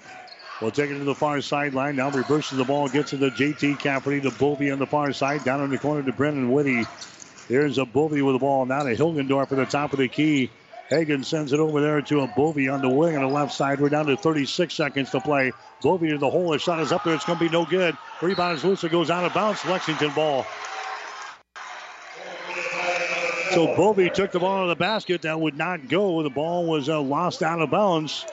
will 0.60 0.70
take 0.70 0.90
it 0.90 0.98
to 0.98 1.04
the 1.04 1.14
far 1.14 1.40
sideline. 1.40 1.96
Now 1.96 2.10
reverses 2.10 2.56
the 2.56 2.64
ball, 2.64 2.88
gets 2.88 3.12
it 3.12 3.18
to 3.18 3.30
JT 3.30 3.78
Cafferty 3.78 4.20
to 4.22 4.30
Bovey 4.30 4.70
on 4.70 4.78
the 4.78 4.86
far 4.86 5.12
side. 5.12 5.44
Down 5.44 5.62
in 5.62 5.70
the 5.70 5.78
corner 5.78 6.02
to 6.02 6.12
Brennan 6.12 6.50
Whitty. 6.50 6.84
There's 7.48 7.78
a 7.78 7.84
Bovey 7.84 8.22
with 8.22 8.34
the 8.34 8.38
ball. 8.38 8.64
Now 8.64 8.82
to 8.84 8.96
Hilgendorf 8.96 9.52
at 9.52 9.56
the 9.56 9.66
top 9.66 9.92
of 9.92 9.98
the 9.98 10.08
key. 10.08 10.50
Hagen 10.88 11.24
sends 11.24 11.52
it 11.52 11.60
over 11.60 11.80
there 11.80 12.02
to 12.02 12.20
a 12.20 12.26
Bovey 12.28 12.68
on 12.68 12.82
the 12.82 12.88
wing 12.88 13.16
on 13.16 13.22
the 13.22 13.28
left 13.28 13.52
side. 13.54 13.80
We're 13.80 13.88
down 13.88 14.06
to 14.06 14.16
36 14.16 14.74
seconds 14.74 15.10
to 15.10 15.20
play. 15.20 15.52
Bovey 15.82 16.10
to 16.10 16.18
the 16.18 16.28
hole. 16.28 16.52
His 16.52 16.62
shot 16.62 16.80
is 16.80 16.92
up 16.92 17.04
there. 17.04 17.14
It's 17.14 17.24
going 17.24 17.38
to 17.38 17.44
be 17.44 17.50
no 17.50 17.64
good. 17.64 17.96
Rebound 18.20 18.58
is 18.58 18.64
loose. 18.64 18.84
It 18.84 18.92
goes 18.92 19.10
out 19.10 19.24
of 19.24 19.32
bounds. 19.32 19.64
Lexington 19.64 20.12
ball. 20.12 20.46
So 23.54 23.66
Bovey 23.76 24.08
took 24.08 24.32
the 24.32 24.38
ball 24.38 24.64
to 24.64 24.68
the 24.68 24.76
basket. 24.76 25.22
That 25.22 25.38
would 25.38 25.58
not 25.58 25.88
go. 25.88 26.22
The 26.22 26.30
ball 26.30 26.66
was 26.66 26.88
uh, 26.88 27.02
lost 27.02 27.42
out 27.42 27.60
of 27.60 27.70
bounds. 27.70 28.24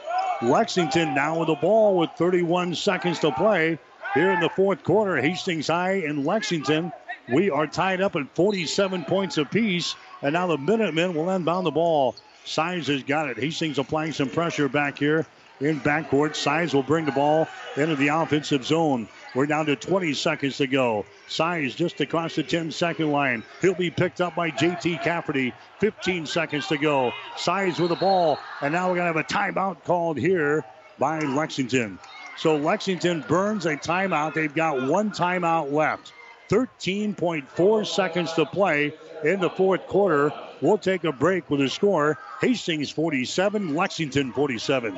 Lexington 0.42 1.14
now 1.14 1.40
with 1.40 1.48
the 1.48 1.56
ball 1.56 1.98
with 1.98 2.12
31 2.12 2.74
seconds 2.76 3.20
to 3.20 3.32
play 3.34 3.78
here 4.14 4.32
in 4.32 4.40
the 4.40 4.48
fourth 4.48 4.82
quarter. 4.84 5.18
Hastings 5.18 5.68
High 5.68 6.04
and 6.08 6.26
Lexington. 6.26 6.94
We 7.28 7.50
are 7.50 7.68
tied 7.68 8.00
up 8.00 8.16
at 8.16 8.34
47 8.34 9.04
points 9.04 9.38
apiece. 9.38 9.94
And 10.22 10.34
now 10.34 10.48
the 10.48 10.58
Minutemen 10.58 11.14
will 11.14 11.30
inbound 11.30 11.66
the 11.66 11.72
ball. 11.72 12.16
Size 12.46 12.88
has 12.88 13.04
got 13.04 13.28
it. 13.28 13.38
Hastings 13.38 13.78
applying 13.78 14.14
some 14.14 14.30
pressure 14.30 14.70
back 14.70 14.98
here 14.98 15.26
in 15.60 15.82
backcourt. 15.82 16.36
Size 16.36 16.74
will 16.74 16.84
bring 16.84 17.04
the 17.04 17.12
ball 17.12 17.50
into 17.76 17.98
the 17.98 18.08
offensive 18.08 18.66
zone. 18.66 19.10
We're 19.36 19.46
down 19.46 19.68
to 19.68 19.76
20 19.76 20.14
seconds 20.14 20.58
to 20.58 20.68
go. 20.68 21.06
Size 21.28 21.76
just 21.76 22.02
across 22.02 22.36
the 22.36 22.44
10 22.44 22.72
second 22.72 23.12
line. 23.12 23.44
He'll 23.62 23.76
be 23.76 23.92
picked 23.92 24.22
up 24.22 24.36
by 24.36 24.50
JT 24.50 25.04
Cafferty. 25.04 25.54
15 25.80 26.26
seconds 26.26 26.68
to 26.68 26.78
go. 26.78 27.12
Size 27.38 27.80
with 27.80 27.90
the 27.90 27.96
ball. 27.96 28.40
And 28.62 28.74
now 28.74 28.90
we're 28.90 28.96
going 28.96 29.14
to 29.14 29.20
have 29.20 29.24
a 29.24 29.24
timeout 29.24 29.84
called 29.84 30.18
here 30.18 30.66
by 30.98 31.20
Lexington. 31.20 32.00
So 32.38 32.56
Lexington 32.56 33.24
burns 33.28 33.66
a 33.66 33.78
timeout. 33.78 34.34
They've 34.34 34.54
got 34.54 34.88
one 34.88 35.12
timeout 35.12 35.72
left. 35.72 36.14
13.4 36.50 37.86
seconds 37.86 38.34
to 38.34 38.46
play 38.46 38.94
in 39.24 39.40
the 39.40 39.50
fourth 39.50 39.86
quarter. 39.86 40.34
We'll 40.62 40.80
take 40.80 41.04
a 41.04 41.12
break 41.12 41.50
with 41.50 41.60
the 41.60 41.70
score 41.70 42.18
Hastings 42.42 42.90
47, 42.90 43.76
Lexington 43.76 44.34
47. 44.34 44.98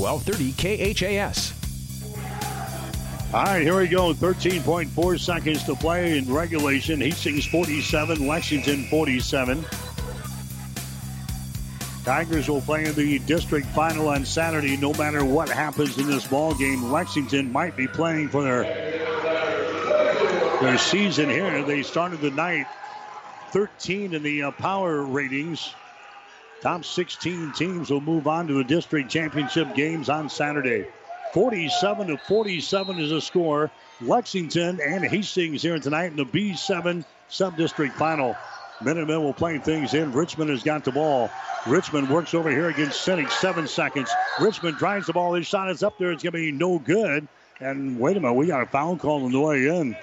1230 0.00 0.94
KHAS. 0.94 1.52
All 3.32 3.44
right, 3.44 3.62
here 3.62 3.78
we 3.78 3.86
go. 3.86 4.12
13.4 4.12 5.20
seconds 5.20 5.62
to 5.64 5.76
play 5.76 6.18
in 6.18 6.32
regulation. 6.32 7.00
Hastings 7.00 7.46
47, 7.46 8.26
Lexington 8.26 8.84
47. 8.86 9.64
Tigers 12.04 12.48
will 12.48 12.62
play 12.62 12.86
in 12.86 12.94
the 12.94 13.18
district 13.20 13.66
final 13.68 14.08
on 14.08 14.24
Saturday. 14.24 14.76
No 14.76 14.92
matter 14.94 15.24
what 15.24 15.48
happens 15.48 15.96
in 15.98 16.06
this 16.06 16.26
ball 16.26 16.54
game, 16.54 16.90
Lexington 16.90 17.52
might 17.52 17.76
be 17.76 17.86
playing 17.86 18.30
for 18.30 18.42
their 18.42 18.62
their 20.60 20.78
season 20.78 21.30
here. 21.30 21.62
They 21.62 21.82
started 21.82 22.20
the 22.20 22.30
night 22.30 22.66
13 23.50 24.14
in 24.14 24.22
the 24.22 24.44
uh, 24.44 24.50
power 24.52 25.02
ratings. 25.02 25.72
Top 26.60 26.84
16 26.84 27.52
teams 27.52 27.90
will 27.90 28.02
move 28.02 28.26
on 28.26 28.46
to 28.46 28.54
the 28.54 28.64
district 28.64 29.10
championship 29.10 29.74
games 29.74 30.10
on 30.10 30.28
Saturday. 30.28 30.86
47 31.32 32.08
to 32.08 32.16
47 32.18 32.98
is 32.98 33.10
the 33.10 33.20
score. 33.20 33.70
Lexington 34.02 34.78
and 34.80 35.04
Hastings 35.04 35.62
here 35.62 35.78
tonight 35.78 36.06
in 36.06 36.16
the 36.16 36.26
B7 36.26 37.04
sub-district 37.28 37.94
final. 37.96 38.36
Minutemen 38.82 39.22
will 39.22 39.32
play 39.32 39.58
things 39.58 39.94
in. 39.94 40.12
Richmond 40.12 40.50
has 40.50 40.62
got 40.62 40.84
the 40.84 40.92
ball. 40.92 41.30
Richmond 41.66 42.10
works 42.10 42.34
over 42.34 42.50
here 42.50 42.68
against 42.68 43.06
Sinek. 43.06 43.30
Seven 43.30 43.66
seconds. 43.66 44.10
Richmond 44.40 44.76
drives 44.76 45.06
the 45.06 45.12
ball. 45.12 45.34
His 45.34 45.46
shot 45.46 45.70
is 45.70 45.82
up 45.82 45.98
there. 45.98 46.12
It's 46.12 46.22
going 46.22 46.32
to 46.32 46.38
be 46.38 46.52
no 46.52 46.78
good. 46.78 47.28
And 47.60 47.98
wait 47.98 48.16
a 48.16 48.20
minute, 48.20 48.34
we 48.34 48.46
got 48.46 48.62
a 48.62 48.66
foul 48.66 48.96
call 48.96 49.24
on 49.24 49.32
the 49.32 49.40
way 49.40 49.66
in. 49.66 49.96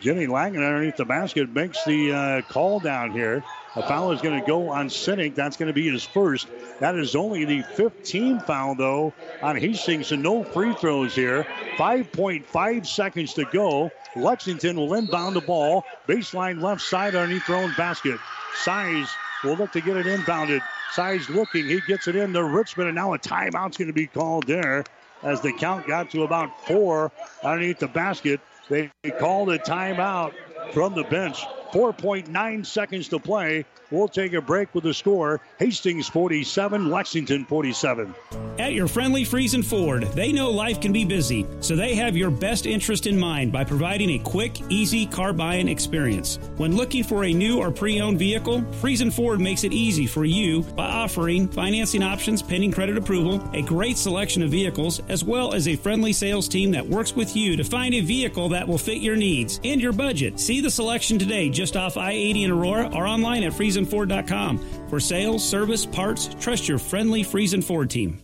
Jimmy 0.00 0.26
Langen 0.26 0.62
underneath 0.62 0.96
the 0.96 1.04
basket 1.04 1.50
makes 1.50 1.84
the 1.84 2.12
uh, 2.12 2.42
call 2.42 2.80
down 2.80 3.12
here. 3.12 3.44
A 3.76 3.82
foul 3.82 4.12
is 4.12 4.22
going 4.22 4.40
to 4.40 4.46
go 4.46 4.68
on 4.68 4.88
Sinek. 4.88 5.34
That's 5.34 5.56
going 5.56 5.66
to 5.66 5.72
be 5.72 5.90
his 5.90 6.04
first. 6.04 6.46
That 6.78 6.94
is 6.94 7.16
only 7.16 7.44
the 7.44 7.62
15th 7.62 8.46
foul, 8.46 8.76
though, 8.76 9.12
on 9.42 9.56
Hastings, 9.56 10.08
so 10.08 10.16
no 10.16 10.44
free 10.44 10.74
throws 10.74 11.14
here. 11.14 11.44
5.5 11.76 12.86
seconds 12.86 13.34
to 13.34 13.44
go. 13.46 13.90
Lexington 14.14 14.76
will 14.76 14.94
inbound 14.94 15.34
the 15.34 15.40
ball. 15.40 15.84
Baseline 16.06 16.62
left 16.62 16.82
side 16.82 17.16
underneath 17.16 17.46
their 17.48 17.56
own 17.56 17.72
basket. 17.76 18.20
Size 18.54 19.08
will 19.42 19.56
look 19.56 19.72
to 19.72 19.80
get 19.80 19.96
it 19.96 20.06
inbounded. 20.06 20.60
Size 20.92 21.28
looking. 21.28 21.66
He 21.66 21.80
gets 21.80 22.06
it 22.06 22.14
in 22.14 22.32
to 22.34 22.44
Richmond, 22.44 22.90
and 22.90 22.94
now 22.94 23.14
a 23.14 23.18
timeout's 23.18 23.76
going 23.76 23.88
to 23.88 23.92
be 23.92 24.06
called 24.06 24.46
there 24.46 24.84
as 25.24 25.40
the 25.40 25.52
count 25.52 25.88
got 25.88 26.10
to 26.10 26.22
about 26.22 26.66
four 26.66 27.10
underneath 27.42 27.80
the 27.80 27.88
basket. 27.88 28.40
They 28.68 28.90
called 29.18 29.50
a 29.50 29.58
timeout 29.58 30.32
from 30.72 30.94
the 30.94 31.02
bench. 31.04 31.44
4.9 31.74 32.64
seconds 32.64 33.08
to 33.08 33.18
play. 33.18 33.64
We'll 33.90 34.06
take 34.06 34.32
a 34.32 34.40
break 34.40 34.72
with 34.76 34.84
the 34.84 34.94
score 34.94 35.40
Hastings 35.58 36.08
47, 36.08 36.88
Lexington 36.88 37.44
47. 37.44 38.14
At 38.58 38.72
your 38.72 38.86
friendly 38.86 39.24
Friesen 39.24 39.64
Ford, 39.64 40.04
they 40.14 40.30
know 40.30 40.50
life 40.50 40.80
can 40.80 40.92
be 40.92 41.04
busy, 41.04 41.44
so 41.60 41.74
they 41.74 41.96
have 41.96 42.16
your 42.16 42.30
best 42.30 42.66
interest 42.66 43.08
in 43.08 43.18
mind 43.18 43.52
by 43.52 43.64
providing 43.64 44.10
a 44.10 44.18
quick, 44.20 44.60
easy 44.68 45.06
car 45.06 45.32
buying 45.32 45.66
experience. 45.66 46.38
When 46.56 46.76
looking 46.76 47.02
for 47.02 47.24
a 47.24 47.32
new 47.32 47.58
or 47.58 47.72
pre 47.72 48.00
owned 48.00 48.20
vehicle, 48.20 48.62
Friesen 48.80 49.12
Ford 49.12 49.40
makes 49.40 49.64
it 49.64 49.72
easy 49.72 50.06
for 50.06 50.24
you 50.24 50.62
by 50.62 50.86
offering 50.86 51.48
financing 51.48 52.02
options 52.02 52.42
pending 52.42 52.70
credit 52.70 52.96
approval, 52.96 53.42
a 53.52 53.62
great 53.62 53.96
selection 53.96 54.44
of 54.44 54.50
vehicles, 54.50 55.02
as 55.08 55.24
well 55.24 55.54
as 55.54 55.66
a 55.66 55.74
friendly 55.76 56.12
sales 56.12 56.46
team 56.46 56.70
that 56.70 56.86
works 56.86 57.16
with 57.16 57.34
you 57.34 57.56
to 57.56 57.64
find 57.64 57.94
a 57.94 58.00
vehicle 58.00 58.48
that 58.50 58.66
will 58.66 58.78
fit 58.78 58.98
your 58.98 59.16
needs 59.16 59.60
and 59.64 59.80
your 59.80 59.92
budget. 59.92 60.38
See 60.38 60.60
the 60.60 60.70
selection 60.70 61.18
today 61.18 61.50
just 61.50 61.63
off 61.72 61.96
I 61.96 62.12
80 62.12 62.44
in 62.44 62.50
Aurora 62.50 62.90
or 62.94 63.06
online 63.06 63.42
at 63.44 63.52
FriesenFord.com. 63.52 64.88
For 64.88 65.00
sales, 65.00 65.48
service, 65.48 65.86
parts, 65.86 66.28
trust 66.38 66.68
your 66.68 66.78
friendly 66.78 67.24
Friesen 67.24 67.64
Ford 67.64 67.90
team. 67.90 68.20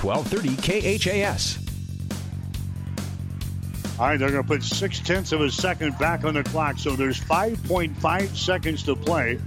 1230 0.00 0.98
KHAS. 0.98 1.58
All 3.98 4.08
right, 4.08 4.16
they're 4.18 4.30
going 4.30 4.42
to 4.42 4.48
put 4.48 4.64
six 4.64 4.98
tenths 4.98 5.30
of 5.30 5.40
a 5.42 5.50
second 5.50 5.96
back 5.98 6.24
on 6.24 6.34
the 6.34 6.42
clock, 6.42 6.78
so 6.78 6.96
there's 6.96 7.20
5.5 7.20 8.36
seconds 8.36 8.82
to 8.82 8.96
play. 8.96 9.38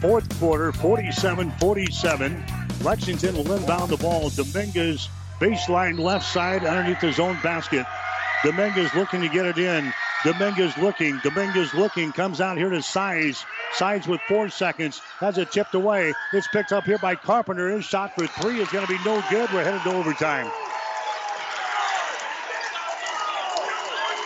Fourth 0.00 0.38
quarter, 0.40 0.72
47 0.72 1.50
47. 1.60 2.44
Lexington 2.82 3.36
will 3.36 3.52
inbound 3.52 3.90
the 3.90 3.96
ball. 3.98 4.30
Dominguez, 4.30 5.08
baseline 5.38 5.98
left 5.98 6.24
side 6.24 6.64
underneath 6.64 7.00
his 7.00 7.20
own 7.20 7.38
basket. 7.42 7.86
Dominguez 8.42 8.94
looking 8.94 9.20
to 9.20 9.28
get 9.28 9.46
it 9.46 9.58
in. 9.58 9.92
Dominguez 10.24 10.76
looking. 10.78 11.18
Dominguez 11.24 11.74
looking. 11.74 12.12
Comes 12.12 12.40
out 12.40 12.56
here 12.56 12.70
to 12.70 12.80
Size. 12.80 13.44
Size 13.72 14.06
with 14.06 14.20
four 14.28 14.48
seconds. 14.48 15.00
Has 15.18 15.36
it 15.36 15.50
tipped 15.50 15.74
away. 15.74 16.12
It's 16.32 16.46
picked 16.48 16.72
up 16.72 16.84
here 16.84 16.98
by 16.98 17.16
Carpenter. 17.16 17.70
His 17.70 17.84
shot 17.84 18.14
for 18.14 18.26
three 18.26 18.60
is 18.60 18.68
going 18.68 18.86
to 18.86 18.92
be 18.92 19.02
no 19.04 19.22
good. 19.30 19.50
We're 19.52 19.64
headed 19.64 19.82
to 19.82 19.94
overtime. 19.94 20.48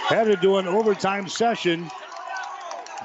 Headed 0.08 0.42
to 0.42 0.58
an 0.58 0.68
overtime 0.68 1.28
session. 1.28 1.90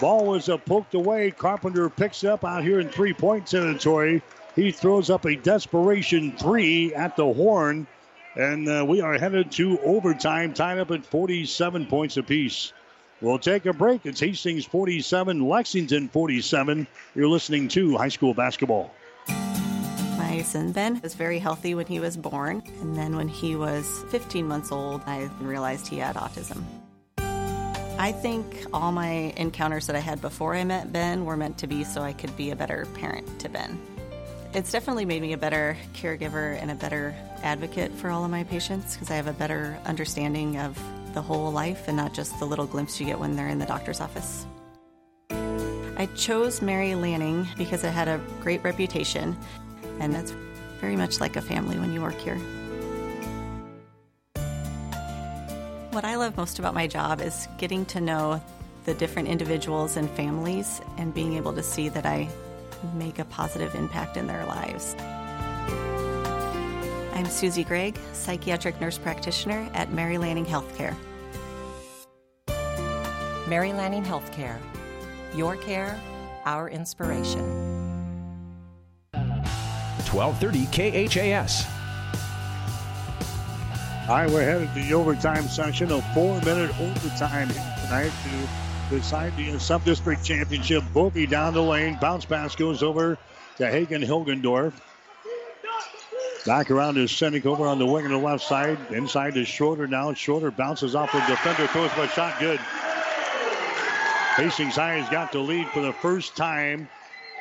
Ball 0.01 0.26
was 0.26 0.49
uh, 0.49 0.57
poked 0.57 0.93
away. 0.93 1.31
Carpenter 1.31 1.89
picks 1.89 2.23
up 2.26 2.43
out 2.43 2.63
here 2.63 2.80
in 2.80 2.89
three 2.89 3.13
point 3.13 3.47
territory. 3.47 4.22
He 4.55 4.72
throws 4.72 5.09
up 5.09 5.26
a 5.26 5.35
desperation 5.35 6.35
three 6.38 6.93
at 6.93 7.15
the 7.15 7.31
horn. 7.34 7.88
And 8.35 8.68
uh, 8.68 8.85
we 8.88 9.01
are 9.01 9.18
headed 9.18 9.51
to 9.53 9.80
overtime, 9.80 10.53
tied 10.53 10.77
up 10.77 10.91
at 10.91 11.05
47 11.05 11.85
points 11.88 12.18
apiece. 12.18 12.72
We'll 13.22 13.38
take 13.38 13.68
a 13.68 13.73
break. 13.73 14.07
It's 14.07 14.19
Hastings 14.19 14.65
47, 14.65 15.48
Lexington 15.48 16.10
47. 16.10 16.88
You're 17.14 17.27
listening 17.27 17.68
to 17.69 17.95
high 17.95 18.10
school 18.10 18.34
basketball. 18.34 18.91
My 20.18 20.41
son 20.43 20.72
Ben 20.72 20.99
was 21.02 21.14
very 21.14 21.38
healthy 21.38 21.76
when 21.76 21.85
he 21.85 21.99
was 21.99 22.18
born. 22.18 22.64
And 22.81 22.95
then 22.95 23.15
when 23.15 23.27
he 23.27 23.56
was 23.56 24.03
15 24.10 24.48
months 24.48 24.72
old, 24.72 25.03
I 25.06 25.30
realized 25.39 25.88
he 25.88 25.98
had 25.98 26.15
autism. 26.15 26.64
I 27.99 28.11
think 28.11 28.65
all 28.73 28.91
my 28.91 29.34
encounters 29.38 29.85
that 29.85 29.95
I 29.95 29.99
had 29.99 30.19
before 30.19 30.56
I 30.56 30.64
met 30.64 30.91
Ben 30.91 31.23
were 31.23 31.38
meant 31.38 31.60
to 31.60 31.68
be 31.68 31.84
so 31.84 32.02
I 32.02 32.14
could 32.14 32.35
be 32.35 32.49
a 32.49 32.56
better 32.56 32.88
parent 32.95 33.39
to 33.41 33.49
Ben. 33.49 33.80
It's 34.56 34.72
definitely 34.72 35.06
made 35.06 35.22
me 35.22 35.34
a 35.34 35.38
better 35.38 35.77
caregiver 35.93 36.60
and 36.60 36.72
a 36.72 36.76
better 36.76 37.14
advocate 37.43 37.91
for 37.91 38.10
all 38.10 38.26
of 38.26 38.31
my 38.31 38.43
patients 38.45 38.95
because 38.95 39.11
I 39.11 39.15
have 39.15 39.27
a 39.27 39.34
better 39.34 39.77
understanding 39.85 40.57
of 40.57 40.76
the 41.13 41.21
whole 41.21 41.51
life 41.51 41.88
and 41.88 41.97
not 41.97 42.13
just 42.13 42.38
the 42.39 42.45
little 42.45 42.65
glimpse 42.65 42.99
you 42.99 43.05
get 43.05 43.19
when 43.19 43.35
they're 43.35 43.47
in 43.47 43.59
the 43.59 43.65
doctor's 43.65 44.01
office. 44.01 44.45
I 45.29 46.07
chose 46.15 46.61
Mary 46.61 46.95
Lanning 46.95 47.47
because 47.57 47.83
it 47.83 47.91
had 47.91 48.07
a 48.07 48.19
great 48.41 48.63
reputation, 48.63 49.38
and 49.99 50.13
that's 50.13 50.33
very 50.79 50.95
much 50.95 51.19
like 51.19 51.35
a 51.35 51.41
family 51.41 51.77
when 51.77 51.93
you 51.93 52.01
work 52.01 52.17
here. 52.17 52.38
What 55.91 56.05
I 56.05 56.15
love 56.15 56.38
most 56.38 56.57
about 56.57 56.73
my 56.73 56.88
job 56.88 57.21
is 57.21 57.47
getting 57.57 57.85
to 57.88 58.01
know 58.01 58.41
the 58.85 58.93
different 58.93 59.27
individuals 59.27 59.97
and 59.97 60.09
families 60.11 60.81
and 60.97 61.13
being 61.13 61.35
able 61.35 61.53
to 61.53 61.61
see 61.61 61.89
that 61.89 62.05
I 62.05 62.29
make 62.95 63.19
a 63.19 63.25
positive 63.25 63.75
impact 63.75 64.17
in 64.17 64.25
their 64.25 64.45
lives. 64.45 64.95
I'm 67.13 67.25
Susie 67.25 67.65
Gregg, 67.65 67.99
psychiatric 68.13 68.79
nurse 68.79 68.97
practitioner 68.97 69.69
at 69.73 69.91
Mary 69.91 70.17
Lanning 70.17 70.45
Healthcare. 70.45 70.95
Mary 73.47 73.73
Lanning 73.73 74.03
Healthcare. 74.03 74.57
Your 75.35 75.57
care, 75.57 75.99
our 76.45 76.69
inspiration. 76.69 77.41
1230 79.13 81.07
KHAS. 81.07 81.65
All 84.09 84.15
right, 84.15 84.29
we're 84.29 84.43
headed 84.43 84.73
to 84.73 84.81
the 84.81 84.93
overtime 84.93 85.43
session, 85.43 85.91
a 85.91 86.01
four-minute 86.13 86.71
overtime 86.79 87.49
tonight 87.49 88.11
to 88.89 88.95
decide 88.95 89.35
the 89.35 89.59
sub-district 89.59 90.23
championship. 90.23 90.83
Bovey 90.93 91.27
down 91.27 91.53
the 91.53 91.61
lane, 91.61 91.97
bounce 91.99 92.25
pass 92.25 92.55
goes 92.55 92.81
over 92.81 93.17
to 93.57 93.67
Hagen 93.67 94.01
Hilgendorf. 94.01 94.73
Back 96.45 96.72
around 96.72 96.95
to 96.95 97.01
Sinek 97.01 97.45
over 97.45 97.68
on 97.68 97.77
the 97.77 97.85
wing 97.85 98.05
on 98.05 98.11
the 98.11 98.18
left 98.18 98.43
side. 98.43 98.80
Inside 98.89 99.35
to 99.35 99.45
Schroeder 99.45 99.85
now. 99.85 100.13
Schroeder 100.13 100.49
bounces 100.49 100.95
off 100.95 101.11
the 101.11 101.19
defender, 101.19 101.68
throws 101.68 101.91
a 101.97 102.07
shot 102.07 102.39
good. 102.39 102.59
Hastings 104.35 104.76
High 104.76 104.95
has 104.95 105.09
got 105.09 105.31
the 105.31 105.39
lead 105.39 105.68
for 105.68 105.81
the 105.81 105.93
first 105.93 106.35
time 106.35 106.89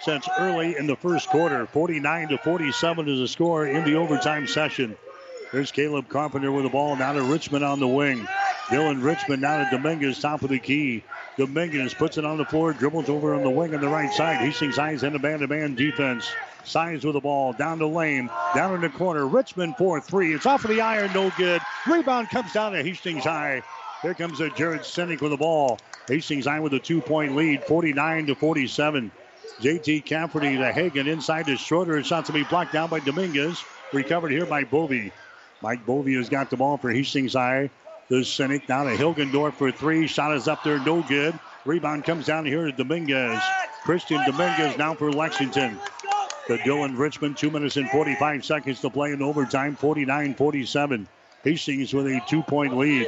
since 0.02 0.28
early 0.38 0.76
in 0.76 0.86
the 0.86 0.96
first 0.96 1.28
quarter. 1.30 1.66
49 1.66 2.28
to 2.28 2.38
47 2.38 3.08
is 3.08 3.20
the 3.20 3.28
score 3.28 3.66
in 3.66 3.84
the 3.84 3.94
overtime 3.94 4.46
session. 4.46 4.96
There's 5.52 5.72
Caleb 5.72 6.08
Carpenter 6.08 6.52
with 6.52 6.64
the 6.64 6.70
ball. 6.70 6.94
Now 6.96 7.12
to 7.12 7.22
Richmond 7.22 7.64
on 7.64 7.80
the 7.80 7.88
wing. 7.88 8.26
Dylan 8.66 9.02
Richmond 9.02 9.40
now 9.40 9.64
to 9.64 9.70
Dominguez, 9.70 10.20
top 10.20 10.42
of 10.42 10.50
the 10.50 10.58
key. 10.58 11.02
Dominguez 11.38 11.94
puts 11.94 12.18
it 12.18 12.24
on 12.24 12.36
the 12.36 12.44
floor, 12.44 12.72
dribbles 12.72 13.08
over 13.08 13.34
on 13.34 13.42
the 13.42 13.50
wing 13.50 13.74
on 13.74 13.80
the 13.80 13.88
right 13.88 14.12
side. 14.12 14.36
Hastings 14.36 14.76
High's 14.76 15.02
in 15.02 15.14
a 15.14 15.18
man-to-man 15.18 15.74
defense. 15.74 16.30
Size 16.64 17.04
with 17.04 17.14
the 17.14 17.20
ball 17.20 17.52
down 17.52 17.78
the 17.78 17.88
lane, 17.88 18.30
down 18.54 18.74
in 18.74 18.80
the 18.80 18.88
corner. 18.88 19.26
Richmond 19.26 19.76
4-3. 19.76 20.34
It's 20.34 20.46
off 20.46 20.64
of 20.64 20.70
the 20.70 20.80
iron, 20.80 21.12
no 21.12 21.30
good. 21.36 21.60
Rebound 21.86 22.28
comes 22.30 22.52
down 22.52 22.72
to 22.72 22.82
Hastings 22.82 23.24
High. 23.24 23.62
Here 24.02 24.14
comes 24.14 24.40
a 24.40 24.50
Jared 24.50 24.82
Sinek 24.82 25.20
with 25.20 25.30
the 25.30 25.36
ball. 25.36 25.78
Hastings 26.08 26.46
High 26.46 26.60
with 26.60 26.74
a 26.74 26.78
two-point 26.78 27.36
lead, 27.36 27.64
49 27.64 28.26
to 28.26 28.34
47. 28.34 29.10
JT 29.60 30.04
Cafferty 30.06 30.56
to 30.56 30.72
Hagen 30.72 31.06
inside 31.06 31.46
to 31.46 31.56
Schroeder. 31.56 32.02
Shot 32.02 32.24
to 32.26 32.32
be 32.32 32.44
blocked 32.44 32.72
down 32.72 32.88
by 32.88 33.00
Dominguez. 33.00 33.62
Recovered 33.92 34.30
here 34.30 34.46
by 34.46 34.64
Bovey. 34.64 35.12
Mike 35.62 35.84
Bovey 35.84 36.14
has 36.14 36.28
got 36.28 36.48
the 36.48 36.56
ball 36.56 36.78
for 36.78 36.90
Hastings 36.90 37.34
High. 37.34 37.70
The 38.08 38.16
Sinek 38.16 38.66
down 38.66 38.86
to 38.86 38.96
Hilgendorf 38.96 39.54
for 39.54 39.70
three. 39.70 40.06
Shot 40.06 40.34
is 40.34 40.48
up 40.48 40.64
there, 40.64 40.78
no 40.80 41.02
good. 41.02 41.38
Rebound 41.64 42.04
comes 42.04 42.26
down 42.26 42.46
here 42.46 42.64
to 42.64 42.72
Dominguez. 42.72 43.40
Christian 43.82 44.20
Dominguez 44.26 44.78
now 44.78 44.94
for 44.94 45.12
Lexington. 45.12 45.78
To 46.50 46.58
Dylan 46.58 46.98
Richmond, 46.98 47.36
two 47.36 47.48
minutes 47.48 47.76
and 47.76 47.88
45 47.90 48.44
seconds 48.44 48.80
to 48.80 48.90
play 48.90 49.12
in 49.12 49.22
overtime, 49.22 49.76
49 49.76 50.34
47. 50.34 51.06
Hastings 51.44 51.94
with 51.94 52.06
a 52.08 52.20
two 52.28 52.42
point 52.42 52.76
lead. 52.76 53.06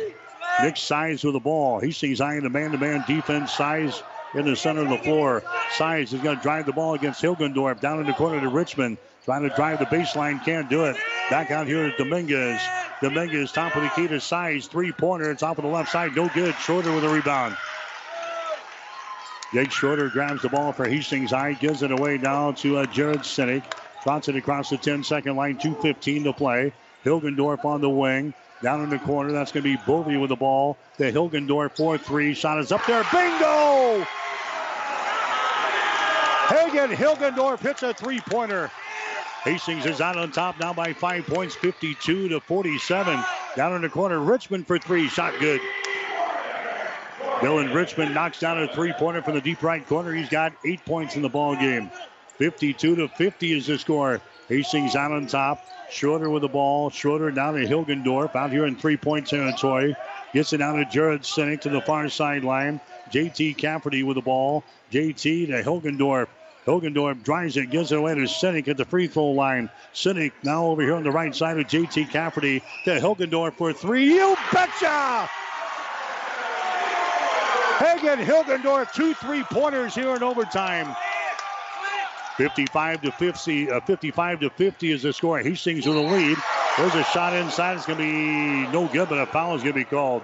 Nick 0.63 0.77
Size 0.77 1.25
with 1.25 1.35
the 1.35 1.41
ball. 1.41 1.81
Hastings 1.81 2.21
high 2.21 2.37
in 2.37 2.45
the 2.45 2.51
man 2.51 2.71
to 2.71 2.79
man 2.79 3.03
defense. 3.05 3.51
Size 3.53 4.01
in 4.35 4.45
the 4.45 4.55
center 4.55 4.83
of 4.83 4.91
the 4.91 4.99
floor. 4.99 5.43
Size 5.73 6.13
is 6.13 6.21
going 6.21 6.37
to 6.37 6.43
drive 6.43 6.67
the 6.67 6.73
ball 6.73 6.95
against 6.95 7.21
Hilgendorf 7.21 7.81
down 7.81 7.99
in 7.99 8.07
the 8.07 8.13
corner 8.13 8.41
to 8.41 8.49
Richmond. 8.49 8.97
Trying 9.25 9.43
to 9.43 9.57
drive 9.57 9.81
the 9.81 9.87
baseline, 9.87 10.45
can't 10.45 10.71
do 10.71 10.85
it. 10.85 10.97
Back 11.29 11.51
out 11.51 11.67
here 11.67 11.91
to 11.91 11.97
Dominguez. 11.97 12.61
Dominguez, 13.03 13.51
top 13.51 13.75
of 13.75 13.83
the 13.83 13.89
key 13.89 14.07
to 14.07 14.21
Size. 14.21 14.69
Three 14.69 14.93
pointer. 14.93 15.33
Off 15.33 15.59
of 15.59 15.65
the 15.65 15.67
left 15.67 15.91
side. 15.91 16.15
No 16.15 16.29
good. 16.29 16.55
Schroeder 16.61 16.95
with 16.95 17.03
a 17.03 17.09
rebound. 17.09 17.57
Jake 19.53 19.71
Schroeder 19.71 20.09
grabs 20.09 20.41
the 20.41 20.49
ball 20.49 20.73
for 20.73 20.89
Hastings 20.89 21.31
High, 21.31 21.53
gives 21.53 21.83
it 21.83 21.91
away 21.91 22.17
now 22.17 22.53
to 22.53 22.79
uh, 22.79 22.87
Jared 22.87 23.21
Sinek. 23.21 23.63
Trots 24.03 24.29
it 24.29 24.37
across 24.37 24.71
the 24.71 24.79
10 24.79 25.05
second 25.05 25.37
line, 25.37 25.59
2.15 25.59 26.25
to 26.25 26.33
play. 26.33 26.73
Hilgendorf 27.05 27.65
on 27.65 27.81
the 27.81 27.91
wing. 27.91 28.33
Down 28.63 28.83
in 28.83 28.91
the 28.91 28.99
corner, 28.99 29.31
that's 29.33 29.53
going 29.53 29.65
to 29.65 29.77
be 29.77 29.83
Bovey 29.87 30.17
with 30.17 30.31
the 30.31 30.37
ball. 30.37 30.79
The 30.97 31.13
Hilgendorf 31.13 31.77
4 31.77 31.99
3. 31.99 32.35
Shot 32.35 32.59
is 32.61 32.73
up 32.73 32.87
there. 32.87 33.05
Bingo! 33.13 34.07
Hagen 36.49 36.97
Hilgendorf 36.97 37.61
hits 37.61 37.83
a 37.83 37.93
three 37.93 38.21
pointer. 38.21 38.71
Hastings 39.45 39.85
is 39.85 40.01
out 40.01 40.17
on 40.17 40.31
top 40.31 40.59
now 40.61 40.73
by 40.73 40.93
five 40.93 41.27
points, 41.27 41.55
52 41.57 42.29
to 42.29 42.41
47. 42.41 43.23
Down 43.57 43.75
in 43.75 43.83
the 43.83 43.89
corner, 43.89 44.21
Richmond 44.21 44.67
for 44.67 44.79
three. 44.79 45.09
Shot 45.09 45.35
good. 45.41 45.61
Dylan 47.43 47.75
Richmond 47.75 48.15
knocks 48.15 48.39
down 48.39 48.63
a 48.63 48.73
three-pointer 48.73 49.21
from 49.21 49.35
the 49.35 49.41
deep 49.41 49.65
right 49.65 49.85
corner. 49.85 50.13
He's 50.13 50.29
got 50.29 50.53
eight 50.65 50.85
points 50.85 51.17
in 51.17 51.23
the 51.23 51.29
ball 51.29 51.57
game. 51.57 51.91
52 52.39 52.95
to 52.95 53.09
50 53.09 53.53
is 53.53 53.67
the 53.67 53.81
score. 53.81 54.21
Hastings 54.49 54.95
out 54.95 55.11
on 55.11 55.27
top. 55.27 55.61
Schroeder 55.91 56.31
with 56.31 56.43
the 56.43 56.49
ball. 56.49 56.89
Schroeder 56.89 57.33
down 57.33 57.55
to 57.55 57.67
Hilgendorf 57.67 58.37
out 58.37 58.53
here 58.53 58.65
in 58.65 58.77
three-point 58.77 59.27
territory. 59.27 59.97
Gets 60.33 60.53
it 60.53 60.59
down 60.59 60.77
to 60.77 60.85
Jared 60.85 61.23
Sinek 61.23 61.63
to 61.63 61.69
the 61.69 61.81
far 61.81 62.09
sideline. 62.09 62.81
JT 63.11 63.59
Cafferty 63.59 64.05
with 64.05 64.15
the 64.15 64.23
ball. 64.23 64.63
JT 64.93 65.49
to 65.49 65.65
Hilgendorf. 65.65 66.29
Hilgendorf 66.65 67.25
drives 67.25 67.57
it, 67.57 67.71
gives 67.71 67.91
it 67.91 67.99
away 67.99 68.15
to 68.15 68.21
Sinek 68.21 68.69
at 68.69 68.77
the 68.77 68.85
free 68.85 69.09
throw 69.09 69.33
line. 69.33 69.69
Sinek 69.93 70.31
now 70.45 70.67
over 70.67 70.81
here 70.81 70.95
on 70.95 71.03
the 71.03 71.11
right 71.11 71.35
side 71.35 71.59
of 71.59 71.67
JT 71.67 72.11
Cafferty 72.11 72.63
to 72.85 73.01
Hilgendorf 73.01 73.55
for 73.55 73.73
three. 73.73 74.15
You 74.15 74.37
betcha! 74.53 75.29
Hagen 77.83 78.25
Hilgendorf, 78.25 78.93
two 78.93 79.13
three 79.15 79.43
pointers 79.43 79.93
here 79.93 80.15
in 80.15 80.23
overtime. 80.23 80.95
55 82.37 83.03
to 83.03 83.11
50, 83.11 83.71
uh, 83.73 83.81
55 83.81 84.41
to 84.41 84.51
50 84.51 84.93
is 84.93 85.03
the 85.03 85.13
score. 85.13 85.41
Hastings 85.41 85.85
with 85.85 85.97
the 85.97 86.01
lead. 86.03 86.39
There's 86.79 86.95
a 86.95 87.03
shot 87.03 87.35
inside. 87.35 87.77
It's 87.77 87.87
going 87.87 87.99
to 87.99 88.05
be 88.05 88.73
no 88.73 88.87
good, 88.87 89.09
but 89.09 89.19
a 89.19 89.27
foul 89.27 89.57
is 89.57 89.63
going 89.63 89.75
to 89.75 89.81
be 89.81 89.85
called. 89.85 90.23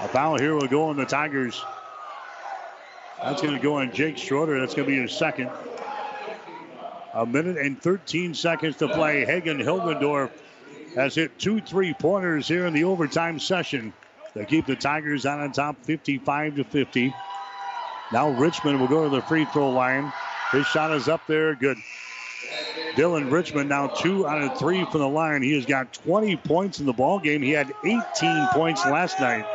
A 0.00 0.08
foul 0.08 0.38
here 0.38 0.54
will 0.54 0.68
go 0.68 0.84
on 0.84 0.98
the 0.98 1.06
Tigers. 1.06 1.64
That's 3.22 3.40
going 3.40 3.54
to 3.54 3.62
go 3.62 3.76
on 3.76 3.92
Jake 3.92 4.18
Schroeder. 4.18 4.60
That's 4.60 4.74
going 4.74 4.86
to 4.86 4.94
be 4.94 5.00
his 5.00 5.12
second. 5.12 5.50
A 7.14 7.24
minute 7.24 7.56
and 7.56 7.80
13 7.80 8.34
seconds 8.34 8.76
to 8.76 8.88
play. 8.88 9.24
Hagen 9.24 9.60
Hilgendorf 9.60 10.30
has 10.94 11.14
hit 11.14 11.38
two 11.38 11.62
three 11.62 11.94
pointers 11.94 12.46
here 12.46 12.66
in 12.66 12.74
the 12.74 12.84
overtime 12.84 13.38
session. 13.38 13.94
They 14.34 14.44
keep 14.44 14.66
the 14.66 14.76
Tigers 14.76 15.26
out 15.26 15.40
on 15.40 15.52
top 15.52 15.84
55 15.84 16.56
to 16.56 16.64
50. 16.64 17.14
Now 18.12 18.30
Richmond 18.30 18.80
will 18.80 18.88
go 18.88 19.04
to 19.04 19.10
the 19.10 19.22
free 19.22 19.44
throw 19.46 19.70
line. 19.70 20.12
His 20.52 20.66
shot 20.66 20.92
is 20.92 21.08
up 21.08 21.26
there. 21.26 21.54
Good. 21.54 21.78
Dylan 22.94 23.30
Richmond 23.30 23.68
now 23.68 23.88
two 23.88 24.26
out 24.26 24.42
of 24.42 24.58
three 24.58 24.84
from 24.86 25.00
the 25.00 25.08
line. 25.08 25.42
He 25.42 25.54
has 25.54 25.66
got 25.66 25.92
20 25.92 26.36
points 26.36 26.80
in 26.80 26.86
the 26.86 26.92
ball 26.92 27.18
game. 27.20 27.42
He 27.42 27.50
had 27.50 27.72
18 27.84 28.48
points 28.52 28.84
last 28.84 29.20
night. 29.20 29.46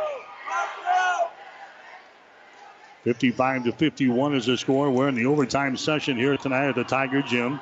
55 3.04 3.64
to 3.64 3.72
51 3.72 4.34
is 4.34 4.46
the 4.46 4.56
score. 4.56 4.90
We're 4.90 5.08
in 5.08 5.14
the 5.14 5.26
overtime 5.26 5.76
session 5.76 6.16
here 6.16 6.36
tonight 6.36 6.68
at 6.68 6.74
the 6.74 6.84
Tiger 6.84 7.22
Gym. 7.22 7.60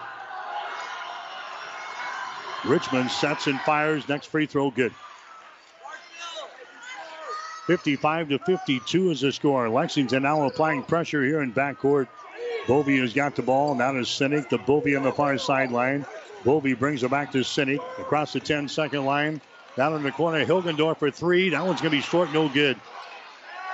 Richmond 2.65 3.11
sets 3.11 3.47
and 3.47 3.61
fires. 3.61 4.09
Next 4.09 4.27
free 4.29 4.47
throw, 4.47 4.71
good. 4.71 4.95
55 7.67 8.29
to 8.29 8.39
52 8.41 9.11
is 9.11 9.21
the 9.23 9.33
score. 9.33 9.71
Lexington 9.71 10.23
now 10.23 10.45
applying 10.45 10.83
pressure 10.83 11.25
here 11.25 11.41
in 11.43 11.53
backcourt. 11.53 12.09
Bovey 12.69 12.99
has 12.99 13.15
got 13.15 13.37
the 13.37 13.43
ball. 13.43 13.75
Now 13.75 13.93
to 13.93 14.01
Sinek. 14.01 14.51
The 14.51 14.59
Bovey 14.59 14.97
on 14.97 15.03
the 15.03 15.13
far 15.13 15.39
sideline. 15.39 16.05
Bovey 16.45 16.75
brings 16.75 17.03
it 17.03 17.11
back 17.11 17.33
to 17.33 17.39
Sinek 17.39 17.81
across 17.99 18.35
the 18.35 18.41
10 18.41 18.69
second 18.69 19.07
line. 19.07 19.41
Down 19.77 19.95
in 19.95 20.03
the 20.03 20.13
corner, 20.13 20.45
Hilgendorf 20.45 20.99
for 20.99 21.11
three. 21.11 21.49
That 21.49 21.65
one's 21.65 21.81
going 21.81 21.91
to 21.91 21.97
be 21.97 22.03
short, 22.03 22.33
no 22.33 22.49
good. 22.49 22.79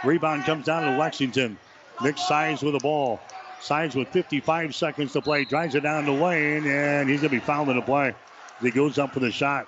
Rebound 0.05 0.45
comes 0.45 0.65
down 0.65 0.85
to 0.85 0.97
Lexington. 0.97 1.59
Nick 2.03 2.17
Size 2.17 2.63
with 2.63 2.73
the 2.73 2.79
ball. 2.79 3.21
Size 3.61 3.95
with 3.95 4.09
55 4.09 4.75
seconds 4.75 5.13
to 5.13 5.21
play. 5.21 5.45
Drives 5.45 5.75
it 5.75 5.81
down 5.81 6.07
the 6.07 6.13
lane, 6.13 6.67
and 6.67 7.11
he's 7.11 7.21
going 7.21 7.31
to 7.31 7.37
be 7.37 7.45
fouled 7.45 7.69
in 7.69 7.77
the 7.77 7.83
play. 7.83 8.15
He 8.63 8.71
goes 8.71 8.99
up 8.99 9.13
for 9.13 9.21
the 9.21 9.31
shot. 9.31 9.67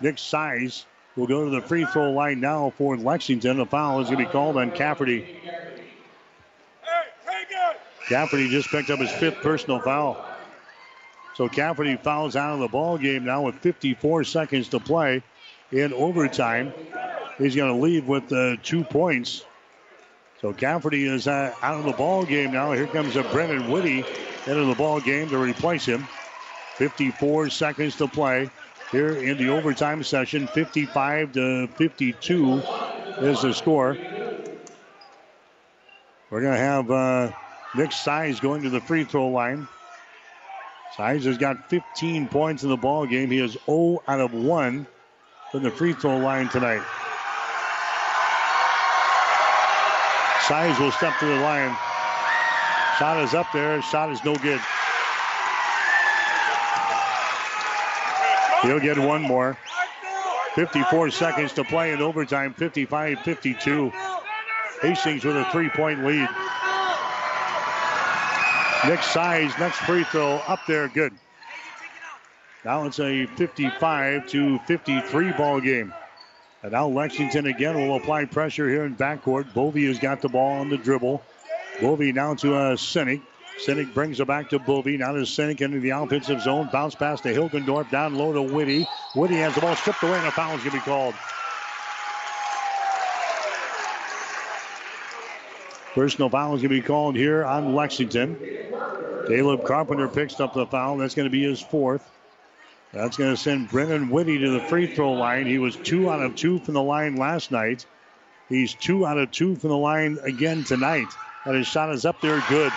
Nick 0.00 0.18
Size 0.18 0.86
will 1.16 1.26
go 1.26 1.44
to 1.44 1.50
the 1.50 1.62
free 1.62 1.84
throw 1.86 2.12
line 2.12 2.40
now 2.40 2.72
for 2.76 2.96
Lexington. 2.96 3.56
The 3.56 3.66
foul 3.66 4.00
is 4.00 4.06
going 4.08 4.18
to 4.18 4.24
be 4.26 4.30
called 4.30 4.56
on 4.56 4.70
Cafferty. 4.70 5.36
Cafferty 8.08 8.48
just 8.48 8.68
picked 8.68 8.90
up 8.90 9.00
his 9.00 9.10
fifth 9.12 9.36
personal 9.42 9.80
foul. 9.80 10.24
So 11.34 11.48
Cafferty 11.48 11.96
fouls 11.96 12.36
out 12.36 12.54
of 12.54 12.60
the 12.60 12.68
ball 12.68 12.98
game 12.98 13.24
now 13.24 13.42
with 13.42 13.56
54 13.56 14.24
seconds 14.24 14.68
to 14.68 14.80
play 14.80 15.22
in 15.72 15.92
overtime. 15.92 16.72
He's 17.38 17.56
going 17.56 17.72
to 17.72 17.78
leave 17.78 18.06
with 18.06 18.32
uh, 18.32 18.56
two 18.62 18.84
points. 18.84 19.44
So 20.40 20.52
Cafferty 20.52 21.06
is 21.06 21.26
uh, 21.26 21.52
out 21.62 21.78
of 21.78 21.84
the 21.84 21.92
ball 21.92 22.24
game 22.24 22.52
now. 22.52 22.72
Here 22.72 22.86
comes 22.86 23.16
a 23.16 23.22
Brennan 23.24 23.70
Whitty 23.70 24.04
into 24.46 24.64
the 24.64 24.74
ball 24.74 25.00
game 25.00 25.28
to 25.30 25.38
replace 25.38 25.84
him. 25.84 26.06
54 26.76 27.50
seconds 27.50 27.96
to 27.96 28.06
play 28.06 28.50
here 28.90 29.10
in 29.10 29.38
the 29.38 29.48
overtime 29.48 30.02
session. 30.02 30.46
55 30.46 31.32
to 31.32 31.66
52 31.68 32.62
is 33.20 33.42
the 33.42 33.52
score. 33.52 33.96
We're 36.30 36.40
going 36.40 36.52
to 36.52 36.58
have 36.58 36.90
uh, 36.90 37.32
Nick 37.74 37.92
Size 37.92 38.40
going 38.40 38.62
to 38.62 38.70
the 38.70 38.80
free 38.80 39.04
throw 39.04 39.28
line. 39.28 39.68
Size 40.96 41.24
has 41.24 41.38
got 41.38 41.68
15 41.68 42.28
points 42.28 42.62
in 42.62 42.68
the 42.68 42.76
ball 42.76 43.06
game. 43.06 43.30
He 43.30 43.38
is 43.38 43.56
0 43.66 44.02
out 44.08 44.20
of 44.20 44.32
1 44.32 44.86
from 45.52 45.62
the 45.62 45.70
free 45.70 45.92
throw 45.92 46.18
line 46.18 46.48
tonight. 46.48 46.82
Size 50.46 50.78
will 50.78 50.92
step 50.92 51.18
to 51.18 51.26
the 51.26 51.40
line. 51.40 51.76
Shot 52.98 53.22
is 53.22 53.34
up 53.34 53.46
there. 53.52 53.82
Shot 53.82 54.10
is 54.10 54.24
no 54.24 54.36
good. 54.36 54.60
He'll 58.66 58.80
get 58.80 58.98
one 58.98 59.22
more. 59.22 59.56
54 60.54 61.10
seconds 61.10 61.52
to 61.54 61.64
play 61.64 61.92
in 61.92 62.00
overtime. 62.00 62.54
55 62.54 63.20
52. 63.20 63.92
Hastings 64.82 65.24
with 65.24 65.36
a 65.36 65.44
three 65.52 65.68
point 65.68 66.04
lead. 66.04 66.28
Nick 68.86 69.02
Size, 69.02 69.52
next 69.58 69.78
free 69.78 70.04
throw 70.04 70.36
up 70.46 70.60
there, 70.68 70.86
good. 70.88 71.12
Now 72.64 72.84
it's 72.84 73.00
a 73.00 73.26
55 73.26 74.28
to 74.28 74.58
53 74.60 75.32
ball 75.32 75.60
game. 75.60 75.92
And 76.62 76.72
now 76.72 76.88
Lexington 76.88 77.46
again 77.46 77.74
will 77.76 77.96
apply 77.96 78.24
pressure 78.26 78.68
here 78.68 78.84
in 78.84 78.96
backcourt. 78.96 79.52
Bovey 79.54 79.86
has 79.86 79.98
got 79.98 80.20
the 80.20 80.28
ball 80.28 80.60
on 80.60 80.68
the 80.68 80.76
dribble. 80.76 81.22
Bovey 81.80 82.12
now 82.12 82.34
to 82.34 82.54
uh, 82.54 82.76
Sinek. 82.76 83.22
Sinek 83.58 83.94
brings 83.94 84.20
it 84.20 84.26
back 84.26 84.50
to 84.50 84.58
Bovey. 84.58 84.96
Now 84.96 85.12
to 85.12 85.20
Sinek 85.20 85.60
into 85.60 85.80
the 85.80 85.90
offensive 85.90 86.42
zone. 86.42 86.68
Bounce 86.72 86.94
pass 86.94 87.20
to 87.22 87.32
Hilgendorf. 87.32 87.90
Down 87.90 88.14
low 88.14 88.32
to 88.32 88.42
Whitty. 88.42 88.86
Whitty 89.14 89.36
has 89.36 89.54
the 89.54 89.60
ball 89.60 89.74
stripped 89.76 90.02
away 90.02 90.18
and 90.18 90.26
a 90.26 90.30
foul 90.30 90.56
is 90.56 90.62
going 90.62 90.70
to 90.72 90.76
be 90.76 90.80
called. 90.80 91.14
Personal 95.94 96.28
foul 96.28 96.54
is 96.54 96.60
going 96.60 96.74
to 96.74 96.80
be 96.80 96.86
called 96.86 97.16
here 97.16 97.42
on 97.44 97.74
Lexington. 97.74 98.36
Caleb 99.26 99.64
Carpenter 99.64 100.08
picks 100.08 100.38
up 100.40 100.52
the 100.52 100.66
foul. 100.66 100.98
That's 100.98 101.14
going 101.14 101.24
to 101.24 101.30
be 101.30 101.42
his 101.42 101.60
fourth. 101.60 102.08
That's 102.92 103.16
going 103.16 103.34
to 103.34 103.36
send 103.40 103.70
Brennan 103.70 104.10
Whitty 104.10 104.38
to 104.38 104.50
the 104.50 104.60
free 104.60 104.94
throw 104.94 105.14
line. 105.14 105.46
He 105.46 105.58
was 105.58 105.74
two 105.76 106.10
out 106.10 106.22
of 106.22 106.36
two 106.36 106.58
from 106.58 106.74
the 106.74 106.82
line 106.82 107.16
last 107.16 107.50
night. 107.50 107.86
He's 108.48 108.74
two 108.74 109.06
out 109.06 109.18
of 109.18 109.30
two 109.30 109.56
from 109.56 109.70
the 109.70 109.76
line 109.76 110.18
again 110.22 110.64
tonight. 110.64 111.08
And 111.44 111.56
his 111.56 111.66
shot 111.66 111.92
is 111.92 112.04
up 112.04 112.20
there 112.20 112.44
good. 112.48 112.72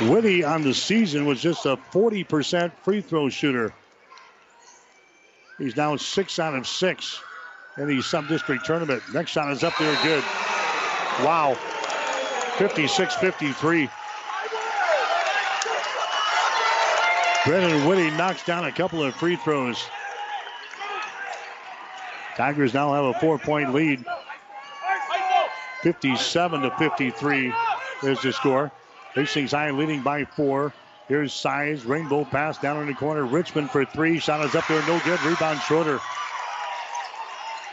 Whitty 0.00 0.44
on 0.44 0.62
the 0.62 0.72
season 0.72 1.26
was 1.26 1.40
just 1.40 1.66
a 1.66 1.76
40% 1.92 2.72
free 2.82 3.00
throw 3.00 3.28
shooter. 3.28 3.72
He's 5.58 5.76
now 5.76 5.96
six 5.96 6.38
out 6.38 6.54
of 6.54 6.68
six 6.68 7.20
in 7.76 7.88
the 7.88 8.00
sub 8.00 8.28
district 8.28 8.64
tournament. 8.64 9.02
Next 9.12 9.32
shot 9.32 9.50
is 9.50 9.64
up 9.64 9.74
there 9.78 9.98
good. 10.04 10.22
Wow. 11.24 11.56
56 12.58 13.16
53. 13.16 13.88
Brennan 17.44 17.88
Whitty 17.88 18.10
knocks 18.12 18.44
down 18.44 18.66
a 18.66 18.72
couple 18.72 19.02
of 19.02 19.14
free 19.16 19.36
throws. 19.36 19.84
Tigers 22.36 22.72
now 22.72 22.92
have 22.92 23.16
a 23.16 23.18
four 23.18 23.38
point 23.38 23.74
lead. 23.74 24.04
57 25.82 26.62
to 26.62 26.70
53 26.78 27.52
is 28.04 28.20
the 28.22 28.32
score. 28.32 28.70
Hastings 29.14 29.52
High 29.52 29.70
leading 29.70 30.02
by 30.02 30.24
four. 30.24 30.72
Here's 31.08 31.32
Size, 31.32 31.84
rainbow 31.84 32.24
pass 32.24 32.58
down 32.58 32.82
in 32.82 32.86
the 32.86 32.94
corner. 32.94 33.24
Richmond 33.24 33.70
for 33.70 33.84
three. 33.84 34.18
Shot 34.18 34.44
is 34.44 34.54
up 34.54 34.66
there, 34.68 34.86
no 34.86 35.00
good. 35.04 35.20
Rebound 35.22 35.60
Schroeder. 35.60 36.00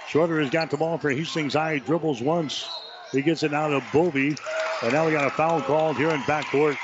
Schroeder 0.07 0.40
has 0.40 0.49
got 0.49 0.72
the 0.72 0.78
ball 0.78 0.98
for 0.98 1.10
Hastings 1.10 1.53
High. 1.53 1.80
Dribbles 1.80 2.22
once. 2.22 2.70
He 3.12 3.22
gets 3.22 3.44
it 3.44 3.53
out 3.53 3.70
to 3.70 3.84
Bovey. 3.91 4.36
And 4.82 4.94
now 4.94 5.06
we 5.06 5.12
got 5.12 5.26
a 5.26 5.32
foul 5.32 5.62
called 5.62 5.98
here 5.98 6.10
in 6.12 6.22
backcourt. 6.22 6.78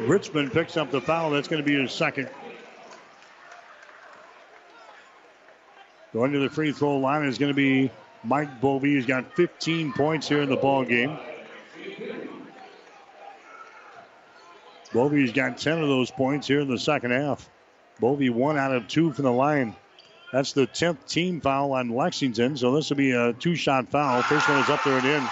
Richmond 0.00 0.52
picks 0.52 0.76
up 0.76 0.90
the 0.90 1.00
foul. 1.00 1.30
That's 1.30 1.48
going 1.48 1.62
to 1.62 1.66
be 1.66 1.80
his 1.80 1.92
second. 1.92 2.28
Going 6.12 6.32
to 6.32 6.38
the 6.38 6.50
free 6.50 6.72
throw 6.72 6.98
line 6.98 7.24
is 7.24 7.38
going 7.38 7.50
to 7.50 7.56
be 7.56 7.90
Mike 8.24 8.60
Bovey. 8.60 8.94
He's 8.94 9.06
got 9.06 9.34
15 9.36 9.92
points 9.92 10.28
here 10.28 10.42
in 10.42 10.48
the 10.48 10.56
ball 10.56 10.84
game. 10.84 11.18
Bovey's 14.92 15.32
got 15.32 15.58
10 15.58 15.82
of 15.82 15.88
those 15.88 16.10
points 16.10 16.46
here 16.46 16.60
in 16.60 16.68
the 16.68 16.78
second 16.78 17.10
half. 17.10 17.48
Bovey 18.00 18.30
one 18.30 18.56
out 18.56 18.74
of 18.74 18.88
two 18.88 19.12
from 19.12 19.24
the 19.24 19.32
line. 19.32 19.76
That's 20.32 20.52
the 20.52 20.66
10th 20.66 21.06
team 21.06 21.40
foul 21.40 21.72
on 21.72 21.88
Lexington, 21.88 22.56
so 22.56 22.72
this 22.72 22.90
will 22.90 22.96
be 22.96 23.12
a 23.12 23.32
two 23.32 23.54
shot 23.54 23.88
foul. 23.88 24.22
First 24.22 24.48
one 24.48 24.58
is 24.58 24.68
up 24.68 24.84
there 24.84 24.98
and 24.98 25.06
in. 25.06 25.28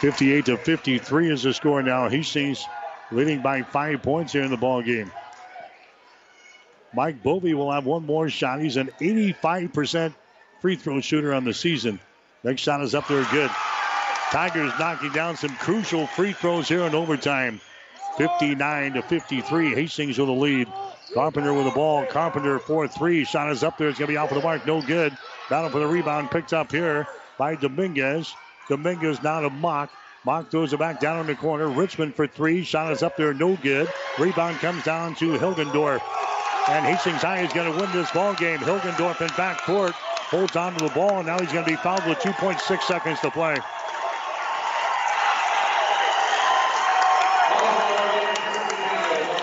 58 0.00 0.46
to 0.46 0.56
53 0.56 1.30
is 1.30 1.42
the 1.42 1.52
score 1.52 1.82
now. 1.82 2.08
Hastings 2.08 2.64
leading 3.10 3.42
by 3.42 3.62
five 3.62 4.02
points 4.02 4.32
here 4.32 4.42
in 4.42 4.50
the 4.50 4.56
ball 4.56 4.82
game. 4.82 5.10
Mike 6.94 7.22
Bovey 7.22 7.54
will 7.54 7.70
have 7.70 7.86
one 7.86 8.04
more 8.06 8.28
shot. 8.28 8.60
He's 8.60 8.76
an 8.76 8.90
85% 9.00 10.14
free 10.60 10.76
throw 10.76 11.00
shooter 11.00 11.34
on 11.34 11.44
the 11.44 11.54
season. 11.54 12.00
Next 12.42 12.62
shot 12.62 12.82
is 12.82 12.94
up 12.94 13.08
there 13.08 13.24
good. 13.30 13.50
Tigers 14.30 14.72
knocking 14.78 15.10
down 15.10 15.36
some 15.36 15.56
crucial 15.56 16.06
free 16.06 16.32
throws 16.32 16.68
here 16.68 16.82
in 16.82 16.94
overtime. 16.94 17.60
59 18.16 18.92
to 18.92 19.02
53. 19.02 19.74
Hastings 19.74 20.18
with 20.18 20.28
the 20.28 20.32
lead. 20.32 20.68
Carpenter 21.12 21.52
with 21.52 21.64
the 21.64 21.72
ball. 21.72 22.06
Carpenter 22.06 22.60
4 22.60 22.86
3. 22.86 23.24
Shot 23.24 23.50
is 23.50 23.64
up 23.64 23.76
there. 23.76 23.88
It's 23.88 23.98
going 23.98 24.06
to 24.06 24.12
be 24.12 24.16
off 24.16 24.30
of 24.30 24.36
the 24.36 24.44
mark. 24.44 24.64
No 24.64 24.82
good. 24.82 25.16
Battle 25.48 25.70
for 25.70 25.80
the 25.80 25.86
rebound 25.86 26.30
picked 26.30 26.52
up 26.52 26.70
here 26.70 27.08
by 27.38 27.56
Dominguez. 27.56 28.32
Dominguez 28.68 29.20
now 29.20 29.40
to 29.40 29.50
Mock. 29.50 29.90
Mock 30.24 30.48
throws 30.50 30.72
it 30.72 30.78
back 30.78 31.00
down 31.00 31.18
in 31.18 31.26
the 31.26 31.34
corner. 31.34 31.68
Richmond 31.68 32.14
for 32.14 32.28
three. 32.28 32.62
Shot 32.62 32.92
is 32.92 33.02
up 33.02 33.16
there, 33.16 33.34
no 33.34 33.56
good. 33.56 33.88
Rebound 34.16 34.58
comes 34.58 34.84
down 34.84 35.16
to 35.16 35.32
Hilgendorf. 35.38 36.02
And 36.68 36.86
Hastings 36.86 37.22
High 37.22 37.40
is 37.40 37.52
going 37.52 37.72
to 37.72 37.80
win 37.80 37.90
this 37.90 38.10
ball 38.12 38.34
game. 38.34 38.58
Hilgendorf 38.58 39.20
in 39.22 39.28
backcourt 39.30 39.92
holds 40.30 40.54
on 40.54 40.76
to 40.76 40.84
the 40.84 40.94
ball, 40.94 41.18
and 41.18 41.26
now 41.26 41.40
he's 41.40 41.50
going 41.50 41.64
to 41.64 41.70
be 41.70 41.76
fouled 41.76 42.06
with 42.06 42.18
2.6 42.18 42.82
seconds 42.82 43.18
to 43.20 43.30
play. 43.32 43.56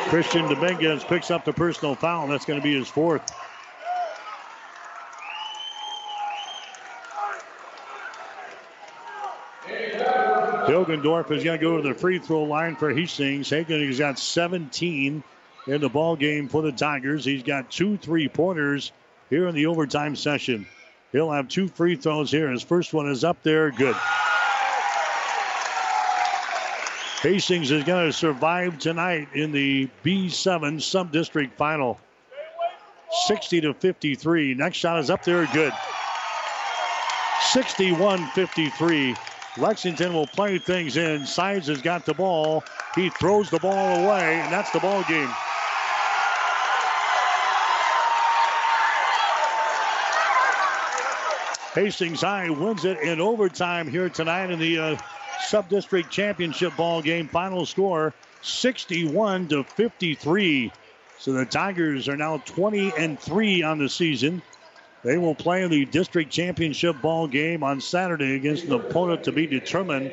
Christian 0.09 0.43
Dominguez 0.43 1.03
picks 1.03 1.31
up 1.31 1.43
the 1.43 1.51
personal 1.51 1.93
foul. 1.93 2.23
and 2.23 2.31
That's 2.31 2.45
going 2.45 2.59
to 2.59 2.63
be 2.63 2.77
his 2.77 2.87
fourth. 2.87 3.29
Hilgendorf 9.67 11.31
is 11.31 11.43
going 11.43 11.59
to 11.59 11.65
go 11.65 11.81
to 11.81 11.87
the 11.87 11.93
free 11.93 12.19
throw 12.19 12.43
line 12.43 12.75
for 12.75 12.93
Hastings. 12.93 13.49
Hagen 13.49 13.85
has 13.85 13.99
got 13.99 14.17
17 14.17 15.23
in 15.67 15.81
the 15.81 15.89
ball 15.89 16.15
game 16.15 16.47
for 16.47 16.61
the 16.61 16.71
Tigers. 16.71 17.25
He's 17.25 17.43
got 17.43 17.69
two 17.69 17.97
three 17.97 18.29
pointers 18.29 18.91
here 19.29 19.47
in 19.47 19.55
the 19.55 19.65
overtime 19.65 20.15
session. 20.15 20.67
He'll 21.11 21.31
have 21.31 21.47
two 21.47 21.67
free 21.67 21.95
throws 21.95 22.31
here. 22.31 22.49
His 22.49 22.63
first 22.63 22.93
one 22.93 23.09
is 23.09 23.23
up 23.23 23.43
there. 23.43 23.71
Good. 23.71 23.95
Hastings 27.27 27.71
is 27.71 27.83
going 27.83 28.05
to 28.05 28.13
survive 28.13 28.79
tonight 28.79 29.27
in 29.33 29.51
the 29.51 29.89
B7 30.01 30.81
sub-district 30.81 31.57
final. 31.57 31.99
60 33.25 33.59
to 33.59 33.73
53. 33.73 34.53
Next 34.53 34.77
shot 34.77 34.97
is 34.99 35.09
up 35.09 35.25
there. 35.25 35.45
Good. 35.51 35.73
61 37.49 38.27
53. 38.27 39.13
Lexington 39.57 40.13
will 40.13 40.27
play 40.27 40.57
things 40.57 40.95
in. 40.95 41.25
Size 41.25 41.67
has 41.67 41.81
got 41.81 42.05
the 42.05 42.13
ball. 42.13 42.63
He 42.95 43.09
throws 43.09 43.49
the 43.49 43.59
ball 43.59 44.05
away, 44.05 44.35
and 44.35 44.49
that's 44.49 44.71
the 44.71 44.79
ball 44.79 45.03
game. 45.03 45.29
Hastings 51.73 52.21
High 52.21 52.49
wins 52.49 52.85
it 52.85 53.01
in 53.01 53.19
overtime 53.19 53.89
here 53.89 54.07
tonight 54.07 54.49
in 54.49 54.59
the 54.59 54.79
uh, 54.79 54.97
sub-district 55.45 56.09
championship 56.09 56.75
ball 56.75 57.01
game. 57.01 57.27
Final 57.27 57.65
score 57.65 58.13
61 58.41 59.47
to 59.49 59.63
53. 59.63 60.71
So 61.19 61.33
the 61.33 61.45
Tigers 61.45 62.07
are 62.07 62.17
now 62.17 62.37
20 62.45 62.93
and 62.97 63.19
3 63.19 63.63
on 63.63 63.79
the 63.79 63.89
season. 63.89 64.41
They 65.03 65.17
will 65.17 65.35
play 65.35 65.63
in 65.63 65.71
the 65.71 65.85
district 65.85 66.31
championship 66.31 67.01
ball 67.01 67.27
game 67.27 67.63
on 67.63 67.79
Saturday 67.81 68.35
against 68.35 68.65
an 68.65 68.73
opponent 68.73 69.23
to 69.23 69.31
be 69.31 69.47
determined 69.47 70.11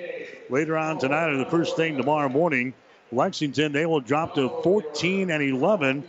later 0.51 0.77
on 0.77 0.99
tonight 0.99 1.31
or 1.31 1.37
the 1.37 1.47
first 1.47 1.77
thing 1.77 1.97
tomorrow 1.97 2.29
morning. 2.29 2.75
Lexington, 3.11 3.73
they 3.73 3.87
will 3.87 4.01
drop 4.01 4.35
to 4.35 4.49
14 4.63 5.31
and 5.31 5.43
11. 5.43 6.05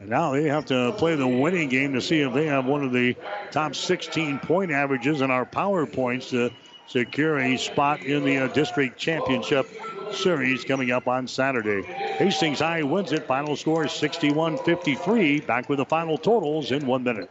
And 0.00 0.08
now 0.08 0.32
they 0.32 0.44
have 0.44 0.66
to 0.66 0.92
play 0.98 1.14
the 1.14 1.26
winning 1.26 1.68
game 1.68 1.94
to 1.94 2.00
see 2.00 2.20
if 2.20 2.34
they 2.34 2.46
have 2.46 2.66
one 2.66 2.84
of 2.84 2.92
the 2.92 3.16
top 3.50 3.74
16 3.74 4.38
point 4.40 4.70
averages 4.70 5.20
in 5.20 5.30
our 5.30 5.44
power 5.44 5.86
points 5.86 6.30
to 6.30 6.50
secure 6.86 7.38
a 7.38 7.56
spot 7.56 8.02
in 8.02 8.24
the 8.24 8.38
uh, 8.38 8.48
district 8.48 8.98
championship 8.98 9.66
series 10.12 10.64
coming 10.64 10.90
up 10.90 11.08
on 11.08 11.26
Saturday. 11.26 11.82
Hastings 11.82 12.60
High 12.60 12.82
wins 12.82 13.12
it. 13.12 13.26
Final 13.26 13.56
score 13.56 13.88
61 13.88 14.58
53. 14.58 15.40
Back 15.40 15.68
with 15.68 15.78
the 15.78 15.84
final 15.84 16.18
totals 16.18 16.70
in 16.72 16.86
one 16.86 17.02
minute. 17.02 17.30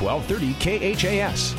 1230 0.00 0.96
KHAS. 0.96 1.54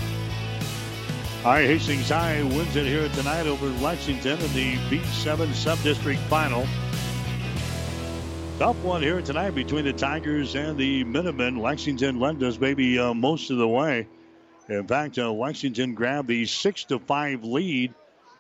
High 1.43 1.63
Hastings 1.63 2.09
High 2.09 2.43
wins 2.43 2.75
it 2.75 2.85
here 2.85 3.09
tonight 3.09 3.47
over 3.47 3.67
Lexington 3.83 4.39
in 4.39 4.53
the 4.53 4.75
B7 4.89 5.53
sub-district 5.53 6.19
final. 6.21 6.67
Tough 8.59 8.77
one 8.83 9.01
here 9.01 9.21
tonight 9.23 9.55
between 9.55 9.85
the 9.85 9.93
Tigers 9.93 10.55
and 10.55 10.77
the 10.77 11.03
Minutemen. 11.03 11.57
Lexington 11.57 12.19
led 12.19 12.43
us 12.43 12.59
maybe 12.59 12.99
uh, 12.99 13.13
most 13.13 13.49
of 13.49 13.57
the 13.57 13.67
way. 13.67 14.07
In 14.69 14.87
fact, 14.87 15.17
uh, 15.17 15.31
Lexington 15.31 15.95
grabbed 15.95 16.27
the 16.27 16.45
six 16.45 16.83
to 16.85 16.99
five 16.99 17.43
lead 17.43 17.93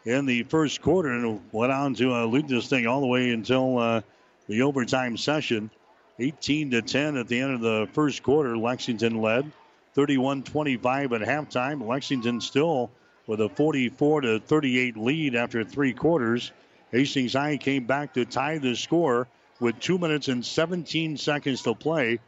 in 0.05 0.25
the 0.25 0.43
first 0.43 0.81
quarter 0.81 1.09
and 1.09 1.41
went 1.51 1.71
on 1.71 1.95
to 1.95 2.13
uh, 2.13 2.25
lead 2.25 2.47
this 2.47 2.67
thing 2.67 2.85
all 2.85 3.01
the 3.01 3.07
way 3.07 3.31
until 3.31 3.79
uh, 3.79 4.01
the 4.47 4.61
overtime 4.61 5.17
session. 5.17 5.71
18 6.19 6.69
to 6.71 6.81
10 6.83 7.17
at 7.17 7.27
the 7.27 7.39
end 7.39 7.55
of 7.55 7.61
the 7.61 7.87
first 7.93 8.21
quarter. 8.21 8.55
Lexington 8.55 9.21
led. 9.21 9.51
31 9.93 10.43
25 10.43 11.13
at 11.13 11.21
halftime. 11.21 11.85
Lexington 11.85 12.41
still 12.41 12.91
with 13.27 13.41
a 13.41 13.49
44 13.49 14.21
to 14.21 14.39
38 14.39 14.97
lead 14.97 15.35
after 15.35 15.63
three 15.63 15.93
quarters. 15.93 16.51
Hastings 16.91 17.33
High 17.33 17.57
came 17.57 17.85
back 17.85 18.13
to 18.13 18.25
tie 18.25 18.57
the 18.57 18.75
score 18.75 19.27
with 19.59 19.79
two 19.79 19.97
minutes 19.97 20.27
and 20.27 20.45
17 20.45 21.17
seconds 21.17 21.61
to 21.63 21.73
play 21.73 22.19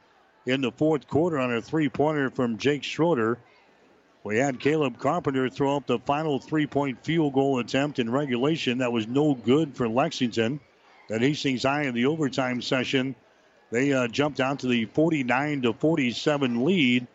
in 0.45 0.61
the 0.61 0.71
fourth 0.71 1.07
quarter 1.07 1.39
on 1.39 1.53
a 1.53 1.61
three 1.61 1.89
pointer 1.89 2.29
from 2.29 2.57
Jake 2.57 2.83
Schroeder. 2.83 3.37
We 4.23 4.37
had 4.37 4.59
Caleb 4.59 4.99
Carpenter 4.99 5.49
throw 5.49 5.75
up 5.75 5.85
the 5.85 5.99
final 5.99 6.39
three 6.39 6.67
point 6.67 7.03
field 7.03 7.33
goal 7.33 7.59
attempt 7.59 7.99
in 7.99 8.09
regulation. 8.09 8.77
That 8.77 8.93
was 8.93 9.07
no 9.07 9.35
good 9.35 9.75
for 9.75 9.89
Lexington. 9.89 10.59
At 11.09 11.21
Hastings 11.21 11.63
High 11.63 11.83
in 11.83 11.93
the 11.93 12.05
overtime 12.05 12.61
session, 12.61 13.15
they 13.71 13.91
uh, 13.91 14.07
jumped 14.07 14.39
out 14.39 14.59
to 14.59 14.67
the 14.67 14.85
49 14.85 15.63
to 15.63 15.73
47 15.73 16.63
lead. 16.63 17.07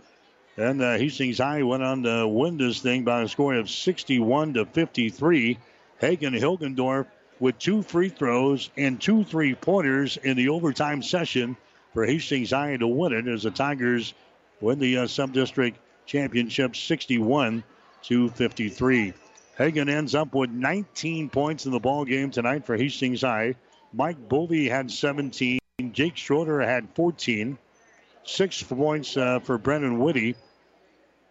And 0.59 0.83
uh, 0.83 0.99
Hastings 0.99 1.39
High 1.39 1.63
went 1.63 1.85
on 1.85 2.03
to 2.03 2.27
win 2.27 2.59
this 2.59 2.81
thing 2.81 3.05
by 3.05 3.23
a 3.23 3.29
score 3.29 3.55
of 3.55 3.71
61 3.71 4.55
to 4.55 4.67
53. 4.67 5.57
Hagen 6.01 6.35
Hilgendorf 6.35 7.07
with 7.39 7.61
two 7.61 7.83
free 7.83 8.09
throws 8.09 8.69
and 8.77 9.01
two 9.01 9.23
three 9.23 9.55
pointers 9.55 10.17
in 10.17 10.37
the 10.37 10.49
overtime 10.49 11.01
session 11.01 11.57
for 11.95 12.05
Hastings 12.05 12.51
High 12.51 12.77
to 12.77 12.89
win 12.89 13.13
it 13.13 13.29
as 13.29 13.45
the 13.45 13.53
Tigers 13.53 14.15
win 14.61 14.81
the 14.81 14.99
uh, 14.99 15.07
sub 15.07 15.33
district 15.33 15.79
championship 16.07 16.75
61 16.75 17.63
to 18.03 18.29
53. 18.31 19.13
Hagen 19.57 19.89
ends 19.89 20.17
up 20.17 20.35
with 20.35 20.51
19 20.51 21.31
points 21.31 21.67
in 21.67 21.73
the 21.73 21.79
ball 21.79 22.05
game 22.05 22.33
tonight 22.33 22.67
for 22.67 22.77
Hastings 22.77 23.21
High. 23.21 23.55
Mike 23.93 24.29
Bovey 24.29 24.69
had 24.69 24.91
17. 24.91 25.61
Jake 25.93 26.17
Schroeder 26.17 26.61
had 26.61 26.89
14. 26.97 27.59
Six 28.25 28.61
points 28.65 29.17
uh, 29.17 29.39
for 29.39 29.57
Brennan 29.57 30.01
Whitty. 30.01 30.35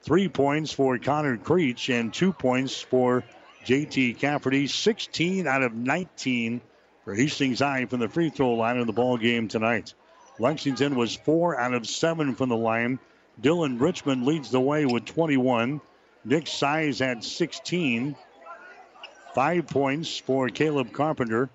Three 0.02 0.30
points 0.30 0.72
for 0.72 0.98
Connor 0.98 1.38
Creech 1.38 1.90
and 1.90 2.14
two 2.14 2.32
points 2.32 2.80
for 2.80 3.24
JT 3.65 4.19
Cafferty. 4.19 4.68
16 4.68 5.48
out 5.48 5.64
of 5.64 5.74
19 5.74 6.61
for 7.03 7.14
Hastings 7.14 7.60
High 7.60 7.86
from 7.86 7.99
the 7.99 8.07
free 8.07 8.30
throw 8.30 8.53
line 8.53 8.78
in 8.78 8.88
the 8.88 8.94
ball 8.94 9.18
game 9.18 9.48
tonight. 9.48 9.94
Lexington 10.40 10.95
was 10.95 11.15
four 11.15 11.60
out 11.60 11.74
of 11.74 11.88
seven 11.88 12.36
from 12.36 12.49
the 12.49 12.57
line. 12.57 12.99
Dylan 13.41 13.80
Richmond 13.80 14.26
leads 14.26 14.52
the 14.52 14.61
way 14.61 14.86
with 14.86 15.06
21. 15.06 15.82
Nick 16.26 16.48
Size 16.48 16.99
had 16.99 17.24
16. 17.24 18.15
Five 19.34 19.68
points 19.68 20.18
for 20.18 20.49
Caleb 20.49 20.91
Carpenter. 20.91 21.49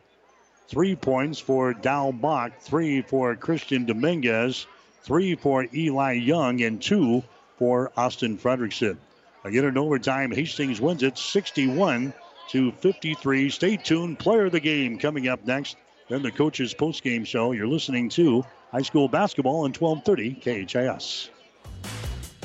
Three 0.68 0.96
points 0.96 1.38
for 1.38 1.74
Dow 1.74 2.10
Mock. 2.10 2.60
Three 2.60 3.02
for 3.02 3.34
Christian 3.36 3.86
Dominguez. 3.86 4.66
Three 5.02 5.34
for 5.34 5.66
Eli 5.74 6.12
Young. 6.12 6.62
And 6.62 6.80
two 6.80 7.22
for 7.62 7.92
Austin 7.96 8.36
Frederickson. 8.36 8.96
Again, 9.44 9.66
in 9.66 9.78
overtime, 9.78 10.32
Hastings 10.32 10.80
wins 10.80 11.04
it 11.04 11.16
61 11.16 12.12
to 12.48 12.72
53. 12.72 13.50
Stay 13.50 13.76
tuned. 13.76 14.18
Player 14.18 14.46
of 14.46 14.52
the 14.52 14.58
game 14.58 14.98
coming 14.98 15.28
up 15.28 15.46
next. 15.46 15.76
Then 16.08 16.22
the 16.22 16.32
coach's 16.32 16.74
postgame 16.74 17.24
show. 17.24 17.52
You're 17.52 17.68
listening 17.68 18.08
to 18.18 18.44
high 18.72 18.82
school 18.82 19.06
basketball 19.06 19.58
on 19.58 19.72
1230 19.72 20.66
KHAS. 20.66 21.30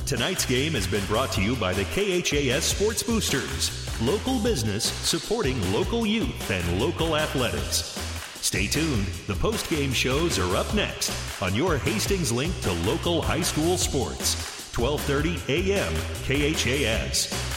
Tonight's 0.06 0.46
game 0.46 0.74
has 0.74 0.86
been 0.86 1.04
brought 1.08 1.32
to 1.32 1.42
you 1.42 1.56
by 1.56 1.74
the 1.74 1.86
KHAS 1.86 2.64
Sports 2.64 3.02
Boosters, 3.02 4.00
local 4.00 4.38
business 4.38 4.84
supporting 4.84 5.60
local 5.74 6.06
youth 6.06 6.52
and 6.52 6.80
local 6.80 7.18
athletics. 7.18 7.98
Stay 8.46 8.68
tuned. 8.68 9.08
The 9.26 9.34
post-game 9.34 9.94
shows 9.94 10.38
are 10.38 10.56
up 10.56 10.72
next 10.76 11.12
on 11.42 11.56
your 11.56 11.80
Hastings 11.80 12.32
link 12.32 12.54
to 12.62 12.72
local 12.86 13.20
high 13.20 13.42
school 13.42 13.80
sports. 13.80 14.57
1230 14.78 15.42
AM 15.50 15.94
KHAS. 16.28 17.57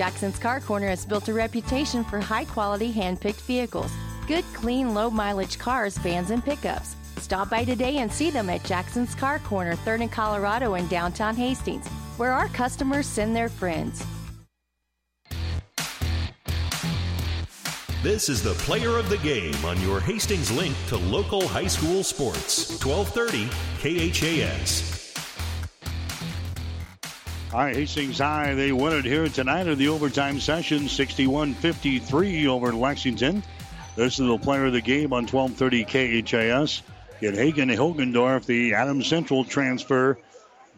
Jackson's 0.00 0.38
Car 0.38 0.60
Corner 0.60 0.88
has 0.88 1.04
built 1.04 1.28
a 1.28 1.34
reputation 1.34 2.04
for 2.04 2.20
high 2.20 2.46
quality 2.46 2.90
hand 2.90 3.20
picked 3.20 3.42
vehicles. 3.42 3.92
Good, 4.26 4.46
clean, 4.54 4.94
low 4.94 5.10
mileage 5.10 5.58
cars, 5.58 5.98
vans, 5.98 6.30
and 6.30 6.42
pickups. 6.42 6.96
Stop 7.18 7.50
by 7.50 7.64
today 7.66 7.98
and 7.98 8.10
see 8.10 8.30
them 8.30 8.48
at 8.48 8.64
Jackson's 8.64 9.14
Car 9.14 9.40
Corner, 9.40 9.76
3rd 9.76 10.00
and 10.00 10.10
Colorado 10.10 10.76
in 10.76 10.86
downtown 10.86 11.36
Hastings, 11.36 11.86
where 12.16 12.32
our 12.32 12.48
customers 12.48 13.06
send 13.06 13.36
their 13.36 13.50
friends. 13.50 14.02
This 18.02 18.30
is 18.30 18.42
the 18.42 18.54
player 18.54 18.96
of 18.96 19.10
the 19.10 19.18
game 19.18 19.62
on 19.66 19.78
your 19.82 20.00
Hastings 20.00 20.50
link 20.50 20.74
to 20.86 20.96
local 20.96 21.46
high 21.46 21.66
school 21.66 22.02
sports. 22.02 22.82
1230 22.82 23.50
KHAS. 23.82 24.99
Right, 27.52 27.74
Hastings 27.74 28.18
High, 28.18 28.54
they 28.54 28.70
win 28.70 28.92
it 28.92 29.04
here 29.04 29.28
tonight 29.28 29.66
in 29.66 29.76
the 29.76 29.88
overtime 29.88 30.38
session, 30.38 30.82
61-53 30.82 32.46
over 32.46 32.72
Lexington. 32.72 33.42
This 33.96 34.20
is 34.20 34.26
the 34.28 34.38
player 34.38 34.66
of 34.66 34.72
the 34.72 34.80
game 34.80 35.12
on 35.12 35.26
1230 35.26 36.22
KHAS. 36.22 36.82
Get 37.20 37.34
Hagen 37.34 37.68
Hilgendorf, 37.68 38.46
the 38.46 38.74
Adams 38.74 39.08
Central 39.08 39.42
transfer. 39.42 40.16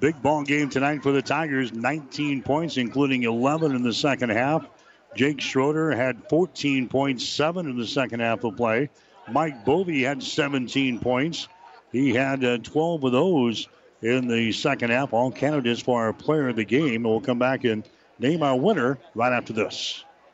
Big 0.00 0.20
ball 0.22 0.44
game 0.44 0.70
tonight 0.70 1.02
for 1.02 1.12
the 1.12 1.20
Tigers, 1.20 1.74
19 1.74 2.42
points, 2.42 2.78
including 2.78 3.24
11 3.24 3.76
in 3.76 3.82
the 3.82 3.92
second 3.92 4.30
half. 4.30 4.66
Jake 5.14 5.42
Schroeder 5.42 5.94
had 5.94 6.26
14.7 6.30 7.60
in 7.60 7.76
the 7.76 7.86
second 7.86 8.20
half 8.20 8.44
of 8.44 8.56
play. 8.56 8.88
Mike 9.30 9.66
Bovey 9.66 10.04
had 10.04 10.22
17 10.22 11.00
points. 11.00 11.48
He 11.92 12.14
had 12.14 12.42
uh, 12.42 12.56
12 12.56 13.04
of 13.04 13.12
those 13.12 13.68
in 14.02 14.28
the 14.28 14.52
second 14.52 14.90
half. 14.90 15.12
All 15.12 15.30
candidates 15.30 15.80
for 15.80 16.02
our 16.02 16.12
player 16.12 16.48
of 16.48 16.56
the 16.56 16.64
game. 16.64 17.04
We'll 17.04 17.20
come 17.20 17.38
back 17.38 17.64
and 17.64 17.88
name 18.18 18.42
our 18.42 18.56
winner 18.56 18.98
right 19.14 19.32
after 19.32 19.52
this. 19.52 20.04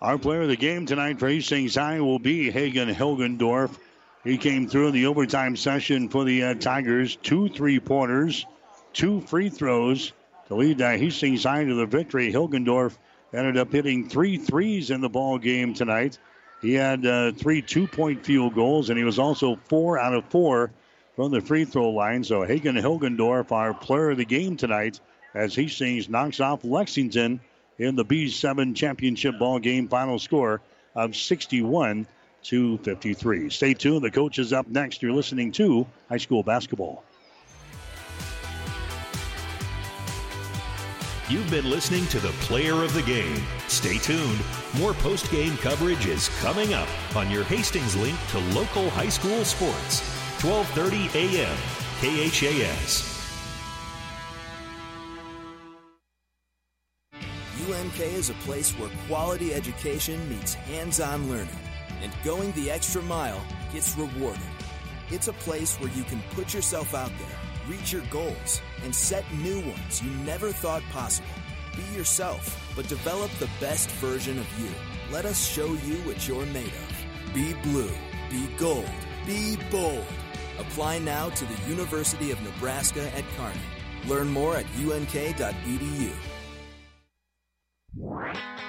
Our 0.00 0.16
player 0.16 0.42
of 0.42 0.48
the 0.48 0.56
game 0.56 0.86
tonight 0.86 1.18
for 1.18 1.28
Hastings 1.28 1.74
High 1.74 2.00
will 2.00 2.18
be 2.18 2.50
Hagen 2.50 2.88
Hilgendorf. 2.88 3.76
He 4.24 4.38
came 4.38 4.66
through 4.66 4.92
the 4.92 5.06
overtime 5.06 5.56
session 5.56 6.08
for 6.08 6.24
the 6.24 6.42
uh, 6.44 6.54
Tigers. 6.54 7.16
Two 7.16 7.48
three 7.48 7.80
pointers, 7.80 8.46
two 8.92 9.20
free 9.20 9.50
throws 9.50 10.12
to 10.48 10.54
lead 10.54 10.80
uh, 10.80 10.90
Hastings 10.90 11.44
High 11.44 11.64
to 11.64 11.74
the 11.74 11.86
victory. 11.86 12.32
Hilgendorf 12.32 12.96
ended 13.34 13.56
up 13.56 13.72
hitting 13.72 14.08
three 14.08 14.38
threes 14.38 14.90
in 14.90 15.00
the 15.00 15.08
ball 15.08 15.38
game 15.38 15.74
tonight. 15.74 16.18
He 16.62 16.74
had 16.74 17.04
uh, 17.04 17.32
three 17.32 17.60
two 17.60 17.86
point 17.86 18.24
field 18.24 18.54
goals, 18.54 18.88
and 18.88 18.98
he 18.98 19.04
was 19.04 19.18
also 19.18 19.56
four 19.68 19.98
out 19.98 20.14
of 20.14 20.24
four 20.26 20.70
from 21.16 21.30
the 21.30 21.40
free 21.40 21.64
throw 21.64 21.90
line. 21.90 22.24
So 22.24 22.42
Hagen 22.42 22.76
Hilgendorf, 22.76 23.52
our 23.52 23.74
player 23.74 24.10
of 24.10 24.18
the 24.18 24.24
game 24.24 24.56
tonight, 24.56 25.00
as 25.34 25.54
Hastings 25.54 26.08
knocks 26.08 26.40
off 26.40 26.64
Lexington 26.64 27.40
in 27.80 27.96
the 27.96 28.04
B7 28.04 28.76
championship 28.76 29.38
ball 29.38 29.58
game. 29.58 29.88
Final 29.88 30.18
score 30.18 30.60
of 30.94 31.16
61 31.16 32.06
to 32.42 32.78
53. 32.78 33.50
Stay 33.50 33.74
tuned. 33.74 34.02
The 34.02 34.10
coach 34.10 34.38
is 34.38 34.52
up 34.52 34.68
next. 34.68 35.02
You're 35.02 35.12
listening 35.12 35.50
to 35.52 35.86
high 36.08 36.18
school 36.18 36.42
basketball. 36.42 37.02
You've 41.28 41.50
been 41.50 41.70
listening 41.70 42.06
to 42.08 42.18
the 42.18 42.32
player 42.40 42.74
of 42.74 42.92
the 42.92 43.02
game. 43.02 43.40
Stay 43.68 43.98
tuned. 43.98 44.40
More 44.78 44.94
post 44.94 45.30
game 45.30 45.56
coverage 45.58 46.06
is 46.06 46.28
coming 46.40 46.74
up 46.74 46.88
on 47.16 47.30
your 47.30 47.44
Hastings 47.44 47.96
link 47.96 48.18
to 48.30 48.38
local 48.54 48.90
high 48.90 49.08
school 49.08 49.44
sports. 49.44 50.00
1230 50.42 51.38
a.m. 51.38 51.56
KHAS. 52.00 53.19
UNK 57.58 58.00
is 58.00 58.30
a 58.30 58.34
place 58.34 58.70
where 58.72 58.90
quality 59.06 59.52
education 59.52 60.28
meets 60.28 60.54
hands 60.54 61.00
on 61.00 61.28
learning, 61.28 61.48
and 62.02 62.12
going 62.24 62.52
the 62.52 62.70
extra 62.70 63.02
mile 63.02 63.42
gets 63.72 63.96
rewarded. 63.96 64.40
It's 65.10 65.28
a 65.28 65.32
place 65.34 65.76
where 65.76 65.90
you 65.90 66.04
can 66.04 66.22
put 66.34 66.54
yourself 66.54 66.94
out 66.94 67.10
there, 67.18 67.38
reach 67.68 67.92
your 67.92 68.02
goals, 68.10 68.62
and 68.84 68.94
set 68.94 69.24
new 69.34 69.60
ones 69.60 70.02
you 70.02 70.10
never 70.24 70.52
thought 70.52 70.82
possible. 70.92 71.28
Be 71.76 71.82
yourself, 71.96 72.72
but 72.76 72.88
develop 72.88 73.30
the 73.32 73.50
best 73.60 73.90
version 73.92 74.38
of 74.38 74.60
you. 74.60 74.70
Let 75.12 75.24
us 75.24 75.46
show 75.46 75.66
you 75.66 75.96
what 76.06 76.26
you're 76.28 76.46
made 76.46 76.72
of. 76.72 77.34
Be 77.34 77.54
blue, 77.54 77.90
be 78.30 78.46
gold, 78.56 78.88
be 79.26 79.56
bold. 79.70 80.06
Apply 80.58 80.98
now 80.98 81.30
to 81.30 81.44
the 81.44 81.68
University 81.68 82.30
of 82.30 82.42
Nebraska 82.42 83.10
at 83.16 83.24
Kearney. 83.36 83.60
Learn 84.06 84.28
more 84.28 84.56
at 84.56 84.66
unk.edu. 84.76 86.12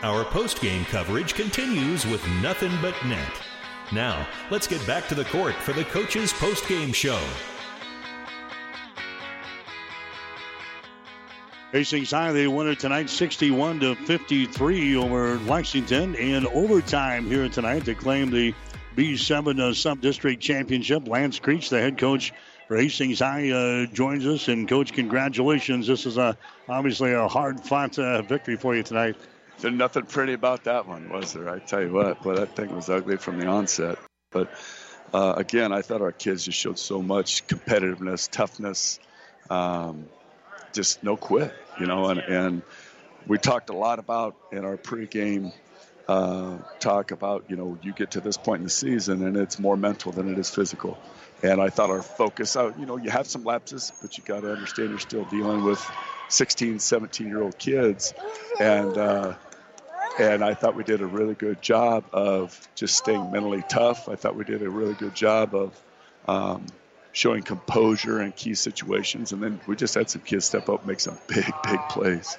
Our 0.01 0.25
post-game 0.25 0.85
coverage 0.85 1.35
continues 1.35 2.07
with 2.07 2.27
nothing 2.41 2.71
but 2.81 2.95
net. 3.05 3.31
Now, 3.91 4.27
let's 4.49 4.67
get 4.67 4.85
back 4.87 5.07
to 5.09 5.15
the 5.15 5.25
court 5.25 5.53
for 5.55 5.73
the 5.73 5.83
coach's 5.85 6.33
post-game 6.33 6.91
show. 6.91 7.21
Hastings 11.71 12.11
High, 12.11 12.31
they 12.31 12.47
win 12.47 12.67
it 12.67 12.79
tonight 12.79 13.09
61 13.09 13.79
to 13.81 13.95
53 13.95 14.95
over 14.97 15.37
Lexington 15.39 16.15
in 16.15 16.47
overtime 16.47 17.25
here 17.25 17.47
tonight 17.47 17.85
to 17.85 17.95
claim 17.95 18.29
the 18.31 18.53
B7 18.97 19.59
uh, 19.59 19.73
Sub-District 19.73 20.41
Championship. 20.41 21.07
Lance 21.07 21.39
Creech, 21.39 21.69
the 21.69 21.79
head 21.79 21.97
coach 21.97 22.33
for 22.71 22.77
Hastings 22.77 23.19
High, 23.19 23.49
uh, 23.49 23.85
joins 23.87 24.25
us. 24.25 24.47
And, 24.47 24.65
Coach, 24.65 24.93
congratulations. 24.93 25.87
This 25.87 26.05
is 26.05 26.15
a, 26.15 26.37
obviously 26.69 27.11
a 27.11 27.27
hard-fought 27.27 27.99
uh, 27.99 28.21
victory 28.21 28.55
for 28.55 28.73
you 28.73 28.81
tonight. 28.81 29.17
There's 29.59 29.73
nothing 29.73 30.05
pretty 30.05 30.31
about 30.31 30.63
that 30.63 30.87
one, 30.87 31.09
was 31.09 31.33
there? 31.33 31.49
I 31.49 31.59
tell 31.59 31.81
you 31.81 31.91
what, 31.91 32.23
but 32.23 32.37
that 32.37 32.55
thing 32.55 32.73
was 32.73 32.89
ugly 32.89 33.17
from 33.17 33.41
the 33.41 33.47
onset. 33.47 33.97
But 34.31 34.53
uh, 35.13 35.33
again, 35.35 35.73
I 35.73 35.81
thought 35.81 36.01
our 36.01 36.13
kids 36.13 36.45
just 36.45 36.57
showed 36.57 36.79
so 36.79 37.01
much 37.01 37.45
competitiveness, 37.45 38.29
toughness, 38.31 39.01
um, 39.49 40.05
just 40.71 41.03
no 41.03 41.17
quit, 41.17 41.53
you 41.77 41.87
know. 41.87 42.05
And, 42.05 42.21
and 42.21 42.61
we 43.27 43.37
talked 43.37 43.69
a 43.69 43.75
lot 43.75 43.99
about 43.99 44.37
in 44.53 44.63
our 44.63 44.77
pregame 44.77 45.51
uh, 46.07 46.57
talk 46.79 47.11
about, 47.11 47.45
you 47.49 47.57
know, 47.57 47.77
you 47.81 47.91
get 47.91 48.11
to 48.11 48.21
this 48.21 48.37
point 48.37 48.59
in 48.59 48.63
the 48.63 48.69
season 48.69 49.25
and 49.27 49.35
it's 49.35 49.59
more 49.59 49.75
mental 49.75 50.13
than 50.13 50.31
it 50.31 50.39
is 50.39 50.49
physical. 50.49 50.97
And 51.43 51.59
I 51.59 51.69
thought 51.69 51.89
our 51.89 52.01
focus 52.01 52.55
out, 52.55 52.79
you 52.79 52.85
know, 52.85 52.97
you 52.97 53.09
have 53.09 53.25
some 53.27 53.43
lapses, 53.43 53.91
but 54.01 54.17
you 54.17 54.23
got 54.23 54.41
to 54.41 54.51
understand 54.51 54.89
you're 54.89 54.99
still 54.99 55.23
dealing 55.25 55.63
with 55.63 55.83
16, 56.29 56.79
17 56.79 57.27
year 57.27 57.41
old 57.41 57.57
kids. 57.57 58.13
And, 58.59 58.97
uh, 58.97 59.33
and 60.19 60.43
I 60.43 60.53
thought 60.53 60.75
we 60.75 60.83
did 60.83 61.01
a 61.01 61.05
really 61.05 61.35
good 61.35 61.61
job 61.61 62.05
of 62.13 62.59
just 62.75 62.95
staying 62.95 63.31
mentally 63.31 63.63
tough. 63.63 64.07
I 64.07 64.15
thought 64.15 64.35
we 64.35 64.43
did 64.43 64.61
a 64.61 64.69
really 64.69 64.93
good 64.93 65.15
job 65.15 65.55
of 65.55 65.73
um, 66.27 66.67
showing 67.11 67.41
composure 67.43 68.21
in 68.21 68.31
key 68.33 68.53
situations. 68.53 69.31
And 69.31 69.41
then 69.41 69.59
we 69.65 69.75
just 69.75 69.95
had 69.95 70.09
some 70.09 70.21
kids 70.21 70.45
step 70.45 70.69
up 70.69 70.85
make 70.85 70.99
some 70.99 71.17
big, 71.27 71.53
big 71.63 71.87
plays. 71.87 72.37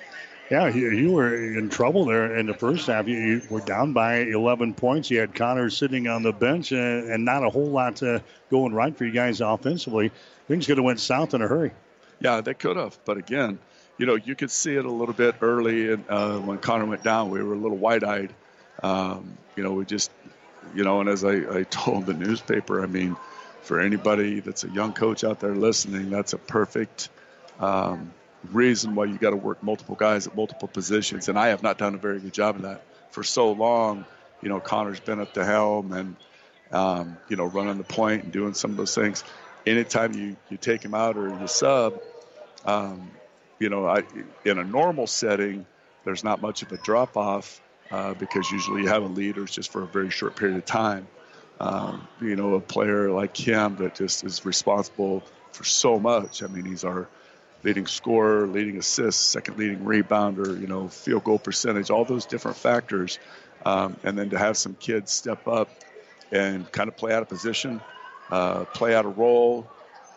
Yeah, 0.50 0.68
you, 0.68 0.90
you 0.90 1.12
were 1.12 1.34
in 1.34 1.70
trouble 1.70 2.04
there 2.04 2.36
in 2.36 2.46
the 2.46 2.54
first 2.54 2.86
half. 2.86 3.08
You, 3.08 3.16
you, 3.16 3.42
were 3.48 3.60
down 3.60 3.92
by 3.92 4.16
11 4.18 4.74
points. 4.74 5.10
You 5.10 5.20
had 5.20 5.34
Connor 5.34 5.70
sitting 5.70 6.08
on 6.08 6.22
the 6.22 6.32
bench 6.32 6.72
and, 6.72 7.10
and 7.10 7.24
not 7.24 7.42
a 7.42 7.48
whole 7.48 7.70
lot 7.70 8.02
uh, 8.02 8.20
going 8.50 8.74
right 8.74 8.96
for 8.96 9.04
you 9.04 9.12
guys 9.12 9.40
offensively. 9.40 10.10
Things 10.48 10.66
could 10.66 10.76
have 10.76 10.84
went 10.84 11.00
south 11.00 11.32
in 11.32 11.40
a 11.40 11.48
hurry. 11.48 11.70
Yeah, 12.20 12.40
they 12.40 12.54
could 12.54 12.76
have. 12.76 12.98
But 13.04 13.16
again, 13.16 13.58
you 13.98 14.06
know, 14.06 14.16
you 14.16 14.34
could 14.34 14.50
see 14.50 14.74
it 14.74 14.84
a 14.84 14.90
little 14.90 15.14
bit 15.14 15.36
early 15.40 15.92
and 15.92 16.04
uh, 16.08 16.38
when 16.38 16.58
Connor 16.58 16.86
went 16.86 17.02
down. 17.02 17.30
We 17.30 17.42
were 17.42 17.54
a 17.54 17.58
little 17.58 17.78
wide-eyed. 17.78 18.34
Um, 18.82 19.38
you 19.56 19.62
know, 19.62 19.72
we 19.72 19.84
just, 19.84 20.10
you 20.74 20.84
know, 20.84 21.00
and 21.00 21.08
as 21.08 21.24
I, 21.24 21.60
I 21.60 21.62
told 21.70 22.06
the 22.06 22.14
newspaper, 22.14 22.82
I 22.82 22.86
mean, 22.86 23.16
for 23.62 23.80
anybody 23.80 24.40
that's 24.40 24.64
a 24.64 24.70
young 24.70 24.92
coach 24.92 25.24
out 25.24 25.40
there 25.40 25.54
listening, 25.54 26.10
that's 26.10 26.32
a 26.32 26.38
perfect 26.38 27.08
um, 27.60 28.12
reason 28.50 28.94
why 28.94 29.04
you 29.04 29.18
got 29.18 29.30
to 29.30 29.36
work 29.36 29.62
multiple 29.62 29.94
guys 29.94 30.26
at 30.26 30.36
multiple 30.36 30.68
positions. 30.68 31.28
And 31.28 31.38
I 31.38 31.48
have 31.48 31.62
not 31.62 31.78
done 31.78 31.94
a 31.94 31.98
very 31.98 32.20
good 32.20 32.32
job 32.32 32.56
of 32.56 32.62
that 32.62 32.82
for 33.10 33.22
so 33.22 33.52
long. 33.52 34.04
You 34.42 34.48
know, 34.48 34.60
Connor's 34.60 35.00
been 35.00 35.20
at 35.20 35.34
the 35.34 35.44
helm 35.44 35.92
and, 35.92 36.16
um, 36.72 37.16
you 37.28 37.36
know, 37.36 37.44
running 37.44 37.78
the 37.78 37.84
point 37.84 38.24
and 38.24 38.32
doing 38.32 38.54
some 38.54 38.72
of 38.72 38.76
those 38.76 38.94
things. 38.94 39.22
Anytime 39.66 40.14
you, 40.14 40.36
you 40.48 40.56
take 40.56 40.84
him 40.84 40.94
out 40.94 41.16
or 41.16 41.28
you 41.28 41.46
sub, 41.46 42.00
um, 42.64 43.10
you 43.58 43.68
know, 43.68 43.86
I, 43.86 44.02
in 44.44 44.58
a 44.58 44.64
normal 44.64 45.06
setting, 45.06 45.66
there's 46.04 46.24
not 46.24 46.42
much 46.42 46.62
of 46.62 46.72
a 46.72 46.76
drop 46.78 47.16
off 47.16 47.60
uh, 47.92 48.14
because 48.14 48.50
usually 48.50 48.82
you 48.82 48.88
have 48.88 49.04
a 49.04 49.06
leader 49.06 49.44
just 49.44 49.70
for 49.70 49.82
a 49.82 49.86
very 49.86 50.10
short 50.10 50.34
period 50.34 50.56
of 50.56 50.64
time. 50.64 51.06
Um, 51.60 52.08
you 52.20 52.34
know, 52.34 52.54
a 52.54 52.60
player 52.60 53.10
like 53.10 53.36
him 53.36 53.76
that 53.76 53.94
just 53.94 54.24
is 54.24 54.44
responsible 54.44 55.22
for 55.52 55.62
so 55.62 56.00
much. 56.00 56.42
I 56.42 56.48
mean, 56.48 56.64
he's 56.64 56.82
our 56.82 57.08
leading 57.62 57.86
scorer, 57.86 58.46
leading 58.46 58.78
assist, 58.78 59.30
second 59.30 59.58
leading 59.58 59.80
rebounder, 59.80 60.60
you 60.60 60.66
know, 60.66 60.88
field 60.88 61.24
goal 61.24 61.38
percentage, 61.38 61.90
all 61.90 62.04
those 62.04 62.26
different 62.26 62.56
factors. 62.56 63.18
Um, 63.64 63.96
and 64.02 64.18
then 64.18 64.30
to 64.30 64.38
have 64.38 64.56
some 64.56 64.74
kids 64.74 65.12
step 65.12 65.46
up 65.46 65.68
and 66.32 66.70
kind 66.72 66.88
of 66.88 66.96
play 66.96 67.12
out 67.12 67.22
of 67.22 67.28
position, 67.28 67.80
uh, 68.30 68.64
play 68.64 68.94
out 68.94 69.04
a 69.04 69.08
role. 69.08 69.66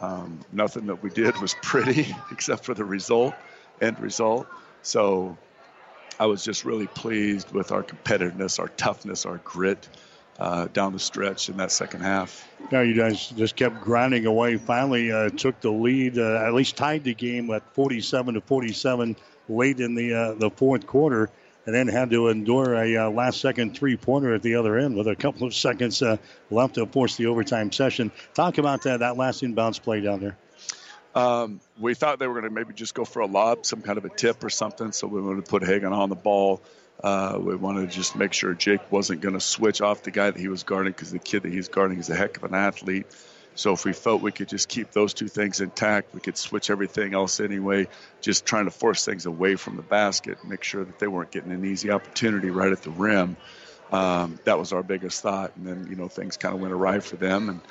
Um, 0.02 0.40
nothing 0.52 0.88
that 0.88 1.02
we 1.04 1.10
did 1.10 1.40
was 1.40 1.54
pretty 1.62 2.16
except 2.32 2.66
for 2.66 2.74
the 2.74 2.86
result, 2.86 3.36
end 3.82 4.00
result. 4.00 4.48
So 4.82 5.38
I 6.20 6.26
was 6.26 6.44
just 6.44 6.66
really 6.66 6.88
pleased 6.88 7.52
with 7.52 7.72
our 7.72 7.84
competitiveness, 7.84 8.60
our 8.60 8.70
toughness, 8.70 9.26
our 9.26 9.38
grit 9.38 9.88
uh, 10.40 10.68
down 10.74 10.94
the 10.94 11.00
stretch 11.00 11.50
in 11.50 11.58
that 11.58 11.72
second 11.72 12.02
half. 12.02 12.48
Now 12.72 12.82
you 12.82 12.96
guys 12.96 13.30
just 13.30 13.56
kept 13.56 13.82
grinding 13.82 14.26
away. 14.26 14.58
Finally, 14.58 15.12
uh, 15.12 15.30
took 15.30 15.60
the 15.62 15.72
lead, 15.72 16.18
uh, 16.18 16.44
at 16.46 16.54
least 16.54 16.76
tied 16.76 17.04
the 17.04 17.14
game 17.14 17.50
at 17.52 17.74
47 17.74 18.36
to 18.36 18.42
47 18.42 19.16
late 19.48 19.80
in 19.80 19.96
the 19.96 20.14
uh, 20.14 20.34
the 20.34 20.50
fourth 20.50 20.88
quarter, 20.88 21.30
and 21.66 21.76
then 21.76 21.88
had 21.88 22.10
to 22.10 22.30
endure 22.30 22.76
a 22.76 22.98
uh, 22.98 23.10
last 23.10 23.40
second 23.40 23.78
three 23.78 23.96
pointer 23.96 24.34
at 24.34 24.42
the 24.42 24.56
other 24.56 24.78
end 24.78 24.96
with 24.96 25.08
a 25.08 25.16
couple 25.16 25.48
of 25.48 25.54
seconds 25.66 26.02
uh, 26.02 26.18
left 26.52 26.76
to 26.76 26.86
force 26.86 27.16
the 27.16 27.28
overtime 27.28 27.72
session. 27.72 28.12
Talk 28.34 28.58
about 28.58 28.84
that 28.84 29.00
that 29.00 29.18
last 29.18 29.42
inbounds 29.42 29.82
play 29.82 30.02
down 30.02 30.20
there. 30.20 30.38
Um, 31.14 31.62
we 31.80 31.94
thought 31.94 32.20
they 32.20 32.28
were 32.28 32.34
going 32.34 32.44
to 32.44 32.50
maybe 32.50 32.74
just 32.74 32.94
go 32.94 33.06
for 33.06 33.22
a 33.22 33.26
lob, 33.26 33.66
some 33.66 33.82
kind 33.82 33.98
of 33.98 34.04
a 34.04 34.10
tip 34.10 34.44
or 34.44 34.50
something, 34.50 34.92
so 34.92 35.08
we 35.08 35.22
wanted 35.22 35.46
to 35.46 35.50
put 35.50 35.64
Hagen 35.64 35.94
on 35.94 36.10
the 36.10 36.16
ball. 36.16 36.62
Uh, 37.04 37.38
we 37.40 37.56
wanted 37.56 37.90
to 37.90 37.96
just 37.96 38.16
make 38.16 38.34
sure 38.34 38.54
Jake 38.54 38.92
wasn't 38.92 39.22
going 39.22 39.34
to 39.36 39.42
switch 39.42 39.82
off 39.82 40.04
the 40.04 40.12
guy 40.12 40.32
that 40.32 40.40
he 40.40 40.48
was 40.48 40.64
guarding 40.64 40.92
because 40.92 41.12
the 41.12 41.20
kid 41.20 41.44
that 41.44 41.52
he's 41.52 41.68
guarding 41.68 42.00
is 42.00 42.10
a 42.10 42.16
heck 42.16 42.38
of 42.38 42.44
an 42.44 42.56
athlete. 42.56 43.06
So 43.56 43.72
if 43.72 43.86
we 43.86 43.94
felt 43.94 44.22
we 44.22 44.32
could 44.34 44.50
just 44.50 44.68
keep 44.68 44.92
those 44.92 45.14
two 45.14 45.30
things 45.30 45.62
intact, 45.62 46.14
we 46.14 46.20
could 46.20 46.38
switch 46.38 46.70
everything 46.70 47.14
else 47.14 47.40
anyway, 47.40 47.88
just 48.20 48.46
trying 48.46 48.66
to 48.66 48.72
force 48.72 49.06
things 49.06 49.26
away 49.26 49.56
from 49.56 49.78
the 49.78 49.82
basket, 49.82 50.38
make 50.44 50.64
sure 50.64 50.84
that 50.84 51.00
they 51.00 51.08
weren't 51.08 51.32
getting 51.32 51.52
an 51.52 51.64
easy 51.64 51.90
opportunity 51.90 52.50
right 52.50 52.72
at 52.72 52.82
the 52.82 52.90
rim. 52.90 53.38
Um, 53.92 54.40
that 54.44 54.60
was 54.60 54.74
our 54.74 54.84
biggest 54.84 55.22
thought. 55.22 55.56
And 55.56 55.66
then, 55.66 55.88
you 55.90 55.96
know, 55.96 56.10
things 56.10 56.36
kind 56.36 56.54
of 56.54 56.60
went 56.60 56.74
awry 56.74 57.00
for 57.00 57.16
them. 57.16 57.50
And 57.50 57.62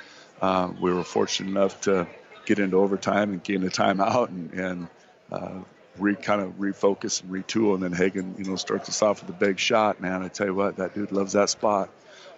uh, 0.41 0.71
we 0.81 0.91
were 0.91 1.03
fortunate 1.03 1.49
enough 1.49 1.81
to 1.81 2.07
get 2.45 2.57
into 2.57 2.77
overtime 2.77 3.31
and 3.31 3.43
gain 3.43 3.63
a 3.63 3.69
timeout 3.69 4.29
and, 4.29 4.53
and 4.53 4.87
uh, 5.31 5.59
re 5.97 6.15
kind 6.15 6.41
of 6.41 6.53
refocus 6.53 7.21
and 7.21 7.31
retool, 7.31 7.73
and 7.73 7.83
then 7.83 7.93
Hagen, 7.93 8.35
you 8.37 8.45
know, 8.45 8.55
starts 8.55 8.89
us 8.89 9.01
off 9.01 9.21
with 9.21 9.29
a 9.29 9.37
big 9.37 9.59
shot. 9.59 10.01
Man, 10.01 10.23
I 10.23 10.27
tell 10.27 10.47
you 10.47 10.55
what, 10.55 10.77
that 10.77 10.93
dude 10.93 11.11
loves 11.11 11.33
that 11.33 11.49
spot. 11.49 11.89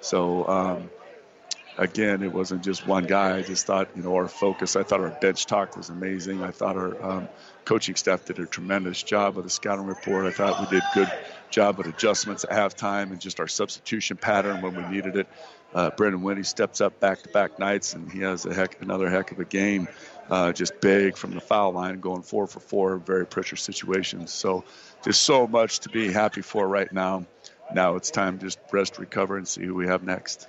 So 0.02 0.48
um, 0.48 0.90
again, 1.78 2.24
it 2.24 2.34
wasn't 2.34 2.64
just 2.64 2.88
one 2.88 3.06
guy. 3.06 3.38
I 3.38 3.42
just 3.42 3.66
thought, 3.66 3.90
you 3.96 4.04
know, 4.04 4.16
our 4.16 4.28
focus. 4.28 4.76
I 4.76 4.84
thought 4.84 5.00
our 5.00 5.10
bench 5.10 5.46
talk 5.46 5.78
was 5.78 5.90
amazing. 5.90 6.44
I 6.44 6.52
thought 6.52 6.76
our 6.76 7.04
um, 7.04 7.30
coaching 7.66 7.96
staff 7.96 8.26
did 8.26 8.40
a 8.40 8.46
tremendous 8.46 9.02
job 9.04 9.36
with 9.36 9.46
the 9.46 9.50
scouting 9.50 9.86
report. 9.86 10.26
I 10.26 10.32
thought 10.32 10.60
we 10.60 10.78
did 10.78 10.84
a 10.84 10.94
good 10.94 11.12
job 11.50 11.78
with 11.78 11.88
adjustments 11.88 12.44
at 12.44 12.52
halftime 12.52 13.12
and 13.12 13.20
just 13.20 13.40
our 13.40 13.48
substitution 13.48 14.18
pattern 14.18 14.62
when 14.62 14.76
we 14.76 14.96
needed 14.96 15.16
it. 15.16 15.28
Uh, 15.74 15.90
Brennan 15.92 16.22
Whitty 16.22 16.44
steps 16.44 16.80
up 16.80 17.00
back-to-back 17.00 17.60
nights, 17.60 17.94
and 17.94 18.10
he 18.10 18.22
has 18.22 18.46
a 18.46 18.54
heck, 18.54 18.82
another 18.82 19.10
heck 19.10 19.32
of 19.32 19.40
a 19.40 19.46
game 19.46 19.88
uh, 20.30 20.52
just 20.52 20.80
big 20.82 21.18
from 21.18 21.34
the 21.34 21.42
foul 21.42 21.72
line, 21.72 22.00
going 22.00 22.22
four 22.22 22.48
for 22.48 22.60
four, 22.60 22.98
very 22.98 23.26
pressure 23.26 23.56
situations. 23.56 24.32
So, 24.32 24.64
just 25.04 25.24
so 25.24 25.48
much 25.48 25.80
to 25.80 25.90
be 25.90 26.12
happy 26.12 26.42
for 26.42 26.68
right 26.68 26.92
now. 26.92 27.26
Now 27.74 27.96
it's 27.96 28.12
time 28.12 28.40
to 28.40 28.46
just 28.46 28.60
rest, 28.72 28.98
recover, 28.98 29.38
and 29.38 29.48
see 29.48 29.64
who 29.64 29.76
we 29.76 29.88
have 29.88 30.04
next. 30.04 30.48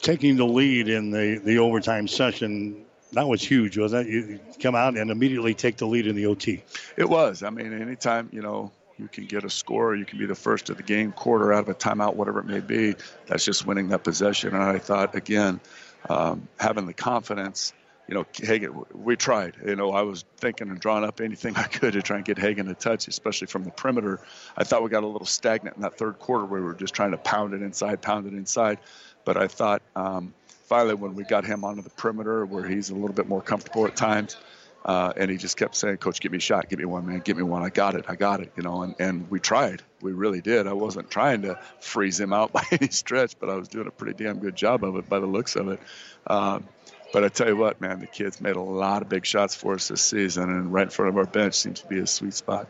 Taking 0.00 0.36
the 0.36 0.46
lead 0.46 0.88
in 0.88 1.10
the, 1.10 1.40
the 1.44 1.58
overtime 1.58 2.08
session, 2.08 2.84
that 3.12 3.28
was 3.28 3.42
huge, 3.42 3.78
wasn't 3.78 4.08
it? 4.08 4.12
You 4.12 4.40
come 4.60 4.74
out 4.74 4.96
and 4.96 5.10
immediately 5.10 5.54
take 5.54 5.76
the 5.76 5.86
lead 5.86 6.06
in 6.06 6.16
the 6.16 6.26
OT. 6.26 6.62
It 6.96 7.08
was. 7.08 7.42
I 7.42 7.50
mean, 7.50 7.72
anytime, 7.72 8.28
you 8.32 8.42
know, 8.42 8.72
you 8.98 9.08
can 9.08 9.26
get 9.26 9.44
a 9.44 9.50
score, 9.50 9.96
you 9.96 10.04
can 10.04 10.18
be 10.18 10.26
the 10.26 10.34
first 10.34 10.70
of 10.70 10.76
the 10.76 10.82
game, 10.82 11.12
quarter 11.12 11.52
out 11.52 11.64
of 11.64 11.68
a 11.68 11.74
timeout, 11.74 12.14
whatever 12.14 12.40
it 12.40 12.46
may 12.46 12.60
be. 12.60 12.94
That's 13.26 13.44
just 13.44 13.66
winning 13.66 13.88
that 13.88 14.04
possession. 14.04 14.54
And 14.54 14.62
I 14.62 14.78
thought, 14.78 15.14
again, 15.14 15.60
um, 16.08 16.48
having 16.58 16.86
the 16.86 16.92
confidence 16.92 17.72
you 18.08 18.14
know, 18.14 18.26
Hagen, 18.34 18.84
we 18.92 19.16
tried. 19.16 19.56
You 19.64 19.76
know, 19.76 19.92
I 19.92 20.02
was 20.02 20.24
thinking 20.36 20.68
and 20.68 20.80
drawing 20.80 21.04
up 21.04 21.20
anything 21.20 21.56
I 21.56 21.64
could 21.64 21.92
to 21.94 22.02
try 22.02 22.16
and 22.16 22.24
get 22.24 22.38
Hagen 22.38 22.66
to 22.66 22.74
touch, 22.74 23.08
especially 23.08 23.46
from 23.46 23.64
the 23.64 23.70
perimeter. 23.70 24.20
I 24.56 24.64
thought 24.64 24.82
we 24.82 24.90
got 24.90 25.04
a 25.04 25.06
little 25.06 25.26
stagnant 25.26 25.76
in 25.76 25.82
that 25.82 25.98
third 25.98 26.18
quarter 26.18 26.44
where 26.44 26.60
we 26.60 26.66
were 26.66 26.74
just 26.74 26.94
trying 26.94 27.12
to 27.12 27.18
pound 27.18 27.54
it 27.54 27.62
inside, 27.62 28.02
pound 28.02 28.26
it 28.26 28.34
inside. 28.34 28.78
But 29.24 29.36
I 29.36 29.46
thought 29.46 29.82
um, 29.94 30.34
finally 30.64 30.94
when 30.94 31.14
we 31.14 31.24
got 31.24 31.44
him 31.44 31.64
onto 31.64 31.82
the 31.82 31.90
perimeter 31.90 32.44
where 32.44 32.66
he's 32.66 32.90
a 32.90 32.94
little 32.94 33.14
bit 33.14 33.28
more 33.28 33.40
comfortable 33.40 33.86
at 33.86 33.94
times, 33.94 34.36
uh, 34.84 35.12
and 35.16 35.30
he 35.30 35.36
just 35.36 35.56
kept 35.56 35.76
saying, 35.76 35.98
"Coach, 35.98 36.20
give 36.20 36.32
me 36.32 36.38
a 36.38 36.40
shot, 36.40 36.68
give 36.68 36.80
me 36.80 36.84
one, 36.84 37.06
man, 37.06 37.20
give 37.20 37.36
me 37.36 37.44
one. 37.44 37.62
I 37.62 37.68
got 37.68 37.94
it, 37.94 38.06
I 38.08 38.16
got 38.16 38.40
it." 38.40 38.52
You 38.56 38.64
know, 38.64 38.82
and 38.82 38.96
and 38.98 39.30
we 39.30 39.38
tried, 39.38 39.80
we 40.00 40.10
really 40.10 40.40
did. 40.40 40.66
I 40.66 40.72
wasn't 40.72 41.08
trying 41.08 41.42
to 41.42 41.60
freeze 41.78 42.18
him 42.18 42.32
out 42.32 42.52
by 42.58 42.64
any 42.72 42.88
stretch, 42.88 43.36
but 43.38 43.48
I 43.48 43.54
was 43.54 43.68
doing 43.68 43.86
a 43.86 43.92
pretty 43.92 44.24
damn 44.24 44.40
good 44.40 44.56
job 44.56 44.82
of 44.82 44.96
it 44.96 45.08
by 45.08 45.20
the 45.20 45.26
looks 45.26 45.54
of 45.54 45.68
it. 45.68 45.78
Um, 46.26 46.64
but 47.12 47.24
I 47.24 47.28
tell 47.28 47.48
you 47.48 47.56
what, 47.56 47.80
man, 47.80 48.00
the 48.00 48.06
kids 48.06 48.40
made 48.40 48.56
a 48.56 48.60
lot 48.60 49.02
of 49.02 49.08
big 49.08 49.26
shots 49.26 49.54
for 49.54 49.74
us 49.74 49.88
this 49.88 50.02
season, 50.02 50.44
and 50.44 50.72
right 50.72 50.84
in 50.84 50.90
front 50.90 51.10
of 51.10 51.18
our 51.18 51.26
bench 51.26 51.54
seems 51.54 51.80
to 51.80 51.86
be 51.86 51.98
a 51.98 52.06
sweet 52.06 52.34
spot. 52.34 52.68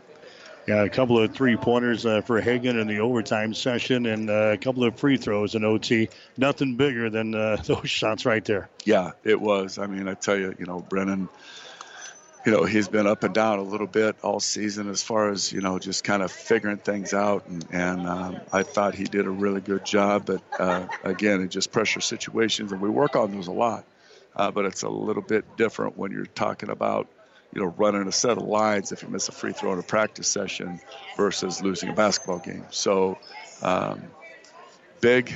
Yeah, 0.66 0.84
a 0.84 0.88
couple 0.88 1.18
of 1.18 1.34
three 1.34 1.56
pointers 1.56 2.06
uh, 2.06 2.20
for 2.20 2.40
Hagen 2.40 2.78
in 2.78 2.86
the 2.86 3.00
overtime 3.00 3.52
session, 3.52 4.06
and 4.06 4.30
uh, 4.30 4.50
a 4.52 4.58
couple 4.58 4.84
of 4.84 4.96
free 4.96 5.16
throws 5.16 5.54
in 5.54 5.64
OT. 5.64 6.08
Nothing 6.36 6.76
bigger 6.76 7.10
than 7.10 7.34
uh, 7.34 7.56
those 7.64 7.90
shots 7.90 8.24
right 8.24 8.44
there. 8.44 8.68
Yeah, 8.84 9.12
it 9.24 9.40
was. 9.40 9.78
I 9.78 9.86
mean, 9.86 10.08
I 10.08 10.14
tell 10.14 10.36
you, 10.36 10.54
you 10.58 10.66
know, 10.66 10.78
Brennan, 10.78 11.28
you 12.46 12.52
know, 12.52 12.64
he's 12.64 12.88
been 12.88 13.08
up 13.08 13.24
and 13.24 13.34
down 13.34 13.58
a 13.58 13.62
little 13.62 13.88
bit 13.88 14.16
all 14.22 14.38
season 14.38 14.88
as 14.88 15.02
far 15.02 15.30
as 15.30 15.52
you 15.52 15.60
know, 15.60 15.78
just 15.80 16.04
kind 16.04 16.22
of 16.22 16.30
figuring 16.30 16.78
things 16.78 17.12
out, 17.12 17.46
and, 17.46 17.66
and 17.72 18.06
um, 18.06 18.40
I 18.52 18.62
thought 18.62 18.94
he 18.94 19.04
did 19.04 19.26
a 19.26 19.30
really 19.30 19.60
good 19.60 19.84
job. 19.84 20.26
But 20.26 20.42
uh, 20.60 20.86
again, 21.02 21.40
it 21.42 21.48
just 21.48 21.72
pressure 21.72 22.00
situations, 22.00 22.70
and 22.70 22.80
we 22.80 22.88
work 22.88 23.16
on 23.16 23.32
those 23.32 23.48
a 23.48 23.52
lot 23.52 23.84
uh, 24.36 24.50
but 24.50 24.64
it's 24.64 24.82
a 24.82 24.88
little 24.88 25.22
bit 25.22 25.56
different 25.56 25.96
when 25.96 26.12
you're 26.12 26.26
talking 26.26 26.70
about 26.70 27.08
you 27.52 27.60
know 27.60 27.68
running 27.76 28.06
a 28.08 28.12
set 28.12 28.38
of 28.38 28.44
lines 28.44 28.92
if 28.92 29.02
you 29.02 29.08
miss 29.08 29.28
a 29.28 29.32
free 29.32 29.52
throw 29.52 29.72
in 29.72 29.78
a 29.78 29.82
practice 29.82 30.28
session 30.28 30.80
versus 31.16 31.62
losing 31.62 31.88
a 31.88 31.92
basketball 31.92 32.38
game. 32.38 32.64
So 32.70 33.18
um, 33.60 34.02
big, 35.00 35.32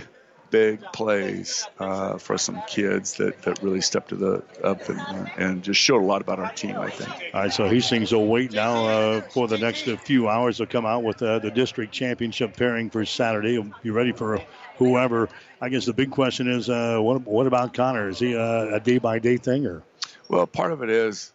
big 0.51 0.81
plays 0.93 1.67
uh, 1.79 2.19
for 2.19 2.39
some 2.39 2.63
kids 2.67 3.15
that, 3.15 3.43
that 3.43 3.63
really 3.63 3.81
stepped 3.81 4.11
to 4.11 4.17
the 4.17 4.45
up 4.63 4.89
and, 4.89 5.31
and 5.37 5.63
just 5.63 5.81
showed 5.81 6.03
a 6.03 6.05
lot 6.05 6.21
about 6.21 6.39
our 6.39 6.53
team. 6.53 6.77
I 6.77 6.91
think. 6.91 7.11
All 7.35 7.43
right, 7.43 7.53
so 7.53 7.69
Hastings 7.69 8.13
will 8.13 8.27
wait 8.27 8.53
now 8.53 8.87
uh, 8.87 9.21
for 9.21 9.49
the 9.49 9.59
next 9.59 9.83
few 9.83 10.29
hours 10.29 10.59
to 10.59 10.67
come 10.67 10.87
out 10.87 11.03
with 11.03 11.23
uh, 11.23 11.39
the 11.39 11.51
district 11.51 11.93
championship 11.93 12.57
pairing 12.57 12.91
for 12.91 13.05
Saturday. 13.05 13.63
Be 13.83 13.91
ready 13.91 14.13
for 14.13 14.43
whoever. 14.79 15.29
I 15.61 15.69
guess 15.69 15.87
the 15.87 15.95
big 15.95 16.11
question 16.11 16.49
is, 16.49 16.69
uh, 16.69 16.99
what 17.01 17.27
what 17.27 17.47
about 17.47 17.75
Connor? 17.75 18.09
Is 18.09 18.19
he 18.19 18.35
a 18.35 18.81
day 18.81 18.99
by 18.99 19.19
day 19.19 19.37
thing 19.37 19.67
or? 19.67 19.83
Well, 20.29 20.47
part 20.47 20.73
of 20.73 20.83
it 20.83 20.91
is, 20.91 21.33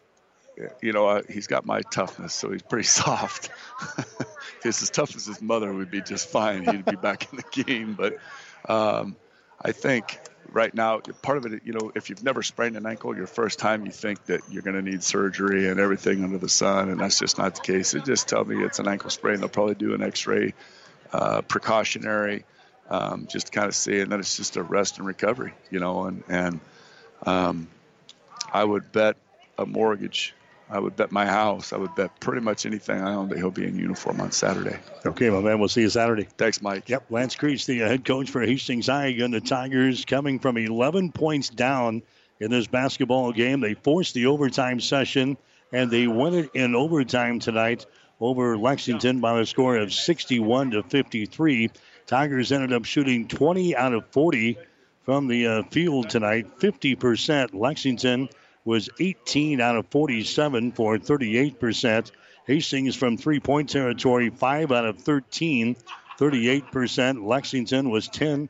you 0.81 0.93
know, 0.93 1.07
uh, 1.07 1.21
he's 1.29 1.47
got 1.47 1.65
my 1.65 1.81
toughness, 1.81 2.33
so 2.33 2.51
he's 2.51 2.61
pretty 2.61 2.83
soft. 2.87 3.49
if 3.97 4.63
he's 4.63 4.81
as 4.81 4.89
tough 4.89 5.15
as 5.15 5.25
his 5.25 5.41
mother, 5.41 5.73
would 5.73 5.91
be 5.91 6.01
just 6.01 6.29
fine. 6.29 6.65
He'd 6.65 6.85
be 6.85 6.95
back 6.95 7.31
in 7.31 7.37
the 7.37 7.63
game. 7.63 7.93
But 7.93 8.17
um, 8.67 9.15
I 9.61 9.71
think 9.71 10.19
right 10.51 10.73
now, 10.73 10.99
part 11.21 11.37
of 11.37 11.45
it, 11.45 11.61
you 11.65 11.73
know, 11.73 11.91
if 11.95 12.09
you've 12.09 12.23
never 12.23 12.43
sprained 12.43 12.75
an 12.75 12.85
ankle 12.85 13.15
your 13.15 13.27
first 13.27 13.59
time, 13.59 13.85
you 13.85 13.91
think 13.91 14.25
that 14.25 14.41
you're 14.49 14.61
going 14.61 14.75
to 14.75 14.81
need 14.81 15.03
surgery 15.03 15.69
and 15.69 15.79
everything 15.79 16.23
under 16.23 16.37
the 16.37 16.49
sun, 16.49 16.89
and 16.89 16.99
that's 16.99 17.19
just 17.19 17.37
not 17.37 17.55
the 17.55 17.61
case. 17.61 17.91
They 17.91 17.99
just 17.99 18.27
tell 18.27 18.43
me 18.43 18.63
it's 18.63 18.79
an 18.79 18.87
ankle 18.87 19.09
sprain. 19.09 19.39
They'll 19.39 19.49
probably 19.49 19.75
do 19.75 19.93
an 19.93 20.03
X-ray, 20.03 20.53
uh, 21.13 21.41
precautionary, 21.41 22.45
um, 22.89 23.27
just 23.29 23.47
to 23.47 23.51
kind 23.51 23.67
of 23.67 23.75
see, 23.75 23.99
and 23.99 24.11
then 24.11 24.19
it's 24.19 24.37
just 24.37 24.57
a 24.57 24.63
rest 24.63 24.97
and 24.97 25.07
recovery, 25.07 25.53
you 25.69 25.79
know, 25.79 26.05
and 26.05 26.23
and 26.27 26.59
um, 27.25 27.67
I 28.51 28.63
would 28.63 28.91
bet 28.91 29.17
a 29.57 29.65
mortgage. 29.65 30.33
I 30.71 30.79
would 30.79 30.95
bet 30.95 31.11
my 31.11 31.25
house. 31.25 31.73
I 31.73 31.77
would 31.77 31.93
bet 31.95 32.17
pretty 32.21 32.39
much 32.39 32.65
anything 32.65 33.01
I 33.01 33.13
own 33.13 33.27
that 33.29 33.37
he'll 33.37 33.51
be 33.51 33.65
in 33.65 33.77
uniform 33.77 34.21
on 34.21 34.31
Saturday. 34.31 34.77
Okay, 35.05 35.29
my 35.29 35.41
man. 35.41 35.59
We'll 35.59 35.67
see 35.67 35.81
you 35.81 35.89
Saturday. 35.89 36.27
Thanks, 36.37 36.61
Mike. 36.61 36.87
Yep. 36.87 37.07
Lance 37.09 37.35
Creech, 37.35 37.65
the 37.65 37.83
uh, 37.83 37.89
head 37.89 38.05
coach 38.05 38.29
for 38.29 38.41
Hastings 38.41 38.87
High. 38.87 39.07
Again, 39.07 39.31
the 39.31 39.41
Tigers 39.41 40.05
coming 40.05 40.39
from 40.39 40.57
11 40.57 41.11
points 41.11 41.49
down 41.49 42.03
in 42.39 42.51
this 42.51 42.67
basketball 42.67 43.33
game. 43.33 43.59
They 43.59 43.73
forced 43.73 44.13
the 44.13 44.27
overtime 44.27 44.79
session, 44.79 45.37
and 45.73 45.91
they 45.91 46.07
won 46.07 46.35
it 46.35 46.51
in 46.53 46.73
overtime 46.73 47.39
tonight 47.39 47.85
over 48.21 48.57
Lexington 48.57 49.19
by 49.19 49.41
a 49.41 49.45
score 49.45 49.75
of 49.75 49.91
61 49.91 50.71
to 50.71 50.83
53. 50.83 51.69
Tigers 52.07 52.51
ended 52.53 52.71
up 52.71 52.85
shooting 52.85 53.27
20 53.27 53.75
out 53.75 53.93
of 53.93 54.05
40 54.11 54.57
from 55.03 55.27
the 55.27 55.47
uh, 55.47 55.63
field 55.63 56.09
tonight, 56.09 56.59
50%. 56.59 57.53
Lexington 57.53 58.29
was 58.63 58.89
18 58.99 59.61
out 59.61 59.75
of 59.75 59.87
47 59.87 60.71
for 60.71 60.97
38%. 60.97 62.11
Hastings 62.45 62.95
from 62.95 63.17
three 63.17 63.39
point 63.39 63.69
territory, 63.69 64.29
5 64.29 64.71
out 64.71 64.85
of 64.85 64.97
13, 64.99 65.75
38%. 66.19 67.25
Lexington 67.25 67.89
was 67.89 68.07
10 68.07 68.49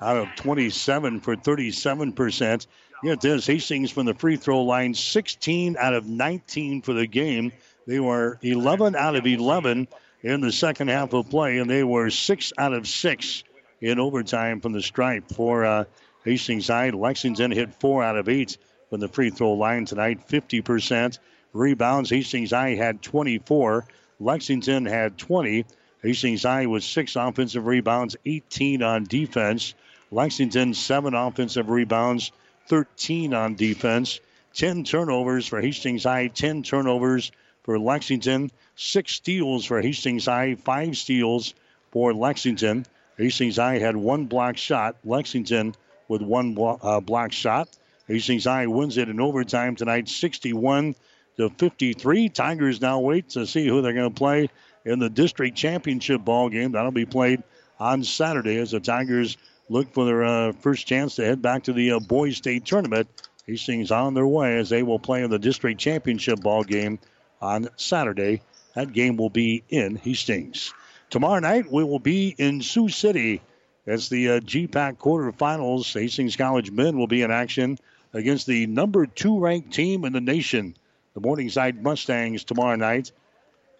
out 0.00 0.16
of 0.16 0.28
27 0.36 1.20
for 1.20 1.36
37%. 1.36 2.66
Get 3.04 3.20
this 3.20 3.46
Hastings 3.46 3.90
from 3.90 4.06
the 4.06 4.14
free 4.14 4.36
throw 4.36 4.62
line, 4.62 4.94
16 4.94 5.76
out 5.76 5.94
of 5.94 6.06
19 6.06 6.82
for 6.82 6.92
the 6.92 7.06
game. 7.06 7.52
They 7.86 7.98
were 7.98 8.38
11 8.42 8.94
out 8.94 9.16
of 9.16 9.26
11 9.26 9.88
in 10.22 10.40
the 10.40 10.52
second 10.52 10.88
half 10.88 11.12
of 11.12 11.28
play, 11.28 11.58
and 11.58 11.68
they 11.68 11.82
were 11.82 12.10
6 12.10 12.52
out 12.56 12.72
of 12.72 12.86
6 12.86 13.44
in 13.80 13.98
overtime 13.98 14.60
from 14.60 14.72
the 14.72 14.82
stripe 14.82 15.28
for 15.32 15.64
uh, 15.64 15.84
Hastings 16.24 16.66
side. 16.66 16.94
Lexington 16.94 17.50
hit 17.50 17.74
4 17.80 18.04
out 18.04 18.16
of 18.16 18.28
8 18.28 18.56
from 18.92 19.00
the 19.00 19.08
free 19.08 19.30
throw 19.30 19.54
line 19.54 19.86
tonight, 19.86 20.28
50%. 20.28 21.18
Rebounds, 21.54 22.10
Hastings 22.10 22.50
High 22.50 22.74
had 22.74 23.00
24. 23.00 23.86
Lexington 24.20 24.84
had 24.84 25.16
20. 25.16 25.64
Hastings 26.02 26.42
High 26.42 26.66
was 26.66 26.84
six 26.84 27.16
offensive 27.16 27.64
rebounds, 27.64 28.16
18 28.26 28.82
on 28.82 29.04
defense. 29.04 29.72
Lexington, 30.10 30.74
seven 30.74 31.14
offensive 31.14 31.70
rebounds, 31.70 32.32
13 32.68 33.32
on 33.32 33.54
defense. 33.54 34.20
10 34.52 34.84
turnovers 34.84 35.46
for 35.46 35.62
Hastings 35.62 36.04
High, 36.04 36.26
10 36.26 36.62
turnovers 36.62 37.32
for 37.62 37.78
Lexington, 37.78 38.50
six 38.76 39.14
steals 39.14 39.64
for 39.64 39.80
Hastings 39.80 40.26
High, 40.26 40.54
five 40.56 40.98
steals 40.98 41.54
for 41.92 42.12
Lexington. 42.12 42.84
Hastings 43.16 43.56
High 43.56 43.78
had 43.78 43.96
one 43.96 44.26
block 44.26 44.58
shot. 44.58 44.96
Lexington 45.02 45.74
with 46.08 46.20
one 46.20 46.54
uh, 46.60 47.00
block 47.00 47.32
shot. 47.32 47.70
Hastings 48.08 48.44
High 48.44 48.66
wins 48.66 48.96
it 48.96 49.08
in 49.08 49.20
overtime 49.20 49.76
tonight, 49.76 50.08
61 50.08 50.94
to 51.36 51.50
53. 51.50 52.28
Tigers 52.28 52.80
now 52.80 53.00
wait 53.00 53.30
to 53.30 53.46
see 53.46 53.66
who 53.66 53.80
they're 53.80 53.92
going 53.92 54.12
to 54.12 54.18
play 54.18 54.48
in 54.84 54.98
the 54.98 55.10
district 55.10 55.56
championship 55.56 56.24
ball 56.24 56.48
game. 56.48 56.72
That'll 56.72 56.90
be 56.90 57.06
played 57.06 57.42
on 57.78 58.04
Saturday 58.04 58.56
as 58.56 58.72
the 58.72 58.80
Tigers 58.80 59.36
look 59.68 59.92
for 59.92 60.04
their 60.04 60.24
uh, 60.24 60.52
first 60.52 60.86
chance 60.86 61.16
to 61.16 61.24
head 61.24 61.40
back 61.40 61.64
to 61.64 61.72
the 61.72 61.92
uh, 61.92 62.00
boys 62.00 62.36
state 62.36 62.64
tournament. 62.64 63.08
Hastings 63.46 63.90
on 63.90 64.14
their 64.14 64.26
way 64.26 64.58
as 64.58 64.68
they 64.68 64.82
will 64.82 65.00
play 65.00 65.22
in 65.22 65.30
the 65.30 65.38
district 65.38 65.80
championship 65.80 66.40
ball 66.40 66.62
game 66.62 66.98
on 67.40 67.68
Saturday. 67.76 68.42
That 68.74 68.92
game 68.92 69.16
will 69.16 69.30
be 69.30 69.64
in 69.68 69.96
Hastings. 69.96 70.72
Tomorrow 71.10 71.40
night 71.40 71.70
we 71.70 71.84
will 71.84 71.98
be 71.98 72.34
in 72.38 72.62
Sioux 72.62 72.88
City. 72.88 73.42
As 73.84 74.08
the 74.08 74.30
uh, 74.30 74.40
GPAC 74.40 74.96
quarterfinals, 74.98 75.92
Hastings 76.00 76.36
College 76.36 76.70
men 76.70 76.96
will 76.96 77.08
be 77.08 77.22
in 77.22 77.32
action 77.32 77.78
against 78.12 78.46
the 78.46 78.66
number 78.66 79.06
two 79.06 79.38
ranked 79.38 79.72
team 79.72 80.04
in 80.04 80.12
the 80.12 80.20
nation, 80.20 80.76
the 81.14 81.20
Morningside 81.20 81.82
Mustangs, 81.82 82.44
tomorrow 82.44 82.76
night. 82.76 83.12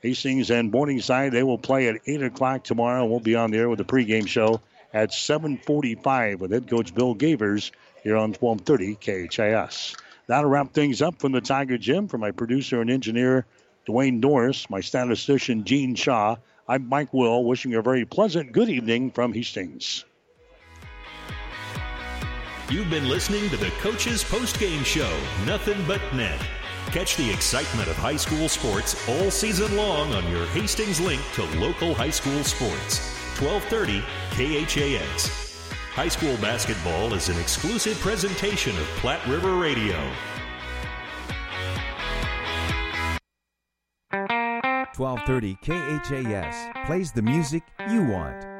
Hastings 0.02 0.50
and 0.50 0.72
Morningside, 0.72 1.32
they 1.32 1.44
will 1.44 1.59
play 1.59 1.88
at 1.88 2.00
8 2.06 2.24
o'clock 2.24 2.64
tomorrow. 2.64 3.06
We'll 3.06 3.20
be 3.20 3.36
on 3.36 3.52
the 3.52 3.59
air 3.59 3.68
with 3.68 3.78
the 3.78 3.84
pregame 3.84 4.26
show 4.26 4.60
at 4.92 5.10
7.45 5.10 6.38
with 6.38 6.50
head 6.50 6.68
coach 6.68 6.94
Bill 6.94 7.14
Gavers 7.14 7.70
here 8.02 8.16
on 8.16 8.32
1230 8.32 9.28
KHAS. 9.28 9.94
That'll 10.26 10.50
wrap 10.50 10.72
things 10.72 11.02
up 11.02 11.20
from 11.20 11.32
the 11.32 11.40
Tiger 11.40 11.78
Gym. 11.78 12.09
For 12.09 12.18
my 12.18 12.32
producer 12.32 12.80
and 12.80 12.90
engineer, 12.90 13.46
Dwayne 13.86 14.20
Norris, 14.20 14.68
my 14.70 14.80
statistician, 14.80 15.64
Gene 15.64 15.94
Shaw, 15.94 16.36
I'm 16.68 16.88
Mike 16.88 17.12
Will, 17.12 17.44
wishing 17.44 17.72
you 17.72 17.78
a 17.78 17.82
very 17.82 18.04
pleasant 18.04 18.52
good 18.52 18.68
evening 18.68 19.10
from 19.10 19.32
Hastings. 19.32 20.04
You've 22.73 22.89
been 22.89 23.07
listening 23.07 23.51
to 23.51 23.59
the 23.59 23.69
Coach's 23.82 24.24
Post 24.24 24.59
Game 24.59 24.82
Show, 24.82 25.15
Nothing 25.44 25.77
But 25.86 26.01
Net. 26.15 26.40
Catch 26.86 27.19
the 27.19 27.31
excitement 27.31 27.86
of 27.86 27.97
high 27.97 28.16
school 28.16 28.49
sports 28.49 29.07
all 29.11 29.31
season 29.31 29.77
long 29.77 30.15
on 30.15 30.27
your 30.31 30.47
Hastings 30.47 30.99
link 30.99 31.20
to 31.35 31.44
local 31.61 31.93
high 31.93 32.09
school 32.09 32.43
sports. 32.43 33.15
1230 33.39 34.01
KHAS. 34.65 35.69
High 35.93 36.09
school 36.09 36.35
basketball 36.39 37.12
is 37.12 37.28
an 37.28 37.39
exclusive 37.39 37.99
presentation 38.01 38.74
of 38.78 38.86
Platte 39.03 39.27
River 39.27 39.57
Radio. 39.57 39.99
1230 44.97 45.59
KHAS 45.61 46.86
plays 46.86 47.12
the 47.12 47.20
music 47.20 47.65
you 47.90 48.03
want. 48.03 48.52